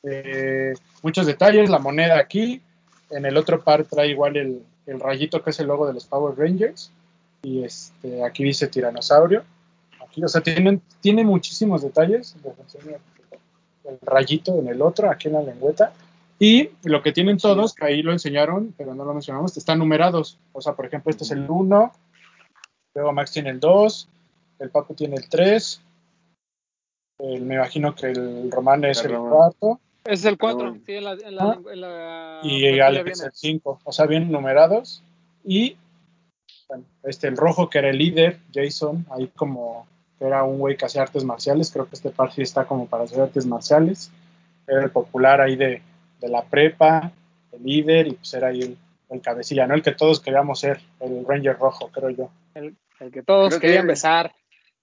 Eh, 0.04 0.74
muchos 1.02 1.26
detalles, 1.26 1.70
la 1.70 1.80
moneda 1.80 2.20
aquí. 2.20 2.62
En 3.10 3.26
el 3.26 3.38
otro 3.38 3.64
par 3.64 3.84
trae 3.86 4.10
igual 4.10 4.38
el, 4.38 4.64
el 4.86 5.00
rayito 5.00 5.44
que 5.44 5.50
es 5.50 5.60
el 5.60 5.68
logo 5.68 5.88
de 5.88 5.94
los 5.94 6.06
Power 6.06 6.38
Rangers. 6.38 6.92
Y 7.42 7.64
este, 7.64 8.24
aquí 8.24 8.44
dice 8.44 8.68
tiranosaurio. 8.68 9.44
Aquí, 10.06 10.24
o 10.24 10.28
sea, 10.28 10.42
tienen, 10.42 10.82
tiene 11.02 11.24
muchísimos 11.24 11.82
detalles. 11.82 12.36
Les 12.44 12.60
enseño 12.60 12.98
el 13.86 14.00
rayito 14.02 14.58
en 14.58 14.68
el 14.68 14.82
otro, 14.82 15.10
aquí 15.10 15.28
en 15.28 15.34
la 15.36 15.42
lengüeta. 15.44 15.94
Y 16.40 16.70
lo 16.84 17.02
que 17.02 17.12
tienen 17.12 17.38
todos, 17.38 17.74
que 17.74 17.86
ahí 17.86 18.02
lo 18.02 18.12
enseñaron, 18.12 18.74
pero 18.78 18.94
no 18.96 19.06
lo 19.06 19.14
mencionamos, 19.14 19.56
están 19.56 19.80
numerados. 19.80 20.38
O 20.52 20.62
sea, 20.62 20.74
por 20.74 20.86
ejemplo, 20.86 21.10
este 21.12 21.24
es 21.24 21.32
el 21.32 21.50
1, 21.50 21.92
luego 22.96 23.14
Max 23.14 23.32
tiene 23.32 23.50
el 23.52 23.60
2, 23.60 24.10
el 24.60 24.70
Paco 24.70 24.94
tiene 24.94 25.16
el 25.16 25.30
3, 25.30 25.82
el- 27.20 27.42
me 27.44 27.56
imagino 27.56 27.96
que 27.96 28.08
el 28.08 28.52
Román 28.52 28.84
es 28.86 29.00
El 29.06 29.12
el 29.12 29.18
Román. 29.18 29.32
cuarto 29.32 29.80
Es 30.06 30.26
el 30.26 30.38
4, 30.38 30.70
bueno. 30.72 30.84
sí, 30.86 30.94
en 30.96 31.04
la, 31.06 31.12
en 31.14 31.36
la, 31.36 31.44
Ah. 31.44 31.60
en 31.72 31.82
la 31.82 32.40
y 32.44 32.80
Alex 32.80 33.06
viene. 33.06 33.26
el 33.28 33.32
5. 33.34 33.80
O 33.86 33.92
sea, 33.94 34.06
bien 34.06 34.30
numerados. 34.32 35.02
Y 35.46 35.78
bueno, 36.68 36.84
este, 37.04 37.28
el 37.28 37.38
rojo, 37.38 37.70
que 37.70 37.78
era 37.80 37.90
el 37.90 37.98
líder, 38.00 38.40
Jason, 38.54 39.06
ahí 39.12 39.28
como 39.36 39.88
era 40.24 40.44
un 40.44 40.58
güey 40.60 40.76
que 40.78 40.86
hacía 40.86 41.02
artes 41.04 41.24
marciales. 41.24 41.72
Creo 41.72 41.88
que 41.88 41.96
este 41.96 42.10
par 42.10 42.32
sí 42.32 42.42
está 42.42 42.66
como 42.66 42.88
para 42.88 43.04
hacer 43.04 43.22
artes 43.22 43.46
marciales. 43.46 44.12
Era 44.68 44.84
el 44.84 44.92
popular 44.92 45.42
ahí 45.42 45.56
de, 45.56 45.82
de 46.22 46.28
la 46.30 46.44
prepa, 46.44 47.12
el 47.52 47.64
líder, 47.64 48.08
y 48.08 48.14
pues 48.14 48.34
era 48.34 48.48
ahí 48.48 48.62
el, 48.62 48.78
el 49.10 49.22
cabecilla, 49.22 49.68
¿no? 49.68 49.74
El 49.76 49.84
que 49.84 49.92
todos 49.94 50.20
queríamos 50.20 50.60
ser, 50.60 50.80
el 51.00 51.26
Ranger 51.28 51.58
rojo, 51.58 51.90
creo 51.92 52.10
yo. 52.10 52.30
El, 52.56 52.76
el 53.00 53.12
que 53.12 53.24
todos 53.24 53.50
Creo 53.50 53.62
que- 53.62 53.68
querían 53.68 53.88
besar. 53.88 54.34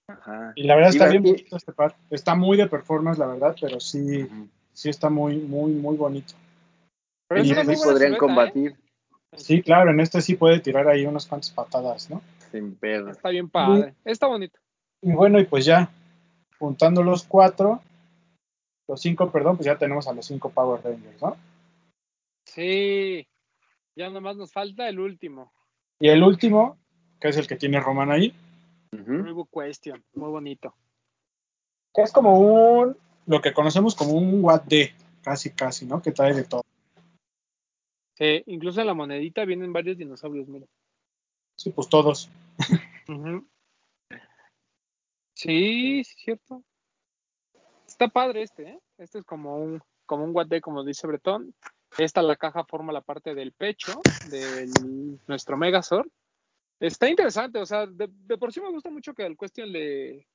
Ajá. 0.08 0.52
Y 0.56 0.64
la 0.64 0.74
verdad 0.74 0.90
está 0.90 1.06
bien 1.08 1.22
bonito 1.22 1.56
este 1.56 1.72
par. 1.72 1.94
Está 2.10 2.34
muy 2.34 2.56
de 2.56 2.66
performance, 2.66 3.16
la 3.18 3.26
verdad, 3.26 3.54
pero 3.60 3.78
sí, 3.78 4.28
sí 4.72 4.88
está 4.88 5.08
muy, 5.08 5.36
muy, 5.36 5.70
muy 5.72 5.96
bonito. 5.96 6.34
Pero 7.28 7.42
Y 7.42 7.44
sí 7.48 7.54
podrían 7.54 7.76
silueta, 7.76 8.06
¿eh? 8.06 8.18
combatir 8.18 8.76
Sí, 9.36 9.62
claro, 9.62 9.92
en 9.92 10.00
este 10.00 10.20
sí 10.20 10.34
puede 10.34 10.58
tirar 10.58 10.88
ahí 10.88 11.06
unas 11.06 11.24
cuantas 11.26 11.50
patadas, 11.52 12.10
¿no? 12.10 12.20
sin 12.50 12.74
pedo. 12.74 13.10
Está 13.10 13.28
bien 13.28 13.48
padre. 13.48 13.94
Está 14.04 14.26
bonito. 14.26 14.58
Y 15.02 15.12
bueno, 15.12 15.38
y 15.40 15.44
pues 15.44 15.64
ya, 15.64 15.90
juntando 16.58 17.02
los 17.02 17.24
cuatro, 17.24 17.80
los 18.88 19.00
cinco, 19.00 19.30
perdón, 19.30 19.56
pues 19.56 19.66
ya 19.66 19.78
tenemos 19.78 20.06
a 20.08 20.12
los 20.12 20.26
cinco 20.26 20.50
Power 20.50 20.82
Rangers, 20.82 21.20
¿no? 21.22 21.36
Sí. 22.44 23.26
Ya 23.96 24.10
nomás 24.10 24.36
nos 24.36 24.52
falta 24.52 24.88
el 24.88 25.00
último. 25.00 25.52
Y 25.98 26.08
el 26.08 26.22
último, 26.22 26.76
que 27.20 27.28
es 27.28 27.36
el 27.36 27.46
que 27.46 27.56
tiene 27.56 27.80
Roman 27.80 28.10
ahí, 28.10 28.34
Ujú. 28.92 29.22
Reebok 29.22 29.50
Question. 29.52 30.02
Muy 30.14 30.30
bonito. 30.30 30.74
que 31.94 32.02
es 32.02 32.12
como 32.12 32.38
un, 32.40 32.96
lo 33.26 33.40
que 33.40 33.52
conocemos 33.52 33.94
como 33.94 34.12
un 34.12 34.42
What 34.44 34.62
D, 34.62 34.92
casi, 35.22 35.50
casi, 35.50 35.86
¿no? 35.86 36.02
Que 36.02 36.12
trae 36.12 36.34
de 36.34 36.44
todo. 36.44 36.62
Sí, 38.16 38.42
incluso 38.46 38.80
en 38.80 38.86
la 38.88 38.94
monedita 38.94 39.44
vienen 39.44 39.72
varios 39.72 39.96
dinosaurios, 39.96 40.46
mira. 40.48 40.66
Sí, 41.56 41.70
pues 41.70 41.88
todos. 41.88 42.28
Sí, 45.40 46.04
sí, 46.04 46.14
cierto. 46.18 46.62
Está 47.86 48.08
padre 48.08 48.42
este, 48.42 48.62
¿eh? 48.68 48.80
Este 48.98 49.20
es 49.20 49.24
como 49.24 49.56
un, 49.56 49.80
como 50.04 50.24
un 50.24 50.36
what 50.36 50.46
de, 50.48 50.60
como 50.60 50.84
dice 50.84 51.06
Bretón. 51.06 51.54
Esta 51.96 52.20
la 52.20 52.36
caja 52.36 52.64
forma 52.64 52.92
la 52.92 53.00
parte 53.00 53.34
del 53.34 53.52
pecho 53.52 53.98
de 54.30 54.68
nuestro 55.26 55.56
Megazord. 55.56 56.08
Está 56.78 57.08
interesante, 57.08 57.58
o 57.58 57.64
sea, 57.64 57.86
de, 57.86 58.08
de 58.10 58.36
por 58.36 58.52
sí 58.52 58.60
me 58.60 58.70
gusta 58.70 58.90
mucho 58.90 59.14
que 59.14 59.22
al 59.24 59.38
Question 59.38 59.72
le, 59.72 60.26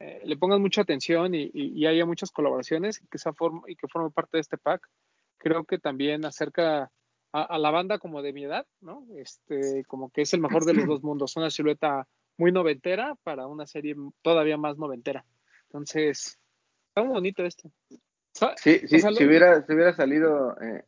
eh, 0.00 0.20
le 0.24 0.36
pongan 0.36 0.60
mucha 0.60 0.80
atención 0.82 1.32
y, 1.32 1.44
y- 1.54 1.72
y 1.80 1.86
haya 1.86 2.04
muchas 2.04 2.32
colaboraciones 2.32 3.00
y 3.02 3.06
que, 3.06 3.18
sea 3.18 3.32
forma, 3.34 3.62
y 3.68 3.76
que 3.76 3.86
forme 3.86 4.10
parte 4.10 4.36
de 4.38 4.40
este 4.40 4.58
pack. 4.58 4.88
Creo 5.38 5.64
que 5.64 5.78
también 5.78 6.24
acerca 6.24 6.90
a, 7.32 7.42
a 7.42 7.58
la 7.58 7.70
banda 7.70 8.00
como 8.00 8.20
de 8.20 8.32
mi 8.32 8.44
edad, 8.46 8.66
¿no? 8.80 9.06
Este, 9.16 9.84
como 9.86 10.10
que 10.10 10.22
es 10.22 10.34
el 10.34 10.40
mejor 10.40 10.64
de 10.64 10.74
los 10.74 10.86
dos 10.88 11.04
mundos, 11.04 11.36
una 11.36 11.50
silueta 11.50 12.08
muy 12.36 12.52
noventera 12.52 13.16
para 13.22 13.46
una 13.46 13.66
serie 13.66 13.94
todavía 14.22 14.56
más 14.56 14.76
noventera. 14.78 15.24
Entonces, 15.68 16.38
está 16.88 17.02
muy 17.02 17.12
bonito 17.14 17.44
esto. 17.44 17.70
Sí, 18.56 18.80
sí, 18.88 19.00
si, 19.00 19.24
hubiera, 19.24 19.64
si 19.64 19.72
hubiera 19.72 19.92
salido 19.94 20.56
eh, 20.60 20.84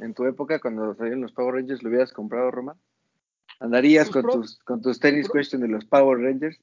en 0.00 0.14
tu 0.14 0.24
época, 0.24 0.58
cuando 0.60 0.94
salieron 0.94 1.20
los 1.20 1.32
Power 1.32 1.54
Rangers, 1.54 1.82
¿lo 1.82 1.88
hubieras 1.88 2.12
comprado, 2.12 2.50
Roma? 2.50 2.76
¿Andarías 3.60 4.06
Pues 4.10 4.12
con 4.14 4.22
pro- 4.22 4.32
tus, 4.40 4.58
con 4.60 4.80
tus 4.82 4.98
tenis 4.98 5.26
pro- 5.28 5.34
question 5.34 5.60
de 5.62 5.68
los 5.68 5.84
Power 5.84 6.18
Rangers? 6.18 6.58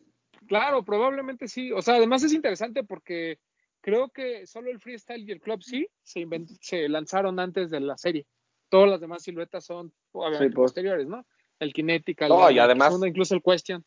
Claro, 0.47 0.83
probablemente 0.83 1.47
sí. 1.47 1.71
O 1.71 1.81
sea, 1.81 1.95
además 1.95 2.23
es 2.23 2.33
interesante 2.33 2.83
porque 2.83 3.39
creo 3.81 4.09
que 4.09 4.45
solo 4.47 4.69
el 4.71 4.79
freestyle 4.79 5.23
y 5.27 5.31
el 5.31 5.39
club 5.41 5.61
sí 5.63 5.87
se, 6.03 6.19
invent- 6.21 6.57
se 6.61 6.89
lanzaron 6.89 7.39
antes 7.39 7.69
de 7.69 7.79
la 7.79 7.97
serie. 7.97 8.25
Todas 8.69 8.89
las 8.89 8.99
demás 8.99 9.23
siluetas 9.23 9.63
son 9.65 9.93
obviamente 10.11 10.47
Sí, 10.49 10.53
pues. 10.55 10.71
posteriores, 10.71 11.07
¿no? 11.07 11.25
El 11.59 11.71
Kinetica, 11.73 12.27
No, 12.27 12.49
el 12.49 12.55
y 12.55 12.59
además- 12.59 12.93
X1, 12.93 13.07
incluso 13.07 13.33
el 13.35 13.41
Question. 13.41 13.85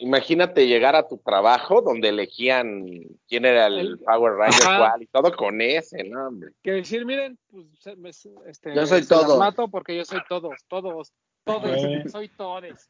Imagínate 0.00 0.68
llegar 0.68 0.94
a 0.94 1.08
tu 1.08 1.18
trabajo 1.18 1.82
donde 1.82 2.10
elegían 2.10 2.86
quién 3.28 3.44
era 3.44 3.66
el, 3.66 3.78
El- 3.80 3.98
Power 3.98 4.34
Ranger 4.34 4.62
Ajá. 4.62 4.78
cuál 4.78 5.02
y 5.02 5.06
todo 5.06 5.32
con 5.36 5.60
ese, 5.60 6.04
¿no, 6.04 6.28
hombre? 6.28 6.52
Que 6.62 6.70
decir, 6.70 7.04
miren, 7.04 7.36
pues 7.50 7.66
me- 7.96 8.10
este, 8.10 8.74
Yo 8.76 8.86
soy 8.86 9.04
todo. 9.04 9.38
mato 9.38 9.66
porque 9.68 9.96
yo 9.96 10.04
soy 10.04 10.20
todos, 10.28 10.54
todos, 10.68 11.12
todos, 11.44 11.70
Ok. 11.84 12.08
soy 12.10 12.28
todes. 12.28 12.88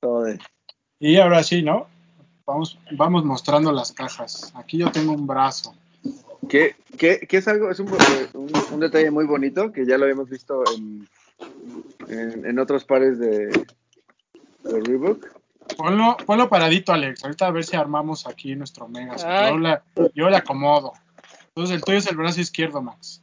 Todo 0.00 0.22
de- 0.24 0.38
Y 0.98 1.18
ahora 1.18 1.42
sí, 1.42 1.62
¿no? 1.62 1.86
Vamos, 2.46 2.78
vamos 2.92 3.24
mostrando 3.26 3.70
las 3.70 3.92
cajas. 3.92 4.50
Aquí 4.56 4.78
yo 4.78 4.90
tengo 4.90 5.12
un 5.12 5.26
brazo. 5.26 5.74
Que, 6.48 6.76
que, 6.96 7.18
que 7.28 7.36
es 7.36 7.46
algo, 7.48 7.70
es 7.70 7.78
un, 7.78 7.88
eh, 7.88 8.28
un, 8.32 8.50
un 8.72 8.80
detalle 8.80 9.10
muy 9.10 9.26
bonito 9.26 9.70
que 9.70 9.84
ya 9.84 9.98
lo 9.98 10.04
habíamos 10.04 10.30
visto 10.30 10.64
en, 10.74 11.06
en, 12.08 12.46
en 12.46 12.58
otros 12.58 12.86
pares 12.86 13.18
de, 13.18 13.48
de 13.48 14.80
Reebok. 14.80 15.26
Ponlo, 15.78 16.16
ponlo 16.26 16.48
paradito, 16.48 16.92
Alex. 16.92 17.22
Ahorita 17.22 17.46
a 17.46 17.50
ver 17.52 17.64
si 17.64 17.76
armamos 17.76 18.26
aquí 18.26 18.56
nuestro 18.56 18.88
mega. 18.88 19.14
Yo, 19.48 19.58
la- 19.58 19.84
yo 20.12 20.28
le 20.28 20.36
acomodo. 20.36 20.92
Entonces 21.46 21.76
el 21.76 21.84
tuyo 21.84 21.98
es 21.98 22.06
el 22.08 22.16
brazo 22.16 22.40
izquierdo, 22.40 22.82
Max. 22.82 23.22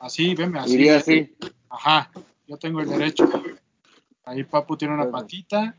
Así, 0.00 0.34
venme 0.34 0.58
así. 0.58 0.74
Iría 0.74 0.96
así. 0.96 1.32
Ajá, 1.70 2.10
yo 2.48 2.56
tengo 2.56 2.80
el 2.80 2.88
derecho. 2.88 3.30
Ahí 4.24 4.42
Papu 4.42 4.76
tiene 4.76 4.94
una 4.94 5.08
patita. 5.08 5.76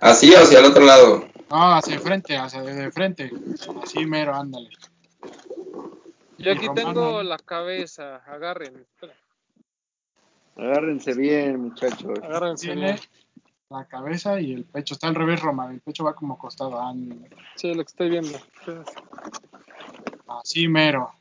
Así 0.00 0.32
o 0.34 0.38
hacia 0.38 0.60
el 0.60 0.64
otro 0.64 0.84
lado. 0.86 1.28
No, 1.50 1.74
hacia 1.74 2.00
frente, 2.00 2.34
hacia 2.38 2.62
de 2.62 2.90
frente. 2.90 3.30
Así 3.82 4.06
mero, 4.06 4.34
ándale. 4.34 4.70
Yo 6.38 6.52
aquí 6.52 6.66
Romano 6.66 6.74
tengo 6.94 7.22
la 7.22 7.36
cabeza, 7.38 8.16
agarren, 8.26 8.74
espera, 8.76 9.14
Agárrense 10.56 11.14
bien, 11.14 11.60
muchachos. 11.62 12.18
agárrense 12.22 12.66
Tiene 12.66 12.82
bien. 12.92 12.98
la 13.70 13.84
cabeza 13.86 14.40
y 14.40 14.52
el 14.52 14.64
pecho. 14.64 14.94
Está 14.94 15.08
al 15.08 15.14
revés, 15.14 15.40
Roma. 15.40 15.70
El 15.70 15.80
pecho 15.80 16.04
va 16.04 16.14
como 16.14 16.34
acostado. 16.34 16.78
ah, 16.80 16.94
Sí, 17.56 17.68
lo 17.74 17.84
que 17.84 17.90
estoy 17.90 18.10
viendo. 18.10 18.38
Así 20.28 20.68
mero. 20.68 21.12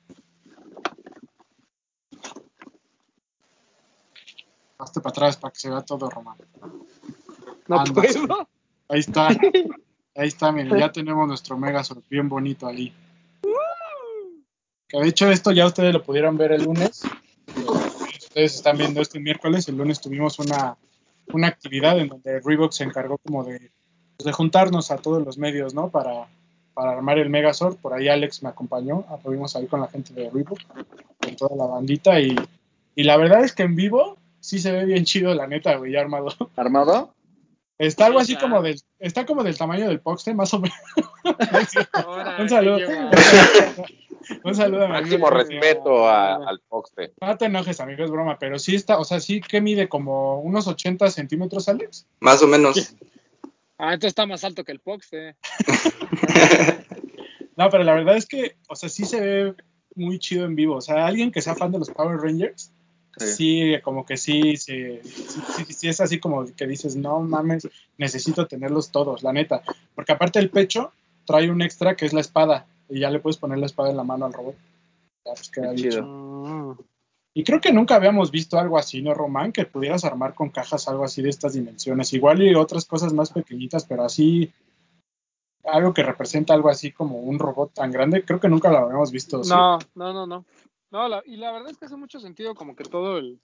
Hazte 4.77 4.99
para 5.01 5.11
atrás 5.11 5.37
para 5.37 5.51
que 5.51 5.59
se 5.59 5.69
vea 5.69 5.81
todo, 5.81 6.09
Roma. 6.09 6.35
No 7.67 7.79
Anda, 7.79 7.93
puedo. 7.93 8.49
Ahí 8.89 8.99
está. 8.99 9.29
Ahí 10.15 10.27
está, 10.27 10.51
miren, 10.51 10.77
ya 10.77 10.91
tenemos 10.91 11.27
nuestro 11.27 11.57
Megazord 11.57 12.03
bien 12.07 12.29
bonito 12.29 12.67
ahí. 12.67 12.93
Que 14.87 14.99
de 14.99 15.07
hecho 15.07 15.27
esto 15.31 15.51
ya 15.51 15.65
ustedes 15.65 15.91
lo 15.91 16.03
pudieron 16.03 16.37
ver 16.37 16.51
el 16.51 16.65
lunes. 16.65 17.01
Ustedes 18.33 18.55
están 18.55 18.79
viendo 18.79 18.99
este 18.99 19.19
miércoles. 19.19 19.69
El 19.69 19.77
lunes 19.77 20.01
tuvimos 20.01 20.39
una, 20.39 20.75
una 21.31 21.47
actividad 21.47 21.99
en 21.99 22.07
donde 22.07 22.39
Reebok 22.39 22.71
se 22.71 22.83
encargó 22.83 23.19
como 23.19 23.43
de, 23.43 23.69
pues, 24.17 24.25
de 24.25 24.31
juntarnos 24.31 24.89
a 24.89 24.97
todos 24.97 25.23
los 25.23 25.37
medios, 25.37 25.75
¿no? 25.75 25.91
Para, 25.91 26.27
para 26.73 26.93
armar 26.93 27.19
el 27.19 27.29
Megazord. 27.29 27.75
Por 27.75 27.93
ahí 27.93 28.07
Alex 28.07 28.41
me 28.41 28.49
acompañó. 28.49 29.05
Estuvimos 29.15 29.55
ahí 29.55 29.67
con 29.67 29.81
la 29.81 29.87
gente 29.87 30.15
de 30.15 30.31
Reebok, 30.31 30.57
con 31.23 31.35
toda 31.35 31.55
la 31.55 31.67
bandita. 31.67 32.19
Y, 32.19 32.35
y 32.95 33.03
la 33.03 33.17
verdad 33.17 33.43
es 33.43 33.53
que 33.53 33.61
en 33.61 33.75
vivo 33.75 34.17
sí 34.39 34.57
se 34.57 34.71
ve 34.71 34.85
bien 34.85 35.05
chido, 35.05 35.35
la 35.35 35.45
neta, 35.45 35.75
güey, 35.75 35.95
armado. 35.95 36.29
¿Armado? 36.55 37.13
Está 37.79 38.05
algo 38.05 38.19
así 38.19 38.35
como 38.37 38.61
del, 38.61 38.79
está 38.99 39.25
como 39.25 39.43
del 39.43 39.57
tamaño 39.57 39.87
del 39.87 39.99
Poxte, 39.99 40.33
más 40.33 40.53
o 40.53 40.59
menos. 40.59 40.77
Un 42.39 42.49
saludo. 42.49 42.77
Un 44.45 44.55
saludo 44.55 44.83
a 44.85 44.87
mi 44.87 44.93
Máximo 44.93 45.27
amigo. 45.27 45.43
respeto 45.43 46.07
a- 46.07 46.35
al 46.47 46.61
Foxte. 46.69 47.13
No 47.19 47.35
te 47.37 47.45
enojes, 47.45 47.79
amigo, 47.81 48.03
es 48.05 48.11
broma, 48.11 48.37
pero 48.39 48.57
sí 48.59 48.75
está, 48.75 48.97
o 48.99 49.03
sea, 49.03 49.19
sí 49.19 49.41
que 49.41 49.59
mide 49.59 49.89
como 49.89 50.39
unos 50.39 50.67
80 50.67 51.09
centímetros, 51.09 51.67
Alex. 51.67 52.05
Más 52.19 52.41
o 52.41 52.47
menos. 52.47 52.95
Ah, 53.77 53.93
entonces 53.95 54.09
está 54.11 54.25
más 54.25 54.43
alto 54.45 54.63
que 54.63 54.71
el 54.71 54.79
Pox, 54.79 55.09
eh. 55.13 55.35
No, 57.55 57.69
pero 57.69 57.83
la 57.83 57.93
verdad 57.93 58.17
es 58.17 58.25
que, 58.25 58.55
o 58.67 58.75
sea, 58.75 58.89
sí 58.89 59.05
se 59.05 59.19
ve 59.19 59.55
muy 59.95 60.17
chido 60.19 60.45
en 60.45 60.55
vivo. 60.55 60.75
O 60.77 60.81
sea, 60.81 61.05
alguien 61.05 61.31
que 61.31 61.41
sea 61.41 61.53
fan 61.55 61.71
de 61.71 61.79
los 61.79 61.89
Power 61.91 62.17
Rangers, 62.19 62.71
Sí. 63.17 63.33
sí, 63.33 63.81
como 63.83 64.05
que 64.05 64.17
sí, 64.17 64.57
sí, 64.57 64.99
sí, 65.03 65.41
sí, 65.55 65.73
sí 65.73 65.87
es 65.87 66.01
así 66.01 66.19
como 66.19 66.45
que 66.45 66.65
dices, 66.65 66.95
no 66.95 67.19
mames, 67.21 67.67
necesito 67.97 68.47
tenerlos 68.47 68.91
todos, 68.91 69.21
la 69.21 69.33
neta. 69.33 69.61
Porque 69.93 70.13
aparte 70.13 70.39
el 70.39 70.49
pecho 70.49 70.91
trae 71.25 71.49
un 71.51 71.61
extra 71.61 71.95
que 71.95 72.05
es 72.05 72.13
la 72.13 72.21
espada, 72.21 72.65
y 72.89 72.99
ya 72.99 73.09
le 73.09 73.19
puedes 73.19 73.37
poner 73.37 73.59
la 73.59 73.67
espada 73.67 73.91
en 73.91 73.97
la 73.97 74.03
mano 74.03 74.25
al 74.25 74.33
robot. 74.33 74.55
Ya, 75.25 75.33
pues 75.33 75.49
queda 75.49 75.75
chido. 75.75 76.77
Y 77.35 77.43
creo 77.43 77.59
que 77.59 77.71
nunca 77.71 77.95
habíamos 77.95 78.29
visto 78.29 78.59
algo 78.59 78.77
así, 78.77 79.01
¿no, 79.01 79.13
Román? 79.13 79.51
Que 79.51 79.65
pudieras 79.65 80.05
armar 80.05 80.35
con 80.35 80.49
cajas 80.49 80.87
algo 80.87 81.03
así 81.03 81.21
de 81.23 81.29
estas 81.29 81.53
dimensiones. 81.53 82.13
Igual 82.13 82.43
y 82.43 82.53
otras 82.53 82.85
cosas 82.85 83.11
más 83.11 83.31
pequeñitas, 83.31 83.85
pero 83.85 84.03
así, 84.03 84.51
algo 85.63 85.93
que 85.93 86.03
representa 86.03 86.53
algo 86.53 86.69
así 86.69 86.91
como 86.91 87.19
un 87.19 87.39
robot 87.39 87.73
tan 87.73 87.91
grande, 87.91 88.23
creo 88.23 88.39
que 88.39 88.49
nunca 88.49 88.69
lo 88.69 88.79
habíamos 88.79 89.11
visto. 89.11 89.43
¿sí? 89.43 89.49
No, 89.49 89.79
no, 89.95 90.13
no, 90.13 90.27
no. 90.27 90.45
No, 90.93 91.07
la- 91.09 91.23
y 91.25 91.37
la 91.37 91.51
verdad 91.51 91.71
es 91.71 91.77
que 91.79 91.85
hace 91.85 91.97
mucho 91.97 92.19
sentido 92.19 92.53
como 92.53 92.75
que 92.75 92.83
todo 92.83 93.17
el 93.17 93.41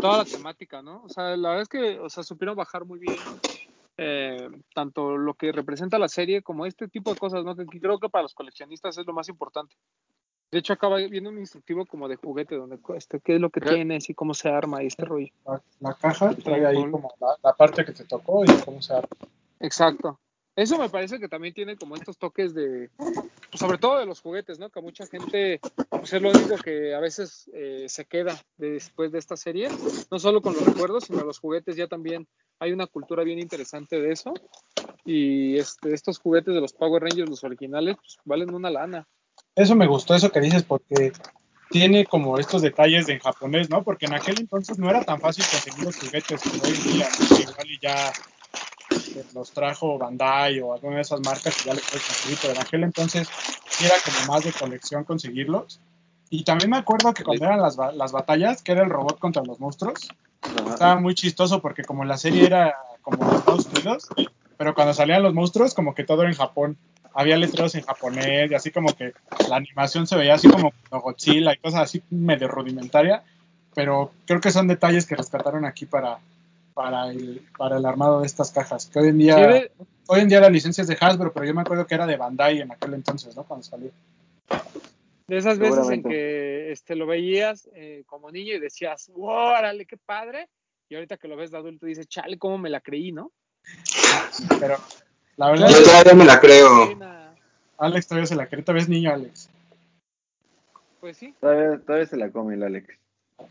toda 0.00 0.18
la 0.18 0.24
temática, 0.24 0.82
¿no? 0.82 1.04
O 1.04 1.08
sea, 1.08 1.36
la 1.36 1.50
verdad 1.50 1.62
es 1.62 1.68
que, 1.68 2.00
o 2.00 2.10
sea, 2.10 2.24
supieron 2.24 2.56
bajar 2.56 2.84
muy 2.84 2.98
bien 2.98 3.20
eh, 3.96 4.48
tanto 4.74 5.16
lo 5.16 5.34
que 5.34 5.52
representa 5.52 5.96
la 5.96 6.08
serie 6.08 6.42
como 6.42 6.66
este 6.66 6.88
tipo 6.88 7.12
de 7.12 7.16
cosas, 7.16 7.44
¿no? 7.44 7.54
Que 7.54 7.64
creo 7.66 8.00
que 8.00 8.08
para 8.08 8.22
los 8.22 8.34
coleccionistas 8.34 8.98
es 8.98 9.06
lo 9.06 9.12
más 9.12 9.28
importante. 9.28 9.76
De 10.50 10.58
hecho, 10.58 10.72
acaba 10.72 10.96
viendo 10.96 11.30
un 11.30 11.38
instructivo 11.38 11.86
como 11.86 12.08
de 12.08 12.16
juguete 12.16 12.56
donde 12.56 12.80
este, 12.96 13.20
qué 13.20 13.36
es 13.36 13.40
lo 13.40 13.50
que 13.50 13.60
¿Qué? 13.60 13.68
tienes 13.74 14.10
y 14.10 14.14
cómo 14.14 14.34
se 14.34 14.48
arma 14.48 14.82
y 14.82 14.88
este 14.88 15.04
rollo. 15.04 15.28
La, 15.44 15.62
la 15.78 15.94
caja 15.94 16.34
trae 16.34 16.66
ahí 16.66 16.90
como 16.90 17.14
la, 17.20 17.36
la 17.44 17.52
parte 17.52 17.84
que 17.84 17.92
te 17.92 18.04
tocó 18.04 18.44
y 18.44 18.48
cómo 18.64 18.82
se 18.82 18.92
arma. 18.94 19.08
Exacto. 19.60 20.18
Eso 20.58 20.76
me 20.76 20.88
parece 20.88 21.20
que 21.20 21.28
también 21.28 21.54
tiene 21.54 21.76
como 21.76 21.94
estos 21.94 22.18
toques 22.18 22.52
de, 22.52 22.90
pues, 22.96 23.60
sobre 23.60 23.78
todo 23.78 24.00
de 24.00 24.06
los 24.06 24.20
juguetes, 24.20 24.58
¿no? 24.58 24.70
Que 24.70 24.80
mucha 24.80 25.06
gente, 25.06 25.60
pues 25.88 26.12
es 26.12 26.20
lo 26.20 26.30
único 26.30 26.56
que 26.56 26.96
a 26.96 26.98
veces 26.98 27.48
eh, 27.54 27.84
se 27.88 28.06
queda 28.06 28.36
de- 28.56 28.72
después 28.72 29.12
de 29.12 29.20
esta 29.20 29.36
serie, 29.36 29.68
no 30.10 30.18
solo 30.18 30.42
con 30.42 30.54
los 30.54 30.66
recuerdos, 30.66 31.04
sino 31.04 31.22
los 31.22 31.38
juguetes 31.38 31.76
ya 31.76 31.86
también 31.86 32.26
hay 32.58 32.72
una 32.72 32.88
cultura 32.88 33.22
bien 33.22 33.38
interesante 33.38 34.00
de 34.00 34.10
eso. 34.10 34.34
Y 35.04 35.56
este, 35.58 35.94
estos 35.94 36.18
juguetes 36.18 36.52
de 36.52 36.60
los 36.60 36.72
Power 36.72 37.04
Rangers, 37.04 37.30
los 37.30 37.44
originales, 37.44 37.94
pues 37.94 38.16
valen 38.24 38.52
una 38.52 38.68
lana. 38.68 39.06
Eso 39.54 39.76
me 39.76 39.86
gustó, 39.86 40.16
eso 40.16 40.32
que 40.32 40.40
dices, 40.40 40.64
porque 40.64 41.12
tiene 41.70 42.04
como 42.04 42.36
estos 42.36 42.62
detalles 42.62 43.06
de 43.06 43.12
en 43.12 43.20
japonés, 43.20 43.70
¿no? 43.70 43.84
Porque 43.84 44.06
en 44.06 44.14
aquel 44.14 44.40
entonces 44.40 44.76
no 44.76 44.90
era 44.90 45.04
tan 45.04 45.20
fácil 45.20 45.44
conseguir 45.48 45.84
los 45.84 45.96
juguetes 45.96 46.40
como 46.42 46.64
hoy 46.64 46.72
día, 46.72 47.08
igual 47.48 47.70
y 47.70 47.78
ya 47.80 48.12
eh, 49.14 49.24
los 49.34 49.52
trajo 49.52 49.98
Bandai 49.98 50.60
o 50.60 50.72
alguna 50.72 50.96
de 50.96 51.02
esas 51.02 51.20
marcas 51.20 51.54
y 51.60 51.68
ya 51.68 51.74
los 51.74 51.82
puedes 51.82 52.06
conseguir, 52.06 52.38
pero 52.40 52.54
en 52.54 52.60
aquel 52.60 52.84
entonces 52.84 53.28
era 53.80 53.94
como 54.04 54.32
más 54.32 54.44
de 54.44 54.52
colección 54.52 55.04
conseguirlos. 55.04 55.80
Y 56.30 56.44
también 56.44 56.70
me 56.70 56.76
acuerdo 56.76 57.14
que 57.14 57.24
cuando 57.24 57.46
eran 57.46 57.60
las, 57.62 57.76
las 57.76 58.12
batallas, 58.12 58.62
que 58.62 58.72
era 58.72 58.82
el 58.82 58.90
robot 58.90 59.18
contra 59.18 59.42
los 59.42 59.60
monstruos, 59.60 60.08
Ajá. 60.42 60.74
estaba 60.74 61.00
muy 61.00 61.14
chistoso 61.14 61.62
porque 61.62 61.84
como 61.84 62.04
la 62.04 62.18
serie 62.18 62.46
era 62.46 62.76
como 63.02 63.30
de 63.30 63.36
Estados 63.36 63.66
Unidos, 63.66 64.08
pero 64.56 64.74
cuando 64.74 64.92
salían 64.92 65.22
los 65.22 65.34
monstruos 65.34 65.72
como 65.72 65.94
que 65.94 66.04
todo 66.04 66.22
era 66.22 66.30
en 66.30 66.36
Japón. 66.36 66.76
Había 67.14 67.36
letreros 67.36 67.74
en 67.74 67.82
japonés 67.82 68.50
y 68.50 68.54
así 68.54 68.70
como 68.70 68.94
que 68.94 69.12
la 69.48 69.56
animación 69.56 70.06
se 70.06 70.16
veía 70.16 70.34
así 70.34 70.48
como 70.48 70.72
Godzilla 70.90 71.52
y 71.52 71.56
cosas 71.56 71.82
así 71.82 72.02
medio 72.10 72.46
rudimentaria, 72.46 73.24
pero 73.74 74.12
creo 74.26 74.40
que 74.40 74.52
son 74.52 74.68
detalles 74.68 75.06
que 75.06 75.16
rescataron 75.16 75.64
aquí 75.64 75.86
para, 75.86 76.18
para 76.78 77.08
el, 77.10 77.42
para 77.58 77.76
el 77.78 77.84
armado 77.84 78.20
de 78.20 78.26
estas 78.26 78.52
cajas. 78.52 78.86
Que 78.86 79.00
hoy 79.00 79.08
en 79.08 79.18
día, 79.18 79.34
Sí, 79.34 79.40
de- 79.40 79.72
hoy 80.06 80.20
en 80.20 80.28
día 80.28 80.40
la 80.40 80.48
licencia 80.48 80.82
es 80.82 80.86
de 80.86 80.96
Hasbro, 81.00 81.32
pero 81.32 81.44
yo 81.44 81.52
me 81.52 81.62
acuerdo 81.62 81.84
que 81.88 81.96
era 81.96 82.06
de 82.06 82.16
Bandai 82.16 82.60
en 82.60 82.70
aquel 82.70 82.94
entonces, 82.94 83.34
¿no? 83.34 83.42
Cuando 83.42 83.64
salió. 83.64 83.90
De 85.26 85.36
esas 85.36 85.58
veces 85.58 85.90
en 85.90 86.04
que 86.04 86.70
este, 86.70 86.94
lo 86.94 87.08
veías 87.08 87.68
eh, 87.74 88.04
como 88.06 88.30
niño 88.30 88.54
y 88.54 88.60
decías, 88.60 89.10
órale, 89.16 89.86
qué 89.86 89.96
padre. 89.96 90.48
Y 90.88 90.94
ahorita 90.94 91.16
que 91.16 91.26
lo 91.26 91.34
ves 91.34 91.50
de 91.50 91.56
adulto 91.58 91.84
dices, 91.84 92.06
chale, 92.06 92.38
cómo 92.38 92.58
me 92.58 92.70
la 92.70 92.80
creí, 92.80 93.10
¿no? 93.10 93.32
Pero 94.60 94.76
la 95.36 95.50
verdad, 95.50 95.70
Yo 95.70 95.82
todavía 95.82 96.14
me 96.14 96.24
la 96.26 96.38
creo. 96.38 96.96
Alex 97.78 98.06
todavía 98.06 98.26
se 98.26 98.36
la 98.36 98.46
cree, 98.46 98.62
todavía 98.62 98.84
es 98.84 98.88
niño 98.88 99.12
Alex. 99.12 99.50
Pues 101.00 101.16
sí. 101.16 101.34
Todavía, 101.40 101.80
todavía 101.84 102.06
se 102.06 102.16
la 102.16 102.30
come 102.30 102.54
el 102.54 102.62
Alex. 102.62 102.94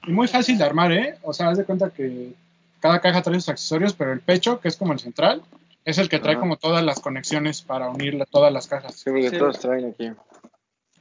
Y 0.08 0.14
muy 0.14 0.30
fácil 0.30 0.58
de 0.58 0.64
armar, 0.64 0.94
¿eh? 0.94 1.18
O 1.24 1.34
sea, 1.34 1.50
haz 1.50 1.58
de 1.58 1.66
cuenta 1.66 1.90
que 1.90 2.34
cada 2.80 3.00
caja 3.02 3.22
trae 3.22 3.36
sus 3.40 3.50
accesorios, 3.50 3.94
pero 3.94 4.14
el 4.14 4.20
pecho, 4.22 4.60
que 4.60 4.68
es 4.68 4.76
como 4.78 4.94
el 4.94 5.00
central, 5.00 5.42
es 5.86 5.98
el 5.98 6.10
que 6.10 6.20
trae 6.20 6.34
Ajá. 6.34 6.42
como 6.42 6.58
todas 6.58 6.84
las 6.84 7.00
conexiones 7.00 7.62
para 7.62 7.90
unir 7.90 8.14
la- 8.16 8.26
todas 8.26 8.52
las 8.52 8.68
cajas. 8.68 8.96
Sí, 8.96 9.10
porque 9.10 9.30
Sí. 9.30 9.38
todos 9.38 9.60
traen 9.60 9.90
aquí. 9.90 10.12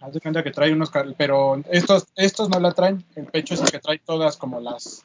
Haz 0.01 0.12
de 0.12 0.20
cuenta 0.20 0.43
que 0.44 0.51
trae 0.51 0.73
unos, 0.73 0.90
pero 1.16 1.61
estos, 1.70 2.07
estos 2.16 2.48
no 2.51 2.61
la 2.61 2.73
traen. 2.73 3.03
El 3.16 3.24
pecho 3.27 3.55
es 3.55 3.62
el 3.62 3.70
que 3.70 3.78
trae 3.78 3.98
todas 3.98 4.36
como 4.36 4.61
las, 4.61 5.05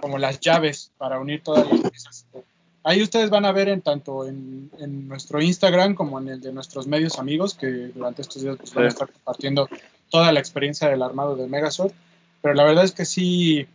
como 0.00 0.18
las 0.18 0.40
llaves 0.40 0.90
para 0.98 1.18
unir 1.20 1.42
todas 1.42 1.70
las 1.70 1.80
piezas. 1.90 2.26
Ahí 2.84 3.00
ustedes 3.00 3.30
van 3.30 3.44
a 3.44 3.52
ver 3.52 3.68
en 3.68 3.80
tanto 3.80 4.26
en, 4.26 4.68
en 4.80 5.06
nuestro 5.06 5.40
Instagram 5.40 5.94
como 5.94 6.18
en 6.18 6.28
el 6.28 6.40
de 6.40 6.52
nuestros 6.52 6.88
medios 6.88 7.20
amigos 7.20 7.54
que 7.54 7.68
durante 7.94 8.22
estos 8.22 8.42
días 8.42 8.56
pues, 8.58 8.74
van 8.74 8.86
a 8.86 8.90
Sí. 8.90 8.94
estar 8.94 9.12
compartiendo 9.12 9.68
toda 10.10 10.32
la 10.32 10.40
experiencia 10.40 10.88
del 10.88 11.02
armado 11.02 11.36
de 11.36 11.46
Megazord. 11.46 11.92
Pero 12.42 12.54
la 12.54 12.64
verdad 12.64 12.82
es 12.84 12.90
que 12.92 13.04
sí, 13.04 13.68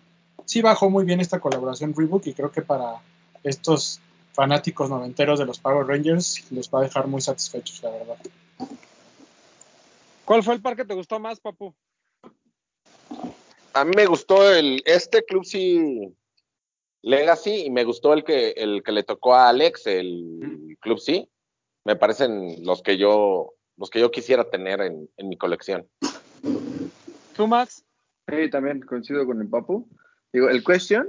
sí 0.48 0.62
bajó 0.62 0.90
muy 0.90 1.06
bien 1.06 1.20
esta 1.20 1.40
colaboración 1.40 1.94
Reebok 1.96 2.26
y 2.26 2.34
creo 2.34 2.52
que 2.52 2.62
para 2.62 3.02
estos 3.44 4.00
fanáticos 4.32 4.90
noventeros 4.90 5.40
de 5.40 5.46
los 5.46 5.60
Power 5.60 5.86
Rangers 5.86 6.50
los 6.52 6.70
va 6.70 6.80
a 6.80 6.84
dejar 6.84 7.08
muy 7.08 7.22
satisfechos, 7.22 7.84
la 7.84 7.92
verdad. 7.92 8.18
¿Cuál 10.26 10.44
fue 10.44 10.56
el 10.56 10.62
par 10.62 10.76
que 10.76 10.86
te 10.86 10.94
gustó 10.94 11.20
más, 11.20 11.40
papu? 11.40 11.74
A 13.74 13.86
mí 13.86 13.92
me 13.96 14.06
gustó 14.06 14.52
el 14.52 14.82
este 14.86 15.24
Club 15.24 15.46
C 15.46 16.12
Legacy 17.02 17.66
y 17.66 17.70
me 17.70 17.84
gustó 17.84 18.14
el 18.14 18.24
que 18.24 18.52
el 18.52 18.84
que 18.84 18.92
le 18.92 19.04
tocó 19.04 19.36
a 19.36 19.50
Alex, 19.50 19.86
el 19.88 20.78
Club 20.80 21.00
C. 21.00 21.30
Me 21.84 21.96
parecen 21.96 22.66
los 22.66 22.82
que 22.82 22.98
yo 22.98 23.54
los 23.76 23.90
que 23.90 24.00
yo 24.00 24.12
quisiera 24.12 24.50
tener 24.50 24.82
en, 24.82 25.10
en 25.18 25.30
mi 25.30 25.38
colección. 25.38 25.88
¿Tú, 27.36 27.48
Max? 27.48 27.86
Sí, 28.28 28.50
también 28.50 28.82
coincido 28.82 29.26
con 29.26 29.42
el 29.42 29.48
Papu. 29.48 29.88
Digo, 30.34 30.50
el 30.50 30.64
Question 30.64 31.08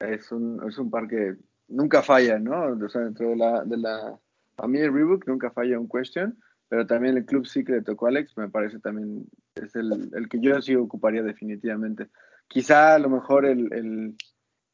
es 0.00 0.32
un, 0.32 0.60
es 0.68 0.78
un 0.78 0.90
par 0.90 1.08
que 1.08 1.36
nunca 1.68 2.02
falla, 2.02 2.38
¿no? 2.38 2.66
O 2.84 2.88
sea, 2.88 3.02
dentro 3.02 3.28
de 3.30 3.36
la, 3.36 3.64
de 3.64 3.76
la 3.76 4.18
a 4.58 4.68
mí 4.68 4.78
el 4.78 4.92
Reebok 4.92 5.26
nunca 5.26 5.50
falla 5.50 5.78
un 5.78 5.88
Question, 5.88 6.38
pero 6.68 6.86
también 6.86 7.16
el 7.16 7.24
Club 7.24 7.46
sí 7.46 7.64
que 7.64 7.72
le 7.72 7.82
Alex 8.00 8.36
me 8.36 8.48
parece 8.48 8.78
también 8.80 9.26
es 9.54 9.74
el, 9.76 10.10
el 10.14 10.28
que 10.28 10.40
yo 10.40 10.60
sí 10.60 10.74
ocuparía 10.74 11.22
definitivamente. 11.22 12.08
Quizá 12.48 12.94
a 12.94 12.98
lo 12.98 13.08
mejor 13.08 13.44
el, 13.46 13.72
el, 13.72 14.16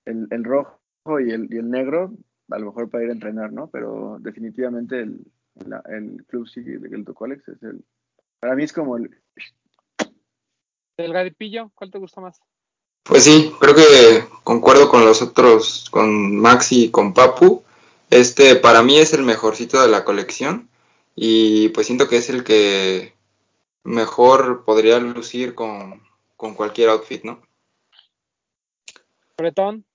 el, 0.04 0.26
el 0.30 0.44
rojo 0.44 0.80
y 1.20 1.30
el, 1.30 1.52
y 1.52 1.58
el 1.58 1.70
negro, 1.70 2.14
a 2.50 2.58
lo 2.58 2.66
mejor 2.66 2.90
para 2.90 3.04
ir 3.04 3.10
a 3.10 3.14
entrenar, 3.14 3.52
¿no? 3.52 3.68
Pero 3.70 4.18
definitivamente 4.20 5.00
el, 5.00 5.20
la- 5.66 5.82
el 5.88 6.24
Club 6.26 6.48
sí 6.48 6.64
que 6.64 6.78
le 6.78 7.04
tocó 7.04 7.26
Alex 7.26 7.48
es 7.48 7.62
el, 7.62 7.84
para 8.40 8.54
mí 8.56 8.64
es 8.64 8.72
como 8.72 8.96
el, 8.96 9.10
¿El 10.96 11.12
gadipillo? 11.12 11.70
¿Cuál 11.74 11.90
te 11.92 11.98
gustó 11.98 12.20
más? 12.20 12.40
Pues 13.08 13.24
sí, 13.24 13.54
creo 13.58 13.74
que 13.74 14.28
concuerdo 14.44 14.90
con 14.90 15.06
los 15.06 15.22
otros, 15.22 15.88
con 15.90 16.36
Maxi 16.36 16.84
y 16.84 16.90
con 16.90 17.14
Papu. 17.14 17.64
Este 18.10 18.54
para 18.54 18.82
mí 18.82 18.98
es 18.98 19.14
el 19.14 19.22
mejorcito 19.22 19.80
de 19.80 19.88
la 19.88 20.04
colección 20.04 20.68
y 21.16 21.70
pues 21.70 21.86
siento 21.86 22.06
que 22.06 22.18
es 22.18 22.28
el 22.28 22.44
que 22.44 23.14
mejor 23.82 24.64
podría 24.66 24.98
lucir 24.98 25.54
con, 25.54 26.02
con 26.36 26.54
cualquier 26.54 26.90
outfit, 26.90 27.24
¿no? 27.24 27.40
Bretón. 29.38 29.86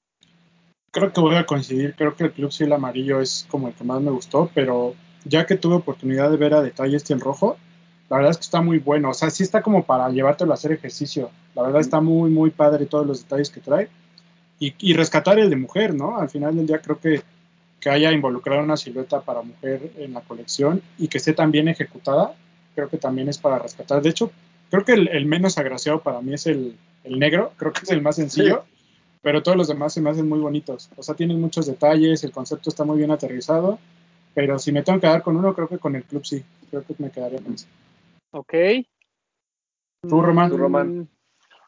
Creo 0.90 1.14
que 1.14 1.22
voy 1.22 1.36
a 1.36 1.46
coincidir, 1.46 1.96
creo 1.96 2.16
que 2.16 2.24
el 2.26 2.34
Club 2.34 2.52
Cielo 2.52 2.76
Amarillo 2.76 3.22
es 3.22 3.46
como 3.48 3.68
el 3.68 3.76
que 3.76 3.84
más 3.84 4.02
me 4.02 4.12
gustó, 4.12 4.50
pero 4.56 4.96
ya 5.24 5.46
que 5.46 5.56
tuve 5.56 5.76
oportunidad 5.76 6.32
de 6.32 6.38
ver 6.38 6.56
a 6.56 6.62
detalle 6.62 6.98
este 6.98 7.14
en 7.14 7.20
rojo, 7.20 7.58
la 8.10 8.18
verdad 8.18 8.32
es 8.32 8.38
que 8.38 8.44
está 8.44 8.62
muy 8.62 8.80
bueno, 8.80 9.10
o 9.10 9.14
sea, 9.14 9.30
sí 9.30 9.44
está 9.44 9.62
como 9.62 9.86
para 9.86 10.10
llevártelo 10.10 10.52
a 10.52 10.56
hacer 10.56 10.72
ejercicio, 10.72 11.32
la 11.56 11.64
verdad 11.64 11.82
está 11.82 12.02
muy, 12.02 12.30
muy 12.30 12.52
padre 12.52 12.86
todos 12.86 13.06
los 13.06 13.24
detalles 13.24 13.50
que 13.50 13.60
trae, 13.62 13.90
y, 14.60 14.74
y 14.80 14.94
rescatar 14.94 15.40
el 15.40 15.50
de 15.50 15.56
mujer, 15.56 15.94
¿no? 15.94 16.18
Al 16.18 16.30
final 16.30 16.56
del 16.56 16.68
día 16.68 16.80
creo 16.80 17.00
que, 17.00 17.22
que 17.80 17.90
haya 17.90 18.12
involucrado 18.12 18.64
una 18.64 18.78
silueta 18.78 19.22
para 19.22 19.42
mujer 19.42 19.92
en 19.98 20.14
la 20.14 20.22
colección 20.22 20.82
y 20.98 21.08
que 21.08 21.18
esté 21.18 21.34
tan 21.34 21.52
bien 21.52 21.68
ejecutada, 21.68 22.36
creo 22.76 22.90
que 22.90 22.98
también 22.98 23.30
es 23.30 23.38
para 23.38 23.60
rescatar, 23.60 24.02
de 24.02 24.10
hecho, 24.10 24.32
creo 24.70 24.86
que 24.86 24.94
el, 24.94 25.08
el 25.10 25.26
menos 25.26 25.58
agraciado 25.58 26.02
para 26.02 26.22
mí 26.22 26.34
es 26.34 26.48
el, 26.48 26.76
el 27.04 27.20
negro, 27.20 27.52
creo 27.58 27.74
que 27.74 27.82
es 27.84 27.92
el 27.92 28.02
más 28.02 28.16
sencillo 28.16 28.64
pero 29.24 29.42
todos 29.42 29.58
los 29.58 29.70
demás 29.70 29.94
se 29.94 30.02
me 30.02 30.10
hacen 30.10 30.28
muy 30.28 30.40
bonitos. 30.40 30.92
O 30.98 31.02
sea, 31.02 31.16
tienen 31.16 31.40
muchos 31.40 31.66
detalles, 31.66 32.24
el 32.26 32.34
concepto 32.34 32.70
está 32.70 32.84
muy 32.84 32.98
bien 32.98 33.10
aterrizado, 33.10 33.80
pero 34.36 34.60
si 34.60 34.74
me 34.74 34.84
tengo 34.84 35.00
que 35.00 35.08
quedar 35.08 35.24
con 35.24 35.38
uno, 35.38 35.56
creo 35.56 35.70
que 35.70 35.80
con 35.80 35.96
el 35.96 36.04
club 36.04 36.26
sí. 36.26 36.44
Creo 36.70 36.84
que 36.84 36.94
me 36.98 37.10
quedaría 37.10 37.40
con 37.42 37.54
ese. 37.54 37.68
Ok. 38.32 38.54
¿Tú, 40.02 40.22
Román? 40.22 40.50
Tú, 40.50 40.58
Román. 40.58 41.08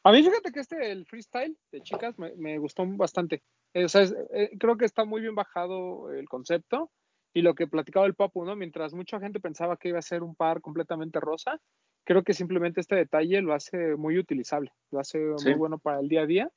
A 0.06 0.12
mí 0.12 0.22
fíjate 0.22 0.52
que 0.52 0.60
este, 0.60 0.92
el 0.92 1.06
freestyle 1.08 1.58
de 1.72 1.82
chicas, 1.82 2.18
me, 2.20 2.32
me 2.36 2.58
gustó 2.60 2.86
bastante. 2.86 3.42
Eh, 3.74 3.86
o 3.86 3.90
sea, 3.90 4.04
es- 4.04 4.16
eh, 4.34 4.52
creo 4.60 4.78
que 4.78 4.86
está 4.86 5.04
muy 5.04 5.20
bien 5.22 5.34
bajado 5.36 6.12
el 6.14 6.30
concepto 6.30 6.92
y 7.34 7.42
lo 7.42 7.56
que 7.56 7.68
platicaba 7.68 8.06
el 8.06 8.14
Papu, 8.14 8.46
¿no? 8.46 8.56
Mientras 8.56 8.94
mucha 8.94 9.20
gente 9.20 9.40
pensaba 9.40 9.78
que 9.78 9.90
iba 9.90 10.00
a 10.00 10.04
ser 10.04 10.22
un 10.22 10.36
par 10.36 10.62
completamente 10.62 11.20
rosa, 11.20 11.60
creo 12.06 12.24
que 12.24 12.34
simplemente 12.36 12.82
este 12.82 12.96
detalle 12.96 13.42
lo 13.42 13.54
hace 13.56 13.96
muy 13.96 14.20
utilizable, 14.20 14.72
lo 14.92 15.00
hace 15.00 15.20
Sí. 15.38 15.50
muy 15.50 15.58
bueno 15.58 15.80
para 15.80 16.00
el 16.00 16.08
día 16.08 16.22
a 16.22 16.26
día. 16.28 16.52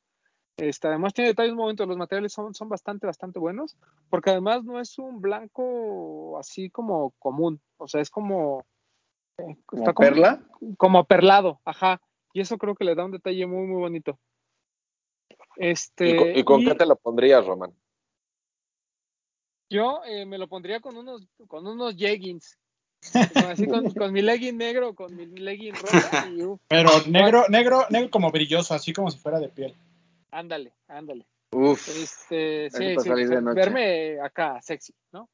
Este, 0.58 0.88
además 0.88 1.14
tiene 1.14 1.28
detalles 1.30 1.54
muy 1.54 1.64
bonitos, 1.64 1.88
los 1.88 1.96
materiales 1.96 2.32
son, 2.32 2.52
son 2.52 2.68
bastante, 2.68 3.06
bastante 3.06 3.38
buenos, 3.38 3.78
porque 4.10 4.30
además 4.30 4.62
no 4.64 4.78
es 4.78 4.98
un 4.98 5.20
blanco 5.20 6.36
así 6.38 6.68
como 6.68 7.12
común, 7.18 7.60
o 7.78 7.88
sea, 7.88 8.00
es 8.02 8.10
como... 8.10 8.66
eh, 9.38 9.56
como 9.64 9.82
está 9.82 9.94
como- 9.94 10.08
perla. 10.08 10.42
como 10.76 11.04
perlado, 11.04 11.60
ajá. 11.64 12.00
Y 12.32 12.40
eso 12.40 12.58
creo 12.58 12.74
que 12.74 12.84
le 12.84 12.94
da 12.94 13.04
un 13.04 13.12
detalle 13.12 13.46
muy, 13.46 13.66
muy 13.66 13.80
bonito. 13.80 14.18
Este, 15.56 16.10
¿Y 16.10 16.16
con, 16.16 16.36
y 16.36 16.44
con 16.44 16.60
y 16.60 16.64
qué 16.66 16.74
te 16.74 16.86
lo 16.86 16.96
pondrías, 16.96 17.44
Román? 17.44 17.74
Yo 19.70 20.02
eh, 20.06 20.24
me 20.24 20.38
lo 20.38 20.48
pondría 20.48 20.80
con 20.80 20.96
unos, 20.96 21.26
con 21.46 21.66
unos 21.66 21.94
jeggings. 21.96 22.58
Así 23.34 23.66
con, 23.66 23.90
con 23.90 24.12
mi 24.12 24.22
legging 24.22 24.56
negro, 24.56 24.94
con 24.94 25.14
mi 25.14 25.26
legging 25.26 25.74
rosa 25.74 26.28
y 26.28 26.42
uf, 26.42 26.60
Pero 26.66 26.90
negro, 27.06 27.44
negro, 27.48 27.86
negro 27.90 28.10
como 28.10 28.32
brilloso, 28.32 28.74
así 28.74 28.92
como 28.92 29.10
si 29.10 29.18
fuera 29.18 29.38
de 29.38 29.48
piel. 29.48 29.76
ándale, 30.32 30.74
ándale. 30.88 31.26
Uf. 31.52 31.88
Este, 31.88 32.68
sí, 32.70 32.96
sí, 32.98 33.10
verme 33.54 34.20
acá 34.20 34.60
sexy, 34.60 34.92
¿no? 35.12 35.30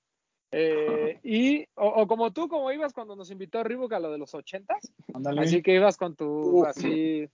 Eh, 0.56 1.20
y, 1.24 1.64
o, 1.74 1.88
o 1.88 2.06
como 2.06 2.32
tú, 2.32 2.48
como 2.48 2.70
ibas 2.70 2.92
cuando 2.92 3.16
nos 3.16 3.30
invitó 3.30 3.62
Reebok 3.64 3.92
a 3.92 3.98
lo 4.00 4.12
de 4.12 4.18
los 4.18 4.34
ochentas, 4.34 4.92
así 5.38 5.62
que 5.62 5.74
ibas 5.74 5.96
con 5.96 6.14
tu, 6.14 6.60
Uf. 6.60 6.68
así, 6.68 7.28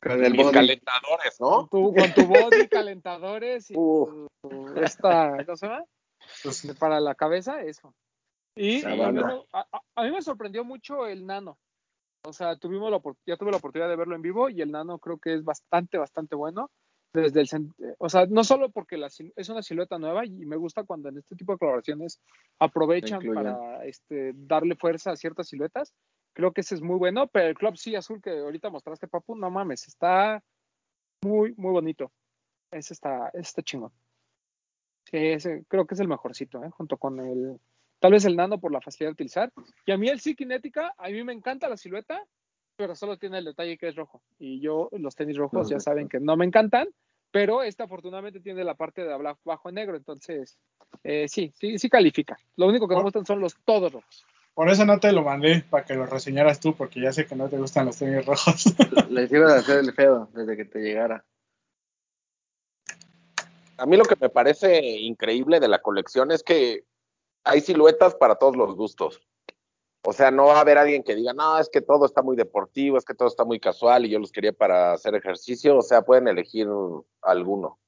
Con 0.00 0.22
el 0.24 0.34
body. 0.34 0.52
calentadores, 0.52 1.40
¿no? 1.40 1.48
con 1.50 1.68
tu, 1.68 1.94
con 1.94 2.12
tu 2.14 2.26
body, 2.26 2.68
calentadores 2.68 3.70
y 3.70 3.74
tu, 3.74 4.28
esta, 4.76 5.44
¿cómo 5.44 5.56
se 5.56 5.66
llama? 5.66 5.84
Pues, 6.42 6.76
para 6.78 7.00
la 7.00 7.14
cabeza, 7.14 7.62
eso. 7.62 7.94
Y, 8.54 8.84
a, 8.84 8.90
mí 9.12 9.22
me, 9.24 9.32
a- 9.52 9.66
a- 9.72 9.82
a 9.94 10.02
mí 10.02 10.10
me 10.10 10.20
sorprendió 10.20 10.64
mucho 10.64 11.06
el 11.06 11.24
nano. 11.24 11.58
O 12.24 12.32
sea, 12.32 12.56
tuvimos 12.56 12.90
la, 12.90 13.00
ya 13.26 13.36
tuve 13.36 13.52
la 13.52 13.56
oportunidad 13.56 13.88
de 13.88 13.96
verlo 13.96 14.14
en 14.16 14.22
vivo 14.22 14.50
y 14.50 14.60
el 14.60 14.70
nano 14.72 14.98
creo 14.98 15.18
que 15.18 15.32
es 15.32 15.44
bastante, 15.44 15.96
bastante 15.96 16.34
bueno. 16.34 16.70
Desde 17.12 17.40
el, 17.40 17.48
sen- 17.48 17.74
o 17.98 18.08
sea, 18.08 18.26
no 18.26 18.44
solo 18.44 18.70
porque 18.70 18.98
la 18.98 19.06
es 19.06 19.48
una 19.48 19.62
silueta 19.62 19.98
nueva 19.98 20.26
y 20.26 20.44
me 20.44 20.56
gusta 20.56 20.84
cuando 20.84 21.08
en 21.08 21.16
este 21.18 21.36
tipo 21.36 21.52
de 21.52 21.58
colaboraciones 21.58 22.20
aprovechan 22.58 23.22
para 23.34 23.84
este, 23.86 24.32
darle 24.34 24.76
fuerza 24.76 25.12
a 25.12 25.16
ciertas 25.16 25.48
siluetas. 25.48 25.94
Creo 26.34 26.52
que 26.52 26.60
ese 26.60 26.74
es 26.74 26.82
muy 26.82 26.96
bueno, 26.96 27.26
pero 27.26 27.48
el 27.48 27.54
Club 27.54 27.76
sí 27.76 27.96
azul 27.96 28.20
que 28.20 28.30
ahorita 28.30 28.70
mostraste, 28.70 29.08
Papu, 29.08 29.34
no 29.34 29.50
mames, 29.50 29.88
está 29.88 30.42
muy, 31.22 31.54
muy 31.56 31.72
bonito. 31.72 32.12
Ese 32.70 32.92
está, 32.92 33.28
ese 33.30 33.40
está 33.40 33.62
chingón. 33.62 33.90
Sí, 35.10 35.16
ese 35.16 35.64
creo 35.66 35.86
que 35.86 35.94
es 35.94 36.00
el 36.00 36.08
mejorcito, 36.08 36.62
¿eh? 36.62 36.70
junto 36.70 36.98
con 36.98 37.18
el, 37.18 37.58
tal 37.98 38.12
vez 38.12 38.26
el 38.26 38.36
nano 38.36 38.60
por 38.60 38.70
la 38.70 38.82
facilidad 38.82 39.08
de 39.08 39.14
utilizar. 39.14 39.52
Y 39.86 39.92
a 39.92 39.96
mí 39.96 40.08
el 40.08 40.20
sí 40.20 40.36
Kinética, 40.36 40.92
a 40.98 41.08
mí 41.08 41.24
me 41.24 41.32
encanta 41.32 41.70
la 41.70 41.78
silueta, 41.78 42.22
pero 42.78 42.94
solo 42.94 43.18
tiene 43.18 43.38
el 43.38 43.44
detalle 43.44 43.76
que 43.76 43.88
es 43.88 43.96
rojo. 43.96 44.22
Y 44.38 44.60
yo, 44.60 44.88
los 44.92 45.16
tenis 45.16 45.36
rojos, 45.36 45.68
ya 45.68 45.80
saben 45.80 46.08
que 46.08 46.20
no 46.20 46.36
me 46.36 46.44
encantan, 46.44 46.88
pero 47.32 47.64
este 47.64 47.82
afortunadamente 47.82 48.38
tiene 48.38 48.62
la 48.62 48.76
parte 48.76 49.02
de 49.02 49.12
abajo 49.12 49.68
en 49.68 49.74
negro, 49.74 49.96
entonces 49.96 50.56
eh, 51.02 51.26
sí, 51.28 51.52
sí, 51.56 51.76
sí 51.76 51.90
califica. 51.90 52.38
Lo 52.56 52.68
único 52.68 52.86
que 52.86 52.94
no 52.94 53.00
me 53.00 53.06
gustan 53.06 53.26
son 53.26 53.40
los 53.40 53.56
todos 53.64 53.92
rojos. 53.92 54.24
por 54.54 54.70
eso 54.70 54.84
no 54.84 55.00
te 55.00 55.10
lo 55.10 55.24
mandé, 55.24 55.64
para 55.68 55.84
que 55.84 55.94
lo 55.94 56.06
reseñaras 56.06 56.60
tú, 56.60 56.76
porque 56.76 57.00
ya 57.00 57.12
sé 57.12 57.26
que 57.26 57.34
no 57.34 57.48
te 57.48 57.58
gustan 57.58 57.86
los 57.86 57.98
tenis 57.98 58.24
rojos. 58.24 58.64
Les 59.10 59.30
ibas 59.32 59.52
a 59.52 59.56
hacer 59.56 59.80
el 59.80 59.92
feo 59.92 60.28
desde 60.32 60.56
que 60.56 60.64
te 60.64 60.78
llegara. 60.78 61.24
A 63.76 63.86
mí 63.86 63.96
lo 63.96 64.04
que 64.04 64.16
me 64.20 64.28
parece 64.28 64.98
increíble 65.00 65.58
de 65.58 65.68
la 65.68 65.80
colección 65.80 66.30
es 66.30 66.44
que 66.44 66.84
hay 67.42 67.60
siluetas 67.60 68.14
para 68.14 68.36
todos 68.36 68.56
los 68.56 68.76
gustos. 68.76 69.27
O 70.02 70.12
sea, 70.12 70.30
no 70.30 70.46
va 70.46 70.58
a 70.58 70.60
haber 70.60 70.78
alguien 70.78 71.02
que 71.02 71.14
diga, 71.14 71.32
no, 71.32 71.58
es 71.58 71.68
que 71.68 71.80
todo 71.80 72.06
está 72.06 72.22
muy 72.22 72.36
deportivo, 72.36 72.96
es 72.96 73.04
que 73.04 73.14
todo 73.14 73.28
está 73.28 73.44
muy 73.44 73.60
casual 73.60 74.06
y 74.06 74.10
yo 74.10 74.18
los 74.18 74.32
quería 74.32 74.52
para 74.52 74.92
hacer 74.92 75.14
ejercicio. 75.14 75.76
O 75.78 75.82
sea, 75.82 76.02
pueden 76.02 76.28
elegir 76.28 76.68
alguno. 77.22 77.78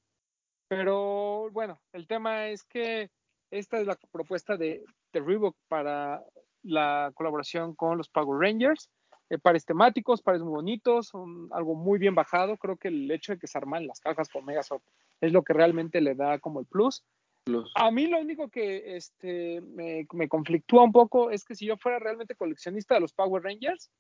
Pero 0.69 1.51
bueno, 1.51 1.81
el 1.93 2.07
tema 2.07 2.49
es 2.49 2.65
que 2.65 3.11
esta 3.51 3.81
es 3.81 3.87
la 3.87 3.97
propuesta 4.13 4.57
de, 4.57 4.85
de 5.13 5.21
Reebok 5.21 5.57
para 5.69 6.25
la 6.63 7.11
colaboración 7.15 7.75
con 7.75 7.99
los 7.99 8.09
Power 8.09 8.41
Rangers. 8.41 8.91
Eh, 9.31 9.39
pares 9.39 9.65
temáticos, 9.65 10.23
pares 10.23 10.43
muy 10.43 10.51
bonitos, 10.51 11.09
son 11.09 11.49
algo 11.53 11.75
muy 11.75 11.99
bien 11.99 12.15
bajado. 12.15 12.57
Creo 12.57 12.77
que 12.77 12.89
el 12.89 13.11
hecho 13.11 13.33
de 13.33 13.39
que 13.39 13.47
se 13.47 13.59
arman 13.59 13.87
las 13.87 14.01
cajas 14.01 14.29
con 14.29 14.45
Megazord 14.45 14.83
es 15.21 15.33
lo 15.33 15.43
que 15.43 15.53
realmente 15.53 16.01
le 16.01 16.15
da 16.15 16.39
como 16.39 16.61
el 16.61 16.67
plus. 16.67 17.05
A 17.75 17.91
mí 17.91 18.07
lo 18.07 18.21
único 18.21 18.49
que 18.49 18.97
este, 18.97 19.61
me, 19.61 20.07
me 20.13 20.29
conflictúa 20.29 20.85
un 20.85 20.93
poco 20.93 21.31
es 21.31 21.45
que 21.45 21.55
si 21.55 21.67
yo 21.67 21.77
fuera 21.77 21.99
realmente 21.99 22.35
coleccionista 22.35 22.95
de 22.95 23.01
los 23.01 23.13
Power 23.13 23.43
Rangers, 23.43 23.91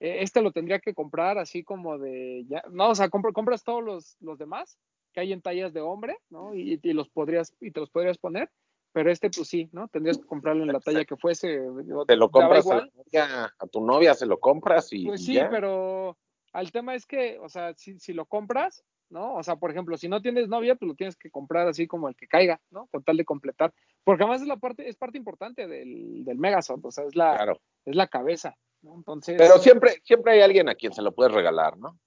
eh, 0.00 0.18
este 0.20 0.42
lo 0.42 0.52
tendría 0.52 0.78
que 0.78 0.94
comprar 0.94 1.38
así 1.38 1.64
como 1.64 1.98
de, 1.98 2.44
ya, 2.48 2.62
no, 2.70 2.90
o 2.90 2.94
sea, 2.94 3.08
compro- 3.08 3.32
compras 3.32 3.64
todos 3.64 3.82
los, 3.82 4.16
los 4.20 4.38
demás 4.38 4.78
que 5.12 5.20
hay 5.20 5.32
en 5.32 5.40
tallas 5.42 5.72
de 5.72 5.80
hombre, 5.80 6.18
¿no? 6.30 6.54
Y, 6.54 6.78
y 6.82 6.92
los 6.92 7.08
podrías, 7.08 7.54
y 7.60 7.70
te 7.70 7.80
los 7.80 7.90
podrías 7.90 8.18
poner, 8.18 8.50
pero 8.92 9.10
este 9.10 9.30
pues 9.30 9.48
sí, 9.48 9.68
¿no? 9.72 9.88
Tendrías 9.88 10.18
que 10.18 10.26
comprarlo 10.26 10.62
en 10.62 10.72
la 10.72 10.80
talla 10.80 11.04
que 11.04 11.16
fuese. 11.16 11.60
Te 12.06 12.16
lo 12.16 12.30
compras 12.30 12.66
a, 12.70 12.86
novia, 12.94 13.54
a 13.58 13.66
tu 13.66 13.84
novia, 13.84 14.14
se 14.14 14.26
lo 14.26 14.38
compras 14.38 14.92
y, 14.92 15.06
Pues 15.06 15.22
y 15.22 15.24
sí, 15.26 15.34
ya. 15.34 15.48
pero 15.50 16.18
al 16.52 16.72
tema 16.72 16.94
es 16.94 17.06
que, 17.06 17.38
o 17.38 17.48
sea, 17.48 17.74
si, 17.74 17.98
si 17.98 18.12
lo 18.12 18.26
compras, 18.26 18.84
¿no? 19.10 19.34
O 19.34 19.42
sea, 19.42 19.56
por 19.56 19.70
ejemplo, 19.70 19.96
si 19.96 20.08
no 20.08 20.20
tienes 20.22 20.48
novia, 20.48 20.74
pues 20.74 20.88
lo 20.88 20.94
tienes 20.94 21.16
que 21.16 21.30
comprar 21.30 21.66
así 21.68 21.86
como 21.86 22.08
el 22.08 22.16
que 22.16 22.26
caiga, 22.28 22.60
¿no? 22.70 22.86
Con 22.88 23.02
tal 23.04 23.16
de 23.16 23.24
completar. 23.24 23.72
Porque 24.04 24.22
además 24.24 24.42
es 24.42 24.48
la 24.48 24.56
parte, 24.56 24.88
es 24.88 24.96
parte 24.96 25.18
importante 25.18 25.66
del, 25.66 26.24
del 26.24 26.38
Megazord, 26.38 26.84
o 26.84 26.90
sea, 26.90 27.04
es 27.04 27.14
la, 27.16 27.34
Claro. 27.36 27.60
es 27.84 27.96
la 27.96 28.08
cabeza, 28.08 28.56
¿no? 28.82 28.94
Entonces. 28.94 29.36
Pero 29.38 29.58
siempre, 29.58 30.00
siempre 30.04 30.32
hay 30.32 30.40
alguien 30.40 30.68
a 30.68 30.74
quien 30.74 30.92
se 30.92 31.02
lo 31.02 31.12
puedes 31.14 31.32
regalar, 31.32 31.76
¿no? 31.78 31.98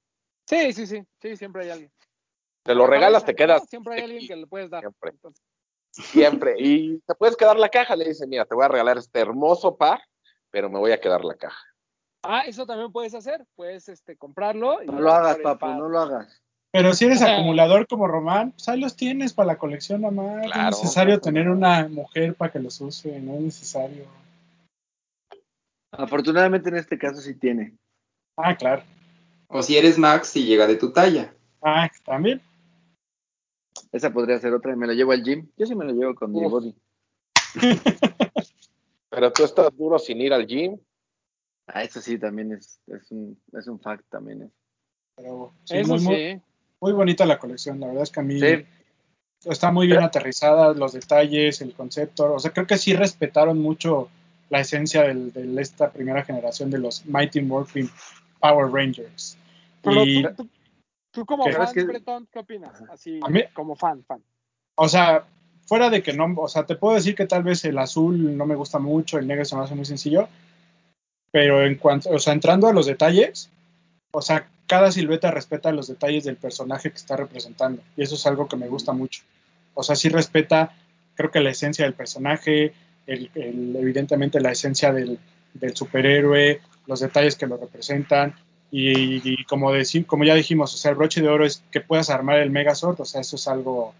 Sí, 0.47 0.73
sí, 0.73 0.87
sí, 0.87 1.03
sí, 1.21 1.35
siempre 1.37 1.63
hay 1.63 1.69
alguien. 1.69 1.91
Te 2.63 2.75
lo 2.75 2.85
La 2.85 2.89
regalas, 2.91 3.23
cabeza, 3.23 3.25
te 3.25 3.35
quedas. 3.35 3.61
¿no? 3.61 3.67
Siempre 3.67 3.93
hay 3.95 4.01
alguien 4.01 4.27
que 4.27 4.35
le 4.35 4.47
puedes 4.47 4.69
dar. 4.69 4.81
Siempre. 4.81 5.11
Entonces, 5.11 5.45
Siempre. 5.91 6.55
Y 6.59 6.99
te 6.99 7.15
puedes 7.15 7.35
quedar 7.35 7.57
la 7.57 7.69
caja. 7.69 7.95
Le 7.95 8.05
dices, 8.05 8.27
mira, 8.27 8.45
te 8.45 8.53
voy 8.53 8.65
a 8.65 8.67
regalar 8.67 8.97
este 8.97 9.19
hermoso 9.19 9.75
par, 9.75 9.99
pero 10.51 10.69
me 10.69 10.77
voy 10.79 10.91
a 10.91 10.99
quedar 10.99 11.25
la 11.25 11.35
caja. 11.35 11.59
ah, 12.23 12.43
eso 12.45 12.65
también 12.65 12.91
puedes 12.91 13.13
hacer. 13.15 13.43
Puedes 13.55 13.89
este, 13.89 14.15
comprarlo. 14.17 14.83
y 14.83 14.85
No 14.85 14.99
lo 14.99 15.11
hagas, 15.11 15.37
papu, 15.39 15.67
no 15.67 15.89
lo 15.89 15.99
hagas. 15.99 16.43
Pero 16.71 16.93
si 16.93 17.05
eres 17.05 17.21
acumulador 17.23 17.87
como 17.87 18.07
Román, 18.07 18.51
pues 18.51 18.69
ahí 18.69 18.79
los 18.79 18.95
tienes 18.95 19.33
para 19.33 19.47
la 19.47 19.57
colección 19.57 20.01
nomás. 20.01 20.35
no 20.45 20.51
Claro. 20.51 20.75
es 20.75 20.81
necesario 20.83 21.19
tener 21.19 21.49
una 21.49 21.87
mujer 21.87 22.35
para 22.35 22.51
que 22.51 22.59
los 22.59 22.79
use, 22.79 23.19
no 23.21 23.35
es 23.35 23.41
necesario. 23.41 24.05
Afortunadamente 25.91 26.69
en 26.69 26.75
este 26.77 26.97
caso 26.99 27.21
sí 27.21 27.33
tiene. 27.33 27.73
Ah, 28.37 28.55
claro. 28.55 28.83
O 29.47 29.63
si 29.63 29.77
eres 29.77 29.97
Max 29.97 30.35
y 30.35 30.45
llega 30.45 30.67
de 30.67 30.75
tu 30.75 30.93
talla. 30.93 31.33
Ah, 31.61 31.89
también. 32.05 32.41
Esa 33.91 34.13
podría 34.13 34.37
ser 34.39 34.53
otra 34.53 34.75
me 34.75 34.85
la 34.85 34.93
llevo 34.93 35.11
al 35.11 35.23
gym. 35.23 35.49
Yo 35.57 35.65
sí 35.65 35.73
me 35.75 35.85
la 35.85 35.91
llevo 35.93 36.13
con 36.13 36.31
mi 36.31 36.41
body. 36.43 36.75
Pero 39.09 39.33
tú 39.33 39.43
estás 39.43 39.75
duro 39.75 39.97
sin 39.97 40.21
ir 40.21 40.33
al 40.33 40.45
gym. 40.45 40.77
Ah, 41.65 41.83
eso 41.83 41.99
sí 41.99 42.19
también 42.19 42.51
es, 42.53 42.79
es 42.87 43.09
un, 43.11 43.41
es 43.53 43.67
un 43.67 43.79
fact 43.79 44.05
también. 44.09 44.43
es. 44.43 44.51
Pero 45.15 45.51
sí, 45.63 45.77
Eso 45.77 45.97
muy, 45.97 46.15
sí. 46.15 46.41
Muy, 46.81 46.93
bonita 46.93 47.25
la 47.25 47.39
colección. 47.39 47.79
La 47.79 47.87
verdad 47.87 48.03
es 48.03 48.09
que 48.11 48.19
a 48.19 48.23
mí 48.23 48.39
Sí. 48.39 48.65
está 49.45 49.71
muy 49.71 49.87
bien 49.87 50.01
aterrizada, 50.03 50.73
los 50.73 50.93
detalles, 50.93 51.61
el 51.61 51.73
concepto. 51.73 52.33
O 52.33 52.39
sea, 52.39 52.51
creo 52.51 52.67
que 52.67 52.77
sí 52.77 52.93
respetaron 52.93 53.59
mucho 53.61 54.09
la 54.49 54.61
esencia 54.61 55.03
del- 55.03 55.31
de 55.31 55.61
esta 55.61 55.91
primera 55.91 56.23
generación 56.23 56.69
de 56.71 56.79
los 56.79 57.05
Mighty 57.05 57.41
Morphin 57.41 57.89
Power 58.39 58.71
Rangers. 58.71 59.37
Pero 59.83 60.03
Y, 60.03 60.23
tú, 60.23 60.33
tú- 60.35 60.49
tú 61.11 61.25
como 61.25 61.43
fan, 61.43 61.53
¿Sabes 61.53 61.73
qué? 61.73 61.83
Bretón, 61.83 62.27
¿qué 62.31 62.39
opinas? 62.39 62.81
Así, 62.91 63.19
A 63.23 63.29
mí- 63.29 63.43
como 63.53 63.75
fan, 63.75 64.03
fan. 64.05 64.21
o 64.75 64.87
sea, 64.89 65.25
fuera 65.67 65.89
de 65.89 66.01
que 66.01 66.13
no, 66.13 66.33
o 66.35 66.47
sea, 66.47 66.65
te 66.65 66.75
puedo 66.75 66.95
decir 66.95 67.13
que 67.15 67.27
tal 67.27 67.43
vez 67.43 67.63
el 67.65 67.77
azul 67.77 68.35
no 68.35 68.45
me 68.45 68.55
gusta 68.55 68.79
mucho, 68.79 69.19
el 69.19 69.27
negro 69.27 69.45
se 69.45 69.55
me 69.55 69.63
hace 69.63 69.75
muy 69.75 69.85
sencillo, 69.85 70.27
pero 71.31 71.63
en 71.63 71.75
cuanto, 71.75 72.09
o 72.09 72.17
sea, 72.19 72.33
entrando 72.33 72.67
a 72.67 72.73
los 72.73 72.87
detalles, 72.87 73.49
o 74.11 74.21
sea, 74.21 74.49
cada 74.69 74.91
silueta 74.91 75.31
respeta 75.31 75.73
los 75.73 75.87
detalles 75.89 76.23
del 76.23 76.37
personaje 76.37 76.91
que 76.91 76.97
está 76.97 77.17
representando, 77.17 77.81
y 77.97 78.03
eso 78.03 78.15
es 78.15 78.25
algo 78.27 78.47
que 78.47 78.55
me 78.57 78.69
gusta 78.69 78.93
mucho. 78.93 79.23
O 79.73 79.83
sea, 79.83 79.95
sí 79.97 80.09
respeta, 80.09 80.73
creo 81.15 81.31
que 81.31 81.41
la 81.41 81.49
esencia 81.51 81.85
del 81.85 81.93
personaje, 81.95 82.73
el, 83.07 83.31
el- 83.35 83.75
evidentemente 83.75 84.39
la 84.39 84.51
esencia 84.51 84.93
del, 84.93 85.19
superhéroe, 85.75 86.61
los 86.87 86.99
detalles 87.01 87.35
que 87.35 87.47
lo 87.47 87.57
representan, 87.57 88.35
y, 88.71 89.21
y 89.27 89.43
como, 89.45 89.71
decir, 89.73 90.05
como 90.05 90.23
ya 90.23 90.35
dijimos, 90.35 90.73
o 90.73 90.77
sea, 90.77 90.91
el 90.91 90.97
broche 90.97 91.21
de 91.21 91.27
oro 91.29 91.45
es 91.45 91.63
que 91.71 91.81
puedas 91.81 92.09
armar 92.11 92.39
el 92.39 92.51
Megazord, 92.51 93.01
o 93.01 93.05
sea, 93.05 93.21
eso 93.21 93.35
es 93.35 93.47
algo 93.47 93.93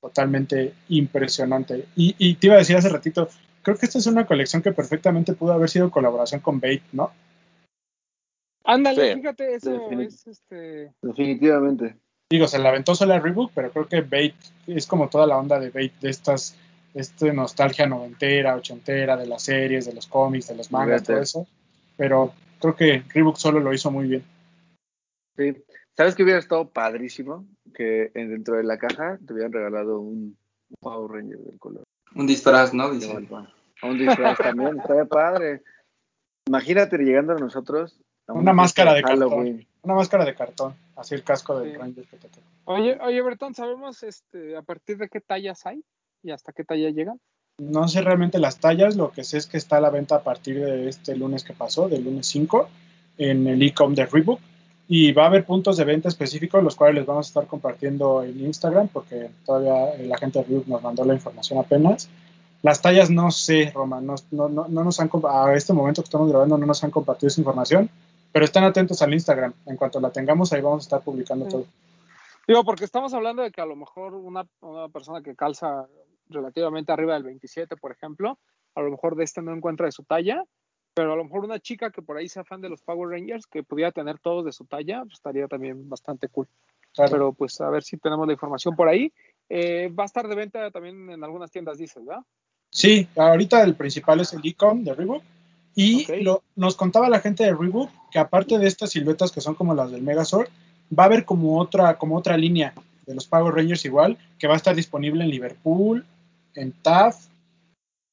totalmente 0.00 0.74
impresionante. 0.88 1.86
Y, 1.96 2.14
y 2.18 2.34
te 2.36 2.46
iba 2.48 2.56
a 2.56 2.58
decir 2.58 2.76
hace 2.76 2.88
ratito, 2.88 3.28
creo 3.62 3.76
que 3.76 3.86
esta 3.86 3.98
es 3.98 4.06
una 4.06 4.26
colección 4.26 4.62
que 4.62 4.72
perfectamente 4.72 5.32
pudo 5.34 5.52
haber 5.52 5.68
sido 5.70 5.90
colaboración 5.90 6.40
con 6.40 6.60
Bait, 6.60 6.82
¿no? 6.92 7.12
Ándale, 8.72 9.12
Sí. 9.12 9.18
fíjate, 9.20 9.54
eso 9.54 9.70
Definit- 9.70 10.06
es 10.08 10.26
este. 10.26 10.92
Definitivamente. 11.02 11.96
Digo, 12.30 12.46
se 12.46 12.58
la 12.58 12.70
aventó 12.70 12.94
sola 12.94 13.18
Rebook, 13.20 13.52
pero 13.54 13.70
creo 13.70 13.86
que 13.88 14.00
Bait 14.00 14.34
es 14.66 14.86
como 14.86 15.08
toda 15.08 15.26
la 15.26 15.36
onda 15.36 15.60
de 15.60 15.70
Bait, 15.70 15.92
de 16.00 16.08
estas, 16.10 16.56
este 16.94 17.32
nostalgia 17.32 17.86
noventera, 17.86 18.56
ochentera, 18.56 19.16
de 19.16 19.26
las 19.26 19.42
series, 19.42 19.84
de 19.86 19.92
los 19.94 20.06
cómics, 20.06 20.48
de 20.48 20.54
los 20.56 20.72
mangas, 20.72 21.02
Fíjate. 21.02 21.12
todo 21.12 21.22
eso. 21.22 21.46
Pero 21.96 22.32
creo 22.60 22.74
que 22.76 23.02
Reebok 23.12 23.36
solo 23.36 23.60
lo 23.60 23.72
hizo 23.74 23.90
muy 23.90 24.08
bien. 24.08 24.24
Sí. 25.36 25.52
¿Sabes 25.94 26.14
que 26.14 26.22
hubiera 26.22 26.38
estado 26.38 26.68
padrísimo? 26.70 27.44
Que 27.74 28.10
en- 28.14 28.30
dentro 28.30 28.56
de 28.56 28.64
la 28.64 28.78
caja 28.78 29.18
te 29.26 29.32
hubieran 29.34 29.52
regalado 29.52 30.00
un 30.00 30.36
Power 30.80 31.10
Ranger 31.10 31.38
del 31.38 31.58
color. 31.58 31.82
Un 32.14 32.26
disfraz, 32.26 32.72
¿no? 32.72 32.90
Dice. 32.92 33.14
Un 33.82 33.98
disfraz 33.98 34.38
también, 34.38 34.78
estaría 34.80 35.04
padre. 35.04 35.62
Imagínate 36.46 36.96
llegando 36.98 37.32
a 37.34 37.38
nosotros 37.38 38.00
Una 38.28 38.52
máscara 38.52 38.94
de 38.94 39.02
Halloween. 39.02 39.66
Una 39.82 39.94
máscara 39.94 40.24
de 40.24 40.34
cartón, 40.34 40.74
así 40.96 41.14
el 41.14 41.24
casco 41.24 41.58
del 41.58 41.72
Sí. 41.72 41.78
Ranger 41.78 42.04
que 42.06 42.16
te 42.16 42.28
tocó. 42.28 42.46
Oye, 42.66 42.98
oye, 43.00 43.20
Bretón, 43.22 43.54
¿sabemos 43.54 44.02
este, 44.02 44.56
a 44.56 44.62
partir 44.62 44.96
de 44.98 45.08
qué 45.08 45.20
tallas 45.20 45.66
hay 45.66 45.82
y 46.22 46.30
hasta 46.30 46.52
qué 46.52 46.62
talla 46.64 46.90
llegan? 46.90 47.20
No 47.58 47.88
sé 47.88 48.00
realmente 48.00 48.38
las 48.38 48.58
tallas, 48.58 48.96
lo 48.96 49.10
que 49.10 49.24
sé 49.24 49.38
es 49.38 49.46
que 49.46 49.56
está 49.58 49.76
a 49.76 49.80
la 49.80 49.90
venta 49.90 50.16
a 50.16 50.22
partir 50.22 50.64
de 50.64 50.88
este 50.88 51.16
lunes 51.16 51.44
que 51.44 51.52
pasó, 51.52 51.88
del 51.88 52.04
lunes 52.04 52.26
5, 52.26 52.68
en 53.18 53.46
el 53.46 53.62
e-com 53.62 53.94
de 53.94 54.06
Reebok. 54.06 54.40
Y 54.88 55.12
va 55.12 55.24
a 55.24 55.26
haber 55.26 55.44
puntos 55.44 55.76
de 55.76 55.84
venta 55.84 56.08
específicos, 56.08 56.62
los 56.62 56.76
cuales 56.76 56.96
les 56.96 57.06
vamos 57.06 57.26
a 57.26 57.30
estar 57.30 57.46
compartiendo 57.46 58.22
en 58.22 58.40
Instagram, 58.40 58.88
porque 58.88 59.30
todavía 59.44 59.96
la 60.06 60.18
gente 60.18 60.38
de 60.38 60.44
Reebok 60.44 60.66
nos 60.66 60.82
mandó 60.82 61.04
la 61.04 61.14
información 61.14 61.58
apenas. 61.58 62.08
Las 62.62 62.80
tallas 62.80 63.10
no 63.10 63.30
sé, 63.30 63.72
Roma, 63.74 64.00
no, 64.00 64.14
no, 64.30 64.48
no, 64.48 64.66
no 64.68 64.84
nos 64.84 65.00
han, 65.00 65.10
a 65.28 65.54
este 65.54 65.72
momento 65.72 66.02
que 66.02 66.06
estamos 66.06 66.28
grabando 66.28 66.56
no 66.56 66.66
nos 66.66 66.82
han 66.84 66.90
compartido 66.90 67.28
esa 67.28 67.40
información, 67.40 67.90
pero 68.32 68.44
estén 68.44 68.64
atentos 68.64 69.00
al 69.02 69.12
Instagram. 69.12 69.52
En 69.66 69.76
cuanto 69.76 70.00
la 70.00 70.10
tengamos, 70.10 70.52
ahí 70.52 70.60
vamos 70.60 70.84
a 70.84 70.86
estar 70.86 71.00
publicando 71.02 71.44
Sí. 71.44 71.50
todo. 71.50 71.66
Digo, 72.48 72.64
porque 72.64 72.84
estamos 72.84 73.14
hablando 73.14 73.42
de 73.42 73.52
que 73.52 73.60
a 73.60 73.66
lo 73.66 73.76
mejor 73.76 74.14
una, 74.14 74.46
una 74.60 74.88
persona 74.88 75.22
que 75.22 75.36
calza 75.36 75.86
relativamente 76.28 76.90
arriba 76.92 77.14
del 77.14 77.22
27, 77.22 77.76
por 77.76 77.92
ejemplo, 77.92 78.38
a 78.74 78.80
lo 78.80 78.90
mejor 78.90 79.14
de 79.16 79.24
este 79.24 79.42
no 79.42 79.54
encuentra 79.54 79.86
de 79.86 79.92
su 79.92 80.02
talla, 80.02 80.42
pero 80.94 81.12
a 81.12 81.16
lo 81.16 81.24
mejor 81.24 81.44
una 81.44 81.60
chica 81.60 81.90
que 81.90 82.02
por 82.02 82.16
ahí 82.16 82.28
sea 82.28 82.44
fan 82.44 82.60
de 82.60 82.68
los 82.68 82.82
Power 82.82 83.10
Rangers, 83.10 83.46
que 83.46 83.62
pudiera 83.62 83.92
tener 83.92 84.18
todos 84.18 84.44
de 84.44 84.52
su 84.52 84.64
talla, 84.64 85.02
pues 85.02 85.14
estaría 85.14 85.46
también 85.46 85.88
bastante 85.88 86.28
cool. 86.28 86.48
Claro. 86.94 87.10
Pero 87.10 87.32
pues 87.32 87.60
a 87.60 87.70
ver 87.70 87.82
si 87.82 87.96
tenemos 87.96 88.26
la 88.26 88.32
información 88.34 88.74
por 88.76 88.88
ahí. 88.88 89.12
Eh, 89.48 89.88
va 89.88 90.04
a 90.04 90.06
estar 90.06 90.26
de 90.28 90.34
venta 90.34 90.70
también 90.70 91.10
en 91.10 91.24
algunas 91.24 91.50
tiendas, 91.50 91.78
dices, 91.78 92.04
¿verdad? 92.04 92.22
Sí, 92.70 93.06
ahorita 93.16 93.62
el 93.62 93.74
principal 93.74 94.20
es 94.20 94.32
el 94.32 94.40
e-com 94.44 94.82
de 94.82 94.94
Reebok. 94.94 95.22
Y 95.74 96.04
lo- 96.22 96.42
nos 96.56 96.76
contaba 96.76 97.08
la 97.08 97.20
gente 97.20 97.44
de 97.44 97.54
Reebok 97.54 97.90
que 98.10 98.18
aparte 98.18 98.58
de 98.58 98.66
estas 98.66 98.90
siluetas 98.90 99.32
que 99.32 99.40
son 99.40 99.54
como 99.54 99.74
las 99.74 99.90
del 99.90 100.02
Megazord, 100.02 100.48
va 100.96 101.04
a 101.04 101.06
haber 101.06 101.24
como 101.24 101.58
otra, 101.58 101.96
como 101.96 102.16
otra 102.16 102.36
línea 102.36 102.74
de 103.06 103.14
los 103.14 103.26
Power 103.26 103.54
Rangers 103.54 103.84
igual, 103.84 104.18
que 104.38 104.46
va 104.46 104.54
a 104.54 104.56
estar 104.58 104.76
disponible 104.76 105.24
en 105.24 105.30
Liverpool, 105.30 106.04
en 106.54 106.72
TAF, 106.72 107.16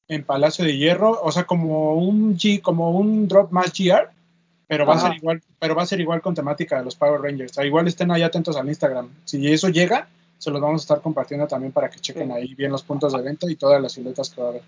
en 0.08 0.24
Palacio 0.24 0.64
de 0.64 0.76
Hierro, 0.76 1.20
o 1.22 1.30
sea, 1.30 1.44
como 1.44 1.94
un 1.94 2.36
G, 2.36 2.60
como 2.62 2.90
un 2.90 3.28
drop 3.28 3.52
más 3.52 3.72
GR, 3.72 4.08
pero 4.66 4.86
va 4.86 4.94
a 4.94 4.96
ser 5.00 5.16
igual, 5.16 5.42
pero 5.58 5.74
va 5.74 5.82
a 5.82 5.86
ser 5.86 6.00
igual 6.00 6.22
con 6.22 6.34
temática 6.34 6.78
de 6.78 6.84
los 6.84 6.96
Power 6.96 7.20
Rangers. 7.20 7.52
O 7.52 7.54
sea, 7.56 7.64
igual 7.66 7.86
estén 7.86 8.10
ahí 8.10 8.22
atentos 8.22 8.56
al 8.56 8.68
Instagram. 8.68 9.08
Si 9.24 9.46
eso 9.52 9.68
llega, 9.68 10.08
se 10.38 10.50
los 10.50 10.60
vamos 10.60 10.80
a 10.80 10.84
estar 10.84 11.00
compartiendo 11.02 11.46
también 11.46 11.72
para 11.72 11.90
que 11.90 12.00
chequen 12.00 12.32
ahí 12.32 12.54
bien 12.54 12.72
los 12.72 12.82
puntos 12.82 13.12
de 13.12 13.20
venta 13.20 13.50
y 13.50 13.56
todas 13.56 13.80
las 13.82 13.92
siluetas 13.92 14.30
que 14.30 14.40
va 14.40 14.46
a 14.46 14.50
haber. 14.50 14.62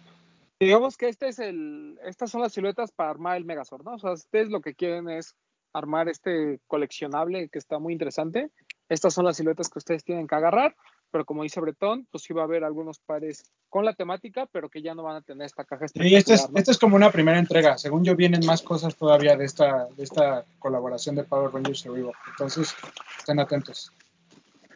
Digamos 0.64 0.96
que 0.96 1.08
este 1.08 1.26
es 1.26 1.40
el, 1.40 1.98
estas 2.04 2.30
son 2.30 2.40
las 2.40 2.52
siluetas 2.52 2.92
para 2.92 3.10
armar 3.10 3.36
el 3.36 3.44
Megazord, 3.44 3.84
¿no? 3.84 3.94
O 3.94 3.98
sea, 3.98 4.12
ustedes 4.12 4.48
lo 4.48 4.60
que 4.60 4.74
quieren 4.74 5.08
es 5.08 5.34
armar 5.72 6.08
este 6.08 6.60
coleccionable 6.68 7.48
que 7.48 7.58
está 7.58 7.80
muy 7.80 7.92
interesante. 7.92 8.48
Estas 8.88 9.12
son 9.12 9.24
las 9.24 9.36
siluetas 9.36 9.68
que 9.68 9.80
ustedes 9.80 10.04
tienen 10.04 10.28
que 10.28 10.34
agarrar. 10.36 10.76
pero 11.10 11.24
como 11.24 11.42
dice 11.42 11.60
Bretón, 11.60 12.06
pues 12.12 12.22
sí 12.22 12.32
va 12.32 12.42
a 12.42 12.44
haber 12.44 12.62
algunos 12.62 13.00
pares 13.00 13.42
con 13.68 13.84
la 13.84 13.92
temática, 13.92 14.46
pero 14.52 14.68
que 14.68 14.82
ya 14.82 14.94
no 14.94 15.02
van 15.02 15.16
a 15.16 15.22
tener 15.22 15.46
esta 15.46 15.64
caja 15.64 15.86
Y 15.94 16.14
esto 16.14 16.32
es, 16.32 16.48
¿no? 16.48 16.56
esto 16.56 16.70
es 16.70 16.78
como 16.78 16.94
una 16.94 17.10
primera 17.10 17.38
entrega. 17.38 17.76
Según 17.76 18.04
yo, 18.04 18.14
vienen 18.14 18.46
más 18.46 18.62
cosas 18.62 18.94
todavía 18.94 19.36
de 19.36 19.44
esta, 19.44 19.88
de 19.96 20.04
esta 20.04 20.44
colaboración 20.60 21.16
de 21.16 21.24
Power 21.24 21.52
Rangers 21.52 21.84
y 21.86 21.88
Reebok. 21.88 22.16
Entonces, 22.30 22.72
estén 23.18 23.40
atentos. 23.40 23.92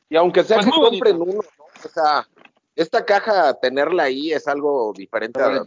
Y 0.09 0.17
aunque 0.17 0.43
sea 0.43 0.57
Pues 0.57 0.67
que 0.67 0.73
compren 0.73 1.17
uno, 1.17 1.43
¿no? 1.59 1.65
O 1.85 1.89
sea, 1.89 2.27
esta 2.77 3.05
caja, 3.05 3.55
tenerla 3.55 4.05
ahí 4.05 4.33
es 4.33 4.47
algo 4.47 4.93
diferente 4.95 5.41
a 5.43 5.65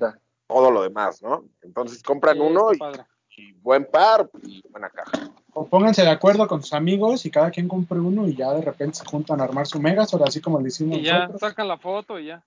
todo 0.47 0.71
lo 0.71 0.83
demás, 0.83 1.21
¿no? 1.21 1.43
Entonces 1.61 2.01
compran 2.03 2.35
Sí, 2.37 2.41
uno 2.41 2.71
y, 2.73 3.53
buen 3.61 3.85
par 3.85 4.29
y 4.43 4.61
buena 4.69 4.89
caja. 4.89 5.31
O 5.53 5.65
pónganse 5.67 6.03
de 6.03 6.09
acuerdo 6.09 6.47
con 6.47 6.61
sus 6.61 6.73
amigos 6.73 7.25
y 7.25 7.31
cada 7.31 7.51
quien 7.51 7.67
compre 7.67 7.99
uno 7.99 8.27
y 8.27 8.35
ya 8.35 8.51
de 8.53 8.61
repente 8.61 8.97
se 8.99 9.05
juntan 9.05 9.41
a 9.41 9.45
armar 9.45 9.65
su 9.67 9.79
Megazord, 9.79 10.23
así 10.23 10.39
como 10.41 10.59
lo 10.59 10.67
hicimos 10.67 10.97
Y 10.97 11.03
ya, 11.03 11.19
nosotros. 11.19 11.41
sacan 11.41 11.67
la 11.67 11.77
foto 11.77 12.19
y 12.19 12.27
ya. 12.27 12.43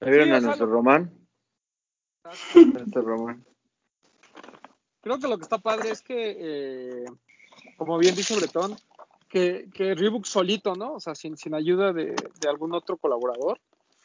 ¿Me 0.00 0.10
vieron 0.10 0.28
Sí, 0.28 0.34
a 0.34 0.40
nuestro 0.40 0.66
Román? 0.66 1.10
Nuestro 2.54 3.02
Román. 3.02 3.44
Creo 5.02 5.18
que 5.18 5.28
lo 5.28 5.36
que 5.38 5.42
está 5.44 5.58
padre 5.58 5.90
es 5.90 6.02
que, 6.02 6.36
eh, 6.38 7.04
como 7.76 7.98
bien 7.98 8.14
dice 8.14 8.36
Bretón, 8.36 8.76
que, 9.28 9.68
que 9.72 9.94
Reebok 9.94 10.24
solito, 10.24 10.74
¿no? 10.74 10.94
O 10.94 11.00
sea, 11.00 11.14
sin, 11.14 11.36
sin 11.36 11.54
ayuda 11.54 11.92
de, 11.92 12.14
de 12.40 12.48
algún 12.48 12.74
otro 12.74 12.96
colaborador, 12.96 13.60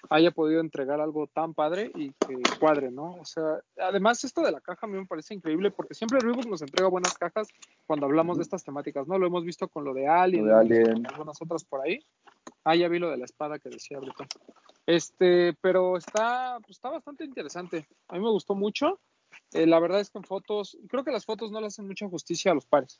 haya 0.09 0.31
podido 0.31 0.61
entregar 0.61 0.99
algo 1.01 1.27
tan 1.27 1.53
padre 1.53 1.91
y 1.95 2.09
que 2.11 2.35
cuadre, 2.59 2.91
¿no? 2.91 3.15
O 3.19 3.25
sea, 3.25 3.59
además 3.77 4.23
esto 4.23 4.41
de 4.41 4.51
la 4.51 4.61
caja 4.61 4.85
a 4.85 4.89
mí 4.89 4.97
me 4.97 5.05
parece 5.05 5.33
increíble 5.33 5.71
porque 5.71 5.93
siempre 5.93 6.19
Reebok 6.19 6.45
nos 6.45 6.61
entrega 6.61 6.89
buenas 6.89 7.17
cajas 7.17 7.47
cuando 7.85 8.05
hablamos 8.05 8.37
de 8.37 8.43
estas 8.43 8.63
temáticas, 8.63 9.07
¿no? 9.07 9.17
Lo 9.17 9.27
hemos 9.27 9.43
visto 9.43 9.67
con 9.67 9.83
lo 9.83 9.93
de 9.93 10.07
Alien, 10.07 10.45
Lo 10.47 10.53
de 10.53 10.59
Alien. 10.59 10.93
con 11.03 11.07
algunas 11.07 11.41
otras 11.41 11.63
por 11.63 11.81
ahí. 11.81 11.99
Ah, 12.63 12.75
ya 12.75 12.87
vi 12.87 12.99
lo 12.99 13.09
de 13.09 13.17
la 13.17 13.25
espada 13.25 13.59
que 13.59 13.69
decía 13.69 13.99
Bretón. 13.99 14.27
Este, 14.85 15.53
pero 15.61 15.97
está, 15.97 16.57
pues, 16.61 16.77
está 16.77 16.89
bastante 16.89 17.23
interesante. 17.23 17.87
A 18.07 18.13
mí 18.15 18.19
me 18.23 18.29
gustó 18.29 18.55
mucho. 18.55 18.99
Eh, 19.53 19.65
la 19.65 19.79
verdad 19.79 19.99
es 19.99 20.09
que 20.09 20.17
en 20.19 20.23
fotos, 20.23 20.77
creo 20.87 21.03
que 21.03 21.11
las 21.11 21.25
fotos 21.25 21.51
no 21.51 21.59
le 21.61 21.67
hacen 21.67 21.87
mucha 21.87 22.07
justicia 22.07 22.51
a 22.51 22.55
los 22.55 22.65
pares. 22.65 22.99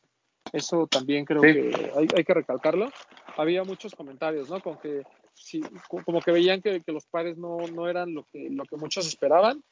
Eso 0.51 0.87
también 0.87 1.25
creo 1.25 1.41
Sí. 1.41 1.53
que 1.53 1.91
hay, 1.95 2.07
hay 2.15 2.23
que 2.23 2.33
recalcarlo. 2.33 2.89
Había 3.37 3.63
muchos 3.63 3.95
comentarios, 3.95 4.49
¿no? 4.49 4.59
Con 4.61 4.77
que 4.77 5.03
sí, 5.35 5.61
co- 5.87 6.03
como 6.03 6.21
que 6.21 6.31
veían 6.31 6.61
que, 6.61 6.81
que 6.81 6.91
los 6.91 7.05
pares 7.05 7.37
no, 7.37 7.57
no 7.73 7.87
eran 7.87 8.13
lo 8.13 8.23
que, 8.31 8.49
lo 8.49 8.63
que 8.65 8.77
muchos 8.77 9.05
esperaban, 9.07 9.63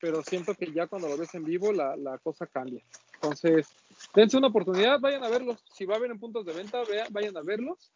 pero 0.00 0.22
siento 0.22 0.54
que 0.54 0.72
ya 0.72 0.86
cuando 0.86 1.08
lo 1.08 1.16
ves 1.16 1.34
en 1.34 1.44
vivo 1.44 1.72
la, 1.72 1.96
la 1.96 2.18
cosa 2.18 2.46
cambia. 2.46 2.82
Entonces, 3.14 3.68
dense 4.14 4.36
una 4.36 4.48
oportunidad, 4.48 4.98
vayan 4.98 5.22
a 5.22 5.28
verlos. 5.28 5.62
Si 5.72 5.84
va 5.84 5.94
a 5.94 5.98
haber 5.98 6.10
en 6.10 6.18
puntos 6.18 6.44
de 6.44 6.52
venta, 6.52 6.82
vayan 7.10 7.36
a 7.36 7.42
verlos 7.42 7.92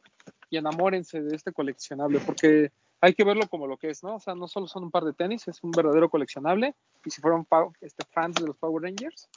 y 0.51 0.56
enamórense 0.56 1.20
de 1.20 1.34
este 1.34 1.52
coleccionable, 1.52 2.20
porque 2.20 2.70
hay 3.01 3.12
que 3.12 3.24
verlo 3.24 3.48
como 3.48 3.66
lo 3.66 3.76
que 3.76 3.90
es, 3.90 4.05
¿no? 4.05 4.16
O 4.16 4.20
sea, 4.20 4.34
no 4.36 4.47
solo 4.47 4.68
son 4.68 4.84
un 4.84 4.90
par 4.93 5.05
de 5.05 5.12
tenis, 5.12 5.48
es 5.48 5.62
un 5.64 5.72
verdadero 5.72 6.09
coleccionable. 6.09 6.74
Y 7.05 7.10
si 7.10 7.20
fueron 7.20 7.47
este, 7.80 8.05
fans 8.12 8.36
de 8.36 8.47
los 8.47 8.56
Power 8.56 8.84
Rangers, 8.84 9.28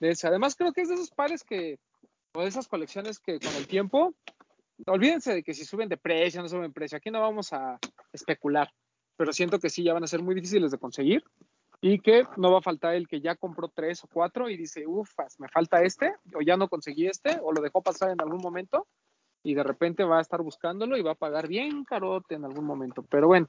dense. 0.00 0.26
Además, 0.26 0.54
creo 0.54 0.72
que 0.72 0.82
es 0.82 0.88
de 0.88 0.96
esos 0.96 1.10
pares 1.10 1.42
que, 1.42 1.78
o 2.34 2.42
de 2.42 2.48
esas 2.48 2.68
colecciones 2.68 3.18
que 3.18 3.40
con 3.40 3.54
el 3.56 3.66
tiempo, 3.66 4.12
olvídense 4.86 5.34
de 5.34 5.42
que 5.42 5.54
si 5.54 5.64
suben 5.64 5.88
de 5.88 5.96
precio, 5.96 6.42
no 6.42 6.48
suben 6.48 6.68
de 6.68 6.72
precio. 6.72 6.98
Aquí 6.98 7.10
no 7.10 7.20
vamos 7.20 7.52
a 7.52 7.78
especular, 8.12 8.72
pero 9.16 9.32
siento 9.32 9.58
que 9.58 9.70
sí, 9.70 9.82
ya 9.82 9.94
van 9.94 10.04
a 10.04 10.08
ser 10.08 10.22
muy 10.22 10.34
difíciles 10.34 10.70
de 10.70 10.78
conseguir 10.78 11.24
y 11.80 12.00
que 12.00 12.24
no 12.36 12.52
va 12.52 12.58
a 12.58 12.62
faltar 12.62 12.94
el 12.94 13.06
que 13.06 13.20
ya 13.20 13.36
compró 13.36 13.68
tres 13.68 14.02
o 14.04 14.08
cuatro 14.08 14.48
y 14.48 14.56
dice, 14.56 14.86
ufas, 14.86 15.38
me 15.38 15.48
falta 15.48 15.82
este, 15.82 16.14
o 16.34 16.40
ya 16.40 16.56
no 16.56 16.68
conseguí 16.68 17.06
este, 17.06 17.38
o 17.42 17.52
lo 17.52 17.60
dejó 17.60 17.82
pasar 17.82 18.10
en 18.10 18.20
algún 18.20 18.40
momento 18.40 18.86
y 19.42 19.54
de 19.54 19.62
repente 19.62 20.04
va 20.04 20.18
a 20.18 20.22
estar 20.22 20.42
buscándolo 20.42 20.96
y 20.96 21.02
va 21.02 21.12
a 21.12 21.16
pagar 21.16 21.46
bien 21.46 21.84
carote 21.84 22.34
en 22.34 22.44
algún 22.44 22.64
momento. 22.64 23.04
Pero 23.08 23.28
bueno. 23.28 23.48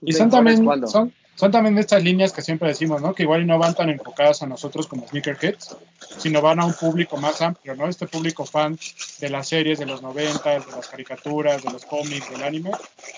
Y 0.00 0.06
pues 0.06 0.18
son 0.18 0.30
también, 0.30 0.64
son, 0.88 1.12
son 1.36 1.50
también 1.50 1.74
de 1.74 1.82
estas 1.82 2.02
líneas 2.02 2.32
que 2.32 2.40
siempre 2.40 2.68
decimos, 2.68 3.02
¿no? 3.02 3.14
Que 3.14 3.24
igual 3.24 3.46
no 3.46 3.58
van 3.58 3.74
tan 3.74 3.90
enfocadas 3.90 4.42
a 4.42 4.46
nosotros 4.46 4.86
como 4.86 5.06
Sneakerheads, 5.06 5.76
sino 6.16 6.40
van 6.40 6.60
a 6.60 6.64
un 6.64 6.72
público 6.72 7.18
más 7.18 7.42
amplio, 7.42 7.74
¿no? 7.76 7.86
Este 7.88 8.06
público 8.06 8.46
fan 8.46 8.78
de 9.20 9.28
las 9.28 9.48
series 9.48 9.78
de 9.78 9.84
los 9.84 10.00
90, 10.00 10.50
de 10.50 10.58
las 10.58 10.88
caricaturas, 10.88 11.62
de 11.62 11.70
los 11.70 11.84
cómics, 11.84 12.30
del 12.30 12.42
anime. 12.42 12.70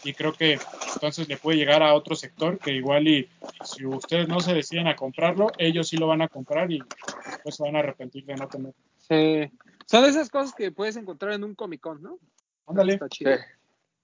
Y 0.03 0.15
creo 0.15 0.33
que 0.33 0.59
entonces 0.95 1.29
le 1.29 1.37
puede 1.37 1.59
llegar 1.59 1.81
a 1.83 1.95
otro 1.95 2.17
sector 2.17 2.59
que 2.59 2.73
igual 2.73 3.07
y 3.07 3.29
si 3.65 3.87
ustedes 3.87 4.27
no 4.27 4.41
se 4.41 4.53
deciden 4.53 4.89
a 4.89 4.97
comprarlo, 4.97 5.53
ellos 5.57 5.89
sí 5.89 5.97
lo 5.97 6.09
van 6.09 6.23
a 6.23 6.29
comprar 6.29 6.73
y 6.73 6.83
después 7.25 7.55
se 7.55 7.63
van 7.63 7.77
a 7.77 7.79
arrepentir 7.79 8.25
de 8.25 8.35
no 8.35 8.49
tener. 8.49 8.75
Sí. 9.09 9.49
Son 9.87 10.05
esas 10.05 10.29
cosas 10.29 10.53
que 10.55 10.73
puedes 10.73 10.97
encontrar 10.97 11.35
en 11.35 11.45
un 11.45 11.55
Comic 11.55 11.81
Con, 11.81 12.03
¿no? 12.03 12.19
Ándale. 12.67 12.99
Sí. 13.13 13.25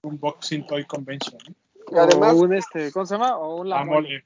un 0.03 0.19
Boxing 0.19 0.65
Toy 0.65 0.85
Convention. 0.85 1.37
¿no? 1.49 1.64
Además, 1.97 2.33
un 2.35 2.53
este, 2.53 2.91
¿cómo 2.91 3.05
se 3.05 3.15
llama? 3.15 3.37
O 3.37 3.57
un 3.61 3.69
la 3.69 3.77
La 3.79 3.85
mole. 3.85 4.07
mole. 4.09 4.23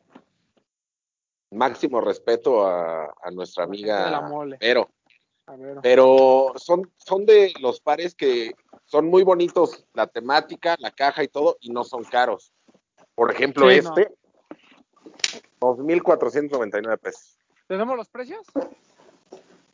máximo 1.52 2.02
respeto 2.02 2.66
a, 2.66 3.06
a 3.06 3.32
nuestra 3.32 3.66
de 3.66 3.78
la 3.82 4.18
amiga 4.18 4.22
mole. 4.22 4.58
Pero. 4.60 4.90
Pero 5.82 6.54
son, 6.58 6.92
son 6.98 7.26
de 7.26 7.52
los 7.60 7.82
pares 7.82 8.14
que 8.14 8.52
son 8.86 9.08
muy 9.08 9.24
bonitos, 9.24 9.84
la 9.94 10.06
temática, 10.06 10.76
la 10.78 10.92
caja 10.92 11.24
y 11.24 11.28
todo, 11.28 11.58
y 11.60 11.72
no 11.72 11.84
son 11.84 12.04
caros. 12.04 12.54
Por 13.16 13.32
ejemplo, 13.32 13.68
Sí, 13.68 13.82
no. 13.82 13.90
este, 13.90 14.14
2.499 15.60 16.98
pesos. 17.00 17.40
¿Tenemos 17.68 17.98
los 17.98 18.08
precios? 18.10 18.46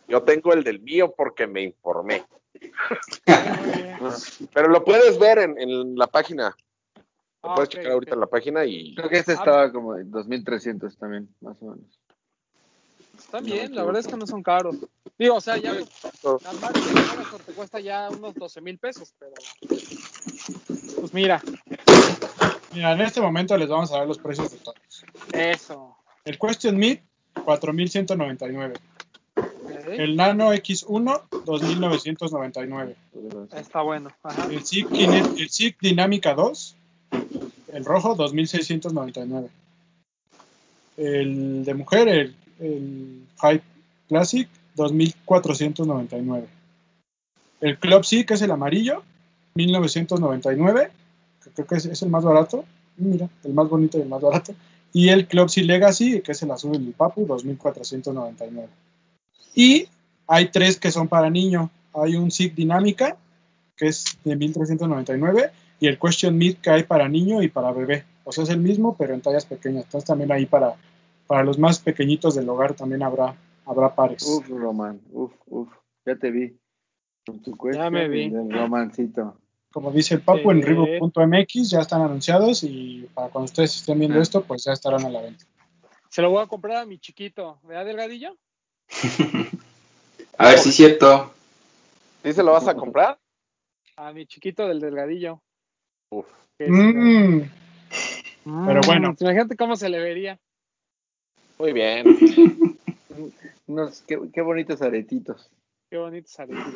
Yo 0.07 0.23
tengo 0.23 0.53
el 0.53 0.63
del 0.63 0.79
mío 0.79 1.13
porque 1.15 1.45
me 1.45 1.61
informé. 1.63 2.23
Pero 4.53 4.69
lo 4.69 4.83
puedes 4.83 5.19
ver 5.19 5.39
en, 5.39 5.59
en 5.59 5.95
la 5.97 6.07
página. 6.07 6.55
Lo 7.45 7.51
Ah, 7.51 7.55
puedes 7.55 7.69
checar 7.69 7.91
ahorita 7.91 8.15
en 8.15 8.19
la 8.19 8.25
página 8.27 8.65
y 8.65 8.95
Creo 8.95 9.07
que 9.07 9.17
este 9.19 9.33
estaba 9.33 9.71
como 9.71 9.95
en 9.95 10.09
2300 10.09 10.97
también, 10.97 11.29
más 11.41 11.55
o 11.61 11.65
menos. 11.65 11.99
No 13.31 13.41
me 13.41 13.51
bien, 13.51 13.75
la 13.75 13.83
verdad 13.83 13.99
es 14.01 14.07
que 14.07 14.17
no 14.17 14.25
son 14.25 14.41
caros. 14.41 14.75
Digo, 15.17 15.35
o 15.35 15.41
sea, 15.41 15.57
ya 15.57 15.71
armar 15.71 16.71
el 16.75 16.93
Megazord 16.93 17.43
te 17.43 17.53
cuesta 17.53 17.79
ya 17.79 18.09
unos 18.09 18.33
12 18.33 18.61
mil 18.61 18.77
pesos, 18.79 19.13
pero 19.19 19.33
pues 20.99 21.13
mira, 21.13 21.41
Mira, 22.73 22.91
en 22.93 23.01
este 23.01 23.21
momento 23.21 23.55
les 23.57 23.69
vamos 23.69 23.91
a 23.93 23.99
dar 23.99 24.07
los 24.07 24.17
precios 24.17 24.51
de 24.51 24.57
todos. 24.57 24.77
eso. 25.31 25.95
El 26.25 26.37
Question 26.39 26.77
Meet, 26.77 27.01
4.199. 27.35 28.73
Ok, 29.37 29.45
El 29.87 30.15
Nano 30.17 30.51
X1, 30.51 31.29
2.999. 31.29 32.95
Está 33.53 33.81
bueno. 33.81 34.09
Ajá. 34.23 34.47
El 34.51 34.65
SIG 34.65 35.77
Dinámica 35.79 36.33
2, 36.33 36.75
el 37.75 37.83
rojo, 37.83 38.15
2.699. 38.15 39.49
El 40.97 41.65
de 41.65 41.73
mujer, 41.73 42.07
el, 42.07 42.35
el 42.59 43.27
Hype 43.41 43.63
Classic, 44.07 44.47
2.499. 44.77 46.45
El 47.61 47.77
Club 47.77 48.05
C, 48.05 48.25
que 48.25 48.35
es 48.35 48.41
el 48.41 48.51
amarillo, 48.51 49.03
1.999. 49.55 50.89
que 51.43 51.49
Creo 51.51 51.67
que 51.67 51.75
es, 51.75 52.01
el 52.01 52.09
más 52.09 52.23
barato. 52.23 52.63
Mira, 52.97 53.29
el 53.43 53.53
más 53.53 53.67
bonito 53.67 53.97
y 53.97 54.01
el 54.01 54.09
más 54.09 54.21
barato. 54.21 54.55
Y 54.93 55.09
el 55.09 55.27
Club 55.27 55.49
C 55.49 55.63
Legacy, 55.63 56.21
que 56.21 56.31
es 56.31 56.41
el 56.43 56.51
azul 56.51 56.81
y 56.81 56.87
el 56.87 56.93
papu, 56.93 57.27
2.499. 57.27 58.67
Y 59.53 59.87
hay 60.27 60.47
tres 60.47 60.79
que 60.79 60.91
son 60.91 61.09
para 61.09 61.29
niño. 61.29 61.69
Hay 61.93 62.15
un 62.15 62.31
SIG 62.31 62.55
Dinámica, 62.55 63.17
que 63.75 63.87
es 63.87 64.17
de 64.23 64.35
1399, 64.37 65.51
y 65.79 65.87
el 65.87 65.99
Question 65.99 66.37
Meet 66.37 66.61
que 66.61 66.69
hay 66.69 66.83
para 66.83 67.07
niño 67.09 67.41
y 67.41 67.47
para 67.49 67.71
bebé. 67.71 68.05
O 68.23 68.31
sea, 68.31 68.43
es 68.43 68.49
el 68.49 68.59
mismo, 68.59 68.95
pero 68.97 69.13
en 69.13 69.21
tallas 69.21 69.45
pequeñas. 69.45 69.85
Entonces 69.85 70.07
también 70.07 70.31
ahí 70.31 70.45
para, 70.45 70.75
para 71.27 71.43
los 71.43 71.59
más 71.59 71.79
pequeñitos 71.79 72.35
del 72.35 72.47
hogar 72.49 72.73
también 72.73 73.03
habrá, 73.03 73.35
habrá 73.65 73.93
pares. 73.93 74.23
Uf, 74.25 74.47
Román, 74.49 75.01
uf, 75.11 75.31
uf, 75.47 75.69
ya 76.05 76.15
te 76.15 76.31
vi. 76.31 76.57
Con 77.25 77.41
tu 77.41 77.51
Ya 77.73 77.89
me 77.89 78.07
cuestión 78.07 78.47
vi. 78.47 78.53
romancito. 78.55 79.37
Como 79.71 79.91
dice 79.91 80.15
el 80.15 80.21
Papu, 80.21 80.51
en 80.51 80.61
Sí. 80.61 80.67
Reebok.mx 80.69 81.69
ya 81.69 81.81
están 81.81 82.01
anunciados 82.01 82.63
y 82.63 83.09
para 83.13 83.27
cuando 83.29 83.45
ustedes 83.45 83.75
estén 83.75 83.99
viendo 83.99 84.17
Ah. 84.19 84.21
esto, 84.21 84.41
pues 84.43 84.63
ya 84.63 84.71
estarán 84.71 85.03
a 85.05 85.09
la 85.09 85.21
venta. 85.21 85.45
Se 86.09 86.21
lo 86.21 86.29
voy 86.29 86.41
a 86.41 86.47
comprar 86.47 86.77
a 86.77 86.85
mi 86.85 86.97
chiquito, 86.97 87.59
¿verdad, 87.63 87.85
Delgadillo? 87.85 88.37
A 90.37 90.49
ver 90.49 90.57
si 90.59 90.69
es 90.69 90.75
cierto. 90.75 91.33
¿Sí 92.23 92.33
se 92.33 92.43
lo 92.43 92.51
vas 92.53 92.67
a 92.67 92.75
comprar? 92.75 93.19
A 93.97 94.11
mi 94.13 94.25
chiquito 94.25 94.67
del 94.67 94.79
Delgadillo. 94.79 95.41
Uf. 96.19 96.25
Mm, 96.59 97.41
Mm, 98.45 98.67
pero 98.67 98.81
bueno. 98.85 99.15
Imagínate 99.19 99.55
cómo 99.57 99.75
se 99.75 99.89
le 99.89 99.99
vería. 99.99 100.39
Muy 101.57 101.73
bien. 101.73 102.05
Qué, 104.07 104.19
qué 104.33 104.41
bonitos 104.41 104.81
aretitos. 104.81 105.49
Qué 105.89 105.97
bonito 105.97 106.29
aretitos. 106.37 106.73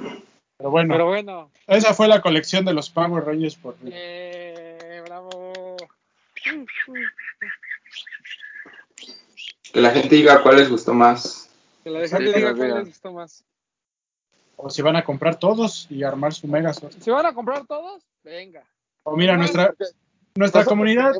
pero 0.57 0.72
bueno, 0.72 0.94
Pero 0.94 1.06
bueno, 1.06 1.52
esa 1.68 1.94
fue 1.94 2.07
la 2.07 2.22
colección 2.22 2.66
de 2.66 2.74
los 2.74 2.90
Power 2.90 3.24
Rangers 3.26 3.56
por 3.56 3.76
Reebok. 3.76 3.94
eh, 3.94 5.03
bravo. 5.06 5.76
Que 9.72 9.82
la 9.82 9.91
gente 9.91 10.16
diga 10.16 10.41
cuál 10.41 10.56
les 10.57 10.70
gustó 10.70 10.94
más. 10.94 11.49
Que 11.84 11.90
la 11.91 12.07
gente 12.07 12.34
diga 12.34 12.56
cuál 12.56 12.76
les 12.76 12.88
gustó 12.88 13.11
más. 13.14 13.44
O 14.56 14.70
si 14.70 14.82
van 14.82 14.95
a 14.95 15.03
comprar 15.03 15.38
todos 15.38 15.88
y 15.90 16.03
armar 16.03 16.34
su 16.34 16.48
Megazord. 16.48 16.94
Si 16.99 17.11
van 17.11 17.26
a 17.26 17.34
comprar 17.34 17.66
todos, 17.68 18.02
venga. 18.24 18.64
O 19.11 19.18
mira, 19.18 19.38
nuestra, 19.38 19.73
nuestra 20.36 20.65
comunidad, 20.65 21.14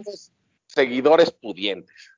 seguidores 0.68 1.32
pudientes. 1.32 2.12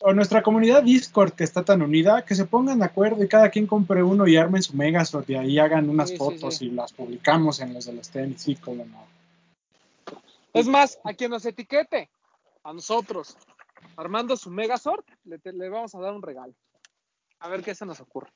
o 0.00 0.12
nuestra 0.12 0.42
comunidad 0.42 0.82
Discord 0.84 1.32
que 1.32 1.42
está 1.44 1.64
tan 1.64 1.82
unida, 1.82 2.24
que 2.24 2.34
se 2.36 2.44
pongan 2.46 2.78
de 2.78 2.84
acuerdo 2.84 3.22
y 3.24 3.28
cada 3.28 3.50
quien 3.50 3.66
compre 3.66 4.02
uno 4.02 4.26
y 4.28 4.36
armen 4.36 4.62
su 4.62 4.76
Megazord 4.76 5.28
y 5.28 5.34
ahí 5.34 5.58
hagan 5.58 5.90
unas 5.90 6.10
Sí, 6.10 6.14
sí, 6.14 6.18
fotos 6.18 6.54
sí. 6.56 6.66
y 6.66 6.70
las 6.70 6.92
publicamos 6.92 7.58
en 7.60 7.74
los 7.74 7.84
de 7.86 7.94
los 7.94 8.08
tenis, 8.08 8.40
sí, 8.40 8.54
como 8.56 8.84
no. 8.84 9.06
Es 10.52 10.66
más, 10.68 10.98
a 11.04 11.12
quien 11.14 11.30
nos 11.30 11.44
etiquete, 11.44 12.10
a 12.62 12.72
nosotros, 12.72 13.36
armando 13.96 14.36
su 14.36 14.50
Megazord, 14.50 15.04
le, 15.24 15.38
te- 15.38 15.52
le 15.52 15.68
vamos 15.68 15.94
a 15.94 16.00
dar 16.00 16.14
un 16.14 16.22
regalo. 16.22 16.54
A 17.40 17.48
ver 17.48 17.62
qué 17.62 17.74
se 17.74 17.84
nos 17.84 18.00
ocurre. 18.00 18.30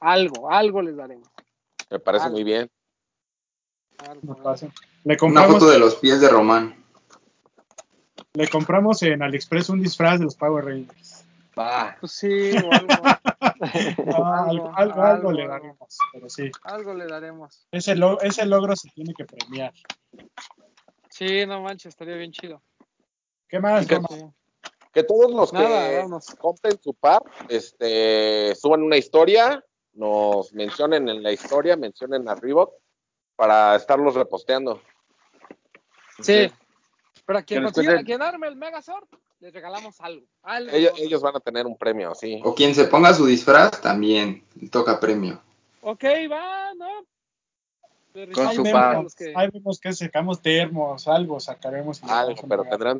Algo, 0.00 0.50
algo 0.50 0.82
les 0.82 0.96
daremos. 0.96 1.28
Me 1.90 1.98
parece 2.00 2.24
Algo. 2.26 2.34
muy 2.36 2.44
bien. 2.44 2.70
Algo, 4.08 4.20
No 4.22 4.32
algo. 4.32 4.42
pasa. 4.44 4.68
Le 5.04 5.16
Una 5.22 5.44
foto 5.44 5.68
de 5.68 5.78
los 5.78 5.96
pies 5.96 6.20
de 6.20 6.28
Román. 6.28 6.84
le 8.34 8.48
compramos 8.48 9.02
en 9.02 9.22
AliExpress 9.22 9.70
un 9.70 9.80
disfraz 9.82 10.18
de 10.18 10.24
los 10.26 10.36
Power 10.36 10.64
Rangers. 10.64 11.24
Va. 11.58 11.96
Pues 12.00 12.12
sí, 12.12 12.50
o 12.52 12.72
algo. 12.72 12.92
Ah, 13.58 14.46
algo, 14.50 14.70
algo, 14.76 15.02
algo 15.02 15.32
le 15.32 15.46
daremos, 15.48 15.96
pero 16.12 16.28
sí. 16.28 16.50
Algo 16.64 16.92
le 16.92 17.06
daremos. 17.06 17.66
Ese, 17.70 17.96
lo- 17.96 18.20
ese 18.20 18.44
logro 18.44 18.76
se 18.76 18.90
tiene 18.90 19.14
que 19.14 19.24
premiar. 19.24 19.72
Sí, 21.08 21.46
no 21.46 21.62
manches, 21.62 21.86
estaría 21.86 22.16
bien 22.16 22.32
chido. 22.32 22.62
¿Qué 23.48 23.58
más? 23.58 23.86
Sí. 23.86 23.94
Que 24.92 25.04
todos 25.04 25.30
los 25.32 25.52
Nada, 25.54 25.88
que 25.88 25.96
vamos. 25.98 26.26
compren 26.38 26.78
su 26.82 26.92
par, 26.92 27.22
este, 27.48 28.54
suban 28.56 28.82
una 28.82 28.98
historia, 28.98 29.64
nos 29.94 30.52
mencionen 30.52 31.08
en 31.08 31.22
la 31.22 31.32
historia, 31.32 31.76
mencionen 31.76 32.28
a 32.28 32.34
Reebok 32.34 32.74
para 33.36 33.76
estarlos 33.76 34.14
reposteando. 34.14 34.82
Sí. 36.20 36.50
Pero 37.26 37.38
a 37.38 37.42
quien, 37.42 37.62
consiga- 37.64 37.98
a 38.00 38.04
quien 38.04 38.22
arme 38.22 38.46
el 38.48 38.56
Megazord, 38.56 39.06
les 39.40 39.52
regalamos 39.52 40.00
algo. 40.00 40.26
algo 40.42 40.70
Ellos, 40.72 41.20
van 41.20 41.36
a 41.36 41.40
tener 41.40 41.66
un 41.66 41.76
premio, 41.76 42.14
sí. 42.14 42.40
O 42.44 42.54
quien 42.54 42.74
se 42.74 42.84
ponga 42.86 43.12
su 43.12 43.26
disfraz 43.26 43.80
también 43.80 44.44
toca 44.70 44.98
premio. 44.98 45.42
Ok, 45.82 46.04
va, 46.30 46.72
¿no? 46.74 47.06
Con 48.32 48.54
su 48.54 48.62
vemos, 48.62 49.14
que- 49.14 49.34
ahí 49.36 49.48
vemos 49.52 49.78
que 49.78 49.92
sacamos 49.92 50.40
termos, 50.40 51.06
algo 51.06 51.38
sacaremos. 51.38 52.02
Algo, 52.04 52.48
pero 52.48 52.64
tendrán 52.64 52.98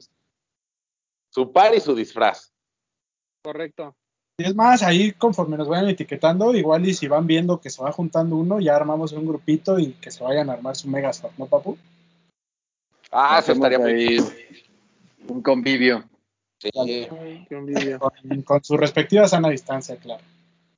su 1.30 1.50
par 1.52 1.74
y 1.74 1.80
su 1.80 1.94
disfraz. 1.94 2.52
Correcto. 3.42 3.96
Y 4.38 4.44
es 4.44 4.54
más, 4.54 4.82
ahí 4.82 5.12
conforme 5.12 5.56
nos 5.56 5.66
vayan 5.66 5.88
etiquetando, 5.88 6.54
igual 6.54 6.86
y 6.86 6.92
si 6.92 7.08
van 7.08 7.26
viendo 7.26 7.58
que 7.58 7.70
se 7.70 7.82
va 7.82 7.90
juntando 7.90 8.36
uno, 8.36 8.60
ya 8.60 8.76
armamos 8.76 9.12
un 9.12 9.26
grupito 9.26 9.78
y 9.78 9.92
que 9.94 10.10
se 10.10 10.22
vayan 10.22 10.50
a 10.50 10.52
armar 10.52 10.76
su 10.76 10.88
Megazord, 10.88 11.32
¿no, 11.38 11.46
papu? 11.46 11.78
Ah, 13.10 13.38
eso 13.38 13.52
estaría 13.52 13.78
muy 13.78 13.94
bien. 13.94 14.24
Un 15.28 15.40
convivio. 15.40 16.04
Sí. 16.58 16.70
Con, 17.98 18.42
con 18.42 18.64
su 18.64 18.76
respectiva 18.76 19.26
sana 19.26 19.48
distancia, 19.48 19.96
claro. 19.96 20.22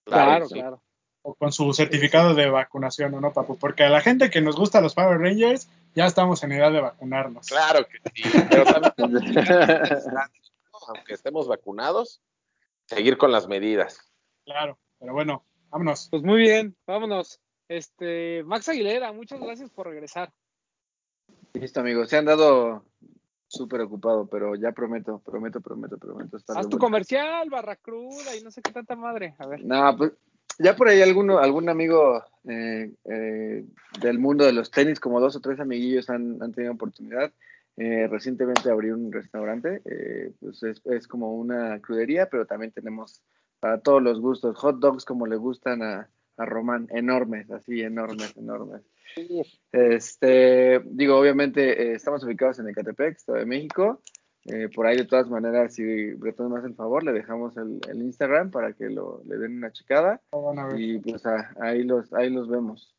Claro, 0.05 0.47
sí. 0.47 0.55
claro. 0.55 0.81
O 1.23 1.35
con 1.35 1.53
su 1.53 1.73
certificado 1.73 2.35
de 2.35 2.49
vacunación, 2.49 3.13
¿o 3.15 3.21
no, 3.21 3.33
papu? 3.33 3.59
Porque 3.59 3.83
a 3.83 3.91
la 3.91 4.01
gente 4.01 4.31
que 4.31 4.41
nos 4.41 4.57
gusta 4.57 4.81
los 4.81 4.95
Power 4.95 5.19
Rangers, 5.19 5.69
ya 5.95 6.07
estamos 6.07 6.43
en 6.45 6.53
edad 6.53 6.73
de 6.73 6.81
vacunarnos. 6.81 7.49
Claro 7.49 7.87
que 7.87 7.99
sí. 8.15 8.23
Pero 8.51 8.65
también, 8.65 9.35
aunque 10.89 11.15
estemos 11.15 11.49
vacunados, 11.49 12.21
seguir 12.89 13.19
con 13.19 13.31
las 13.31 13.47
medidas. 13.47 14.11
Claro, 14.45 14.79
pero 14.99 15.13
bueno, 15.13 15.45
vámonos. 15.71 16.09
Pues 16.11 16.23
muy 16.23 16.41
bien, 16.41 16.77
vámonos. 16.87 17.41
Este, 17.69 18.43
Max 18.45 18.69
Aguilera, 18.69 19.13
muchas 19.13 19.41
gracias 19.41 19.71
por 19.71 19.87
regresar. 19.87 20.33
Listo, 21.53 21.81
amigos. 21.81 22.09
Se 22.09 22.17
han 22.17 22.25
dado 22.25 22.85
súper 23.47 23.83
ocupado, 23.83 24.27
pero 24.27 24.55
ya 24.55 24.73
prometo, 24.73 25.21
prometo, 25.21 25.61
prometo, 25.61 25.99
prometo. 25.99 26.37
Haz 26.37 26.45
tu 26.45 26.55
vuelta. 26.55 26.79
comercial, 26.79 27.51
Barracruda 27.51 28.35
y 28.37 28.43
no 28.43 28.51
sé 28.51 28.63
qué 28.63 28.73
tanta 28.73 28.97
madre. 28.97 29.35
A 29.39 29.47
ver. 29.47 29.65
No, 29.65 29.97
pues 29.97 30.13
ya 30.59 30.75
por 30.75 30.89
ahí 30.89 31.03
alguno, 31.03 31.39
algún 31.39 31.69
amigo 31.69 32.25
eh, 32.49 32.91
eh, 33.05 33.65
del 34.01 34.19
mundo 34.19 34.45
de 34.45 34.53
los 34.53 34.71
tenis, 34.71 34.99
como 34.99 35.21
dos 35.21 35.37
o 35.37 35.41
tres 35.41 35.61
amiguillos 35.61 36.09
han, 36.09 36.43
han 36.43 36.53
tenido 36.53 36.73
oportunidad. 36.73 37.33
Eh, 37.81 38.09
recientemente 38.09 38.71
abrí 38.71 38.91
un 38.91 39.13
restaurante, 39.13 39.81
eh, 39.85 40.33
pues 40.41 40.65
es, 40.65 40.83
es 40.87 41.07
como 41.07 41.37
una 41.37 41.81
crudería, 41.81 42.29
pero 42.29 42.45
también 42.45 42.73
tenemos 42.73 43.23
para 43.61 43.81
todos 43.81 44.03
los 44.03 44.21
gustos, 44.21 44.57
hot 44.57 44.81
dogs 44.81 45.05
como 45.05 45.27
le 45.27 45.37
gustan 45.37 45.83
a, 45.83 46.11
a 46.37 46.45
Román, 46.45 46.89
enormes, 46.91 47.49
así 47.53 47.81
enormes, 47.83 48.37
enormes. 48.37 48.83
Este, 49.71 50.81
digo, 50.87 51.17
obviamente 51.17 51.83
eh, 51.83 51.95
estamos 51.95 52.25
ubicados 52.25 52.59
en 52.59 52.69
Ecatepec, 52.69 53.17
Estado 53.17 53.39
de 53.39 53.47
México. 53.47 54.03
Por 54.75 54.87
ahí, 54.87 54.97
de 54.97 55.05
todas 55.05 55.29
maneras, 55.29 55.75
si 55.75 56.15
Bretón 56.15 56.57
hace 56.57 56.69
el 56.69 56.75
favor, 56.75 57.05
le 57.05 57.13
dejamos 57.13 57.55
el, 57.59 57.81
el 57.87 58.01
Instagram 58.01 58.51
para 58.51 58.73
que 58.73 58.89
lo, 58.89 59.23
le 59.27 59.37
den 59.37 59.59
una 59.59 59.73
checada 59.73 60.23
y 60.75 60.99
pues 61.01 61.23
ahí, 61.61 61.83
los, 61.83 62.11
ahí 62.15 62.31
los 62.31 62.49
vemos. 62.49 62.97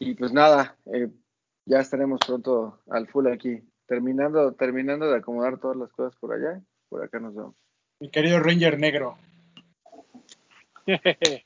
Y 0.00 0.14
pues 0.14 0.32
nada, 0.32 0.76
ya 1.66 1.78
estaremos 1.78 2.18
pronto 2.26 2.80
al 2.88 3.06
full 3.06 3.28
aquí. 3.28 3.62
Terminando, 3.88 4.52
terminando 4.52 5.10
de 5.10 5.16
acomodar 5.16 5.58
todas 5.58 5.78
las 5.78 5.90
cosas 5.92 6.14
por 6.20 6.34
allá, 6.34 6.60
por 6.90 7.02
acá 7.02 7.18
nos 7.18 7.34
vemos. 7.34 7.54
Mi 8.00 8.10
querido 8.10 8.38
Ranger 8.38 8.78
Negro. 8.78 9.16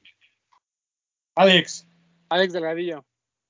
Alex, 1.36 1.86
Alex 2.28 2.52
Delgadillo. 2.52 3.05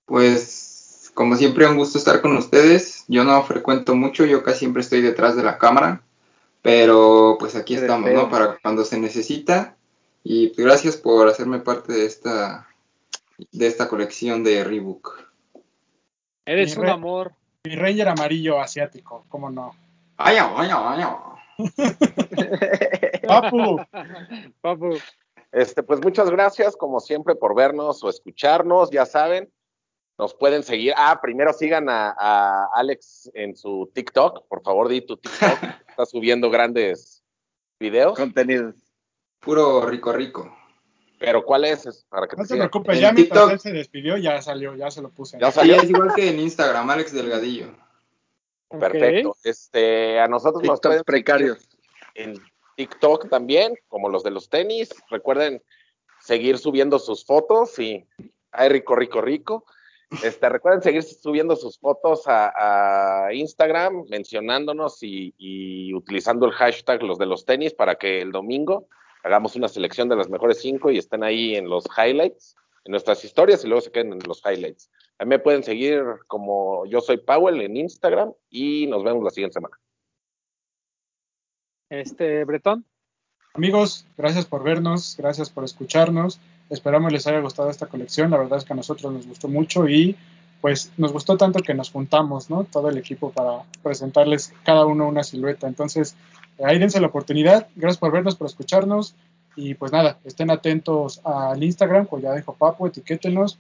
Pues, 0.05 1.11
como 1.15 1.37
siempre, 1.37 1.67
un 1.67 1.79
gusto 1.79 1.97
estar 1.97 2.21
con 2.21 2.37
ustedes. 2.37 3.07
Yo 3.09 3.25
no 3.25 3.43
frecuento 3.45 3.95
mucho, 3.95 4.27
yo 4.27 4.43
casi 4.43 4.61
siempre 4.61 4.83
estoy 4.83 5.01
detrás 5.01 5.37
de 5.37 5.43
la 5.43 5.57
cámara, 5.57 6.03
pero 6.61 7.37
pues 7.41 7.57
aquí 7.57 7.75
estamos. 7.75 8.13
¿no? 8.13 8.29
Para 8.29 8.59
cuando 8.59 8.85
se 8.85 9.01
necesita. 9.01 9.75
Y 10.23 10.49
pues, 10.49 10.67
gracias 10.67 10.99
por 10.99 11.29
hacerme 11.29 11.61
parte 11.61 11.95
de 11.95 12.05
esta, 12.05 12.69
de 13.53 13.67
esta 13.67 13.89
colección 13.89 14.45
de 14.45 14.65
Reebok. 14.65 15.33
Eres 16.45 16.77
un 16.77 16.89
amor. 16.89 17.33
Mi 17.65 17.77
Ranger 17.77 18.09
amarillo 18.09 18.61
asiático, 18.61 19.25
¿cómo 19.29 19.49
no? 19.49 19.73
¡Ay, 20.17 20.37
ay, 20.41 20.69
ay, 20.73 21.03
ay! 21.03 21.15
Papu, 23.29 23.81
Papu. 24.61 24.99
Este, 25.53 25.85
pues 25.85 26.01
muchas 26.03 26.29
gracias, 26.29 26.77
como 26.77 26.99
siempre, 26.99 27.37
por 27.37 27.55
vernos 27.55 28.03
o 28.03 28.11
escucharnos. 28.11 28.91
Ya 28.91 29.07
saben, 29.07 29.53
nos 30.19 30.35
pueden 30.35 30.65
seguir. 30.65 30.93
Ah, 30.97 31.21
primero 31.23 31.53
sigan 31.53 31.89
a, 31.89 32.17
a 32.19 32.69
Alex 32.75 33.31
en 33.35 33.55
su 33.55 33.89
TikTok. 33.95 34.49
Por 34.49 34.63
favor, 34.63 34.89
di 34.89 35.03
tu 35.03 35.17
TikTok. 35.17 35.59
Está 35.89 36.05
subiendo 36.07 36.51
grandes 36.51 37.23
videos. 37.79 38.19
Contenidos. 38.19 38.75
Puro 39.39 39.87
rico, 39.87 40.13
rico. 40.13 40.53
Pero 41.25 41.45
¿cuál 41.45 41.65
es? 41.65 42.05
Para 42.09 42.27
que 42.27 42.37
no 42.37 42.43
te 42.43 42.49
sigan. 42.55 42.69
preocupes, 42.69 42.99
ya 43.01 43.13
mientras 43.13 43.39
TikTok. 43.47 43.53
él 43.53 43.61
se 43.61 43.73
despidió, 43.73 44.17
ya 44.17 44.43
salió, 44.43 44.75
ya 44.77 44.91
se 44.91 45.01
lo 45.03 45.11
puse. 45.11 45.39
Ya 45.41 45.51
Sí, 45.51 45.55
salió. 45.61 45.77
es 45.77 45.89
igual 45.91 46.13
que 46.15 46.29
en 46.29 46.41
Instagram, 46.41 46.91
Alex 46.91 47.13
Delgadillo. 47.13 47.67
Perfecto. 48.69 49.37
Este, 49.45 50.19
a 50.19 50.29
nosotros 50.29 50.63
nos 50.65 50.81
pueden 50.81 50.99
TikTok 50.99 51.07
precarios. 51.07 51.69
en 52.15 52.35
TikTok 52.77 53.29
también, 53.29 53.75
como 53.89 54.09
los 54.09 54.23
de 54.23 54.31
los 54.31 54.49
tenis. 54.49 54.91
Recuerden 55.11 55.63
seguir 56.21 56.59
subiendo 56.59 56.99
sus 56.99 57.25
fotos 57.25 57.79
y 57.79 58.07
ay 58.51 58.69
rico, 58.71 58.97
rico, 58.97 59.21
rico. 59.21 59.65
Este, 60.23 60.49
recuerden 60.49 60.83
seguir 60.83 61.03
subiendo 61.03 61.57
sus 61.57 61.79
fotos 61.79 62.27
a, 62.27 63.27
a 63.27 63.33
Instagram, 63.35 64.05
mencionándonos 64.11 65.03
y, 65.03 65.35
y 65.39 65.95
utilizando 65.95 66.45
el 66.47 66.53
hashtag 66.53 67.03
los 67.03 67.19
de 67.19 67.27
los 67.27 67.45
tenis 67.47 67.73
para 67.73 67.95
que 67.95 68.21
el 68.21 68.31
domingo 68.33 68.89
hagamos 69.23 69.57
una 69.57 69.69
selección 69.69 70.09
de 70.09 70.17
las 70.17 70.29
mejores 70.29 70.61
cinco 70.61 70.91
y 70.91 70.99
estén 70.99 71.23
ahí 71.23 71.55
en 71.55 71.69
los 71.69 71.85
highlights, 71.97 72.57
en 72.85 72.93
nuestras 72.93 73.25
historias 73.25 73.65
y 73.65 73.69
luego 73.69 73.81
se 73.81 73.93
queden 73.93 74.13
en 74.13 74.21
los 74.27 74.43
highlights. 74.45 74.91
A 75.19 75.25
mí 75.25 75.31
me 75.31 75.39
pueden 75.39 75.63
seguir 75.63 76.03
como 76.27 76.85
yo 76.87 77.01
soy 77.01 77.19
Powell 77.19 77.61
en 77.61 77.77
Instagram 77.77 78.33
y 78.51 78.87
nos 78.87 79.05
vemos 79.05 79.23
la 79.23 79.31
siguiente 79.31 79.55
semana. 79.55 79.79
Este, 81.91 82.45
Bretón. 82.45 82.87
Amigos, 83.55 84.07
gracias 84.17 84.47
por 84.47 84.65
vernos, 84.65 85.15
gracias 85.19 85.51
por 85.51 85.65
escucharnos. 85.65 86.41
Esperamos 86.71 87.13
les 87.13 87.27
haya 87.27 87.41
gustado 87.41 87.69
esta 87.69 87.87
colección. 87.87 88.31
La 88.31 88.39
verdad 88.39 88.59
es 88.59 88.65
que 88.65 88.73
a 88.73 88.77
nosotros 88.77 89.13
nos 89.13 89.27
gustó 89.27 89.49
mucho 89.49 89.87
y 89.89 90.17
pues 90.63 90.91
nos 90.97 91.13
gustó 91.13 91.37
tanto 91.37 91.61
que 91.61 91.75
nos 91.75 91.91
juntamos, 91.91 92.49
¿no? 92.49 92.65
Todo 92.65 92.89
el 92.89 92.97
equipo 92.97 93.31
para 93.31 93.65
presentarles 93.83 94.55
cada 94.65 94.87
uno 94.87 95.07
una 95.07 95.23
silueta. 95.23 95.67
Entonces, 95.67 96.17
ahí 96.65 96.79
dense 96.79 97.01
la 97.01 97.09
oportunidad. 97.09 97.69
Gracias 97.77 97.99
por 97.99 98.13
vernos, 98.13 98.37
por 98.37 98.47
escucharnos. 98.47 99.15
Y 99.57 99.75
pues 99.75 99.93
nada, 99.93 100.19
estén 100.25 100.51
atentos 100.51 101.21
al 101.25 101.63
Instagram, 101.63 102.07
pues 102.07 102.23
ya 102.23 102.33
dejo 102.33 102.55
papo, 102.55 102.87
etiquétenos. 102.87 103.59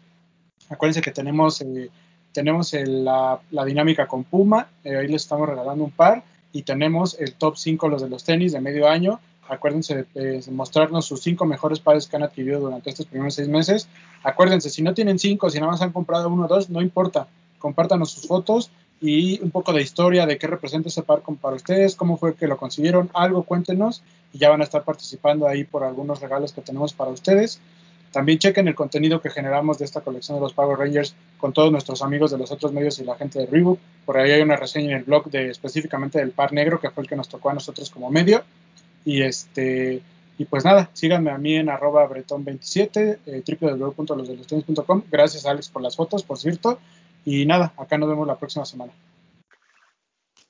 Acuérdense 0.71 1.03
que 1.03 1.11
tenemos, 1.11 1.61
eh, 1.61 1.91
tenemos 2.33 2.73
la, 2.73 3.41
dinámica 3.67 4.07
con 4.07 4.25
Puma, 4.25 4.69
eh, 4.85 4.97
ahí 4.97 5.09
les 5.09 5.23
estamos 5.23 5.49
regalando 5.49 5.85
un 5.85 5.91
par. 5.91 6.25
Y 6.55 6.63
tenemos 6.63 7.19
el 7.19 7.35
top 7.35 7.57
5, 7.57 7.89
los 7.89 8.03
de 8.03 8.11
los 8.11 8.25
tenis 8.25 8.53
de 8.53 8.61
medio 8.61 8.89
año. 8.89 9.21
Acuérdense 9.49 10.07
de, 10.15 10.43
mostrarnos 10.51 11.07
sus 11.07 11.23
cinco 11.23 11.45
mejores 11.47 11.81
pares 11.81 12.07
que 12.07 12.17
han 12.17 12.23
adquirido 12.23 12.61
durante 12.61 12.91
estos 12.91 13.07
primeros 13.07 13.35
seis 13.35 13.49
meses. 13.49 13.89
Acuérdense, 14.23 14.71
si 14.71 14.83
no 14.83 14.95
tienen 14.95 15.19
cinco, 15.19 15.51
si 15.51 15.59
nada 15.59 15.73
más 15.73 15.83
han 15.83 15.93
comprado 15.93 16.29
uno 16.29 16.45
o 16.45 16.49
dos, 16.49 16.71
no 16.71 16.81
importa. 16.81 17.27
Compártanos 17.59 18.11
sus 18.11 18.27
fotos 18.27 18.71
y 19.03 19.43
un 19.43 19.51
poco 19.51 19.73
de 19.75 19.83
historia 19.83 20.25
de 20.27 20.39
qué 20.39 20.47
representa 20.47 20.89
ese 20.89 21.03
par 21.03 21.21
con- 21.23 21.37
para 21.37 21.57
ustedes, 21.57 21.97
cómo 21.97 22.17
fue 22.17 22.35
que 22.37 22.47
lo 22.47 22.57
consiguieron, 22.57 23.11
algo 23.13 23.43
cuéntenos 23.43 24.03
y 24.33 24.39
ya 24.39 24.49
van 24.49 24.61
a 24.61 24.65
estar 24.65 24.85
participando 24.85 25.47
ahí 25.49 25.65
por 25.65 25.83
algunos 25.85 26.21
regalos 26.21 26.53
que 26.53 26.63
tenemos 26.63 26.93
para 26.95 27.11
ustedes. 27.11 27.61
También 28.13 28.39
chequen 28.39 28.69
el 28.69 28.75
contenido 28.75 29.21
que 29.21 29.31
generamos 29.31 29.79
de 29.79 29.87
esta 29.87 30.03
colección 30.03 30.37
de 30.37 30.43
los 30.43 30.53
Power 30.53 30.79
Rangers 30.79 31.15
con 31.39 31.53
todos 31.53 31.73
nuestros 31.73 32.03
amigos 32.03 32.31
de 32.31 32.39
los 32.39 32.53
otros 32.53 32.71
medios 32.73 32.99
y 33.01 33.05
la 33.05 33.17
gente 33.17 33.39
de 33.41 33.47
Reebok. 33.47 33.79
Por 34.07 34.19
ahí 34.19 34.31
hay 34.31 34.43
una 34.43 34.55
reseña 34.57 34.91
en 34.93 34.97
el 34.99 35.05
blog 35.05 35.31
de 35.31 35.51
específicamente 35.51 36.19
del 36.19 36.31
par 36.31 36.53
negro 36.53 36.79
que 36.79 36.91
fue 36.91 37.03
el 37.03 37.09
que 37.09 37.17
nos 37.17 37.29
tocó 37.29 37.51
a 37.51 37.55
nosotros 37.55 37.91
como 37.91 38.11
medio. 38.11 38.43
Y 39.05 39.23
este 39.23 40.01
y 40.39 40.45
pues 40.45 40.65
nada, 40.65 40.91
síganme 40.93 41.31
a 41.31 41.39
mí 41.39 41.55
en 41.57 41.69
arroba 41.71 42.09
bretón27, 42.09 43.19
eh, 43.27 43.43
www.losdelostenis.com. 43.61 45.03
Gracias 45.11 45.47
Alex 45.47 45.69
por 45.71 45.83
las 45.83 45.97
fotos, 45.97 46.23
por 46.23 46.39
cierto. 46.39 46.79
Y 47.25 47.47
nada, 47.47 47.73
acá 47.77 47.99
nos 47.99 48.09
vemos 48.09 48.27
la 48.27 48.39
próxima 48.39 48.65
semana. 48.65 48.93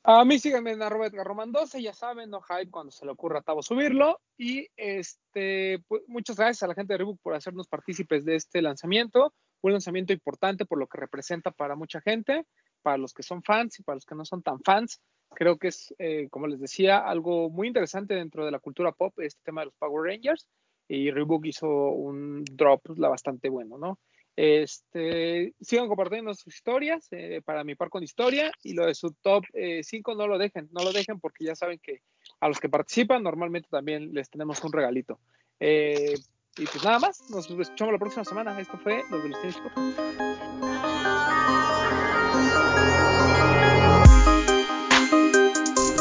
A 0.05 0.25
mí 0.25 0.37
síganme 0.41 0.73
en 0.73 0.83
arroba 0.83 1.07
Edgar 1.07 1.25
Roman 1.25 1.53
12, 1.53 1.81
ya 1.81 1.95
saben, 1.95 2.29
no 2.29 2.41
hype 2.41 2.73
cuando 2.73 2.91
se 2.91 3.05
le 3.05 3.13
ocurra 3.13 3.39
a 3.39 3.43
Tavo 3.43 3.63
subirlo. 3.63 4.21
Y 4.37 4.67
este, 4.77 5.81
pues, 5.87 6.03
muchas 6.09 6.37
gracias 6.37 6.65
a 6.65 6.67
la 6.67 6.75
gente 6.75 6.95
de 6.95 6.99
Reebok 6.99 7.21
por 7.23 7.35
hacernos 7.35 7.69
partícipes 7.69 8.25
de 8.25 8.35
este 8.35 8.63
lanzamiento. 8.63 9.33
Un 9.61 9.73
lanzamiento 9.73 10.13
importante 10.13 10.67
por 10.67 10.79
lo 10.79 10.89
que 10.89 10.99
representa 10.99 11.53
para 11.53 11.77
mucha 11.77 12.01
gente, 12.01 12.47
para 12.83 12.99
los 12.99 13.15
que 13.15 13.23
son 13.23 13.45
fans 13.45 13.79
y 13.79 13.85
para 13.85 13.95
los 13.95 14.05
que 14.05 14.17
no 14.17 14.25
son 14.25 14.43
tan 14.43 14.59
fans. 14.61 15.01
Creo 15.37 15.57
que 15.57 15.69
es, 15.69 15.95
eh, 15.99 16.27
como 16.31 16.49
les 16.49 16.59
decía, 16.59 16.99
algo 16.99 17.49
muy 17.49 17.69
interesante 17.69 18.15
dentro 18.15 18.45
de 18.45 18.51
la 18.51 18.59
cultura 18.59 18.91
pop, 18.91 19.17
este 19.21 19.41
tema 19.45 19.61
de 19.61 19.67
los 19.67 19.77
Power 19.77 20.11
Rangers. 20.11 20.49
Y 20.89 21.13
Reebok 21.13 21.47
hizo 21.47 21.69
un 21.69 22.45
drop 22.45 22.89
la 22.97 23.09
bastante 23.09 23.49
bueno, 23.49 23.79
¿no? 23.79 24.01
Este, 24.35 25.55
sigan 25.61 25.89
compartiendo 25.89 26.33
sus 26.35 26.55
historias 26.55 27.07
eh, 27.11 27.43
para 27.45 27.65
mi 27.65 27.75
par 27.75 27.91
con 27.91 28.03
historia 28.03 28.51
y 28.63 28.73
lo 28.73 28.87
de 28.87 28.95
su 28.95 29.13
top 29.13 29.45
5 29.83 30.15
no 30.15 30.27
lo 30.27 30.39
dejen, 30.39 30.69
no 30.73 30.83
lo 30.83 30.93
dejen 30.93 31.21
porque 31.21 31.45
ya 31.45 31.55
saben 31.55 31.79
que 31.79 32.01
a 32.41 32.49
los 32.49 32.59
que 32.59 32.69
participan 32.69 33.23
normalmente 33.23 33.69
también 33.71 34.13
les 34.15 34.31
tenemos 34.31 34.63
un 34.65 34.73
regalito. 34.73 35.19
Eh, 35.61 36.15
y 36.59 36.67
pues 36.67 36.85
nada 36.85 36.99
más, 36.99 37.31
nos 37.31 37.49
escuchamos 37.49 37.93
la 37.93 37.99
próxima 37.99 38.25
semana. 38.25 38.59
Esto 38.61 38.77
fue 38.79 39.03
los 39.11 39.23
de 39.23 39.31
tenis. 39.31 39.57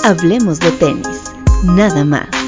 Hablemos 0.03 0.59
de 0.59 0.71
tenis, 0.71 1.31
nada 1.63 2.03
más. 2.03 2.40